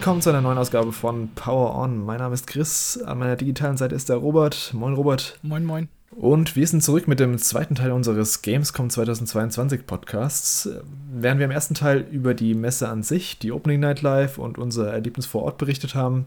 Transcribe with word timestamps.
willkommen 0.00 0.22
zu 0.22 0.30
einer 0.30 0.40
neuen 0.40 0.56
Ausgabe 0.56 0.92
von 0.92 1.28
Power 1.34 1.76
On. 1.76 2.02
Mein 2.06 2.20
Name 2.20 2.32
ist 2.32 2.46
Chris, 2.46 2.98
an 3.04 3.18
meiner 3.18 3.36
digitalen 3.36 3.76
Seite 3.76 3.94
ist 3.94 4.08
der 4.08 4.16
Robert. 4.16 4.72
Moin 4.72 4.94
Robert. 4.94 5.38
Moin 5.42 5.62
moin. 5.62 5.90
Und 6.12 6.56
wir 6.56 6.66
sind 6.66 6.82
zurück 6.82 7.06
mit 7.06 7.20
dem 7.20 7.36
zweiten 7.36 7.74
Teil 7.74 7.92
unseres 7.92 8.40
Gamescom 8.40 8.88
2022 8.88 9.86
Podcasts. 9.86 10.70
Während 11.12 11.38
wir 11.38 11.44
im 11.44 11.50
ersten 11.50 11.74
Teil 11.74 12.06
über 12.10 12.32
die 12.32 12.54
Messe 12.54 12.88
an 12.88 13.02
sich, 13.02 13.38
die 13.40 13.52
Opening 13.52 13.80
Night 13.80 14.00
Live 14.00 14.38
und 14.38 14.56
unser 14.56 14.90
Erlebnis 14.90 15.26
vor 15.26 15.42
Ort 15.42 15.58
berichtet 15.58 15.94
haben, 15.94 16.24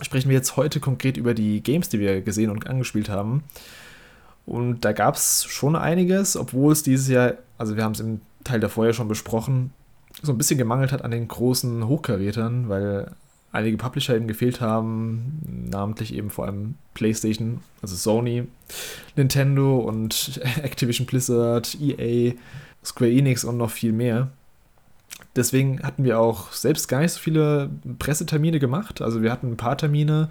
sprechen 0.00 0.28
wir 0.28 0.36
jetzt 0.36 0.56
heute 0.56 0.80
konkret 0.80 1.16
über 1.16 1.32
die 1.32 1.62
Games, 1.62 1.88
die 1.88 2.00
wir 2.00 2.22
gesehen 2.22 2.50
und 2.50 2.66
angespielt 2.66 3.08
haben. 3.08 3.44
Und 4.46 4.84
da 4.84 4.90
gab 4.90 5.14
es 5.14 5.44
schon 5.44 5.76
einiges, 5.76 6.36
obwohl 6.36 6.72
es 6.72 6.82
dieses 6.82 7.06
Jahr, 7.06 7.34
also 7.56 7.76
wir 7.76 7.84
haben 7.84 7.92
es 7.92 8.00
im 8.00 8.20
Teil 8.42 8.58
davor 8.58 8.86
ja 8.86 8.92
schon 8.92 9.06
besprochen, 9.06 9.72
so 10.22 10.32
ein 10.32 10.38
bisschen 10.38 10.58
gemangelt 10.58 10.92
hat 10.92 11.04
an 11.04 11.10
den 11.10 11.28
großen 11.28 11.86
Hochkarätern, 11.86 12.68
weil 12.68 13.12
einige 13.52 13.76
Publisher 13.76 14.16
eben 14.16 14.28
gefehlt 14.28 14.60
haben, 14.60 15.68
namentlich 15.70 16.14
eben 16.14 16.30
vor 16.30 16.46
allem 16.46 16.76
PlayStation, 16.94 17.60
also 17.82 17.96
Sony, 17.96 18.46
Nintendo 19.16 19.78
und 19.78 20.40
Activision 20.62 21.06
Blizzard, 21.06 21.76
EA, 21.80 22.34
Square 22.84 23.12
Enix 23.12 23.44
und 23.44 23.58
noch 23.58 23.70
viel 23.70 23.92
mehr. 23.92 24.30
Deswegen 25.36 25.82
hatten 25.82 26.04
wir 26.04 26.18
auch 26.18 26.52
selbst 26.52 26.88
gar 26.88 27.00
nicht 27.00 27.12
so 27.12 27.20
viele 27.20 27.70
Pressetermine 27.98 28.58
gemacht. 28.58 29.00
Also 29.00 29.22
wir 29.22 29.30
hatten 29.30 29.52
ein 29.52 29.56
paar 29.56 29.78
Termine, 29.78 30.28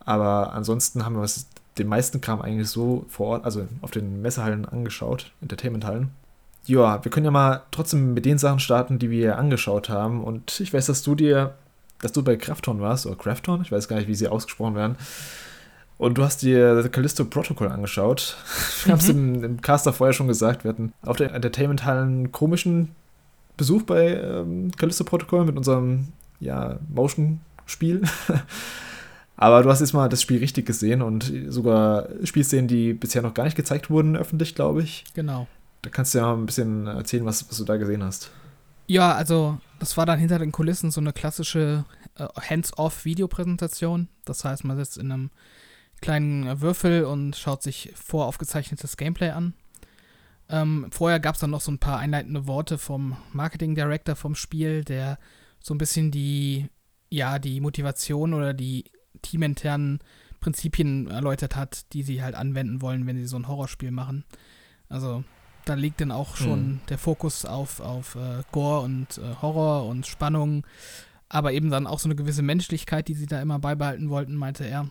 aber 0.00 0.52
ansonsten 0.52 1.04
haben 1.04 1.14
wir 1.14 1.22
uns 1.22 1.46
den 1.78 1.88
meisten 1.88 2.20
Kram 2.20 2.40
eigentlich 2.40 2.68
so 2.68 3.04
vor 3.08 3.26
Ort, 3.26 3.44
also 3.44 3.68
auf 3.82 3.90
den 3.90 4.22
Messehallen 4.22 4.64
angeschaut, 4.64 5.32
Entertainmenthallen. 5.42 6.10
Ja, 6.66 7.04
wir 7.04 7.10
können 7.10 7.24
ja 7.24 7.30
mal 7.30 7.62
trotzdem 7.70 8.14
mit 8.14 8.24
den 8.24 8.38
Sachen 8.38 8.58
starten, 8.58 8.98
die 8.98 9.10
wir 9.10 9.38
angeschaut 9.38 9.88
haben. 9.88 10.22
Und 10.22 10.60
ich 10.60 10.72
weiß, 10.72 10.86
dass 10.86 11.02
du 11.02 11.14
dir, 11.14 11.54
dass 12.00 12.12
du 12.12 12.22
bei 12.22 12.36
Krafton 12.36 12.80
warst, 12.80 13.06
oder 13.06 13.16
Krafton, 13.16 13.62
ich 13.62 13.72
weiß 13.72 13.88
gar 13.88 13.96
nicht, 13.96 14.08
wie 14.08 14.14
sie 14.14 14.28
ausgesprochen 14.28 14.74
werden. 14.74 14.96
Und 15.98 16.18
du 16.18 16.24
hast 16.24 16.42
dir 16.42 16.82
The 16.82 16.88
Callisto 16.88 17.24
Protocol 17.24 17.68
angeschaut. 17.68 18.36
Wir 18.84 18.92
haben 18.92 19.00
es 19.00 19.08
im, 19.08 19.42
im 19.42 19.60
Caster 19.62 19.92
vorher 19.92 20.12
schon 20.12 20.28
gesagt, 20.28 20.64
wir 20.64 20.70
hatten 20.70 20.92
auf 21.02 21.16
der 21.16 21.32
Entertainment-Hallen 21.32 22.08
einen 22.08 22.32
komischen 22.32 22.90
Besuch 23.56 23.82
bei 23.82 24.14
ähm, 24.14 24.70
Callisto 24.76 25.04
Protocol 25.04 25.46
mit 25.46 25.56
unserem 25.56 26.08
ja, 26.38 26.78
Motion-Spiel. 26.88 28.02
Aber 29.38 29.62
du 29.62 29.70
hast 29.70 29.80
jetzt 29.80 29.92
mal 29.92 30.08
das 30.08 30.22
Spiel 30.22 30.38
richtig 30.38 30.66
gesehen 30.66 31.02
und 31.02 31.32
sogar 31.48 32.08
Spielszenen, 32.24 32.68
die 32.68 32.94
bisher 32.94 33.22
noch 33.22 33.34
gar 33.34 33.44
nicht 33.44 33.56
gezeigt 33.56 33.90
wurden, 33.90 34.16
öffentlich, 34.16 34.54
glaube 34.54 34.82
ich. 34.82 35.04
Genau. 35.14 35.46
Da 35.86 35.90
kannst 35.90 36.12
du 36.12 36.18
ja 36.18 36.24
mal 36.24 36.34
ein 36.34 36.46
bisschen 36.46 36.88
erzählen, 36.88 37.24
was, 37.24 37.48
was 37.48 37.58
du 37.58 37.64
da 37.64 37.76
gesehen 37.76 38.02
hast. 38.02 38.32
Ja, 38.88 39.14
also 39.14 39.60
das 39.78 39.96
war 39.96 40.04
dann 40.04 40.18
hinter 40.18 40.40
den 40.40 40.50
Kulissen 40.50 40.90
so 40.90 41.00
eine 41.00 41.12
klassische 41.12 41.84
äh, 42.16 42.26
Hands-off-Videopräsentation. 42.40 44.08
Das 44.24 44.44
heißt, 44.44 44.64
man 44.64 44.76
sitzt 44.76 44.98
in 44.98 45.12
einem 45.12 45.30
kleinen 46.00 46.60
Würfel 46.60 47.04
und 47.04 47.36
schaut 47.36 47.62
sich 47.62 47.92
voraufgezeichnetes 47.94 48.96
Gameplay 48.96 49.30
an. 49.30 49.54
Ähm, 50.48 50.88
vorher 50.90 51.20
gab 51.20 51.36
es 51.36 51.40
dann 51.40 51.50
noch 51.50 51.60
so 51.60 51.70
ein 51.70 51.78
paar 51.78 52.00
einleitende 52.00 52.48
Worte 52.48 52.78
vom 52.78 53.16
Marketing 53.32 53.76
Director 53.76 54.16
vom 54.16 54.34
Spiel, 54.34 54.82
der 54.82 55.20
so 55.60 55.72
ein 55.72 55.78
bisschen 55.78 56.10
die, 56.10 56.68
ja, 57.10 57.38
die 57.38 57.60
Motivation 57.60 58.34
oder 58.34 58.54
die 58.54 58.90
teaminternen 59.22 60.00
Prinzipien 60.40 61.06
erläutert 61.06 61.54
hat, 61.54 61.92
die 61.92 62.02
sie 62.02 62.24
halt 62.24 62.34
anwenden 62.34 62.82
wollen, 62.82 63.06
wenn 63.06 63.16
sie 63.16 63.26
so 63.26 63.36
ein 63.36 63.46
Horrorspiel 63.46 63.92
machen. 63.92 64.24
Also 64.88 65.22
da 65.66 65.74
liegt 65.74 66.00
dann 66.00 66.12
auch 66.12 66.36
schon 66.36 66.58
hm. 66.58 66.80
der 66.88 66.98
Fokus 66.98 67.44
auf, 67.44 67.80
auf 67.80 68.14
äh, 68.14 68.42
Gore 68.52 68.80
und 68.80 69.18
äh, 69.18 69.34
Horror 69.42 69.86
und 69.86 70.06
Spannung, 70.06 70.66
aber 71.28 71.52
eben 71.52 71.68
dann 71.70 71.86
auch 71.86 71.98
so 71.98 72.08
eine 72.08 72.16
gewisse 72.16 72.42
Menschlichkeit, 72.42 73.08
die 73.08 73.14
sie 73.14 73.26
da 73.26 73.42
immer 73.42 73.58
beibehalten 73.58 74.08
wollten, 74.08 74.36
meinte 74.36 74.64
er. 74.64 74.88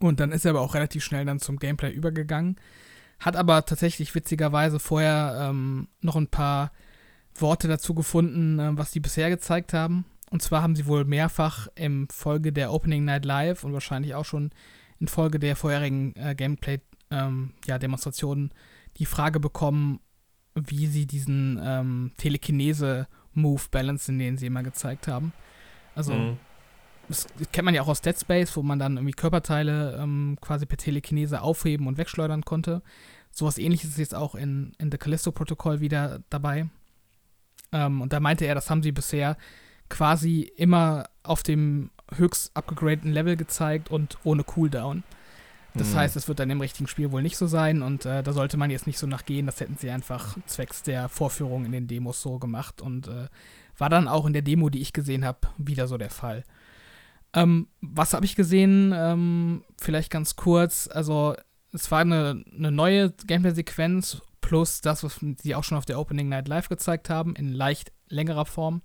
Und 0.00 0.20
dann 0.20 0.32
ist 0.32 0.44
er 0.44 0.50
aber 0.50 0.60
auch 0.60 0.74
relativ 0.74 1.02
schnell 1.02 1.24
dann 1.24 1.40
zum 1.40 1.58
Gameplay 1.58 1.90
übergegangen. 1.90 2.56
Hat 3.20 3.36
aber 3.36 3.64
tatsächlich 3.64 4.14
witzigerweise 4.14 4.78
vorher 4.78 5.48
ähm, 5.48 5.88
noch 6.02 6.16
ein 6.16 6.28
paar 6.28 6.72
Worte 7.34 7.68
dazu 7.68 7.94
gefunden, 7.94 8.58
äh, 8.58 8.76
was 8.76 8.90
die 8.90 9.00
bisher 9.00 9.30
gezeigt 9.30 9.72
haben. 9.72 10.04
Und 10.30 10.42
zwar 10.42 10.60
haben 10.62 10.76
sie 10.76 10.84
wohl 10.86 11.06
mehrfach 11.06 11.68
im 11.74 12.06
Folge 12.10 12.52
der 12.52 12.70
Opening 12.72 13.04
Night 13.04 13.24
Live 13.24 13.64
und 13.64 13.72
wahrscheinlich 13.72 14.14
auch 14.14 14.26
schon 14.26 14.50
in 14.98 15.08
Folge 15.08 15.38
der 15.38 15.56
vorherigen 15.56 16.14
äh, 16.16 16.34
Gameplay-Demonstrationen 16.34 18.44
ähm, 18.44 18.52
ja, 18.52 18.58
die 18.98 19.06
Frage 19.06 19.40
bekommen, 19.40 20.00
wie 20.54 20.86
sie 20.86 21.06
diesen 21.06 21.60
ähm, 21.62 22.12
Telekinese-Move 22.16 23.62
balancen, 23.70 24.18
den 24.18 24.38
sie 24.38 24.46
immer 24.46 24.62
gezeigt 24.62 25.08
haben. 25.08 25.32
Also, 25.94 26.14
mhm. 26.14 26.38
das, 27.08 27.26
kennt 27.52 27.64
man 27.64 27.74
ja 27.74 27.82
auch 27.82 27.88
aus 27.88 28.02
Dead 28.02 28.18
Space, 28.18 28.56
wo 28.56 28.62
man 28.62 28.78
dann 28.78 28.96
irgendwie 28.96 29.14
Körperteile 29.14 29.98
ähm, 30.00 30.38
quasi 30.40 30.66
per 30.66 30.78
Telekinese 30.78 31.42
aufheben 31.42 31.86
und 31.86 31.98
wegschleudern 31.98 32.44
konnte. 32.44 32.82
Sowas 33.30 33.58
ähnliches 33.58 33.90
ist 33.90 33.98
jetzt 33.98 34.14
auch 34.14 34.36
in, 34.36 34.72
in 34.78 34.92
The 34.92 34.98
Callisto-Protokoll 34.98 35.80
wieder 35.80 36.20
dabei. 36.30 36.68
Ähm, 37.72 38.00
und 38.00 38.12
da 38.12 38.20
meinte 38.20 38.44
er, 38.44 38.54
das 38.54 38.70
haben 38.70 38.82
sie 38.82 38.92
bisher 38.92 39.36
quasi 39.88 40.42
immer 40.56 41.08
auf 41.24 41.42
dem 41.42 41.90
höchst 42.16 42.56
abgegradeten 42.56 43.12
Level 43.12 43.36
gezeigt 43.36 43.90
und 43.90 44.18
ohne 44.24 44.44
Cooldown. 44.44 45.02
Das 45.74 45.92
mhm. 45.92 45.96
heißt, 45.96 46.16
es 46.16 46.28
wird 46.28 46.38
dann 46.38 46.50
im 46.50 46.60
richtigen 46.60 46.86
Spiel 46.86 47.10
wohl 47.10 47.22
nicht 47.22 47.36
so 47.36 47.46
sein 47.46 47.82
und 47.82 48.06
äh, 48.06 48.22
da 48.22 48.32
sollte 48.32 48.56
man 48.56 48.70
jetzt 48.70 48.86
nicht 48.86 48.98
so 48.98 49.06
nachgehen. 49.06 49.46
Das 49.46 49.60
hätten 49.60 49.76
sie 49.76 49.90
einfach 49.90 50.36
zwecks 50.46 50.82
der 50.82 51.08
Vorführung 51.08 51.64
in 51.64 51.72
den 51.72 51.88
Demos 51.88 52.22
so 52.22 52.38
gemacht 52.38 52.80
und 52.80 53.08
äh, 53.08 53.28
war 53.76 53.90
dann 53.90 54.06
auch 54.06 54.26
in 54.26 54.32
der 54.32 54.42
Demo, 54.42 54.70
die 54.70 54.80
ich 54.80 54.92
gesehen 54.92 55.24
habe, 55.24 55.40
wieder 55.58 55.88
so 55.88 55.98
der 55.98 56.10
Fall. 56.10 56.44
Ähm, 57.32 57.66
was 57.80 58.14
habe 58.14 58.24
ich 58.24 58.36
gesehen? 58.36 58.92
Ähm, 58.94 59.64
vielleicht 59.80 60.10
ganz 60.10 60.36
kurz. 60.36 60.88
Also, 60.88 61.34
es 61.72 61.90
war 61.90 62.00
eine, 62.00 62.44
eine 62.56 62.70
neue 62.70 63.10
Gameplay-Sequenz 63.26 64.22
plus 64.40 64.80
das, 64.80 65.02
was 65.02 65.18
sie 65.42 65.56
auch 65.56 65.64
schon 65.64 65.76
auf 65.76 65.86
der 65.86 65.98
Opening 65.98 66.28
Night 66.28 66.46
Live 66.46 66.68
gezeigt 66.68 67.10
haben, 67.10 67.34
in 67.34 67.52
leicht 67.52 67.90
längerer 68.08 68.44
Form. 68.44 68.82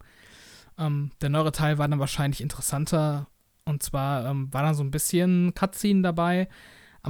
Ähm, 0.79 1.11
der 1.21 1.29
neuere 1.29 1.51
Teil 1.51 1.77
war 1.77 1.87
dann 1.87 1.99
wahrscheinlich 1.99 2.41
interessanter. 2.41 3.27
Und 3.65 3.83
zwar 3.83 4.25
ähm, 4.25 4.51
war 4.51 4.63
da 4.63 4.73
so 4.73 4.83
ein 4.83 4.89
bisschen 4.89 5.53
Cutscene 5.53 6.01
dabei 6.01 6.47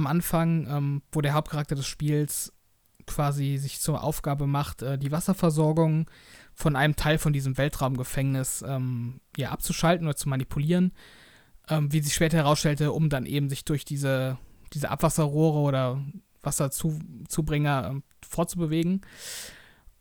am 0.00 0.06
Anfang, 0.06 0.66
ähm, 0.68 1.02
wo 1.12 1.20
der 1.20 1.34
Hauptcharakter 1.34 1.74
des 1.74 1.86
Spiels 1.86 2.52
quasi 3.06 3.58
sich 3.58 3.80
zur 3.80 4.02
Aufgabe 4.02 4.46
macht, 4.46 4.82
äh, 4.82 4.98
die 4.98 5.12
Wasserversorgung 5.12 6.10
von 6.54 6.74
einem 6.74 6.96
Teil 6.96 7.18
von 7.18 7.32
diesem 7.32 7.58
Weltraumgefängnis 7.58 8.64
ähm, 8.66 9.20
ja, 9.36 9.50
abzuschalten 9.50 10.06
oder 10.06 10.16
zu 10.16 10.28
manipulieren. 10.28 10.92
Ähm, 11.68 11.92
wie 11.92 12.00
sich 12.00 12.14
später 12.14 12.38
herausstellte, 12.38 12.92
um 12.92 13.10
dann 13.10 13.26
eben 13.26 13.48
sich 13.48 13.64
durch 13.64 13.84
diese, 13.84 14.38
diese 14.72 14.90
Abwasserrohre 14.90 15.58
oder 15.58 16.02
Wasserzubringer 16.42 17.88
ähm, 17.90 18.02
fortzubewegen. 18.26 19.02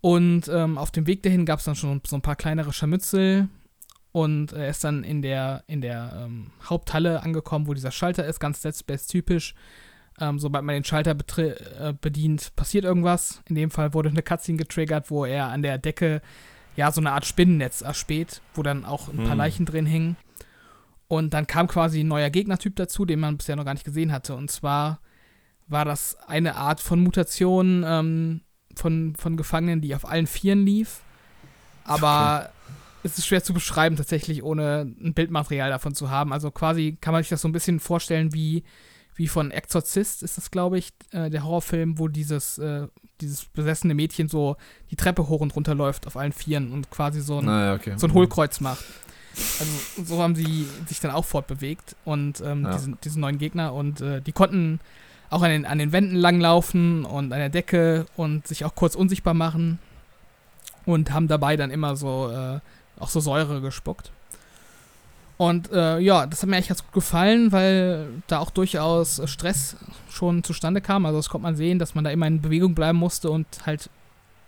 Und 0.02 0.48
ähm, 0.48 0.78
auf 0.78 0.92
dem 0.92 1.08
Weg 1.08 1.24
dahin 1.24 1.46
gab 1.46 1.60
es 1.60 1.66
dann 1.66 1.76
schon 1.76 2.02
so 2.08 2.16
ein 2.16 2.22
paar 2.22 2.38
kleinere 2.38 2.72
Scharmützel, 2.72 3.50
und 4.12 4.54
er 4.54 4.70
ist 4.70 4.84
dann 4.84 5.04
in 5.04 5.22
der, 5.22 5.64
in 5.68 5.82
der 5.82 6.24
ähm, 6.26 6.52
Haupthalle 6.64 7.22
angekommen, 7.22 7.68
wo 7.68 7.74
dieser 7.74 7.92
Schalter 7.92 8.26
ist, 8.26 8.40
ganz 8.40 8.62
Dead 8.62 8.76
Space 8.76 9.08
typisch. 9.08 9.54
Ähm, 10.20 10.40
sobald 10.40 10.64
man 10.64 10.74
den 10.74 10.84
Schalter 10.84 11.16
äh, 11.38 11.94
bedient, 12.00 12.56
passiert 12.56 12.86
irgendwas. 12.86 13.42
In 13.48 13.56
dem 13.56 13.72
Fall 13.72 13.94
wurde 13.94 14.10
eine 14.10 14.22
Cutscene 14.22 14.58
getriggert, 14.58 15.10
wo 15.10 15.26
er 15.26 15.48
an 15.48 15.62
der 15.62 15.78
Decke 15.78 16.22
ja 16.76 16.92
so 16.92 17.02
eine 17.02 17.12
Art 17.12 17.26
Spinnennetz 17.26 17.82
erspäht, 17.82 18.42
wo 18.54 18.64
dann 18.64 18.86
auch 18.86 19.10
ein 19.10 19.18
paar 19.18 19.32
hm. 19.32 19.38
Leichen 19.38 19.66
drin 19.66 19.86
hingen. 19.86 20.18
Und 21.08 21.34
dann 21.34 21.48
kam 21.48 21.68
quasi 21.68 22.02
ein 22.02 22.08
neuer 22.08 22.30
Gegnertyp 22.30 22.76
dazu, 22.76 23.06
den 23.06 23.20
man 23.20 23.38
bisher 23.38 23.56
noch 23.56 23.66
gar 23.66 23.74
nicht 23.74 23.86
gesehen 23.86 24.12
hatte. 24.12 24.36
Und 24.36 24.52
zwar 24.52 25.00
war 25.68 25.86
das 25.86 26.18
eine 26.28 26.56
Art 26.56 26.80
von 26.80 27.00
Mutation 27.00 27.84
ähm, 27.86 28.42
von, 28.76 29.16
von 29.16 29.38
Gefangenen, 29.38 29.82
die 29.82 29.96
auf 29.96 30.08
allen 30.08 30.28
Vieren 30.28 30.66
lief. 30.66 31.02
Aber 31.86 32.42
okay 32.44 32.60
es 33.04 33.18
ist 33.18 33.28
schwer 33.28 33.44
zu 33.44 33.54
beschreiben, 33.54 33.96
tatsächlich, 33.96 34.44
ohne 34.44 34.82
ein 35.02 35.14
Bildmaterial 35.14 35.70
davon 35.70 35.96
zu 35.96 36.10
haben. 36.10 36.34
Also 36.34 36.52
quasi 36.52 36.98
kann 37.00 37.14
man 37.14 37.24
sich 37.24 37.30
das 37.30 37.42
so 37.42 37.48
ein 37.48 37.54
bisschen 37.54 37.80
vorstellen 37.80 38.34
wie, 38.34 38.64
wie 39.20 39.28
von 39.28 39.52
Exorzist 39.52 40.24
ist 40.24 40.38
das, 40.38 40.50
glaube 40.50 40.78
ich, 40.78 40.94
äh, 41.12 41.30
der 41.30 41.44
Horrorfilm, 41.44 42.00
wo 42.00 42.08
dieses, 42.08 42.58
äh, 42.58 42.88
dieses 43.20 43.44
besessene 43.44 43.94
Mädchen 43.94 44.30
so 44.30 44.56
die 44.92 44.96
Treppe 44.96 45.28
hoch 45.28 45.42
und 45.42 45.54
runter 45.58 45.76
läuft 45.76 46.08
auf 46.08 46.16
allen 46.16 46.32
Vieren 46.32 46.72
und 46.72 46.90
quasi 46.90 47.20
so 47.20 47.40
ein, 47.40 47.46
naja, 47.46 47.74
okay. 47.74 47.96
so 47.98 48.08
ein 48.08 48.14
Hohlkreuz 48.14 48.62
macht. 48.62 48.86
Also 49.36 50.06
so 50.06 50.24
haben 50.24 50.36
sie 50.36 50.66
sich 50.88 51.02
dann 51.02 51.12
auch 51.12 51.26
fortbewegt 51.26 51.98
und 52.06 52.40
ähm, 52.40 52.64
ja. 52.64 52.72
diesen, 52.72 52.98
diesen 53.04 53.20
neuen 53.20 53.38
Gegner 53.38 53.74
und 53.74 54.00
äh, 54.00 54.22
die 54.22 54.32
konnten 54.32 54.80
auch 55.30 55.42
an 55.42 55.50
den, 55.50 55.66
an 55.66 55.80
den 55.80 55.92
Wänden 55.92 56.16
langlaufen 56.16 57.04
und 57.04 57.34
an 57.34 57.40
der 57.40 57.50
Decke 57.50 58.06
und 58.16 58.48
sich 58.48 58.64
auch 58.64 58.74
kurz 58.74 58.96
unsichtbar 58.96 59.34
machen 59.34 59.80
und 60.86 61.12
haben 61.12 61.28
dabei 61.28 61.58
dann 61.58 61.72
immer 61.72 61.98
so 61.98 62.32
äh, 62.32 62.62
auch 62.98 63.10
so 63.10 63.20
Säure 63.20 63.60
gespuckt. 63.60 64.14
Und 65.40 65.72
äh, 65.72 66.00
ja, 66.00 66.26
das 66.26 66.42
hat 66.42 66.50
mir 66.50 66.58
echt 66.58 66.68
ganz 66.68 66.84
gut 66.84 66.92
gefallen, 66.92 67.54
weil 67.54 68.10
da 68.28 68.40
auch 68.40 68.50
durchaus 68.50 69.22
Stress 69.24 69.78
schon 70.10 70.44
zustande 70.44 70.82
kam. 70.82 71.06
Also 71.06 71.18
das 71.18 71.30
konnte 71.30 71.44
man 71.44 71.56
sehen, 71.56 71.80
dass 71.80 71.96
man 71.96 72.04
da 72.04 72.10
immer 72.10 72.28
in 72.28 72.42
Bewegung 72.42 72.76
bleiben 72.76 72.98
musste 72.98 73.32
und 73.32 73.48
halt 73.66 73.90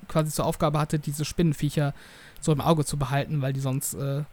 quasi 0.10 0.32
zur 0.32 0.46
Aufgabe 0.46 0.80
hatte, 0.80 1.00
diese 1.00 1.24
Spinnenviecher 1.24 1.94
so 2.42 2.52
im 2.52 2.60
Auge 2.60 2.84
zu 2.84 2.98
behalten, 2.98 3.42
weil 3.42 3.54
die 3.54 3.62
sonst 3.62 3.94
äh, 3.94 4.24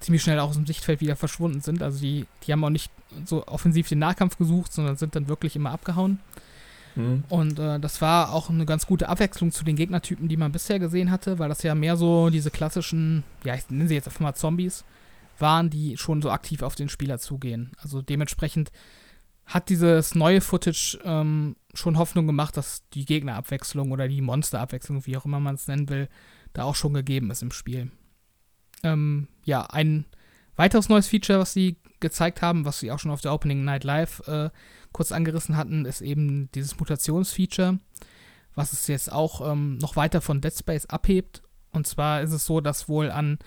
ziemlich 0.00 0.20
schnell 0.20 0.40
auch 0.40 0.48
aus 0.48 0.56
dem 0.56 0.66
Sichtfeld 0.66 1.00
wieder 1.00 1.14
verschwunden 1.14 1.60
sind. 1.60 1.84
Also 1.84 2.00
die, 2.00 2.26
die 2.42 2.52
haben 2.52 2.64
auch 2.64 2.70
nicht 2.70 2.90
so 3.24 3.46
offensiv 3.46 3.88
den 3.88 4.00
Nahkampf 4.00 4.38
gesucht, 4.38 4.72
sondern 4.72 4.96
sind 4.96 5.14
dann 5.14 5.28
wirklich 5.28 5.54
immer 5.54 5.70
abgehauen. 5.70 6.18
Mhm. 6.96 7.22
Und 7.28 7.60
äh, 7.60 7.78
das 7.78 8.02
war 8.02 8.32
auch 8.32 8.50
eine 8.50 8.66
ganz 8.66 8.86
gute 8.86 9.08
Abwechslung 9.08 9.52
zu 9.52 9.62
den 9.62 9.76
Gegnertypen, 9.76 10.26
die 10.26 10.36
man 10.36 10.50
bisher 10.50 10.80
gesehen 10.80 11.12
hatte, 11.12 11.38
weil 11.38 11.48
das 11.48 11.62
ja 11.62 11.76
mehr 11.76 11.96
so 11.96 12.28
diese 12.28 12.50
klassischen, 12.50 13.22
ja, 13.44 13.54
ich 13.54 13.70
nenne 13.70 13.86
sie 13.88 13.94
jetzt 13.94 14.08
einfach 14.08 14.18
mal 14.18 14.34
Zombies, 14.34 14.84
waren, 15.40 15.70
die 15.70 15.96
schon 15.96 16.22
so 16.22 16.30
aktiv 16.30 16.62
auf 16.62 16.74
den 16.74 16.88
Spieler 16.88 17.18
zugehen. 17.18 17.72
Also 17.78 18.02
dementsprechend 18.02 18.70
hat 19.46 19.70
dieses 19.70 20.14
neue 20.14 20.40
Footage 20.40 20.98
ähm, 21.04 21.56
schon 21.72 21.98
Hoffnung 21.98 22.26
gemacht, 22.26 22.56
dass 22.56 22.86
die 22.90 23.06
Gegnerabwechslung 23.06 23.92
oder 23.92 24.06
die 24.06 24.20
Monsterabwechslung, 24.20 25.06
wie 25.06 25.16
auch 25.16 25.24
immer 25.24 25.40
man 25.40 25.54
es 25.54 25.66
nennen 25.66 25.88
will, 25.88 26.08
da 26.52 26.64
auch 26.64 26.74
schon 26.74 26.92
gegeben 26.92 27.30
ist 27.30 27.42
im 27.42 27.50
Spiel. 27.50 27.90
Ähm, 28.82 29.28
ja, 29.44 29.62
ein 29.62 30.04
weiteres 30.56 30.88
neues 30.88 31.08
Feature, 31.08 31.38
was 31.38 31.52
sie 31.52 31.76
gezeigt 32.00 32.42
haben, 32.42 32.64
was 32.64 32.80
sie 32.80 32.92
auch 32.92 32.98
schon 32.98 33.10
auf 33.10 33.20
der 33.20 33.32
Opening 33.32 33.64
Night 33.64 33.84
Live 33.84 34.20
äh, 34.28 34.50
kurz 34.92 35.12
angerissen 35.12 35.56
hatten, 35.56 35.84
ist 35.84 36.00
eben 36.00 36.50
dieses 36.52 36.78
Mutationsfeature, 36.78 37.78
was 38.54 38.72
es 38.72 38.86
jetzt 38.86 39.10
auch 39.10 39.50
ähm, 39.50 39.78
noch 39.78 39.96
weiter 39.96 40.20
von 40.20 40.40
Dead 40.40 40.54
Space 40.54 40.86
abhebt. 40.86 41.42
Und 41.70 41.86
zwar 41.86 42.22
ist 42.22 42.32
es 42.32 42.44
so, 42.44 42.60
dass 42.60 42.88
wohl 42.88 43.10
an 43.10 43.38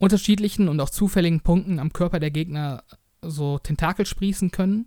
unterschiedlichen 0.00 0.68
und 0.68 0.80
auch 0.80 0.90
zufälligen 0.90 1.40
Punkten 1.40 1.78
am 1.78 1.92
Körper 1.92 2.18
der 2.18 2.32
Gegner 2.32 2.82
so 3.22 3.58
Tentakel 3.58 4.06
sprießen 4.06 4.50
können. 4.50 4.86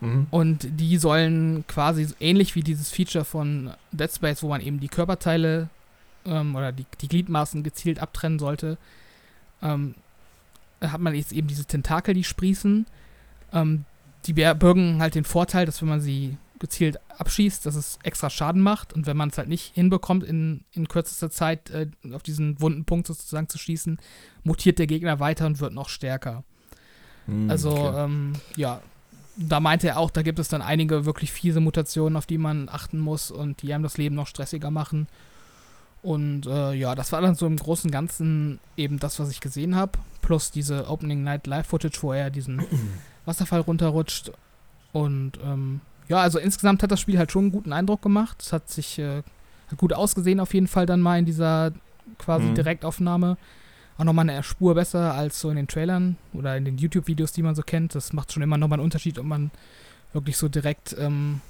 Mhm. 0.00 0.26
Und 0.30 0.80
die 0.80 0.96
sollen 0.96 1.64
quasi 1.68 2.08
ähnlich 2.18 2.56
wie 2.56 2.62
dieses 2.62 2.90
Feature 2.90 3.24
von 3.24 3.70
Dead 3.92 4.10
Space, 4.10 4.42
wo 4.42 4.48
man 4.48 4.62
eben 4.62 4.80
die 4.80 4.88
Körperteile 4.88 5.68
ähm, 6.24 6.56
oder 6.56 6.72
die, 6.72 6.86
die 7.02 7.08
Gliedmaßen 7.08 7.62
gezielt 7.62 8.00
abtrennen 8.00 8.38
sollte, 8.38 8.78
ähm, 9.62 9.94
hat 10.80 11.02
man 11.02 11.14
jetzt 11.14 11.32
eben 11.32 11.46
diese 11.46 11.66
Tentakel, 11.66 12.14
die 12.14 12.24
sprießen. 12.24 12.86
Ähm, 13.52 13.84
die 14.24 14.32
bürgen 14.32 15.00
halt 15.00 15.14
den 15.14 15.24
Vorteil, 15.24 15.66
dass 15.66 15.82
wenn 15.82 15.88
man 15.88 16.00
sie 16.00 16.38
gezielt 16.60 17.00
abschießt, 17.18 17.66
dass 17.66 17.74
es 17.74 17.98
extra 18.04 18.30
Schaden 18.30 18.62
macht. 18.62 18.92
Und 18.92 19.06
wenn 19.06 19.16
man 19.16 19.30
es 19.30 19.38
halt 19.38 19.48
nicht 19.48 19.74
hinbekommt, 19.74 20.22
in, 20.22 20.64
in 20.72 20.86
kürzester 20.86 21.30
Zeit 21.30 21.70
äh, 21.70 21.88
auf 22.12 22.22
diesen 22.22 22.60
wunden 22.60 22.84
Punkt 22.84 23.08
sozusagen 23.08 23.48
zu 23.48 23.58
schießen, 23.58 23.98
mutiert 24.44 24.78
der 24.78 24.86
Gegner 24.86 25.18
weiter 25.18 25.46
und 25.46 25.58
wird 25.58 25.72
noch 25.72 25.88
stärker. 25.88 26.44
Mm, 27.26 27.50
also, 27.50 27.70
okay. 27.70 28.04
ähm, 28.04 28.32
ja, 28.56 28.80
da 29.36 29.58
meinte 29.58 29.88
er 29.88 29.98
auch, 29.98 30.10
da 30.10 30.22
gibt 30.22 30.38
es 30.38 30.48
dann 30.48 30.60
einige 30.60 31.06
wirklich 31.06 31.32
fiese 31.32 31.60
Mutationen, 31.60 32.16
auf 32.16 32.26
die 32.26 32.38
man 32.38 32.68
achten 32.68 32.98
muss 32.98 33.30
und 33.30 33.62
die 33.62 33.72
einem 33.72 33.82
das 33.82 33.96
Leben 33.96 34.14
noch 34.14 34.26
stressiger 34.26 34.70
machen. 34.70 35.08
Und 36.02 36.46
äh, 36.46 36.72
ja, 36.74 36.94
das 36.94 37.12
war 37.12 37.22
dann 37.22 37.34
so 37.34 37.46
im 37.46 37.56
Großen 37.56 37.88
und 37.88 37.92
Ganzen 37.92 38.58
eben 38.76 38.98
das, 38.98 39.18
was 39.18 39.30
ich 39.30 39.40
gesehen 39.40 39.76
habe. 39.76 39.92
Plus 40.20 40.50
diese 40.50 40.88
Opening 40.88 41.22
Night 41.22 41.46
Live 41.46 41.68
Footage, 41.68 42.02
wo 42.02 42.12
er 42.12 42.30
diesen 42.30 42.62
Wasserfall 43.24 43.60
runterrutscht. 43.60 44.32
Und 44.92 45.38
ähm, 45.42 45.80
ja, 46.10 46.18
also 46.18 46.38
insgesamt 46.38 46.82
hat 46.82 46.90
das 46.90 47.00
Spiel 47.00 47.16
halt 47.16 47.32
schon 47.32 47.44
einen 47.44 47.52
guten 47.52 47.72
Eindruck 47.72 48.02
gemacht. 48.02 48.42
Es 48.42 48.52
hat 48.52 48.68
sich 48.68 48.98
äh, 48.98 49.22
hat 49.70 49.78
gut 49.78 49.92
ausgesehen, 49.92 50.40
auf 50.40 50.52
jeden 50.52 50.68
Fall 50.68 50.84
dann 50.84 51.00
mal 51.00 51.18
in 51.18 51.24
dieser 51.24 51.72
quasi 52.18 52.46
mhm. 52.46 52.54
Direktaufnahme. 52.54 53.38
Auch 53.96 54.04
nochmal 54.04 54.28
eine 54.28 54.42
Spur 54.42 54.74
besser 54.74 55.14
als 55.14 55.40
so 55.40 55.50
in 55.50 55.56
den 55.56 55.68
Trailern 55.68 56.16
oder 56.32 56.56
in 56.56 56.64
den 56.64 56.78
YouTube-Videos, 56.78 57.32
die 57.32 57.42
man 57.42 57.54
so 57.54 57.62
kennt. 57.62 57.94
Das 57.94 58.12
macht 58.12 58.32
schon 58.32 58.42
immer 58.42 58.58
nochmal 58.58 58.78
einen 58.78 58.84
Unterschied, 58.84 59.18
ob 59.18 59.24
man 59.24 59.50
wirklich 60.12 60.36
so 60.36 60.48
direkt 60.48 60.96
ähm, 60.98 61.40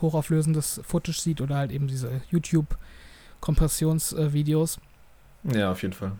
hochauflösendes 0.00 0.80
Footage 0.84 1.18
sieht 1.18 1.40
oder 1.40 1.56
halt 1.56 1.72
eben 1.72 1.88
diese 1.88 2.22
YouTube- 2.30 2.78
Kompressionsvideos. 3.44 4.78
Äh, 5.52 5.58
ja, 5.58 5.70
auf 5.70 5.82
jeden 5.82 5.92
Fall. 5.92 6.12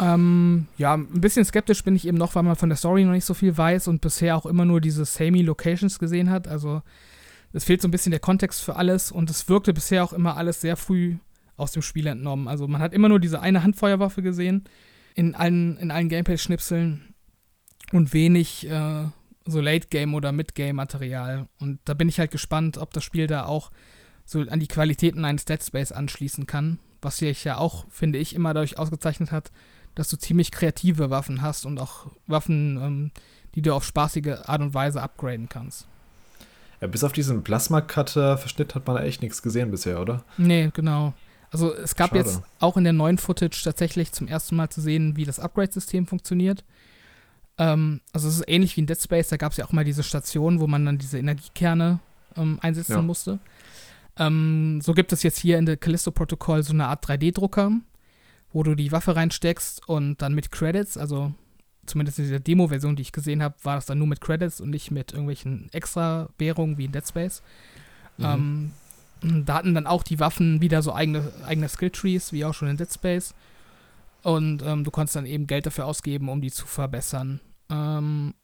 Ähm, 0.00 0.66
ja, 0.78 0.94
ein 0.94 1.20
bisschen 1.20 1.44
skeptisch 1.44 1.84
bin 1.84 1.94
ich 1.94 2.06
eben 2.06 2.16
noch, 2.16 2.34
weil 2.34 2.42
man 2.42 2.56
von 2.56 2.70
der 2.70 2.78
Story 2.78 3.04
noch 3.04 3.12
nicht 3.12 3.26
so 3.26 3.34
viel 3.34 3.56
weiß 3.56 3.86
und 3.88 4.00
bisher 4.00 4.36
auch 4.36 4.46
immer 4.46 4.64
nur 4.64 4.80
diese 4.80 5.04
samey 5.04 5.42
Locations 5.42 5.98
gesehen 5.98 6.30
hat. 6.30 6.48
Also 6.48 6.82
es 7.52 7.64
fehlt 7.64 7.82
so 7.82 7.88
ein 7.88 7.90
bisschen 7.90 8.10
der 8.10 8.20
Kontext 8.20 8.62
für 8.62 8.76
alles 8.76 9.12
und 9.12 9.28
es 9.28 9.48
wirkte 9.48 9.74
bisher 9.74 10.02
auch 10.02 10.14
immer 10.14 10.36
alles 10.36 10.62
sehr 10.62 10.76
früh 10.76 11.16
aus 11.56 11.72
dem 11.72 11.82
Spiel 11.82 12.06
entnommen. 12.06 12.48
Also 12.48 12.66
man 12.66 12.80
hat 12.80 12.94
immer 12.94 13.10
nur 13.10 13.20
diese 13.20 13.40
eine 13.40 13.62
Handfeuerwaffe 13.62 14.22
gesehen 14.22 14.64
in 15.14 15.34
allen, 15.34 15.76
in 15.76 15.90
allen 15.90 16.08
Gameplay-Schnipseln 16.08 17.14
und 17.92 18.14
wenig 18.14 18.66
äh, 18.70 19.04
so 19.44 19.60
Late-Game- 19.60 20.14
oder 20.14 20.32
Mid-Game-Material. 20.32 21.46
Und 21.58 21.80
da 21.84 21.92
bin 21.92 22.08
ich 22.08 22.18
halt 22.18 22.30
gespannt, 22.30 22.78
ob 22.78 22.94
das 22.94 23.04
Spiel 23.04 23.26
da 23.26 23.44
auch 23.44 23.70
so 24.24 24.40
an 24.40 24.60
die 24.60 24.68
Qualitäten 24.68 25.26
eines 25.26 25.44
Dead 25.44 25.62
Space 25.62 25.92
anschließen 25.92 26.46
kann, 26.46 26.78
was 27.02 27.18
sich 27.18 27.44
ja 27.44 27.58
auch, 27.58 27.84
finde 27.90 28.18
ich, 28.18 28.34
immer 28.34 28.54
dadurch 28.54 28.78
ausgezeichnet 28.78 29.32
hat, 29.32 29.50
dass 29.94 30.08
du 30.08 30.16
ziemlich 30.16 30.50
kreative 30.50 31.10
Waffen 31.10 31.42
hast 31.42 31.66
und 31.66 31.78
auch 31.78 32.06
Waffen, 32.26 32.78
ähm, 32.80 33.10
die 33.54 33.62
du 33.62 33.74
auf 33.74 33.84
spaßige 33.84 34.44
Art 34.44 34.60
und 34.60 34.74
Weise 34.74 35.02
upgraden 35.02 35.48
kannst. 35.48 35.86
Ja, 36.80 36.86
bis 36.86 37.04
auf 37.04 37.12
diesen 37.12 37.42
Plasma-Cutter-Verschnitt 37.42 38.74
hat 38.74 38.86
man 38.86 39.02
echt 39.02 39.22
nichts 39.22 39.42
gesehen 39.42 39.70
bisher, 39.70 40.00
oder? 40.00 40.24
Nee, 40.38 40.70
genau. 40.72 41.12
Also 41.50 41.74
es 41.74 41.96
gab 41.96 42.10
Schade. 42.10 42.20
jetzt 42.20 42.42
auch 42.60 42.76
in 42.76 42.84
der 42.84 42.92
neuen 42.92 43.18
Footage 43.18 43.62
tatsächlich 43.64 44.12
zum 44.12 44.28
ersten 44.28 44.56
Mal 44.56 44.70
zu 44.70 44.80
sehen, 44.80 45.16
wie 45.16 45.24
das 45.24 45.40
Upgrade-System 45.40 46.06
funktioniert. 46.06 46.64
Ähm, 47.58 48.00
also 48.12 48.28
es 48.28 48.36
ist 48.36 48.44
ähnlich 48.48 48.76
wie 48.76 48.82
in 48.82 48.86
Dead 48.86 49.00
Space, 49.00 49.28
da 49.28 49.36
gab 49.36 49.52
es 49.52 49.58
ja 49.58 49.66
auch 49.66 49.72
mal 49.72 49.84
diese 49.84 50.02
Station, 50.02 50.60
wo 50.60 50.66
man 50.66 50.86
dann 50.86 50.98
diese 50.98 51.18
Energiekerne 51.18 51.98
ähm, 52.36 52.58
einsetzen 52.62 52.92
ja. 52.92 53.02
musste. 53.02 53.40
Ähm, 54.16 54.80
so 54.80 54.94
gibt 54.94 55.12
es 55.12 55.22
jetzt 55.22 55.38
hier 55.38 55.58
in 55.58 55.66
der 55.66 55.76
Callisto-Protokoll 55.76 56.62
so 56.62 56.72
eine 56.72 56.86
Art 56.86 57.04
3D-Drucker, 57.06 57.72
wo 58.52 58.62
du 58.62 58.74
die 58.74 58.92
Waffe 58.92 59.16
reinsteckst 59.16 59.88
und 59.88 60.20
dann 60.22 60.34
mit 60.34 60.50
Credits, 60.50 60.96
also 60.96 61.32
zumindest 61.86 62.18
in 62.18 62.24
dieser 62.24 62.40
Demo-Version, 62.40 62.96
die 62.96 63.02
ich 63.02 63.12
gesehen 63.12 63.42
habe, 63.42 63.54
war 63.62 63.76
das 63.76 63.86
dann 63.86 63.98
nur 63.98 64.06
mit 64.06 64.20
Credits 64.20 64.60
und 64.60 64.70
nicht 64.70 64.90
mit 64.90 65.12
irgendwelchen 65.12 65.68
Extra-Währungen 65.72 66.78
wie 66.78 66.84
in 66.86 66.92
Dead 66.92 67.06
Space. 67.06 67.42
Mhm. 68.18 68.72
Ähm, 69.22 69.44
da 69.44 69.54
hatten 69.54 69.74
dann 69.74 69.86
auch 69.86 70.02
die 70.02 70.20
Waffen 70.20 70.60
wieder 70.60 70.82
so 70.82 70.94
eigene, 70.94 71.32
eigene 71.44 71.68
Skill-Trees, 71.68 72.32
wie 72.32 72.44
auch 72.44 72.54
schon 72.54 72.68
in 72.68 72.76
Dead 72.76 72.92
Space. 72.92 73.34
Und 74.22 74.62
ähm, 74.62 74.84
du 74.84 74.90
konntest 74.90 75.16
dann 75.16 75.26
eben 75.26 75.46
Geld 75.46 75.66
dafür 75.66 75.86
ausgeben, 75.86 76.28
um 76.28 76.40
die 76.40 76.50
zu 76.50 76.66
verbessern. 76.66 77.40
Ähm, 77.70 78.34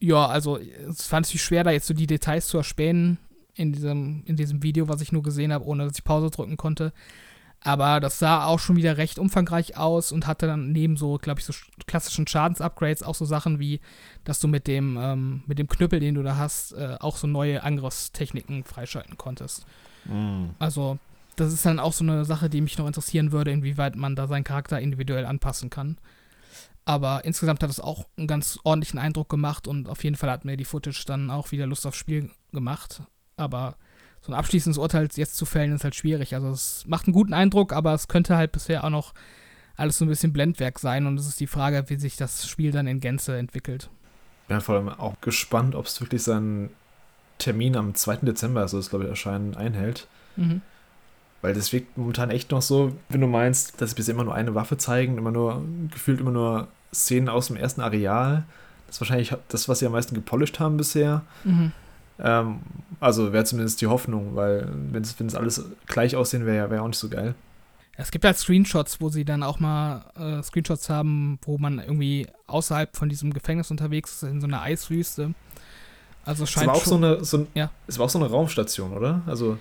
ja, 0.00 0.26
also 0.26 0.58
es 0.58 1.06
fand 1.06 1.26
es 1.26 1.40
schwer, 1.40 1.64
da 1.64 1.70
jetzt 1.70 1.86
so 1.86 1.94
die 1.94 2.06
Details 2.06 2.46
zu 2.46 2.58
erspähen, 2.58 3.18
in 3.54 3.72
diesem, 3.72 4.22
in 4.24 4.36
diesem 4.36 4.62
Video, 4.62 4.88
was 4.88 5.00
ich 5.00 5.12
nur 5.12 5.22
gesehen 5.22 5.52
habe, 5.52 5.66
ohne 5.66 5.84
dass 5.84 5.98
ich 5.98 6.04
Pause 6.04 6.30
drücken 6.30 6.56
konnte. 6.56 6.92
Aber 7.60 7.98
das 8.00 8.18
sah 8.18 8.46
auch 8.46 8.60
schon 8.60 8.76
wieder 8.76 8.96
recht 8.96 9.18
umfangreich 9.18 9.76
aus 9.76 10.12
und 10.12 10.26
hatte 10.26 10.46
dann 10.46 10.70
neben 10.70 10.96
so, 10.96 11.18
glaube 11.18 11.40
ich, 11.40 11.46
so 11.46 11.52
klassischen 11.86 12.26
Schadensupgrades 12.26 13.02
auch 13.02 13.16
so 13.16 13.24
Sachen 13.24 13.58
wie, 13.58 13.80
dass 14.24 14.38
du 14.38 14.46
mit 14.46 14.66
dem, 14.68 14.96
ähm, 14.96 15.42
mit 15.46 15.58
dem 15.58 15.66
Knüppel, 15.66 15.98
den 15.98 16.14
du 16.14 16.22
da 16.22 16.36
hast, 16.36 16.72
äh, 16.72 16.96
auch 17.00 17.16
so 17.16 17.26
neue 17.26 17.62
Angriffstechniken 17.62 18.64
freischalten 18.64 19.18
konntest. 19.18 19.66
Mm. 20.04 20.50
Also, 20.60 20.98
das 21.34 21.52
ist 21.52 21.66
dann 21.66 21.80
auch 21.80 21.92
so 21.92 22.04
eine 22.04 22.24
Sache, 22.24 22.48
die 22.48 22.60
mich 22.60 22.78
noch 22.78 22.86
interessieren 22.86 23.32
würde, 23.32 23.50
inwieweit 23.50 23.96
man 23.96 24.14
da 24.14 24.28
seinen 24.28 24.44
Charakter 24.44 24.80
individuell 24.80 25.26
anpassen 25.26 25.68
kann. 25.68 25.98
Aber 26.84 27.24
insgesamt 27.24 27.62
hat 27.62 27.70
es 27.70 27.80
auch 27.80 28.06
einen 28.16 28.28
ganz 28.28 28.58
ordentlichen 28.64 28.98
Eindruck 28.98 29.28
gemacht 29.28 29.68
und 29.68 29.88
auf 29.88 30.04
jeden 30.04 30.16
Fall 30.16 30.30
hat 30.30 30.44
mir 30.44 30.56
die 30.56 30.64
Footage 30.64 31.04
dann 31.06 31.30
auch 31.30 31.50
wieder 31.50 31.66
Lust 31.66 31.86
aufs 31.86 31.98
Spiel 31.98 32.30
gemacht. 32.52 33.02
Aber 33.36 33.76
so 34.20 34.32
ein 34.32 34.38
abschließendes 34.38 34.78
Urteil 34.78 35.08
jetzt 35.14 35.36
zu 35.36 35.46
fällen, 35.46 35.72
ist 35.72 35.84
halt 35.84 35.94
schwierig. 35.94 36.34
Also 36.34 36.48
es 36.50 36.84
macht 36.86 37.06
einen 37.06 37.14
guten 37.14 37.34
Eindruck, 37.34 37.72
aber 37.72 37.94
es 37.94 38.08
könnte 38.08 38.36
halt 38.36 38.52
bisher 38.52 38.84
auch 38.84 38.90
noch 38.90 39.14
alles 39.76 39.98
so 39.98 40.04
ein 40.04 40.08
bisschen 40.08 40.32
Blendwerk 40.32 40.78
sein 40.78 41.06
und 41.06 41.18
es 41.18 41.28
ist 41.28 41.40
die 41.40 41.46
Frage, 41.46 41.84
wie 41.86 41.96
sich 41.96 42.16
das 42.16 42.48
Spiel 42.48 42.72
dann 42.72 42.86
in 42.86 43.00
Gänze 43.00 43.36
entwickelt. 43.36 43.88
Bin 44.48 44.60
vor 44.60 44.74
allem 44.74 44.88
auch 44.88 45.20
gespannt, 45.20 45.74
ob 45.74 45.86
es 45.86 46.00
wirklich 46.00 46.22
seinen 46.22 46.70
Termin 47.38 47.76
am 47.76 47.94
2. 47.94 48.16
Dezember, 48.16 48.62
also 48.62 48.76
das 48.76 48.90
glaube 48.90 49.04
ich 49.04 49.10
erscheinen, 49.10 49.54
einhält. 49.54 50.08
Mhm. 50.36 50.62
Weil 51.40 51.54
das 51.54 51.72
wirkt 51.72 51.96
momentan 51.96 52.30
echt 52.30 52.50
noch 52.50 52.62
so, 52.62 52.96
wenn 53.08 53.20
du 53.20 53.28
meinst, 53.28 53.80
dass 53.80 53.90
sie 53.90 53.96
bisher 53.96 54.14
immer 54.14 54.24
nur 54.24 54.34
eine 54.34 54.56
Waffe 54.56 54.76
zeigen, 54.76 55.18
immer 55.18 55.30
nur, 55.30 55.62
gefühlt 55.92 56.20
immer 56.20 56.32
nur 56.32 56.66
Szenen 56.92 57.28
aus 57.28 57.46
dem 57.46 57.56
ersten 57.56 57.80
Areal. 57.80 58.44
Das 58.86 58.96
ist 58.96 59.00
wahrscheinlich 59.00 59.34
das, 59.48 59.68
was 59.68 59.78
sie 59.78 59.86
am 59.86 59.92
meisten 59.92 60.14
gepolished 60.14 60.58
haben 60.58 60.76
bisher. 60.76 61.22
Mhm. 61.44 61.72
Ähm, 62.20 62.60
also 63.00 63.32
wäre 63.32 63.44
zumindest 63.44 63.80
die 63.80 63.86
Hoffnung, 63.86 64.34
weil 64.34 64.68
wenn 64.90 65.02
es 65.02 65.34
alles 65.34 65.64
gleich 65.86 66.16
aussehen 66.16 66.46
wäre, 66.46 66.70
wäre 66.70 66.82
auch 66.82 66.88
nicht 66.88 66.98
so 66.98 67.08
geil. 67.08 67.34
Es 67.96 68.12
gibt 68.12 68.24
halt 68.24 68.36
Screenshots, 68.36 69.00
wo 69.00 69.08
sie 69.08 69.24
dann 69.24 69.42
auch 69.42 69.58
mal 69.58 70.04
äh, 70.16 70.42
Screenshots 70.42 70.88
haben, 70.88 71.38
wo 71.42 71.58
man 71.58 71.80
irgendwie 71.80 72.28
außerhalb 72.46 72.96
von 72.96 73.08
diesem 73.08 73.32
Gefängnis 73.32 73.70
unterwegs 73.70 74.14
ist, 74.14 74.22
in 74.22 74.40
so 74.40 74.46
einer 74.46 74.62
Eiswüste. 74.62 75.34
Also 76.24 76.44
es 76.44 76.50
scheint 76.50 76.66
es 76.66 76.68
war 76.68 76.76
auch 76.76 76.84
schon, 76.84 77.00
so 77.00 77.06
eine, 77.06 77.24
so 77.24 77.36
ein, 77.38 77.46
ja. 77.54 77.70
Es 77.86 77.98
war 77.98 78.06
auch 78.06 78.10
so 78.10 78.18
eine 78.18 78.28
Raumstation, 78.28 78.92
oder? 78.92 79.22
Also 79.26 79.58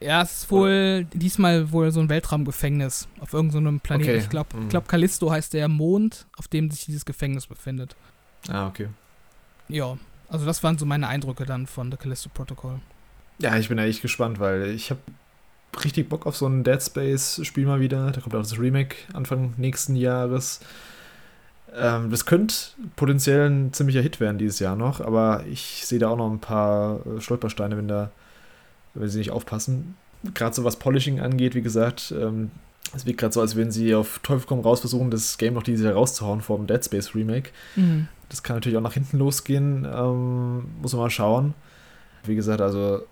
ja, 0.00 0.22
es 0.22 0.42
ist 0.42 0.50
wohl 0.50 1.06
oder? 1.08 1.18
diesmal 1.18 1.72
wohl 1.72 1.90
so 1.90 2.00
ein 2.00 2.08
Weltraumgefängnis 2.08 3.08
auf 3.20 3.32
irgendeinem 3.32 3.76
so 3.76 3.80
Planeten. 3.82 4.10
Okay. 4.10 4.18
Ich 4.18 4.28
glaube, 4.28 4.56
mhm. 4.56 4.68
glaub, 4.68 4.88
Callisto 4.88 5.30
heißt 5.30 5.54
der 5.54 5.68
Mond, 5.68 6.26
auf 6.36 6.48
dem 6.48 6.70
sich 6.70 6.84
dieses 6.84 7.04
Gefängnis 7.04 7.46
befindet. 7.46 7.96
Ah, 8.48 8.66
okay. 8.66 8.88
Ja, 9.68 9.96
also 10.28 10.46
das 10.46 10.62
waren 10.62 10.78
so 10.78 10.86
meine 10.86 11.08
Eindrücke 11.08 11.44
dann 11.44 11.66
von 11.66 11.90
The 11.90 11.96
Callisto 11.96 12.30
Protocol. 12.32 12.80
Ja, 13.38 13.56
ich 13.56 13.68
bin 13.68 13.78
echt 13.78 14.02
gespannt, 14.02 14.40
weil 14.40 14.70
ich 14.70 14.90
habe 14.90 15.00
richtig 15.84 16.08
Bock 16.08 16.26
auf 16.26 16.36
so 16.36 16.46
ein 16.46 16.64
Dead 16.64 16.82
Space 16.82 17.40
Spiel 17.44 17.66
mal 17.66 17.80
wieder. 17.80 18.10
Da 18.10 18.20
kommt 18.20 18.34
auch 18.34 18.40
das 18.40 18.58
Remake 18.58 18.96
Anfang 19.12 19.54
nächsten 19.56 19.94
Jahres. 19.94 20.60
Ähm, 21.74 22.10
das 22.10 22.24
könnte 22.24 22.54
potenziell 22.96 23.50
ein 23.50 23.72
ziemlicher 23.72 24.00
Hit 24.00 24.20
werden 24.20 24.38
dieses 24.38 24.58
Jahr 24.58 24.76
noch, 24.76 25.00
aber 25.00 25.44
ich 25.50 25.84
sehe 25.84 25.98
da 25.98 26.08
auch 26.08 26.16
noch 26.16 26.30
ein 26.30 26.40
paar 26.40 27.00
äh, 27.06 27.20
Stolpersteine, 27.20 27.76
wenn 27.76 27.88
da, 27.88 28.10
wenn 28.94 29.08
sie 29.08 29.18
nicht 29.18 29.30
aufpassen. 29.30 29.96
Gerade 30.34 30.54
so 30.54 30.64
was 30.64 30.76
Polishing 30.76 31.20
angeht, 31.20 31.54
wie 31.54 31.62
gesagt, 31.62 32.14
ähm, 32.18 32.50
es 32.94 33.04
wirkt 33.04 33.20
gerade 33.20 33.34
so, 33.34 33.40
als 33.40 33.56
würden 33.56 33.72
sie 33.72 33.94
auf 33.94 34.20
Teufel 34.20 34.46
komm 34.46 34.60
raus 34.60 34.80
versuchen, 34.80 35.10
das 35.10 35.38
Game 35.38 35.54
noch 35.54 35.62
dieses 35.62 35.84
Jahr 35.84 35.94
rauszuhauen 35.94 36.40
vor 36.40 36.56
dem 36.56 36.66
Dead 36.66 36.82
Space 36.82 37.14
Remake. 37.14 37.50
Mhm. 37.74 38.08
Das 38.28 38.42
kann 38.42 38.56
natürlich 38.56 38.76
auch 38.76 38.82
nach 38.82 38.94
hinten 38.94 39.18
losgehen, 39.18 39.84
ähm, 39.84 40.64
muss 40.80 40.92
man 40.92 41.02
mal 41.02 41.10
schauen. 41.10 41.54
Wie 42.24 42.34
gesagt, 42.34 42.60
also 42.60 43.02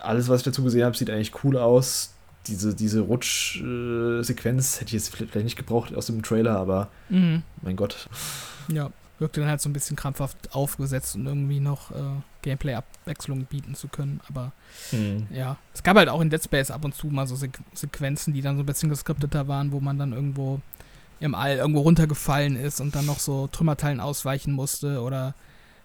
alles, 0.00 0.28
was 0.28 0.40
ich 0.40 0.44
dazu 0.44 0.62
gesehen 0.62 0.84
habe, 0.84 0.96
sieht 0.96 1.10
eigentlich 1.10 1.44
cool 1.44 1.56
aus. 1.56 2.12
Diese, 2.46 2.74
diese 2.74 3.00
Rutsch-Sequenz 3.00 4.76
hätte 4.80 4.88
ich 4.88 4.92
jetzt 4.92 5.14
vielleicht 5.14 5.34
nicht 5.36 5.56
gebraucht 5.56 5.94
aus 5.94 6.06
dem 6.06 6.22
Trailer, 6.22 6.58
aber 6.58 6.88
mhm. 7.08 7.42
mein 7.62 7.76
Gott. 7.76 8.08
Ja, 8.68 8.90
wirkt 9.18 9.38
dann 9.38 9.46
halt 9.46 9.62
so 9.62 9.70
ein 9.70 9.72
bisschen 9.72 9.96
krampfhaft 9.96 10.54
aufgesetzt 10.54 11.14
und 11.14 11.26
irgendwie 11.26 11.60
noch 11.60 11.90
äh, 11.92 12.20
Gameplay-Abwechslung 12.42 13.46
bieten 13.46 13.74
zu 13.74 13.88
können. 13.88 14.20
Aber 14.28 14.52
mhm. 14.92 15.26
ja, 15.30 15.56
es 15.72 15.82
gab 15.82 15.96
halt 15.96 16.10
auch 16.10 16.20
in 16.20 16.28
Dead 16.28 16.42
Space 16.42 16.70
ab 16.70 16.84
und 16.84 16.94
zu 16.94 17.06
mal 17.06 17.26
so 17.26 17.36
Sequenzen, 17.36 18.34
die 18.34 18.42
dann 18.42 18.56
so 18.56 18.62
ein 18.62 18.66
bisschen 18.66 18.90
geskripteter 18.90 19.48
waren, 19.48 19.72
wo 19.72 19.80
man 19.80 19.98
dann 19.98 20.12
irgendwo 20.12 20.60
im 21.20 21.34
All 21.34 21.56
irgendwo 21.56 21.80
runtergefallen 21.80 22.56
ist 22.56 22.80
und 22.80 22.94
dann 22.94 23.06
noch 23.06 23.18
so 23.18 23.46
Trümmerteilen 23.48 24.00
ausweichen 24.00 24.52
musste 24.52 25.00
oder 25.00 25.34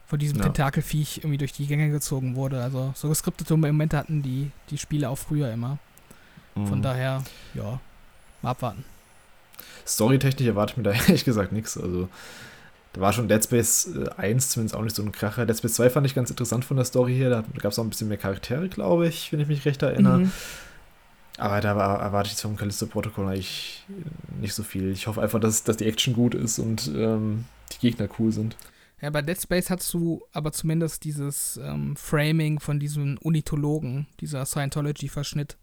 von 0.06 0.18
diesem 0.18 0.38
ja. 0.40 0.46
Tentakelviech 0.46 1.20
irgendwie 1.20 1.38
durch 1.38 1.54
die 1.54 1.68
Gänge 1.68 1.92
gezogen 1.92 2.36
wurde. 2.36 2.64
Also 2.64 2.94
so 2.96 3.10
geskriptete 3.10 3.56
Momente 3.56 3.98
hatten 3.98 4.24
die, 4.24 4.52
die 4.72 4.78
Spiele 4.78 5.10
auch 5.10 5.18
früher 5.18 5.52
immer. 5.52 5.78
Mhm. 6.56 6.68
Von 6.68 6.82
daher, 6.82 7.24
ja, 7.54 7.80
mal 8.42 8.52
abwarten. 8.52 8.84
Storytechnisch 9.86 10.48
erwarte 10.48 10.74
ich 10.74 10.78
mir 10.78 10.84
da 10.84 10.92
ehrlich 11.08 11.26
gesagt 11.26 11.52
nichts. 11.52 11.78
Also 11.78 12.10
da 12.94 13.02
war 13.02 13.14
schon 13.14 13.28
Dead 13.28 13.44
Space 13.44 13.90
1 14.18 14.46
äh, 14.46 14.50
zumindest 14.50 14.76
auch 14.76 14.82
nicht 14.82 14.96
so 14.96 15.04
ein 15.04 15.12
Kracher. 15.12 15.46
Dead 15.46 15.58
Space 15.58 15.74
2 15.74 15.92
fand 15.92 16.08
ich 16.08 16.16
ganz 16.16 16.30
interessant 16.32 16.66
von 16.66 16.78
der 16.78 16.86
Story 16.86 17.16
her. 17.16 17.30
Da 17.30 17.44
gab 17.60 17.72
es 17.72 17.80
auch 17.80 17.84
ein 17.84 17.90
bisschen 17.90 18.08
mehr 18.08 18.18
Charaktere, 18.18 18.68
glaube 18.68 19.08
ich, 19.08 19.32
wenn 19.32 19.40
ich 19.40 19.48
mich 19.48 19.66
recht 19.66 19.82
erinnere. 19.84 20.20
Mhm. 20.20 20.32
Aber 21.40 21.62
da 21.62 21.76
war, 21.76 22.02
erwarte 22.02 22.30
ich 22.32 22.38
vom 22.38 22.56
Callisto-Protokoll 22.56 23.28
eigentlich 23.28 23.84
nicht 24.42 24.54
so 24.54 24.64
viel. 24.64 24.92
Ich 24.92 25.08
hoffe 25.08 25.22
einfach, 25.22 25.40
dass, 25.40 25.64
dass 25.64 25.78
die 25.78 25.86
Action 25.86 26.14
gut 26.14 26.36
ist 26.36 26.60
und 26.60 26.92
ähm, 26.94 27.46
die 27.72 27.80
Gegner 27.80 28.08
cool 28.20 28.32
sind. 28.32 28.56
Ja, 29.02 29.10
bei 29.10 29.22
Dead 29.22 29.42
Space 29.42 29.70
hast 29.70 29.94
du 29.94 30.22
aber 30.34 30.52
zumindest 30.52 31.06
dieses 31.06 31.58
ähm, 31.64 31.96
Framing 31.96 32.60
von 32.60 32.80
diesem 32.80 33.18
Unitologen, 33.20 34.08
dieser 34.20 34.46
Scientology-Verschnitt, 34.46 35.56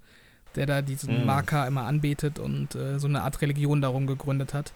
der 0.55 0.65
da 0.65 0.81
diesen 0.81 1.23
mm. 1.23 1.27
Marker 1.27 1.67
immer 1.67 1.83
anbetet 1.83 2.39
und 2.39 2.75
äh, 2.75 2.99
so 2.99 3.07
eine 3.07 3.23
Art 3.23 3.43
Religion 3.43 3.83
darum 3.83 4.07
gegründet 4.07 4.55
hat. 4.55 4.73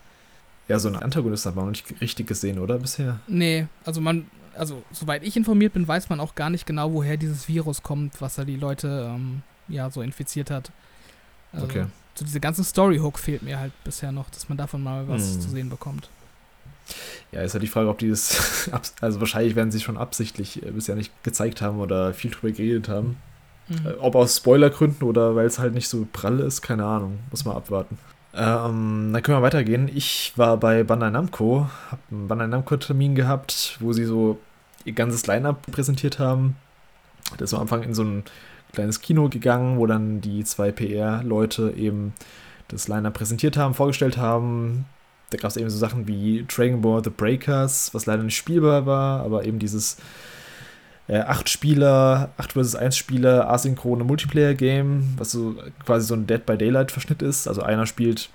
Ja, 0.69 0.79
so 0.79 0.89
einen 0.89 0.99
Antagonist 0.99 1.47
hat 1.47 1.57
man 1.57 1.65
noch 1.65 1.71
nicht 1.71 2.01
richtig 2.03 2.27
gesehen, 2.27 2.59
oder 2.59 2.79
bisher? 2.79 3.21
Nee, 3.27 3.67
also 3.85 4.03
man, 4.03 4.27
also 4.55 4.83
soweit 4.93 5.25
ich 5.25 5.37
informiert 5.37 5.73
bin, 5.73 5.89
weiß 5.89 6.11
man 6.11 6.21
auch 6.21 6.35
gar 6.35 6.51
nicht 6.51 6.67
genau, 6.67 6.93
woher 6.93 7.17
dieses 7.17 7.49
Virus 7.49 7.83
kommt, 7.83 8.21
was 8.21 8.35
da 8.35 8.45
die 8.45 8.57
Leute 8.57 9.11
ähm, 9.15 9.43
ja 9.69 9.91
so 9.91 10.03
infiziert 10.03 10.51
hat. 10.51 10.71
Also, 11.53 11.67
okay. 11.67 11.87
So 12.15 12.25
diese 12.25 12.41
ganze 12.41 12.65
Story-Hook 12.65 13.19
fehlt 13.19 13.43
mir 13.43 13.59
halt 13.59 13.73
bisher 13.85 14.13
noch, 14.13 14.29
dass 14.31 14.49
man 14.49 14.59
davon 14.59 14.83
mal 14.83 15.09
was 15.09 15.37
mm. 15.37 15.41
zu 15.41 15.49
sehen 15.49 15.71
bekommt. 15.71 16.09
Ja, 17.33 17.43
ist 17.43 17.55
halt 17.55 17.63
die 17.63 17.69
Frage, 17.69 17.89
ob 17.89 17.99
die 17.99 18.11
das, 18.11 18.71
also 19.01 19.21
wahrscheinlich 19.21 19.55
werden 19.55 19.71
sie 19.71 19.81
schon 19.81 19.97
absichtlich 19.97 20.65
äh, 20.65 20.71
bisher 20.71 20.97
nicht 20.97 21.13
gezeigt 21.23 21.63
haben 21.63 21.79
oder 21.79 22.13
viel 22.13 22.31
drüber 22.31 22.53
geredet 22.53 22.89
haben. 22.89 23.17
Mhm. 23.69 23.87
Äh, 23.87 23.93
ob 24.01 24.15
aus 24.17 24.37
Spoilergründen 24.37 25.07
oder 25.07 25.37
weil 25.37 25.47
es 25.47 25.59
halt 25.59 25.75
nicht 25.75 25.89
so 25.89 26.07
prall 26.13 26.41
ist, 26.41 26.63
keine 26.63 26.85
Ahnung. 26.85 27.21
Muss 27.31 27.45
man 27.45 27.57
abwarten. 27.57 27.99
Ähm, 28.35 29.11
dann 29.13 29.23
können 29.23 29.39
wir 29.39 29.43
weitergehen. 29.43 29.91
Ich 29.93 30.33
war 30.37 30.57
bei 30.57 30.85
Bandai 30.85 31.11
Namco, 31.11 31.69
habe 31.91 32.03
einen 32.11 32.29
Bandai 32.29 32.47
Namco-Termin 32.47 33.15
gehabt, 33.15 33.77
wo 33.81 33.93
sie 33.93 34.05
so 34.05 34.39
ihr 34.85 34.93
ganzes 34.93 35.27
Line-Up 35.27 35.67
präsentiert 35.71 36.19
haben. 36.19 36.57
Das 37.39 37.53
war 37.53 37.59
am 37.59 37.65
Anfang 37.65 37.83
in 37.83 37.95
so 37.95 38.03
ein 38.03 38.25
kleines 38.73 39.01
Kino 39.01 39.29
gegangen, 39.29 39.79
wo 39.79 39.87
dann 39.87 40.21
die 40.21 40.45
zwei 40.45 40.71
PR-Leute 40.73 41.75
eben 41.77 42.13
das 42.69 42.89
Line-Up 42.89 43.15
präsentiert 43.15 43.57
haben, 43.57 43.75
vorgestellt 43.75 44.17
haben, 44.17 44.87
da 45.31 45.39
gab 45.39 45.51
es 45.51 45.57
eben 45.57 45.71
so 45.71 45.79
Sachen 45.79 46.09
wie 46.09 46.45
Dragon 46.49 46.83
Ball 46.83 47.03
The 47.03 47.11
Breakers, 47.11 47.95
was 47.95 48.07
leider 48.07 48.23
nicht 48.23 48.37
spielbar 48.37 48.85
war, 48.87 49.21
aber 49.21 49.45
eben 49.45 49.61
dieses 49.61 49.97
äh, 51.07 51.21
8 51.21 51.49
Spieler, 51.49 52.31
8 52.37 52.53
vs 52.53 52.75
1 52.75 52.97
Spieler 52.97 53.49
asynchrone 53.49 54.05
Multiplayer-Game, 54.05 55.15
was 55.17 55.33
so 55.33 55.55
quasi 55.87 56.07
so 56.07 56.15
ein 56.15 56.27
Dead 56.27 56.45
by 56.45 56.59
Daylight-Verschnitt 56.59 57.23
ist. 57.23 57.47
Also 57.47 57.63
einer 57.63 57.87
spielt 57.87 58.29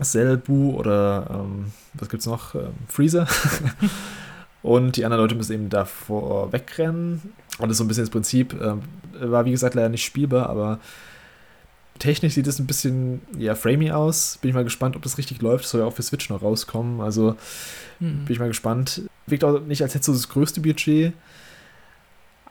Selbu 0.00 0.76
oder 0.76 1.26
ähm, 1.30 1.72
was 1.94 2.08
gibt's 2.08 2.26
noch? 2.26 2.54
Ähm, 2.54 2.72
Freezer. 2.88 3.26
Und 4.62 4.96
die 4.96 5.04
anderen 5.04 5.22
Leute 5.22 5.34
müssen 5.34 5.52
eben 5.52 5.68
davor 5.70 6.52
wegrennen. 6.52 7.32
Und 7.58 7.68
das 7.68 7.72
ist 7.72 7.78
so 7.78 7.84
ein 7.84 7.88
bisschen 7.88 8.04
das 8.04 8.10
Prinzip. 8.10 8.60
Ähm, 8.60 8.82
war 9.20 9.44
wie 9.44 9.50
gesagt 9.50 9.74
leider 9.74 9.88
nicht 9.88 10.04
spielbar, 10.04 10.48
aber 10.48 10.80
Technisch 11.98 12.34
sieht 12.34 12.46
es 12.46 12.58
ein 12.58 12.66
bisschen 12.66 13.20
ja, 13.36 13.54
framey 13.54 13.90
aus. 13.90 14.38
Bin 14.40 14.50
ich 14.50 14.54
mal 14.54 14.64
gespannt, 14.64 14.94
ob 14.96 15.02
das 15.02 15.18
richtig 15.18 15.42
läuft. 15.42 15.64
Das 15.64 15.70
soll 15.70 15.80
ja 15.80 15.86
auch 15.86 15.94
für 15.94 16.02
Switch 16.02 16.28
noch 16.30 16.42
rauskommen. 16.42 17.00
Also 17.00 17.36
mhm. 17.98 18.24
bin 18.24 18.32
ich 18.32 18.38
mal 18.38 18.48
gespannt. 18.48 19.02
Wirkt 19.26 19.44
auch 19.44 19.60
nicht, 19.60 19.82
als 19.82 19.94
hätte 19.94 20.06
du 20.06 20.12
das 20.12 20.28
größte 20.28 20.60
Budget. 20.60 21.12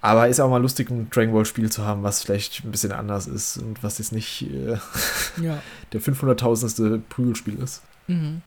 Aber 0.02 0.28
ist 0.28 0.40
auch 0.40 0.50
mal 0.50 0.62
lustig, 0.62 0.90
ein 0.90 1.10
Dragon 1.10 1.34
Ball 1.34 1.46
Spiel 1.46 1.72
zu 1.72 1.84
haben, 1.84 2.04
was 2.04 2.24
vielleicht 2.24 2.64
ein 2.64 2.72
bisschen 2.72 2.92
anders 2.92 3.26
ist 3.28 3.58
und 3.58 3.82
was 3.84 3.98
jetzt 3.98 4.12
nicht 4.12 4.44
äh, 4.44 4.78
ja. 5.42 5.62
der 5.92 6.02
500.000. 6.02 7.02
Prügelspiel 7.10 7.58
ist. 7.60 7.82
Mhm. 8.08 8.42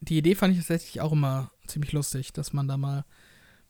Die 0.00 0.18
Idee 0.18 0.34
fand 0.34 0.52
ich 0.52 0.60
tatsächlich 0.60 1.00
auch 1.00 1.12
immer 1.12 1.50
ziemlich 1.66 1.92
lustig, 1.92 2.32
dass 2.32 2.52
man 2.52 2.68
da 2.68 2.76
mal 2.76 3.04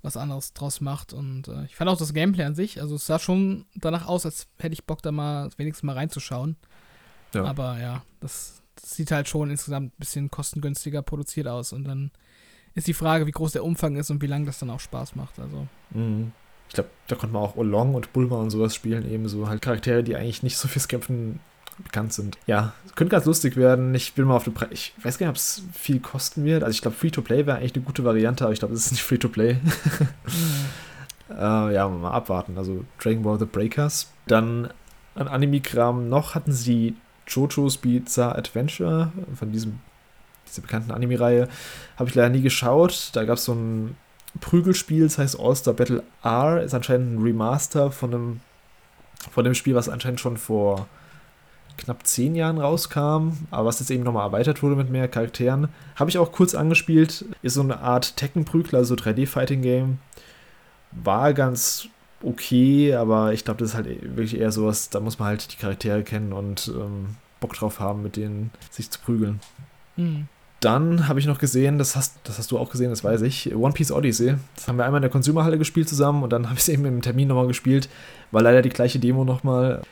was 0.07 0.17
anderes 0.17 0.55
draus 0.55 0.81
macht. 0.81 1.13
Und 1.13 1.49
äh, 1.49 1.65
ich 1.67 1.77
fand 1.77 1.91
auch 1.91 1.99
das 1.99 2.15
Gameplay 2.15 2.45
an 2.45 2.55
sich, 2.55 2.81
also 2.81 2.95
es 2.95 3.07
sah 3.07 3.19
schon 3.19 3.67
danach 3.75 4.07
aus, 4.07 4.25
als 4.25 4.47
hätte 4.59 4.73
ich 4.73 4.85
Bock, 4.85 5.03
da 5.03 5.13
mal 5.13 5.51
wenigstens 5.59 5.83
mal 5.83 5.95
reinzuschauen. 5.95 6.57
Ja. 7.35 7.45
Aber 7.45 7.79
ja, 7.79 8.03
das, 8.21 8.63
das, 8.77 8.95
sieht 8.95 9.11
halt 9.11 9.29
schon 9.29 9.51
insgesamt 9.51 9.89
ein 9.89 9.99
bisschen 9.99 10.31
kostengünstiger 10.31 11.03
produziert 11.03 11.49
aus. 11.49 11.73
Und 11.73 11.85
dann 11.85 12.13
ist 12.75 12.87
die 12.87 12.95
Frage, 12.95 13.27
wie 13.27 13.33
groß 13.33 13.53
der 13.53 13.65
Umfang 13.65 13.97
ist 13.97 14.11
und 14.11 14.23
wie 14.23 14.29
lange 14.29 14.47
das 14.47 14.61
dann 14.61 14.71
auch 14.71 14.81
Spaß 14.81 15.17
macht. 15.17 15.39
Also. 15.39 15.67
Mhm. 15.91 16.33
Ich 16.69 16.75
glaube, 16.75 16.91
da 17.09 17.17
konnte 17.17 17.33
man 17.33 17.43
auch 17.43 17.57
Olong 17.57 17.95
und 17.95 18.13
Bulma 18.13 18.37
und 18.37 18.51
sowas 18.51 18.75
spielen, 18.75 19.09
eben 19.11 19.29
so 19.29 19.49
halt 19.49 19.63
Charaktere, 19.63 20.03
die 20.03 20.17
eigentlich 20.17 20.43
nicht 20.43 20.57
so 20.57 20.69
fürs 20.69 20.89
Kämpfen 20.89 21.41
bekannt 21.79 22.13
sind. 22.13 22.39
Ja, 22.47 22.73
könnte 22.95 23.13
ganz 23.13 23.27
lustig 23.27 23.57
werden. 23.57 23.95
Ich 23.95 24.15
bin 24.15 24.25
mal 24.25 24.37
auf 24.37 24.45
den 24.45 24.55
Preis. 24.55 24.69
Ich 24.73 24.95
weiß 25.03 25.19
gar 25.19 25.27
nicht, 25.27 25.33
ob 25.33 25.37
es 25.37 25.63
viel 25.75 26.01
kosten 26.01 26.45
wird. 26.45 26.63
Also 26.63 26.75
ich 26.75 26.83
glaube, 26.83 26.97
Free-to-Play 26.97 27.47
wäre 27.47 27.59
eigentlich 27.59 27.75
eine 27.75 27.85
gute 27.85 28.05
Variante, 28.05 28.45
aber 28.45 28.53
ich 28.53 28.59
glaube, 28.59 28.75
es 28.75 28.87
ist 28.87 28.93
nicht 28.93 29.03
Free-to-Play. 29.03 29.55
mhm. 29.61 31.37
äh, 31.37 31.75
ja, 31.75 31.89
mal 31.89 32.13
abwarten. 32.13 32.57
Also 32.57 32.85
Dragon 32.99 33.23
Ball 33.23 33.39
The 33.39 33.45
Breakers. 33.45 34.11
Dann 34.27 34.71
an 35.15 35.29
Anime-Kram 35.29 36.09
noch 36.09 36.35
hatten 36.35 36.53
sie 36.53 36.97
JoJo's 37.27 37.79
Bizarre 37.79 38.37
Adventure 38.37 39.13
von 39.35 39.53
diesem 39.53 39.81
dieser 40.47 40.63
bekannten 40.63 40.93
Anime-Reihe. 40.93 41.49
Habe 41.97 42.09
ich 42.09 42.15
leider 42.15 42.31
nie 42.31 42.43
geschaut. 42.43 43.11
Da 43.15 43.25
gab 43.25 43.37
es 43.37 43.45
so 43.45 43.53
ein 43.53 43.97
Prügelspiel, 44.41 45.05
das 45.05 45.19
heißt 45.19 45.39
All-Star 45.39 45.75
Battle 45.75 46.03
R. 46.23 46.63
Ist 46.63 46.75
anscheinend 46.75 47.15
ein 47.15 47.23
Remaster 47.23 47.91
von 47.91 48.15
einem 48.15 48.41
von 49.31 49.45
dem 49.45 49.55
Spiel, 49.55 49.75
was 49.75 49.89
anscheinend 49.89 50.21
schon 50.21 50.37
vor 50.37 50.87
knapp 51.77 52.07
zehn 52.07 52.35
Jahren 52.35 52.59
rauskam, 52.59 53.33
aber 53.51 53.67
was 53.67 53.81
jetzt 53.81 53.91
eben 53.91 54.05
nochmal 54.05 54.27
erweitert 54.27 54.63
wurde 54.63 54.77
mit 54.77 54.91
mehr 54.91 55.09
Charakteren. 55.09 55.69
Habe 55.97 56.11
ich 56.11 56.19
auch 56.19 56.33
kurz 56.33 56.55
angespielt. 56.55 57.25
Ist 57.43 57.55
so 57.55 57.63
eine 57.63 57.81
Art 57.81 58.17
Tekken-Prügler, 58.17 58.85
so 58.85 58.95
3D-Fighting-Game. 58.95 59.99
War 60.93 61.35
ganz 61.35 61.89
okay, 62.23 62.95
aber 62.95 63.33
ich 63.33 63.45
glaube, 63.45 63.59
das 63.59 63.71
ist 63.71 63.75
halt 63.75 63.87
wirklich 64.17 64.39
eher 64.39 64.53
sowas, 64.53 64.91
da 64.91 65.01
muss 65.01 65.19
man 65.19 65.29
halt 65.29 65.53
die 65.53 65.57
Charaktere 65.57 66.03
kennen 66.03 66.33
und 66.33 66.73
ähm, 66.75 67.17
Bock 67.41 67.53
drauf 67.55 67.81
haben, 67.81 68.03
mit 68.03 68.17
denen 68.17 68.51
sich 68.71 68.91
zu 68.91 69.01
prügeln. 69.01 69.41
Mhm. 69.97 70.29
Dann 70.61 71.07
habe 71.07 71.21
ich 71.21 71.27
noch 71.27 71.39
gesehen, 71.39 71.77
das 71.77 71.97
hast, 71.97 72.17
das 72.25 72.39
hast 72.39 72.51
du 72.51 72.59
auch 72.59 72.71
gesehen, 72.71 72.89
das 72.89 73.05
weiß 73.05 73.21
ich, 73.23 73.55
One 73.55 73.75
Piece 73.75 73.93
Odyssey. 73.93 74.37
Das 74.55 74.67
haben 74.67 74.79
wir 74.79 74.87
einmal 74.87 74.99
in 74.99 75.03
der 75.03 75.11
Consumerhalle 75.11 75.59
gespielt 75.59 75.89
zusammen 75.89 76.23
und 76.23 76.33
dann 76.33 76.45
habe 76.47 76.55
ich 76.55 76.63
es 76.63 76.69
eben 76.69 76.85
im 76.87 77.03
Termin 77.03 77.29
nochmal 77.29 77.47
gespielt. 77.47 77.89
War 78.31 78.43
leider 78.43 78.63
die 78.63 78.71
gleiche 78.71 78.99
Demo 78.99 79.25
nochmal 79.25 79.83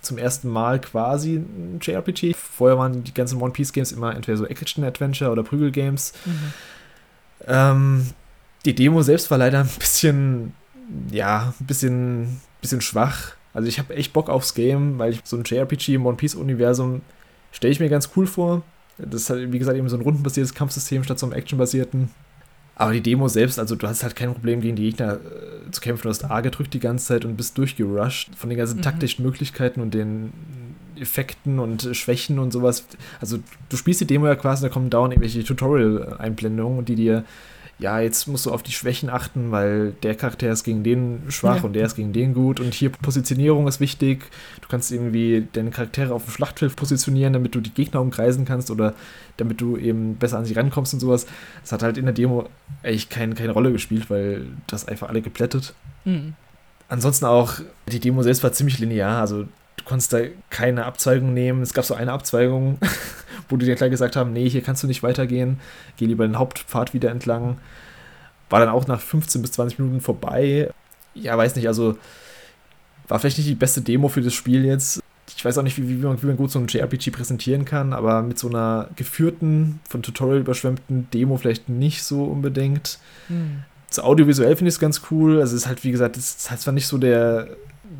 zum 0.00 0.18
ersten 0.18 0.48
Mal 0.48 0.80
quasi 0.80 1.36
ein 1.36 1.78
JRPG. 1.80 2.34
Vorher 2.34 2.78
waren 2.78 3.04
die 3.04 3.14
ganzen 3.14 3.40
One 3.40 3.52
Piece 3.52 3.72
Games 3.72 3.92
immer 3.92 4.14
entweder 4.14 4.38
so 4.38 4.46
Action-Adventure 4.46 5.30
oder 5.30 5.42
Prügel-Games. 5.42 6.12
Mhm. 6.24 6.52
Ähm, 7.46 8.06
die 8.64 8.74
Demo 8.74 9.02
selbst 9.02 9.30
war 9.30 9.38
leider 9.38 9.60
ein 9.60 9.70
bisschen, 9.78 10.54
ja, 11.10 11.54
ein 11.60 11.66
bisschen, 11.66 12.40
bisschen 12.60 12.80
schwach. 12.80 13.32
Also 13.52 13.68
ich 13.68 13.78
habe 13.78 13.94
echt 13.94 14.12
Bock 14.12 14.28
aufs 14.28 14.54
Game, 14.54 14.98
weil 14.98 15.12
ich 15.12 15.20
so 15.24 15.36
ein 15.36 15.44
JRPG 15.44 15.94
im 15.94 16.06
One 16.06 16.16
Piece-Universum 16.16 17.02
stelle 17.52 17.72
ich 17.72 17.80
mir 17.80 17.88
ganz 17.88 18.10
cool 18.16 18.26
vor. 18.26 18.62
Das 18.98 19.22
ist 19.22 19.30
halt, 19.30 19.52
wie 19.52 19.58
gesagt, 19.58 19.76
eben 19.76 19.88
so 19.88 19.96
ein 19.96 20.02
rundenbasiertes 20.02 20.54
Kampfsystem 20.54 21.04
statt 21.04 21.18
so 21.18 21.26
einem 21.26 21.34
actionbasierten. 21.34 22.10
Aber 22.78 22.92
die 22.92 23.00
Demo 23.00 23.26
selbst, 23.26 23.58
also 23.58 23.74
du 23.74 23.88
hast 23.88 24.02
halt 24.02 24.14
kein 24.14 24.32
Problem 24.32 24.60
gegen 24.60 24.76
die 24.76 24.84
Gegner 24.90 25.14
äh, 25.14 25.70
zu 25.70 25.80
kämpfen. 25.80 26.02
Du 26.04 26.08
hast 26.10 26.24
A 26.24 26.42
gedrückt 26.42 26.74
die 26.74 26.78
ganze 26.78 27.06
Zeit 27.06 27.24
und 27.24 27.36
bist 27.36 27.56
durchgerusht. 27.56 28.30
Von 28.36 28.50
den 28.50 28.58
ganzen 28.58 28.78
mhm. 28.78 28.82
taktischen 28.82 29.24
Möglichkeiten 29.24 29.80
und 29.80 29.94
den 29.94 30.32
Effekten 31.00 31.58
und 31.58 31.88
Schwächen 31.92 32.38
und 32.38 32.52
sowas. 32.52 32.84
Also 33.20 33.38
du 33.70 33.76
spielst 33.76 34.02
die 34.02 34.06
Demo 34.06 34.26
ja 34.26 34.34
quasi, 34.34 34.62
da 34.62 34.68
kommen 34.68 34.90
dauernd 34.90 35.14
irgendwelche 35.14 35.42
Tutorial-Einblendungen, 35.42 36.84
die 36.84 36.96
dir 36.96 37.24
ja, 37.78 38.00
jetzt 38.00 38.26
musst 38.26 38.46
du 38.46 38.52
auf 38.52 38.62
die 38.62 38.72
Schwächen 38.72 39.10
achten, 39.10 39.50
weil 39.50 39.92
der 40.02 40.14
Charakter 40.14 40.50
ist 40.50 40.64
gegen 40.64 40.82
den 40.82 41.24
schwach 41.28 41.58
ja. 41.58 41.62
und 41.64 41.74
der 41.74 41.84
ist 41.84 41.94
gegen 41.94 42.14
den 42.14 42.32
gut. 42.32 42.58
Und 42.58 42.72
hier 42.72 42.88
Positionierung 42.88 43.68
ist 43.68 43.80
wichtig. 43.80 44.24
Du 44.62 44.68
kannst 44.68 44.90
irgendwie 44.90 45.46
deine 45.52 45.70
Charaktere 45.70 46.14
auf 46.14 46.24
dem 46.24 46.30
Schlachtfeld 46.30 46.74
positionieren, 46.74 47.34
damit 47.34 47.54
du 47.54 47.60
die 47.60 47.74
Gegner 47.74 48.00
umkreisen 48.00 48.46
kannst 48.46 48.70
oder 48.70 48.94
damit 49.36 49.60
du 49.60 49.76
eben 49.76 50.16
besser 50.16 50.38
an 50.38 50.46
sie 50.46 50.54
rankommst 50.54 50.94
und 50.94 51.00
sowas. 51.00 51.26
Das 51.60 51.72
hat 51.72 51.82
halt 51.82 51.98
in 51.98 52.06
der 52.06 52.14
Demo 52.14 52.48
eigentlich 52.82 53.10
kein, 53.10 53.34
keine 53.34 53.52
Rolle 53.52 53.72
gespielt, 53.72 54.08
weil 54.08 54.46
das 54.66 54.88
einfach 54.88 55.10
alle 55.10 55.20
geplättet. 55.20 55.74
Mhm. 56.06 56.32
Ansonsten 56.88 57.26
auch, 57.26 57.54
die 57.92 58.00
Demo 58.00 58.22
selbst 58.22 58.42
war 58.42 58.52
ziemlich 58.52 58.78
linear. 58.78 59.20
Also 59.20 59.42
du 59.42 59.84
konntest 59.84 60.14
da 60.14 60.20
keine 60.48 60.86
Abzweigung 60.86 61.34
nehmen. 61.34 61.60
Es 61.60 61.74
gab 61.74 61.84
so 61.84 61.92
eine 61.92 62.12
Abzweigung, 62.12 62.78
wo 63.48 63.56
die 63.56 63.66
dir 63.66 63.74
gleich 63.74 63.90
gesagt 63.90 64.16
haben, 64.16 64.32
nee, 64.32 64.48
hier 64.48 64.62
kannst 64.62 64.82
du 64.82 64.86
nicht 64.86 65.02
weitergehen, 65.02 65.60
geh 65.96 66.06
lieber 66.06 66.26
den 66.26 66.38
Hauptpfad 66.38 66.94
wieder 66.94 67.10
entlang. 67.10 67.58
War 68.48 68.60
dann 68.60 68.68
auch 68.68 68.86
nach 68.86 69.00
15 69.00 69.42
bis 69.42 69.52
20 69.52 69.78
Minuten 69.78 70.00
vorbei. 70.00 70.70
Ja, 71.14 71.36
weiß 71.36 71.56
nicht, 71.56 71.66
also 71.66 71.96
war 73.08 73.18
vielleicht 73.18 73.38
nicht 73.38 73.48
die 73.48 73.54
beste 73.54 73.80
Demo 73.80 74.08
für 74.08 74.20
das 74.20 74.34
Spiel 74.34 74.64
jetzt. 74.64 75.02
Ich 75.36 75.44
weiß 75.44 75.58
auch 75.58 75.62
nicht, 75.62 75.76
wie, 75.76 75.88
wie, 75.88 76.06
man, 76.06 76.20
wie 76.22 76.26
man 76.26 76.36
gut 76.36 76.50
so 76.50 76.58
ein 76.58 76.68
JRPG 76.68 77.10
präsentieren 77.10 77.64
kann, 77.64 77.92
aber 77.92 78.22
mit 78.22 78.38
so 78.38 78.48
einer 78.48 78.88
geführten, 78.96 79.80
von 79.88 80.02
Tutorial 80.02 80.40
überschwemmten 80.40 81.08
Demo 81.12 81.36
vielleicht 81.36 81.68
nicht 81.68 82.04
so 82.04 82.24
unbedingt. 82.24 82.98
Hm. 83.28 83.64
So 83.90 84.02
audiovisuell 84.02 84.56
finde 84.56 84.68
ich 84.68 84.76
es 84.76 84.80
ganz 84.80 85.02
cool. 85.10 85.40
Also 85.40 85.56
es 85.56 85.62
ist 85.62 85.68
halt, 85.68 85.84
wie 85.84 85.90
gesagt, 85.90 86.16
es 86.16 86.36
ist 86.36 86.50
halt 86.50 86.60
zwar 86.60 86.74
nicht 86.74 86.86
so 86.86 86.98
der 86.98 87.48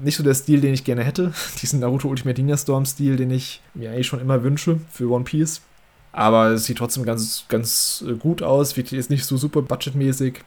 nicht 0.02 0.16
so 0.16 0.22
der 0.22 0.34
Stil, 0.34 0.60
den 0.60 0.74
ich 0.74 0.84
gerne 0.84 1.04
hätte. 1.04 1.32
Diesen 1.62 1.80
Naruto 1.80 2.08
Ultimate 2.08 2.40
Ninja 2.40 2.56
Storm 2.56 2.86
Stil, 2.86 3.16
den 3.16 3.30
ich 3.30 3.60
mir 3.74 3.90
eigentlich 3.90 4.06
schon 4.06 4.20
immer 4.20 4.42
wünsche 4.42 4.80
für 4.90 5.10
One 5.10 5.24
Piece. 5.24 5.62
Aber 6.12 6.52
es 6.52 6.64
sieht 6.64 6.78
trotzdem 6.78 7.04
ganz, 7.04 7.44
ganz 7.48 8.02
äh, 8.06 8.14
gut 8.14 8.42
aus. 8.42 8.76
Wirklich 8.76 8.98
ist 8.98 9.10
nicht 9.10 9.24
so 9.24 9.36
super 9.36 9.62
budgetmäßig. 9.62 10.40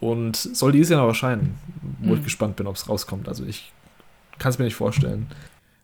Und 0.00 0.36
soll 0.36 0.72
dieses 0.72 0.90
Jahr 0.90 1.02
noch 1.02 1.08
erscheinen, 1.08 1.58
wo 2.00 2.12
mhm. 2.12 2.18
ich 2.18 2.24
gespannt 2.24 2.56
bin, 2.56 2.66
ob 2.66 2.76
es 2.76 2.88
rauskommt. 2.88 3.28
Also 3.28 3.44
ich 3.44 3.70
kann 4.38 4.50
es 4.50 4.58
mir 4.58 4.64
nicht 4.64 4.76
vorstellen. 4.76 5.26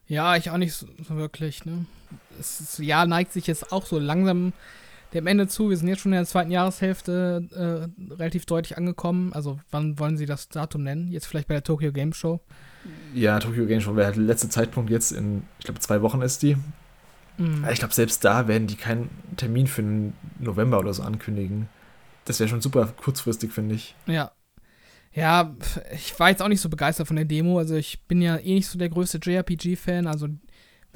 Ja, 0.09 0.37
ich 0.37 0.51
auch 0.51 0.57
nicht 0.57 0.73
so, 0.73 0.87
so 1.07 1.17
wirklich. 1.17 1.67
Ne? 1.67 1.85
Das 2.39 2.79
Jahr 2.79 3.07
neigt 3.07 3.33
sich 3.33 3.47
jetzt 3.47 3.73
auch 3.73 3.85
so 3.85 3.99
langsam 3.99 4.55
dem 5.17 5.27
Ende 5.27 5.49
zu. 5.49 5.71
Wir 5.71 5.77
sind 5.77 5.89
jetzt 5.89 6.01
schon 6.01 6.13
in 6.13 6.19
der 6.19 6.27
zweiten 6.27 6.51
Jahreshälfte 6.51 7.91
äh, 8.01 8.15
relativ 8.15 8.47
deutlich 8.47 8.77
angekommen. 8.77 9.33
Also 9.33 9.59
wann 9.71 9.99
wollen 9.99 10.17
Sie 10.17 10.27
das 10.27 10.49
Datum 10.49 10.83
nennen? 10.83 11.11
Jetzt 11.11 11.27
vielleicht 11.27 11.49
bei 11.49 11.55
der 11.55 11.65
Tokyo 11.65 11.93
Game 11.93 12.13
Show? 12.13 12.41
Ja, 13.15 13.39
Tokyo 13.41 13.67
Game 13.67 13.81
Show 13.81 13.97
wäre 13.97 14.07
halt 14.07 14.17
der 14.17 14.23
letzte 14.23 14.49
Zeitpunkt 14.49 14.91
jetzt 14.91 15.13
in, 15.13 15.43
ich 15.59 15.65
glaube, 15.65 15.81
zwei 15.81 16.03
Wochen 16.03 16.23
ist 16.23 16.43
die. 16.43 16.57
Mhm. 17.39 17.67
Ich 17.71 17.79
glaube, 17.79 17.95
selbst 17.95 18.25
da 18.25 18.49
werden 18.49 18.67
die 18.67 18.77
keinen 18.77 19.11
Termin 19.37 19.67
für 19.67 19.83
den 19.83 20.13
November 20.39 20.79
oder 20.79 20.95
so 20.95 21.03
ankündigen. 21.03 21.69
Das 22.25 22.41
wäre 22.41 22.49
schon 22.49 22.61
super 22.61 22.87
kurzfristig, 22.97 23.53
finde 23.53 23.75
ich. 23.75 23.95
Ja. 24.07 24.33
Ja, 25.13 25.57
ich 25.95 26.19
war 26.21 26.29
jetzt 26.29 26.43
auch 26.43 26.49
nicht 26.49 26.61
so 26.61 26.69
begeistert 26.69 27.07
von 27.07 27.17
der 27.17 27.25
Demo. 27.25 27.59
Also 27.59 27.75
ich 27.75 28.03
bin 28.07 28.21
ja 28.21 28.37
eh 28.37 28.55
nicht 28.55 28.69
so 28.69 28.79
der 28.79 28.91
größte 28.91 29.19
JRPG-Fan. 29.23 30.07
Also 30.07 30.29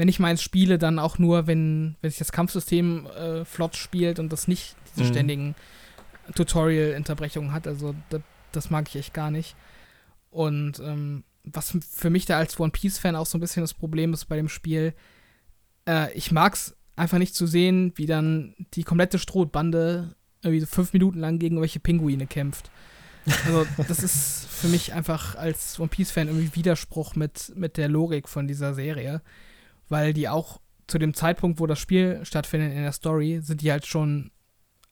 wenn 0.00 0.08
ich 0.08 0.18
meins 0.18 0.42
spiele, 0.42 0.78
dann 0.78 0.98
auch 0.98 1.18
nur, 1.18 1.46
wenn, 1.46 1.94
wenn 2.00 2.08
sich 2.10 2.18
das 2.18 2.32
Kampfsystem 2.32 3.04
äh, 3.04 3.44
flott 3.44 3.76
spielt 3.76 4.18
und 4.18 4.32
das 4.32 4.48
nicht 4.48 4.74
diese 4.94 5.04
mhm. 5.04 5.08
ständigen 5.12 5.54
Tutorial-Unterbrechungen 6.34 7.52
hat. 7.52 7.66
Also 7.66 7.94
das, 8.08 8.22
das, 8.50 8.70
mag 8.70 8.88
ich 8.88 8.96
echt 8.96 9.12
gar 9.12 9.30
nicht. 9.30 9.56
Und 10.30 10.80
ähm, 10.80 11.22
was 11.44 11.76
für 11.86 12.08
mich 12.08 12.24
da 12.24 12.38
als 12.38 12.58
One 12.58 12.70
Piece-Fan 12.70 13.14
auch 13.14 13.26
so 13.26 13.36
ein 13.36 13.42
bisschen 13.42 13.62
das 13.62 13.74
Problem 13.74 14.14
ist 14.14 14.24
bei 14.24 14.36
dem 14.36 14.48
Spiel, 14.48 14.94
äh, 15.86 16.10
ich 16.14 16.32
mag 16.32 16.54
es 16.54 16.74
einfach 16.96 17.18
nicht 17.18 17.34
zu 17.34 17.46
sehen, 17.46 17.92
wie 17.96 18.06
dann 18.06 18.54
die 18.72 18.84
komplette 18.84 19.18
Strohbande 19.18 20.14
irgendwie 20.40 20.60
so 20.60 20.66
fünf 20.66 20.94
Minuten 20.94 21.18
lang 21.18 21.38
gegen 21.38 21.60
welche 21.60 21.78
Pinguine 21.78 22.26
kämpft. 22.26 22.70
Also, 23.44 23.66
das 23.86 24.02
ist 24.02 24.46
für 24.46 24.68
mich 24.68 24.94
einfach 24.94 25.34
als 25.34 25.78
One 25.78 25.90
Piece-Fan 25.90 26.28
irgendwie 26.28 26.56
Widerspruch 26.56 27.16
mit, 27.16 27.52
mit 27.54 27.76
der 27.76 27.90
Logik 27.90 28.30
von 28.30 28.48
dieser 28.48 28.72
Serie 28.72 29.20
weil 29.90 30.14
die 30.14 30.28
auch 30.28 30.60
zu 30.86 30.98
dem 30.98 31.14
Zeitpunkt, 31.14 31.60
wo 31.60 31.66
das 31.66 31.78
Spiel 31.78 32.20
stattfindet 32.24 32.72
in 32.72 32.82
der 32.82 32.92
Story, 32.92 33.40
sind 33.42 33.60
die 33.60 33.70
halt 33.70 33.86
schon 33.86 34.30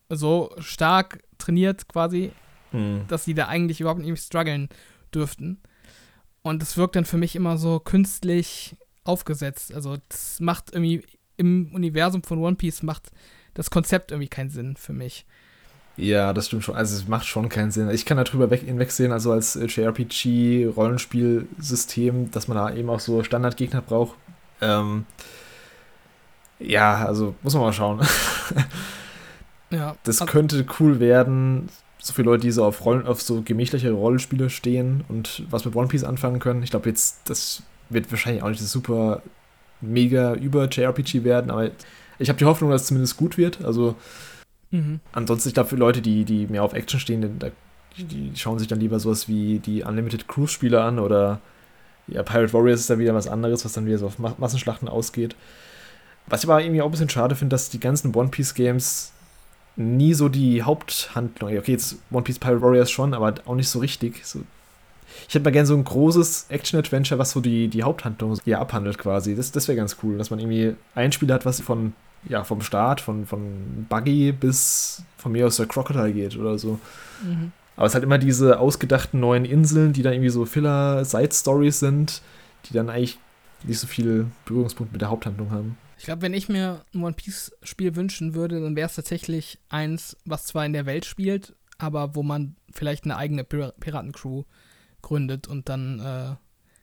so 0.09 0.55
stark 0.59 1.21
trainiert 1.39 1.89
quasi, 1.89 2.31
mhm. 2.73 3.05
dass 3.09 3.25
sie 3.25 3.35
da 3.35 3.49
eigentlich 3.49 3.81
überhaupt 3.81 4.01
nicht 4.01 4.23
strugglen 4.23 4.69
dürften. 5.15 5.61
Und 6.43 6.63
das 6.63 6.77
wirkt 6.77 6.95
dann 6.97 7.05
für 7.05 7.17
mich 7.17 7.37
immer 7.37 7.59
so 7.59 7.79
künstlich 7.81 8.77
aufgesetzt. 9.05 9.75
Also 9.75 9.99
das 10.09 10.41
macht 10.41 10.73
irgendwie 10.73 11.05
im 11.37 11.75
Universum 11.75 12.23
von 12.23 12.39
One 12.39 12.57
Piece 12.57 12.83
macht 12.83 13.11
das 13.55 13.71
Konzept 13.71 14.11
irgendwie 14.13 14.29
keinen 14.29 14.51
Sinn 14.51 14.77
für 14.77 14.93
mich. 14.93 15.25
Ja, 15.97 16.33
das 16.33 16.47
stimmt 16.47 16.63
schon. 16.65 16.77
Also 16.77 16.97
es 16.97 17.09
macht 17.09 17.27
schon 17.27 17.49
keinen 17.49 17.73
Sinn. 17.73 17.91
Ich 17.91 18.07
kann 18.07 18.19
darüber 18.19 18.51
weg, 18.51 18.63
hinwegsehen, 18.63 19.11
also 19.11 19.33
als 19.33 19.55
JRPG-Rollenspielsystem, 19.55 22.31
dass 22.31 22.47
man 22.47 22.57
da 22.57 22.73
eben 22.73 22.89
auch 22.89 23.01
so 23.01 23.25
Standardgegner 23.25 23.83
braucht, 23.83 24.17
ähm, 24.61 25.07
ja, 26.59 27.05
also 27.07 27.35
muss 27.43 27.55
man 27.55 27.63
mal 27.63 27.73
schauen. 27.73 28.01
ja. 29.71 29.97
Das 30.05 30.25
könnte 30.27 30.65
cool 30.81 31.01
werden. 31.01 31.69
So 32.01 32.13
viele 32.13 32.27
Leute, 32.27 32.43
die 32.43 32.51
so 32.51 32.65
auf, 32.65 32.85
Rollen, 32.85 33.07
auf 33.07 33.23
so 33.23 33.43
gemächliche 33.43 33.91
Rollenspiele 33.91 34.51
stehen 34.51 35.05
und 35.09 35.43
was 35.51 35.65
mit 35.65 35.75
One 35.75 35.89
Piece 35.89 36.05
anfangen 36.05 36.41
können. 36.41 36.63
Ich 36.63 36.71
glaube, 36.71 36.89
jetzt, 36.89 37.29
das 37.29 37.63
wird 37.91 38.11
wahrscheinlich 38.11 38.43
auch 38.43 38.49
nicht 38.49 38.63
das 38.63 38.71
super 38.71 39.23
mega 39.81 40.35
über 40.35 40.69
JRPG 40.69 41.25
werden, 41.25 41.51
aber 41.51 41.71
ich 42.19 42.29
habe 42.29 42.39
die 42.39 42.45
Hoffnung, 42.45 42.71
dass 42.71 42.83
es 42.83 42.89
zumindest 42.89 43.17
gut 43.17 43.39
wird. 43.39 43.65
Also, 43.65 43.95
mhm. 44.71 45.01
ansonsten, 45.13 45.49
ich 45.49 45.55
glaube, 45.55 45.69
für 45.69 45.77
Leute, 45.77 46.03
die, 46.03 46.25
die 46.25 46.47
mehr 46.47 46.63
auf 46.65 46.73
Action 46.73 46.99
stehen, 46.99 47.39
die, 47.97 48.05
die 48.05 48.33
schauen 48.37 48.59
sich 48.59 48.69
dann 48.69 48.81
lieber 48.81 48.99
sowas 48.99 49.29
wie 49.29 49.61
die 49.61 49.83
Unlimited 49.83 50.27
Cruise-Spiele 50.29 50.81
an 50.83 50.99
oder 50.99 51.41
ja, 52.09 52.23
Pirate 52.23 52.53
Warriors 52.53 52.81
ist 52.81 52.91
da 52.91 52.99
wieder 52.99 53.15
was 53.15 53.29
anderes, 53.29 53.65
was 53.65 53.73
dann 53.73 53.87
wieder 53.87 53.99
so 53.99 54.07
auf 54.07 54.19
Massenschlachten 54.19 54.89
ausgeht. 54.89 55.37
Was 56.27 56.43
ich 56.43 56.51
aber 56.51 56.63
irgendwie 56.63 56.83
auch 56.83 56.87
ein 56.87 56.91
bisschen 56.91 57.09
schade 57.09 57.37
finde, 57.37 57.55
dass 57.55 57.71
die 57.71 57.81
ganzen 57.81 58.15
One 58.15 58.29
Piece 58.29 58.55
Games 58.55 59.13
nie 59.77 60.13
so 60.13 60.29
die 60.29 60.63
Haupthandlung, 60.63 61.57
okay, 61.57 61.73
jetzt 61.73 61.97
One 62.11 62.23
Piece 62.23 62.39
Pirate 62.39 62.61
Warriors 62.61 62.91
schon, 62.91 63.15
aber 63.15 63.35
auch 63.47 63.55
nicht 63.55 63.69
so 63.69 63.79
richtig. 63.79 64.27
So, 64.27 64.41
ich 65.29 65.35
hätte 65.35 65.45
mal 65.45 65.51
gerne 65.53 65.67
so 65.67 65.75
ein 65.75 65.85
großes 65.85 66.47
Action-Adventure, 66.49 67.19
was 67.19 67.31
so 67.31 67.41
die, 67.41 67.69
die 67.69 67.83
Haupthandlung 67.83 68.39
hier 68.45 68.61
abhandelt 68.61 68.99
quasi. 68.99 69.35
Das, 69.35 69.53
das 69.53 69.69
wäre 69.69 69.77
ganz 69.77 69.97
cool, 70.03 70.19
dass 70.19 70.31
man 70.31 70.39
irgendwie 70.39 70.75
ein 70.95 71.13
Spiel 71.13 71.33
hat, 71.33 71.47
was 71.47 71.61
von, 71.61 71.95
ja, 72.29 72.45
vom 72.45 72.61
Start, 72.61 73.01
von, 73.01 73.27
von 73.27 73.87
Buggy 73.89 74.33
bis 74.33 75.03
von 75.17 75.33
mir 75.33 75.47
aus 75.47 75.57
der 75.57 75.67
Crocodile 75.67 76.13
geht 76.13 76.37
oder 76.37 76.59
so. 76.59 76.79
Mhm. 77.23 77.53
Aber 77.79 77.87
es 77.87 77.95
hat 77.95 78.03
immer 78.03 78.19
diese 78.19 78.59
ausgedachten 78.59 79.21
neuen 79.21 79.45
Inseln, 79.45 79.93
die 79.93 80.03
dann 80.03 80.13
irgendwie 80.13 80.31
so 80.31 80.45
Filler-Side-Stories 80.45 81.79
sind, 81.79 82.23
die 82.65 82.73
dann 82.73 82.91
eigentlich 82.91 83.21
nicht 83.63 83.79
so 83.79 83.87
viel 83.87 84.27
Berührungspunkt 84.47 84.93
mit 84.93 85.01
der 85.01 85.11
Haupthandlung 85.11 85.53
haben. 85.53 85.79
Ich 85.97 86.05
glaube, 86.05 86.23
wenn 86.23 86.35
ich 86.35 86.49
mir 86.49 86.85
ein 86.93 87.05
One 87.05 87.13
Piece-Spiel 87.13 87.95
wünschen 87.95 88.35
würde, 88.35 88.61
dann 88.61 88.75
wäre 88.75 88.89
es 88.89 88.97
tatsächlich 88.97 89.61
eins, 89.69 90.17
was 90.25 90.47
zwar 90.47 90.67
in 90.67 90.73
der 90.73 90.87
Welt 90.87 91.05
spielt, 91.05 91.55
aber 91.79 92.17
wo 92.17 92.25
man 92.25 92.57
vielleicht 92.73 93.05
eine 93.05 93.17
eigene 93.17 93.45
Pir 93.45 93.73
Piratencrew 93.79 94.43
gründet 95.01 95.47
und 95.47 95.69
dann 95.69 96.01
äh, 96.01 96.35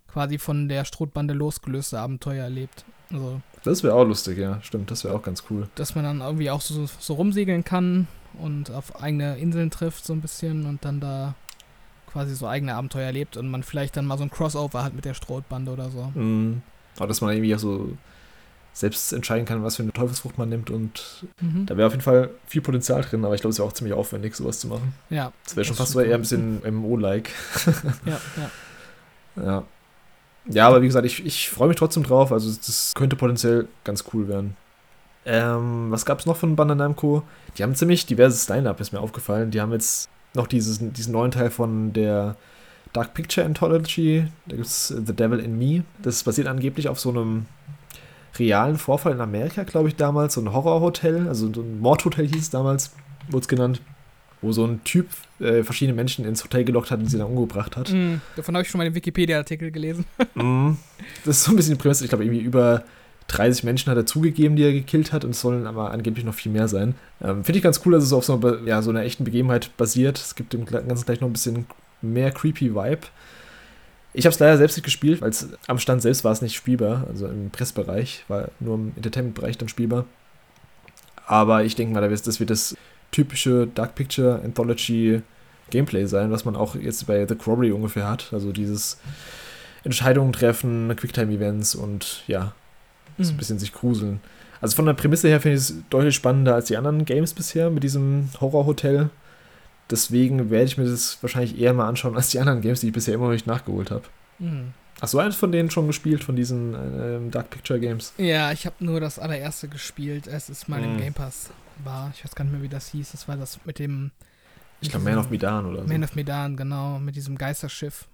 quasi 0.09 0.37
von 0.37 0.69
der 0.69 0.85
Strohbande 0.85 1.33
losgelöste 1.33 1.99
Abenteuer 1.99 2.45
erlebt. 2.45 2.85
Also, 3.11 3.41
das 3.65 3.83
wäre 3.83 3.95
auch 3.95 4.05
lustig, 4.05 4.37
ja, 4.37 4.61
stimmt, 4.61 4.91
das 4.91 5.03
wäre 5.03 5.13
auch 5.13 5.23
ganz 5.23 5.43
cool. 5.49 5.67
Dass 5.75 5.93
man 5.93 6.05
dann 6.05 6.21
irgendwie 6.21 6.49
auch 6.51 6.61
so, 6.61 6.85
so 6.85 7.15
rumsegeln 7.15 7.65
kann 7.65 8.07
und 8.35 8.71
auf 8.71 9.01
eigene 9.01 9.37
Inseln 9.37 9.71
trifft, 9.71 10.05
so 10.05 10.13
ein 10.13 10.21
bisschen 10.21 10.65
und 10.65 10.85
dann 10.85 10.99
da 10.99 11.35
quasi 12.11 12.35
so 12.35 12.47
eigene 12.47 12.75
Abenteuer 12.75 13.05
erlebt 13.05 13.37
und 13.37 13.49
man 13.49 13.63
vielleicht 13.63 13.97
dann 13.97 14.05
mal 14.05 14.17
so 14.17 14.23
ein 14.23 14.29
Crossover 14.29 14.83
hat 14.83 14.93
mit 14.93 15.05
der 15.05 15.13
Strohbande 15.13 15.71
oder 15.71 15.89
so. 15.89 16.11
Mhm. 16.13 16.61
Aber 16.97 17.07
dass 17.07 17.21
man 17.21 17.31
irgendwie 17.33 17.53
auch 17.53 17.59
so 17.59 17.89
selbst 18.71 19.13
entscheiden 19.13 19.45
kann, 19.45 19.63
was 19.63 19.77
für 19.77 19.83
eine 19.83 19.93
Teufelsfrucht 19.93 20.37
man 20.37 20.49
nimmt 20.49 20.69
und 20.69 21.25
mhm. 21.41 21.65
da 21.65 21.77
wäre 21.77 21.87
auf 21.87 21.93
jeden 21.93 22.03
Fall 22.03 22.29
viel 22.45 22.61
Potenzial 22.61 23.01
drin, 23.01 23.23
aber 23.23 23.35
ich 23.35 23.41
glaube, 23.41 23.51
es 23.51 23.57
wäre 23.57 23.67
auch 23.67 23.73
ziemlich 23.73 23.93
aufwendig, 23.93 24.35
sowas 24.35 24.59
zu 24.59 24.67
machen. 24.67 24.93
Ja. 25.09 25.31
Das 25.45 25.55
wäre 25.55 25.65
schon 25.65 25.75
fast 25.75 25.93
so 25.93 25.99
eher 26.01 26.15
ein 26.15 26.21
bisschen 26.21 26.61
MMO-like. 26.65 27.31
ja, 28.05 28.19
ja. 28.37 28.51
Ja. 29.43 29.65
Ja, 30.47 30.67
aber 30.67 30.81
wie 30.81 30.85
gesagt, 30.85 31.05
ich, 31.05 31.25
ich 31.25 31.49
freue 31.49 31.67
mich 31.67 31.77
trotzdem 31.77 32.03
drauf. 32.03 32.31
Also, 32.31 32.49
das 32.65 32.93
könnte 32.95 33.15
potenziell 33.15 33.67
ganz 33.83 34.05
cool 34.13 34.27
werden. 34.27 34.55
Ähm, 35.25 35.87
was 35.89 36.05
gab 36.05 36.19
es 36.19 36.25
noch 36.25 36.37
von 36.37 36.55
Bandai 36.55 36.75
Namco? 36.75 37.23
Die 37.57 37.63
haben 37.63 37.75
ziemlich 37.75 38.05
diverses 38.05 38.47
Line-Up, 38.49 38.79
ist 38.79 38.91
mir 38.93 38.99
aufgefallen. 38.99 39.51
Die 39.51 39.59
haben 39.61 39.71
jetzt 39.71 40.09
noch 40.33 40.47
dieses, 40.47 40.79
diesen 40.79 41.13
neuen 41.13 41.31
Teil 41.31 41.49
von 41.49 41.93
der 41.93 42.35
Dark 42.93 43.13
Picture 43.13 43.45
Anthology. 43.45 44.27
Da 44.45 44.55
gibt 44.55 44.67
es 44.67 44.87
The 44.87 45.13
Devil 45.15 45.39
in 45.39 45.57
Me. 45.57 45.83
Das 46.01 46.23
basiert 46.23 46.47
angeblich 46.47 46.87
auf 46.89 46.99
so 46.99 47.09
einem 47.09 47.45
realen 48.37 48.77
Vorfall 48.77 49.13
in 49.13 49.21
Amerika, 49.21 49.63
glaube 49.63 49.87
ich, 49.87 49.95
damals. 49.95 50.33
So 50.35 50.41
ein 50.41 50.51
Horrorhotel, 50.53 51.27
also 51.27 51.47
ein 51.47 51.79
Mordhotel 51.79 52.27
hieß 52.27 52.41
es 52.43 52.49
damals, 52.49 52.91
wurde 53.29 53.41
es 53.43 53.47
genannt. 53.47 53.81
wo 54.41 54.51
so 54.51 54.65
ein 54.65 54.83
Typ 54.83 55.07
äh, 55.39 55.63
verschiedene 55.63 55.95
Menschen 55.95 56.23
ins 56.25 56.43
Hotel 56.43 56.63
gelockt 56.65 56.91
hat 56.91 56.99
und 56.99 57.07
sie 57.07 57.17
dann 57.17 57.27
umgebracht 57.27 57.75
hat. 57.77 57.91
Mm, 57.91 58.15
davon 58.35 58.55
habe 58.55 58.63
ich 58.63 58.69
schon 58.69 58.77
mal 58.77 58.83
den 58.83 58.93
Wikipedia-Artikel 58.93 59.71
gelesen. 59.71 60.05
mm, 60.35 60.73
das 61.23 61.37
ist 61.37 61.43
so 61.45 61.51
ein 61.51 61.55
bisschen 61.55 61.73
die 61.75 61.81
Prämisse. 61.81 62.03
Ich 62.03 62.09
glaube, 62.09 62.25
irgendwie 62.25 62.43
über 62.43 62.83
30 63.27 63.63
Menschen 63.63 63.89
hat 63.89 63.97
er 63.97 64.05
zugegeben, 64.05 64.55
die 64.55 64.63
er 64.63 64.71
gekillt 64.71 65.11
hat, 65.11 65.25
und 65.25 65.31
es 65.31 65.41
sollen 65.41 65.65
aber 65.65 65.91
angeblich 65.91 66.25
noch 66.25 66.33
viel 66.33 66.51
mehr 66.51 66.67
sein. 66.67 66.95
Ähm, 67.21 67.43
Finde 67.43 67.57
ich 67.57 67.63
ganz 67.63 67.81
cool, 67.85 67.93
dass 67.93 68.03
es 68.03 68.13
auf 68.13 68.23
so, 68.23 68.39
ja, 68.65 68.81
so 68.81 68.91
einer 68.91 69.03
echten 69.03 69.23
Begebenheit 69.23 69.75
basiert. 69.77 70.17
Es 70.17 70.35
gibt 70.35 70.53
dem 70.53 70.65
Ganzen 70.65 71.05
gleich 71.05 71.21
noch 71.21 71.29
ein 71.29 71.33
bisschen 71.33 71.65
mehr 72.01 72.31
creepy 72.31 72.75
Vibe. 72.75 73.07
Ich 74.13 74.25
habe 74.25 74.33
es 74.33 74.39
leider 74.39 74.57
selbst 74.57 74.77
nicht 74.77 74.85
gespielt, 74.85 75.21
weil 75.21 75.31
am 75.67 75.79
Stand 75.79 76.01
selbst 76.01 76.23
war 76.23 76.31
es 76.31 76.41
nicht 76.41 76.55
spielbar, 76.55 77.05
also 77.09 77.27
im 77.27 77.49
Pressbereich, 77.49 78.23
war 78.27 78.49
nur 78.59 78.75
im 78.75 78.93
Entertainment-Bereich 78.95 79.57
dann 79.57 79.67
spielbar. 79.67 80.05
Aber 81.25 81.63
ich 81.63 81.75
denke 81.75 81.93
mal, 81.93 82.07
das 82.07 82.39
wird 82.39 82.49
das 82.49 82.77
typische 83.11 83.67
Dark 83.67 83.95
Picture 83.95 84.41
Anthology 84.43 85.21
Gameplay 85.69 86.05
sein, 86.05 86.31
was 86.31 86.45
man 86.45 86.55
auch 86.55 86.75
jetzt 86.75 87.07
bei 87.07 87.25
The 87.27 87.35
Quarry 87.35 87.71
ungefähr 87.71 88.07
hat. 88.07 88.29
Also 88.31 88.51
dieses 88.51 88.99
Entscheidungen 89.83 90.31
treffen, 90.31 90.95
Quicktime-Events 90.95 91.75
und 91.75 92.23
ja, 92.27 92.53
so 93.17 93.29
ein 93.29 93.33
mhm. 93.33 93.37
bisschen 93.37 93.59
sich 93.59 93.73
gruseln. 93.73 94.19
Also 94.61 94.75
von 94.75 94.85
der 94.85 94.93
Prämisse 94.93 95.27
her 95.27 95.41
finde 95.41 95.57
ich 95.57 95.63
es 95.63 95.75
deutlich 95.89 96.15
spannender 96.15 96.55
als 96.55 96.65
die 96.65 96.77
anderen 96.77 97.05
Games 97.05 97.33
bisher 97.33 97.69
mit 97.69 97.83
diesem 97.83 98.29
Horrorhotel. 98.39 99.09
Deswegen 99.89 100.49
werde 100.49 100.65
ich 100.65 100.77
mir 100.77 100.85
das 100.85 101.19
wahrscheinlich 101.21 101.59
eher 101.59 101.73
mal 101.73 101.87
anschauen 101.87 102.15
als 102.15 102.29
die 102.29 102.39
anderen 102.39 102.61
Games, 102.61 102.79
die 102.79 102.87
ich 102.87 102.93
bisher 102.93 103.13
immer 103.13 103.25
noch 103.25 103.33
nicht 103.33 103.47
nachgeholt 103.47 103.91
habe. 103.91 104.03
Mhm. 104.39 104.73
Hast 105.01 105.13
du 105.13 105.19
eines 105.19 105.35
von 105.35 105.51
denen 105.51 105.69
schon 105.69 105.87
gespielt, 105.87 106.23
von 106.23 106.35
diesen 106.35 106.73
äh, 106.73 107.29
Dark 107.29 107.49
Picture 107.49 107.79
Games? 107.79 108.13
Ja, 108.17 108.51
ich 108.51 108.65
habe 108.65 108.83
nur 108.83 108.99
das 108.99 109.19
allererste 109.19 109.67
gespielt, 109.67 110.29
als 110.29 110.49
es 110.49 110.67
mal 110.67 110.81
mhm. 110.81 110.93
im 110.93 110.97
Game 110.97 111.13
Pass 111.13 111.49
war. 111.83 112.11
Ich 112.15 112.23
weiß 112.23 112.33
gar 112.33 112.45
nicht 112.45 112.53
mehr, 112.53 112.61
wie 112.61 112.69
das 112.69 112.87
hieß. 112.89 113.11
Das 113.11 113.27
war 113.27 113.35
das 113.35 113.59
mit 113.65 113.79
dem. 113.79 114.11
Ich 114.79 114.89
glaube, 114.89 115.05
Man 115.05 115.17
of 115.17 115.29
Medan 115.29 115.65
oder 115.65 115.81
so. 115.81 115.87
Man 115.87 116.03
of 116.03 116.15
Medan, 116.15 116.55
genau, 116.55 116.99
mit 116.99 117.15
diesem 117.15 117.37
Geisterschiff. 117.37 118.07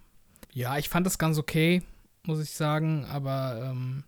Ja, 0.52 0.76
ich 0.76 0.88
fand 0.88 1.06
das 1.06 1.18
ganz 1.18 1.38
okay, 1.38 1.82
muss 2.24 2.40
ich 2.40 2.50
sagen, 2.50 3.06
aber 3.10 3.70
ähm, 3.70 4.04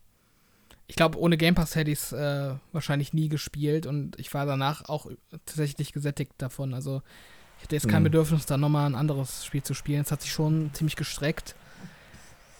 ich 0.86 0.96
glaube, 0.96 1.18
ohne 1.18 1.36
Game 1.36 1.54
Pass 1.54 1.76
hätte 1.76 1.90
ich 1.90 1.98
es 1.98 2.12
äh, 2.12 2.54
wahrscheinlich 2.72 3.12
nie 3.12 3.28
gespielt 3.28 3.86
und 3.86 4.18
ich 4.18 4.32
war 4.34 4.46
danach 4.46 4.88
auch 4.88 5.10
tatsächlich 5.46 5.92
gesättigt 5.92 6.32
davon. 6.38 6.74
Also 6.74 7.02
ich 7.58 7.64
hatte 7.64 7.76
jetzt 7.76 7.88
kein 7.88 8.02
mhm. 8.02 8.04
Bedürfnis, 8.04 8.46
da 8.46 8.56
nochmal 8.56 8.86
ein 8.86 8.94
anderes 8.94 9.44
Spiel 9.44 9.62
zu 9.62 9.74
spielen. 9.74 10.02
Es 10.02 10.12
hat 10.12 10.20
sich 10.20 10.32
schon 10.32 10.70
ziemlich 10.74 10.96
gestreckt. 10.96 11.54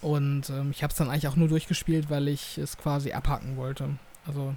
Und 0.00 0.50
ähm, 0.50 0.70
ich 0.70 0.82
habe 0.82 0.90
es 0.90 0.98
dann 0.98 1.08
eigentlich 1.08 1.28
auch 1.28 1.37
nur 1.37 1.48
durchgespielt, 1.48 2.10
weil 2.10 2.28
ich 2.28 2.58
es 2.58 2.76
quasi 2.76 3.12
abhacken 3.12 3.56
wollte. 3.56 3.90
Also 4.26 4.54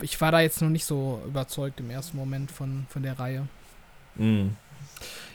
ich 0.00 0.20
war 0.20 0.32
da 0.32 0.40
jetzt 0.40 0.60
noch 0.62 0.68
nicht 0.68 0.84
so 0.84 1.22
überzeugt 1.26 1.80
im 1.80 1.90
ersten 1.90 2.16
Moment 2.16 2.50
von, 2.50 2.86
von 2.88 3.02
der 3.02 3.18
Reihe. 3.18 3.48
Mhm. 4.16 4.56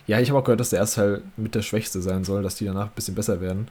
Ja, 0.07 0.19
ich 0.19 0.29
habe 0.29 0.39
auch 0.39 0.43
gehört, 0.43 0.60
dass 0.60 0.69
der 0.69 0.79
erste 0.79 1.01
Teil 1.01 1.21
mit 1.36 1.55
der 1.55 1.62
Schwächste 1.62 2.01
sein 2.01 2.23
soll, 2.23 2.43
dass 2.43 2.55
die 2.55 2.65
danach 2.65 2.88
ein 2.88 2.95
bisschen 2.95 3.15
besser 3.15 3.41
werden. 3.41 3.67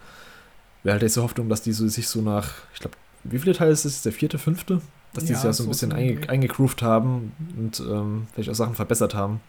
Wäre 0.83 0.95
halt 0.95 1.03
jetzt 1.03 1.17
die 1.17 1.21
Hoffnung, 1.21 1.49
dass 1.49 1.63
die 1.63 1.73
so, 1.73 1.89
sich 1.89 2.09
so 2.09 2.21
nach, 2.21 2.53
ich 2.75 2.81
glaube, 2.81 2.97
wie 3.31 3.39
viele 3.39 3.55
Teile 3.55 3.71
ist 3.71 3.85
es? 3.85 4.03
Der 4.03 4.13
vierte, 4.13 4.39
fünfte? 4.39 4.81
Dass 5.13 5.25
die 5.25 5.33
ja, 5.33 5.37
sich 5.37 5.45
ja 5.45 5.53
so 5.53 5.63
ein 5.65 5.69
bisschen 5.69 5.93
einge 5.93 6.29
eingegroovt 6.29 6.83
haben 6.83 7.33
und 7.57 7.81
ähm, 7.81 8.27
vielleicht 8.33 8.51
auch 8.51 8.55
Sachen 8.55 8.75
verbessert 8.75 9.15
haben. 9.15 9.41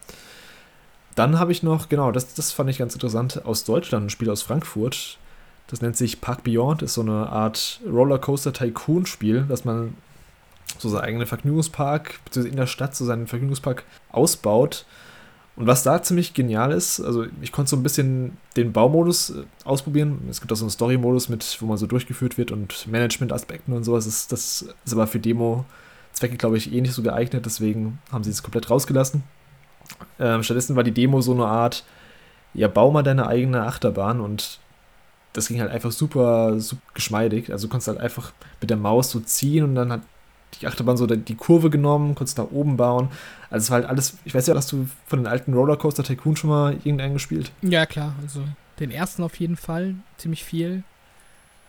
Dann 1.14 1.38
habe 1.38 1.52
ich 1.52 1.62
noch, 1.62 1.88
genau, 1.88 2.12
das, 2.12 2.34
das 2.34 2.52
fand 2.52 2.70
ich 2.70 2.78
ganz 2.78 2.94
interessant, 2.94 3.44
aus 3.44 3.64
Deutschland, 3.64 4.06
ein 4.06 4.10
Spiel 4.10 4.30
aus 4.30 4.42
Frankfurt. 4.42 5.18
Das 5.66 5.82
nennt 5.82 5.96
sich 5.96 6.20
Park 6.20 6.44
Beyond, 6.44 6.82
ist 6.82 6.94
so 6.94 7.02
eine 7.02 7.28
Art 7.28 7.80
Rollercoaster-Tycoon-Spiel, 7.86 9.44
dass 9.48 9.64
man 9.64 9.94
so 10.78 10.88
seinen 10.88 11.02
eigenen 11.02 11.26
Vergnügungspark, 11.26 12.20
beziehungsweise 12.24 12.52
in 12.52 12.56
der 12.56 12.66
Stadt 12.66 12.94
so 12.94 13.04
seinen 13.04 13.26
Vergnügungspark 13.26 13.84
ausbaut. 14.10 14.86
Und 15.58 15.66
was 15.66 15.82
da 15.82 16.00
ziemlich 16.00 16.34
genial 16.34 16.70
ist, 16.70 17.00
also 17.00 17.26
ich 17.42 17.50
konnte 17.50 17.68
so 17.68 17.76
ein 17.76 17.82
bisschen 17.82 18.36
den 18.56 18.72
Baumodus 18.72 19.30
äh, 19.30 19.42
ausprobieren. 19.64 20.20
Es 20.30 20.40
gibt 20.40 20.52
auch 20.52 20.56
so 20.56 20.64
einen 20.64 20.70
Story-Modus 20.70 21.28
mit, 21.28 21.60
wo 21.60 21.66
man 21.66 21.76
so 21.76 21.88
durchgeführt 21.88 22.38
wird 22.38 22.52
und 22.52 22.86
Management-Aspekten 22.86 23.72
und 23.72 23.82
sowas. 23.82 24.04
Das, 24.04 24.28
das 24.28 24.68
ist 24.84 24.92
aber 24.92 25.08
für 25.08 25.18
Demo-Zwecke, 25.18 26.36
glaube 26.36 26.58
ich, 26.58 26.72
eh 26.72 26.80
nicht 26.80 26.92
so 26.92 27.02
geeignet. 27.02 27.44
Deswegen 27.44 27.98
haben 28.12 28.22
sie 28.22 28.30
es 28.30 28.44
komplett 28.44 28.70
rausgelassen. 28.70 29.24
Ähm, 30.20 30.44
stattdessen 30.44 30.76
war 30.76 30.84
die 30.84 30.92
Demo 30.92 31.20
so 31.20 31.32
eine 31.32 31.46
Art, 31.46 31.84
ja, 32.54 32.68
bau 32.68 32.92
mal 32.92 33.02
deine 33.02 33.26
eigene 33.26 33.62
Achterbahn 33.62 34.20
und 34.20 34.60
das 35.32 35.48
ging 35.48 35.60
halt 35.60 35.72
einfach 35.72 35.90
super, 35.90 36.60
super 36.60 36.82
geschmeidig. 36.94 37.50
Also 37.50 37.66
du 37.66 37.70
konntest 37.72 37.88
halt 37.88 37.98
einfach 37.98 38.32
mit 38.60 38.70
der 38.70 38.76
Maus 38.76 39.10
so 39.10 39.18
ziehen 39.18 39.64
und 39.64 39.74
dann 39.74 39.90
hat 39.90 40.02
die 40.60 40.66
Achterbahn 40.66 40.96
so 40.96 41.06
die 41.06 41.34
Kurve 41.34 41.70
genommen, 41.70 42.14
konntest 42.14 42.38
nach 42.38 42.50
oben 42.50 42.76
bauen. 42.76 43.08
Also 43.50 43.64
es 43.64 43.70
war 43.70 43.80
halt 43.80 43.88
alles, 43.88 44.18
ich 44.24 44.34
weiß 44.34 44.46
ja, 44.46 44.54
hast 44.54 44.72
du 44.72 44.88
von 45.06 45.20
den 45.20 45.26
alten 45.26 45.54
Rollercoaster 45.54 46.02
Tycoon 46.02 46.36
schon 46.36 46.50
mal 46.50 46.74
irgendeinen 46.84 47.14
gespielt? 47.14 47.52
Ja, 47.62 47.86
klar, 47.86 48.14
also 48.22 48.42
den 48.80 48.90
ersten 48.90 49.22
auf 49.22 49.38
jeden 49.38 49.56
Fall, 49.56 49.94
ziemlich 50.16 50.44
viel. 50.44 50.82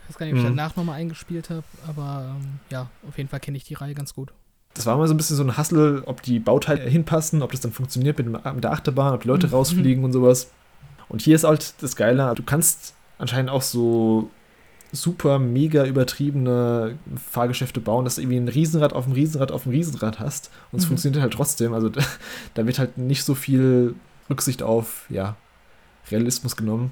Ich 0.04 0.10
weiß 0.10 0.18
gar 0.18 0.26
nicht, 0.26 0.34
ob 0.34 0.40
ich 0.40 0.46
mhm. 0.46 0.58
danach 0.58 0.76
nochmal 0.76 1.00
eingespielt 1.00 1.50
habe, 1.50 1.64
aber 1.88 2.36
ähm, 2.36 2.60
ja, 2.72 2.90
auf 3.08 3.18
jeden 3.18 3.30
Fall 3.30 3.40
kenne 3.40 3.58
ich 3.58 3.64
die 3.64 3.76
Reihe 3.76 3.94
ganz 3.94 4.14
gut. 4.14 4.34
Das 4.74 4.86
war 4.86 4.96
immer 4.96 5.08
so 5.08 5.14
ein 5.14 5.18
bisschen 5.18 5.36
so 5.36 5.44
ein 5.44 5.58
Hassel, 5.58 6.04
ob 6.06 6.22
die 6.22 6.40
Bauteile 6.40 6.82
hinpassen, 6.90 7.42
ob 7.42 7.52
das 7.52 7.62
dann 7.62 7.72
funktioniert 7.72 8.18
mit, 8.18 8.28
mit 8.28 8.64
der 8.64 8.72
Achterbahn, 8.72 9.14
ob 9.14 9.22
die 9.22 9.28
Leute 9.28 9.48
mhm. 9.48 9.54
rausfliegen 9.54 10.04
und 10.04 10.14
sowas. 10.14 10.50
Und 11.10 11.22
hier 11.22 11.36
ist 11.36 11.44
halt 11.44 11.74
das 11.82 11.96
Geile, 11.96 12.34
du 12.36 12.44
kannst 12.44 12.94
anscheinend 13.18 13.50
auch 13.50 13.64
so 13.64 14.30
super 14.92 15.40
mega 15.40 15.86
übertriebene 15.86 16.98
Fahrgeschäfte 17.32 17.80
bauen, 17.80 18.06
dass 18.06 18.16
du 18.16 18.22
irgendwie 18.22 18.38
ein 18.38 18.48
Riesenrad 18.48 18.94
auf 18.94 19.06
dem 19.06 19.14
Riesenrad 19.14 19.52
auf 19.52 19.64
dem 19.64 19.72
Riesenrad 19.72 20.20
hast 20.20 20.50
und 20.72 20.80
es 20.80 20.86
mhm. 20.86 20.90
funktioniert 20.90 21.22
halt 21.22 21.34
trotzdem. 21.34 21.74
Also 21.74 21.90
da, 22.54 22.66
wird 22.66 22.80
halt 22.80 22.98
nicht 22.98 23.24
so 23.24 23.36
viel 23.36 23.96
Rücksicht 24.30 24.64
auf 24.64 25.06
ja, 25.10 25.36
Realismus 26.10 26.56
genommen. 26.56 26.92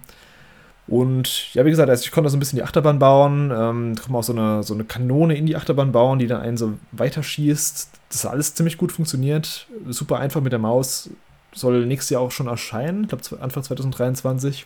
Und 0.88 1.54
ja, 1.54 1.66
wie 1.66 1.70
gesagt, 1.70 1.90
also 1.90 2.04
ich 2.04 2.12
konnte 2.12 2.30
so 2.30 2.38
ein 2.38 2.40
bisschen 2.40 2.58
die 2.58 2.64
Achterbahn 2.64 2.98
bauen, 2.98 3.52
ähm, 3.52 3.96
kann 3.96 4.12
man 4.12 4.20
auch 4.20 4.24
so 4.24 4.32
eine, 4.32 4.64
so 4.64 4.74
eine 4.74 4.86
Kanone 4.86 5.36
in 5.36 5.46
die 5.46 5.58
Achterbahn 5.58 5.92
bauen, 5.92 6.18
die 6.18 6.28
dann 6.28 6.42
einen 6.42 6.56
so 6.56 6.78
weiterschießt. 6.94 7.90
Das 8.10 8.24
hat 8.24 8.32
alles 8.32 8.54
ziemlich 8.54 8.78
gut 8.78 8.94
funktioniert. 8.94 9.68
Super 9.88 10.20
einfach 10.20 10.40
mit 10.40 10.54
der 10.54 10.60
Maus. 10.60 11.10
Soll 11.54 11.86
nächstes 11.86 12.12
Jahr 12.12 12.22
auch 12.22 12.32
schon 12.32 12.48
erscheinen, 12.48 13.04
ich 13.04 13.10
glaube 13.10 13.42
Anfang 13.42 13.64
2023 13.64 14.66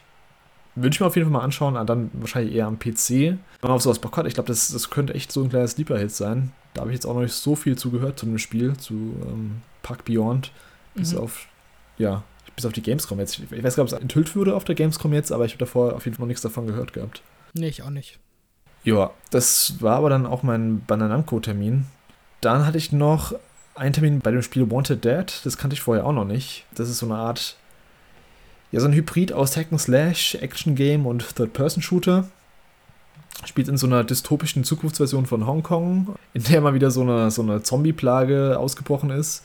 würde 0.75 0.93
ich 0.93 0.99
mir 0.99 1.07
auf 1.07 1.15
jeden 1.15 1.27
Fall 1.27 1.39
mal 1.39 1.43
anschauen, 1.43 1.85
dann 1.85 2.09
wahrscheinlich 2.13 2.55
eher 2.55 2.67
am 2.67 2.79
PC. 2.79 3.09
Wenn 3.09 3.39
man 3.61 3.71
auf 3.71 3.81
sowas 3.81 3.99
Bock 3.99 4.15
hat, 4.17 4.25
ich 4.25 4.33
glaube, 4.33 4.47
das, 4.47 4.69
das 4.69 4.89
könnte 4.89 5.13
echt 5.13 5.31
so 5.31 5.43
ein 5.43 5.49
kleiner 5.49 5.67
Sleeper-Hit 5.67 6.11
sein. 6.11 6.51
Da 6.73 6.81
habe 6.81 6.91
ich 6.91 6.95
jetzt 6.95 7.05
auch 7.05 7.13
noch 7.13 7.21
nicht 7.21 7.33
so 7.33 7.55
viel 7.55 7.77
zugehört 7.77 8.17
zu 8.17 8.25
dem 8.25 8.37
Spiel, 8.37 8.77
zu 8.77 8.93
ähm, 8.93 9.61
Park 9.83 10.05
Beyond. 10.05 10.51
Bis 10.95 11.13
mhm. 11.13 11.19
auf, 11.19 11.47
ja, 11.97 12.23
bis 12.55 12.65
auf 12.65 12.73
die 12.73 12.81
Gamescom 12.81 13.19
jetzt. 13.19 13.39
Ich 13.39 13.51
weiß 13.51 13.75
gar 13.75 13.83
nicht, 13.83 13.93
ob 13.93 13.97
es 13.97 14.03
enthüllt 14.03 14.35
wurde 14.35 14.55
auf 14.55 14.63
der 14.63 14.75
Gamescom 14.75 15.13
jetzt, 15.13 15.31
aber 15.31 15.45
ich 15.45 15.53
habe 15.53 15.59
davor 15.59 15.95
auf 15.95 16.05
jeden 16.05 16.15
Fall 16.15 16.23
noch 16.23 16.29
nichts 16.29 16.41
davon 16.41 16.67
gehört 16.67 16.93
gehabt. 16.93 17.21
Nee, 17.53 17.67
ich 17.67 17.83
auch 17.83 17.89
nicht. 17.89 18.19
Ja, 18.83 19.11
das 19.29 19.81
war 19.81 19.97
aber 19.97 20.09
dann 20.09 20.25
auch 20.25 20.43
mein 20.43 20.83
Bananamco-Termin. 20.85 21.85
Dann 22.39 22.65
hatte 22.65 22.77
ich 22.77 22.91
noch 22.91 23.33
einen 23.75 23.93
Termin 23.93 24.19
bei 24.19 24.31
dem 24.31 24.41
Spiel 24.41 24.69
Wanted 24.71 25.03
Dead. 25.03 25.41
Das 25.43 25.57
kannte 25.57 25.75
ich 25.75 25.81
vorher 25.81 26.05
auch 26.05 26.13
noch 26.13 26.25
nicht. 26.25 26.65
Das 26.73 26.89
ist 26.89 26.97
so 26.99 27.05
eine 27.05 27.15
Art 27.15 27.57
ja, 28.71 28.79
so 28.79 28.87
ein 28.87 28.93
Hybrid 28.93 29.33
aus 29.33 29.57
Hack 29.57 29.67
Slash, 29.77 30.35
Action 30.35 30.75
Game 30.75 31.05
und 31.05 31.35
Third-Person-Shooter. 31.35 32.27
Spielt 33.45 33.67
in 33.67 33.77
so 33.77 33.87
einer 33.87 34.03
dystopischen 34.03 34.63
Zukunftsversion 34.63 35.25
von 35.25 35.47
Hongkong, 35.47 36.15
in 36.33 36.43
der 36.43 36.61
mal 36.61 36.73
wieder 36.73 36.91
so 36.91 37.01
eine, 37.01 37.31
so 37.31 37.41
eine 37.41 37.63
Zombie-Plage 37.63 38.57
ausgebrochen 38.57 39.09
ist. 39.09 39.43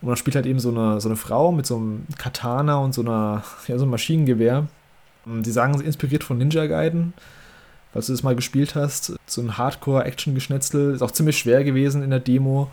Und 0.00 0.08
man 0.08 0.16
spielt 0.16 0.36
halt 0.36 0.46
eben 0.46 0.60
so 0.60 0.70
eine, 0.70 1.00
so 1.00 1.08
eine 1.08 1.16
Frau 1.16 1.52
mit 1.52 1.66
so 1.66 1.76
einem 1.76 2.06
Katana 2.18 2.78
und 2.78 2.94
so, 2.94 3.02
einer, 3.02 3.42
ja, 3.66 3.76
so 3.76 3.84
einem 3.84 3.90
Maschinengewehr. 3.90 4.68
Die 5.26 5.50
sagen, 5.50 5.76
sie 5.76 5.84
inspiriert 5.84 6.24
von 6.24 6.38
Ninja 6.38 6.66
Gaiden, 6.66 7.12
falls 7.92 8.06
du 8.06 8.12
das 8.12 8.22
mal 8.22 8.36
gespielt 8.36 8.74
hast. 8.74 9.14
So 9.26 9.42
ein 9.42 9.58
Hardcore-Action-Geschnetzel. 9.58 10.94
Ist 10.94 11.02
auch 11.02 11.10
ziemlich 11.10 11.38
schwer 11.38 11.64
gewesen 11.64 12.02
in 12.02 12.10
der 12.10 12.20
Demo 12.20 12.70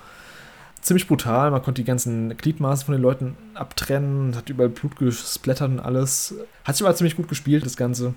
ziemlich 0.88 1.08
brutal. 1.08 1.52
Man 1.52 1.62
konnte 1.62 1.82
die 1.82 1.88
ganzen 1.88 2.36
Gliedmaßen 2.36 2.86
von 2.86 2.94
den 2.94 3.02
Leuten 3.02 3.38
abtrennen, 3.54 4.36
hat 4.36 4.50
überall 4.50 4.70
Blut 4.70 4.96
gesplattert 4.96 5.70
und 5.70 5.80
alles. 5.80 6.36
Hat 6.64 6.76
sich 6.76 6.86
aber 6.86 6.96
ziemlich 6.96 7.16
gut 7.16 7.28
gespielt, 7.28 7.66
das 7.66 7.78
Ganze. 7.78 8.14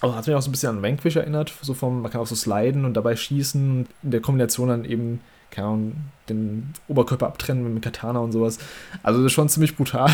Aber 0.00 0.16
hat 0.16 0.26
mich 0.26 0.34
auch 0.34 0.42
so 0.42 0.48
ein 0.48 0.52
bisschen 0.52 0.76
an 0.76 0.82
Vanquish 0.82 1.16
erinnert. 1.16 1.52
So 1.62 1.74
vom, 1.74 2.02
man 2.02 2.10
kann 2.10 2.20
auch 2.20 2.26
so 2.26 2.34
sliden 2.34 2.84
und 2.84 2.94
dabei 2.94 3.14
schießen. 3.14 3.86
In 4.02 4.10
der 4.10 4.20
Kombination 4.20 4.68
dann 4.68 4.84
eben, 4.84 5.20
keine 5.50 5.68
Ahnung, 5.68 5.96
den 6.28 6.72
Oberkörper 6.88 7.26
abtrennen 7.26 7.62
mit 7.62 7.72
dem 7.72 7.80
Katana 7.80 8.18
und 8.18 8.32
sowas. 8.32 8.58
Also 9.02 9.20
das 9.20 9.26
ist 9.26 9.32
schon 9.32 9.48
ziemlich 9.48 9.76
brutal. 9.76 10.12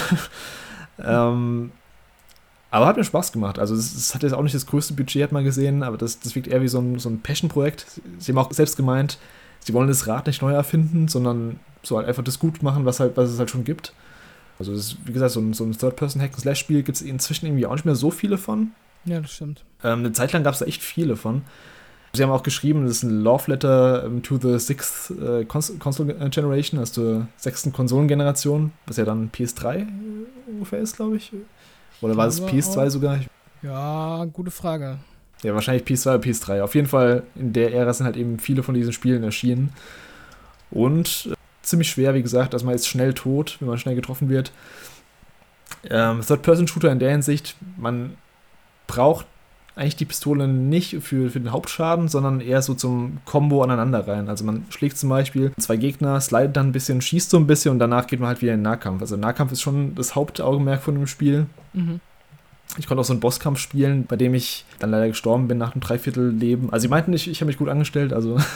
ähm, 1.02 1.70
aber 2.70 2.86
hat 2.86 2.98
mir 2.98 3.04
Spaß 3.04 3.32
gemacht. 3.32 3.58
Also 3.58 3.74
es 3.74 4.14
hat 4.14 4.22
jetzt 4.22 4.34
auch 4.34 4.42
nicht 4.42 4.54
das 4.54 4.66
größte 4.66 4.92
Budget, 4.92 5.22
hat 5.22 5.32
man 5.32 5.44
gesehen, 5.44 5.82
aber 5.82 5.96
das, 5.96 6.20
das 6.20 6.34
wirkt 6.34 6.48
eher 6.48 6.60
wie 6.60 6.68
so 6.68 6.80
ein, 6.80 6.98
so 6.98 7.08
ein 7.08 7.20
Passion-Projekt. 7.20 7.86
Sie 8.18 8.32
haben 8.32 8.38
auch 8.38 8.52
selbst 8.52 8.76
gemeint, 8.76 9.18
sie 9.68 9.74
wollen 9.74 9.88
das 9.88 10.06
Rad 10.06 10.26
nicht 10.26 10.40
neu 10.40 10.52
erfinden, 10.52 11.08
sondern 11.08 11.60
so 11.82 11.98
halt 11.98 12.08
einfach 12.08 12.24
das 12.24 12.38
gut 12.38 12.62
machen, 12.62 12.86
was, 12.86 13.00
halt, 13.00 13.18
was 13.18 13.28
es 13.28 13.38
halt 13.38 13.50
schon 13.50 13.64
gibt. 13.64 13.92
Also, 14.58 14.72
das 14.72 14.80
ist, 14.80 14.96
wie 15.04 15.12
gesagt, 15.12 15.32
so 15.32 15.40
ein, 15.40 15.52
so 15.52 15.62
ein 15.62 15.72
Third-Person-Hack-and-Slash-Spiel 15.72 16.82
gibt 16.82 16.96
es 16.96 17.02
inzwischen 17.02 17.44
irgendwie 17.44 17.66
auch 17.66 17.74
nicht 17.74 17.84
mehr 17.84 17.94
so 17.94 18.10
viele 18.10 18.38
von. 18.38 18.72
Ja, 19.04 19.20
das 19.20 19.30
stimmt. 19.30 19.64
Ähm, 19.84 19.98
eine 19.98 20.12
Zeit 20.12 20.32
lang 20.32 20.42
gab 20.42 20.54
es 20.54 20.60
da 20.60 20.64
echt 20.66 20.82
viele 20.82 21.16
von. 21.16 21.42
Sie 22.14 22.22
haben 22.22 22.30
auch 22.30 22.42
geschrieben, 22.42 22.84
das 22.84 22.96
ist 22.96 23.02
ein 23.02 23.20
Love 23.20 23.50
Letter 23.50 24.04
ähm, 24.06 24.22
to 24.22 24.38
the 24.38 24.58
sixth 24.58 25.10
äh, 25.10 25.44
Console 25.44 26.14
Generation, 26.30 26.80
also 26.80 27.26
sechsten 27.36 27.70
Konsolengeneration, 27.70 28.72
was 28.86 28.96
ja 28.96 29.04
dann 29.04 29.30
PS3 29.30 29.86
ungefähr 30.46 30.78
ist, 30.78 30.96
glaube 30.96 31.16
ich. 31.16 31.30
Oder 32.00 32.16
war 32.16 32.26
es 32.26 32.42
PS2 32.42 32.86
auch. 32.86 32.90
sogar? 32.90 33.18
Ja, 33.62 34.24
gute 34.32 34.50
Frage. 34.50 34.98
Ja, 35.42 35.54
wahrscheinlich 35.54 35.84
PS2 35.84 36.14
oder 36.14 36.24
PS3. 36.24 36.62
Auf 36.62 36.74
jeden 36.74 36.88
Fall 36.88 37.22
in 37.36 37.52
der 37.52 37.72
Ära 37.72 37.92
sind 37.92 38.06
halt 38.06 38.16
eben 38.16 38.38
viele 38.38 38.62
von 38.62 38.74
diesen 38.74 38.92
Spielen 38.92 39.22
erschienen. 39.22 39.72
Und 40.70 41.28
äh, 41.30 41.34
ziemlich 41.62 41.88
schwer, 41.88 42.14
wie 42.14 42.22
gesagt, 42.22 42.54
also 42.54 42.66
man 42.66 42.74
ist 42.74 42.88
schnell 42.88 43.14
tot, 43.14 43.56
wenn 43.60 43.68
man 43.68 43.78
schnell 43.78 43.94
getroffen 43.94 44.28
wird. 44.28 44.52
Ähm, 45.88 46.22
Third-Person-Shooter 46.26 46.90
in 46.90 46.98
der 46.98 47.10
Hinsicht, 47.10 47.56
man 47.76 48.16
braucht 48.86 49.26
eigentlich 49.78 49.96
die 49.96 50.06
Pistole 50.06 50.48
nicht 50.48 51.00
für, 51.02 51.30
für 51.30 51.38
den 51.38 51.52
Hauptschaden, 51.52 52.08
sondern 52.08 52.40
eher 52.40 52.62
so 52.62 52.74
zum 52.74 53.18
Combo 53.24 53.62
aneinander 53.62 54.08
rein. 54.08 54.28
Also 54.28 54.44
man 54.44 54.66
schlägt 54.70 54.98
zum 54.98 55.08
Beispiel 55.08 55.52
zwei 55.56 55.76
Gegner, 55.76 56.20
slidet 56.20 56.56
dann 56.56 56.68
ein 56.68 56.72
bisschen, 56.72 57.00
schießt 57.00 57.30
so 57.30 57.36
ein 57.36 57.46
bisschen 57.46 57.70
und 57.70 57.78
danach 57.78 58.08
geht 58.08 58.18
man 58.18 58.28
halt 58.28 58.42
wieder 58.42 58.54
in 58.54 58.58
den 58.58 58.64
Nahkampf. 58.64 59.00
Also 59.02 59.16
Nahkampf 59.16 59.52
ist 59.52 59.62
schon 59.62 59.94
das 59.94 60.16
Hauptaugenmerk 60.16 60.82
von 60.82 60.96
dem 60.96 61.06
Spiel. 61.06 61.46
Mhm. 61.74 62.00
Ich 62.76 62.86
konnte 62.86 63.00
auch 63.00 63.04
so 63.04 63.12
einen 63.12 63.20
Bosskampf 63.20 63.58
spielen, 63.58 64.04
bei 64.06 64.16
dem 64.16 64.34
ich 64.34 64.64
dann 64.78 64.90
leider 64.90 65.08
gestorben 65.08 65.48
bin 65.48 65.58
nach 65.58 65.72
einem 65.72 65.80
Dreiviertelleben. 65.80 66.70
Also 66.70 66.82
sie 66.82 66.88
meinten, 66.88 67.12
ich, 67.12 67.28
ich 67.28 67.40
habe 67.40 67.46
mich 67.46 67.56
gut 67.56 67.68
angestellt, 67.68 68.12
also. 68.12 68.38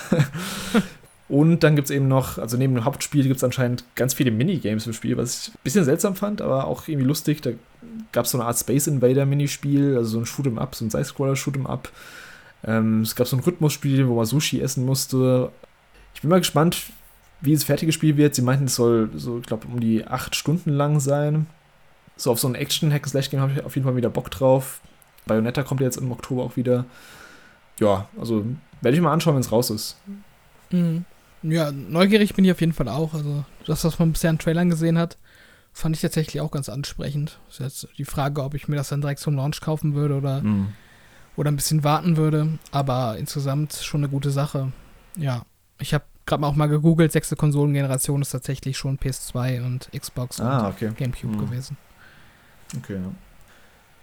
Und 1.29 1.61
dann 1.61 1.77
gibt 1.77 1.89
es 1.89 1.95
eben 1.95 2.09
noch, 2.09 2.37
also 2.37 2.59
neben 2.59 2.75
dem 2.75 2.85
Hauptspiel 2.85 3.23
gibt 3.23 3.37
es 3.37 3.45
anscheinend 3.45 3.85
ganz 3.95 4.13
viele 4.13 4.31
Minigames 4.31 4.87
im 4.87 4.93
Spiel, 4.93 5.17
was 5.17 5.49
ich 5.49 5.55
ein 5.55 5.59
bisschen 5.65 5.85
seltsam 5.85 6.15
fand, 6.15 6.43
aber 6.43 6.67
auch 6.67 6.87
irgendwie 6.89 7.07
lustig. 7.07 7.41
Da 7.41 7.53
gab 8.13 8.27
es 8.27 8.33
so 8.33 8.39
eine 8.39 8.47
Art 8.47 8.59
Space 8.59 8.87
Invader 8.87 9.25
Minispiel, 9.25 9.97
also 9.97 10.11
so 10.11 10.19
ein 10.19 10.27
Shoot'em 10.27 10.59
Up, 10.59 10.75
so 10.75 10.85
ein 10.85 10.91
Side-Scroller 10.91 11.33
Shoot'em 11.33 11.65
Up. 11.65 11.91
Ähm, 12.65 13.01
es 13.01 13.17
gab 13.17 13.27
so 13.27 13.37
ein 13.37 13.41
Rhythmusspiel, 13.41 14.07
wo 14.09 14.17
man 14.17 14.27
Sushi 14.27 14.61
essen 14.61 14.85
musste. 14.85 15.51
Ich 16.15 16.21
bin 16.21 16.29
mal 16.29 16.39
gespannt, 16.41 16.83
wie 17.41 17.55
das 17.55 17.65
fertige 17.65 17.93
Spiel 17.93 18.19
wird. 18.19 18.35
Sie 18.35 18.43
meinten, 18.43 18.67
es 18.67 18.75
soll 18.75 19.09
so, 19.17 19.39
ich 19.39 19.47
glaube, 19.47 19.67
um 19.69 19.81
die 19.81 20.07
acht 20.07 20.37
Stunden 20.37 20.71
lang 20.71 21.01
sein 21.01 21.47
so 22.17 22.31
auf 22.31 22.39
so 22.39 22.49
ein 22.49 22.55
Action-Hack-Slash-Game 22.55 23.41
habe 23.41 23.53
ich 23.53 23.65
auf 23.65 23.75
jeden 23.75 23.85
Fall 23.85 23.97
wieder 23.97 24.11
Bock 24.11 24.31
drauf. 24.31 24.81
Bayonetta 25.27 25.63
kommt 25.63 25.81
jetzt 25.81 25.97
im 25.97 26.11
Oktober 26.13 26.43
auch 26.43 26.57
wieder. 26.57 26.85
Ja, 27.79 28.09
also 28.19 28.45
werde 28.81 28.97
ich 28.97 29.03
mal 29.03 29.13
anschauen, 29.13 29.35
wenn 29.35 29.41
es 29.41 29.53
raus 29.53 29.71
ist. 29.71 29.97
Mhm. 30.71 31.05
Ja, 31.43 31.73
neugierig 31.73 32.35
bin 32.35 32.45
ich 32.45 32.53
auf 32.53 32.61
jeden 32.61 32.73
Fall 32.73 32.89
auch. 32.89 33.15
Also 33.15 33.45
das, 33.67 33.85
was 33.85 33.99
man 33.99 34.13
bisher 34.13 34.31
an 34.31 34.39
Trailern 34.39 34.71
gesehen 34.71 34.99
hat, 34.99 35.17
fand 35.73 35.97
ich 35.97 36.03
tatsächlich 36.03 36.41
auch 36.41 36.51
ganz 36.51 36.69
ansprechend. 36.69 37.39
Das 37.49 37.61
ist 37.61 37.83
jetzt 37.83 37.99
die 37.99 38.05
Frage, 38.05 38.43
ob 38.43 38.55
ich 38.55 38.69
mir 38.69 38.77
das 38.77 38.89
dann 38.89 39.01
direkt 39.01 39.21
zum 39.21 39.37
Launch 39.37 39.61
kaufen 39.61 39.95
würde 39.95 40.17
oder, 40.17 40.43
mhm. 40.43 40.69
oder 41.37 41.51
ein 41.51 41.57
bisschen 41.57 41.83
warten 41.83 42.17
würde. 42.17 42.59
Aber 42.71 43.17
insgesamt 43.19 43.75
schon 43.75 44.03
eine 44.03 44.09
gute 44.09 44.31
Sache. 44.31 44.73
Ja, 45.17 45.45
ich 45.79 45.95
habe 45.95 46.05
gerade 46.27 46.41
mal 46.41 46.49
auch 46.49 46.55
mal 46.55 46.69
gegoogelt, 46.69 47.11
sechste 47.11 47.37
Konsolengeneration 47.37 48.23
ist 48.23 48.31
tatsächlich 48.31 48.77
schon 48.77 48.99
PS2 48.99 49.65
und 49.65 49.91
Xbox 49.97 50.41
ah, 50.41 50.69
okay. 50.69 50.89
und 50.89 50.97
GameCube 50.97 51.35
mhm. 51.35 51.39
gewesen. 51.39 51.77
Okay, 52.77 52.95
ja. 52.95 53.11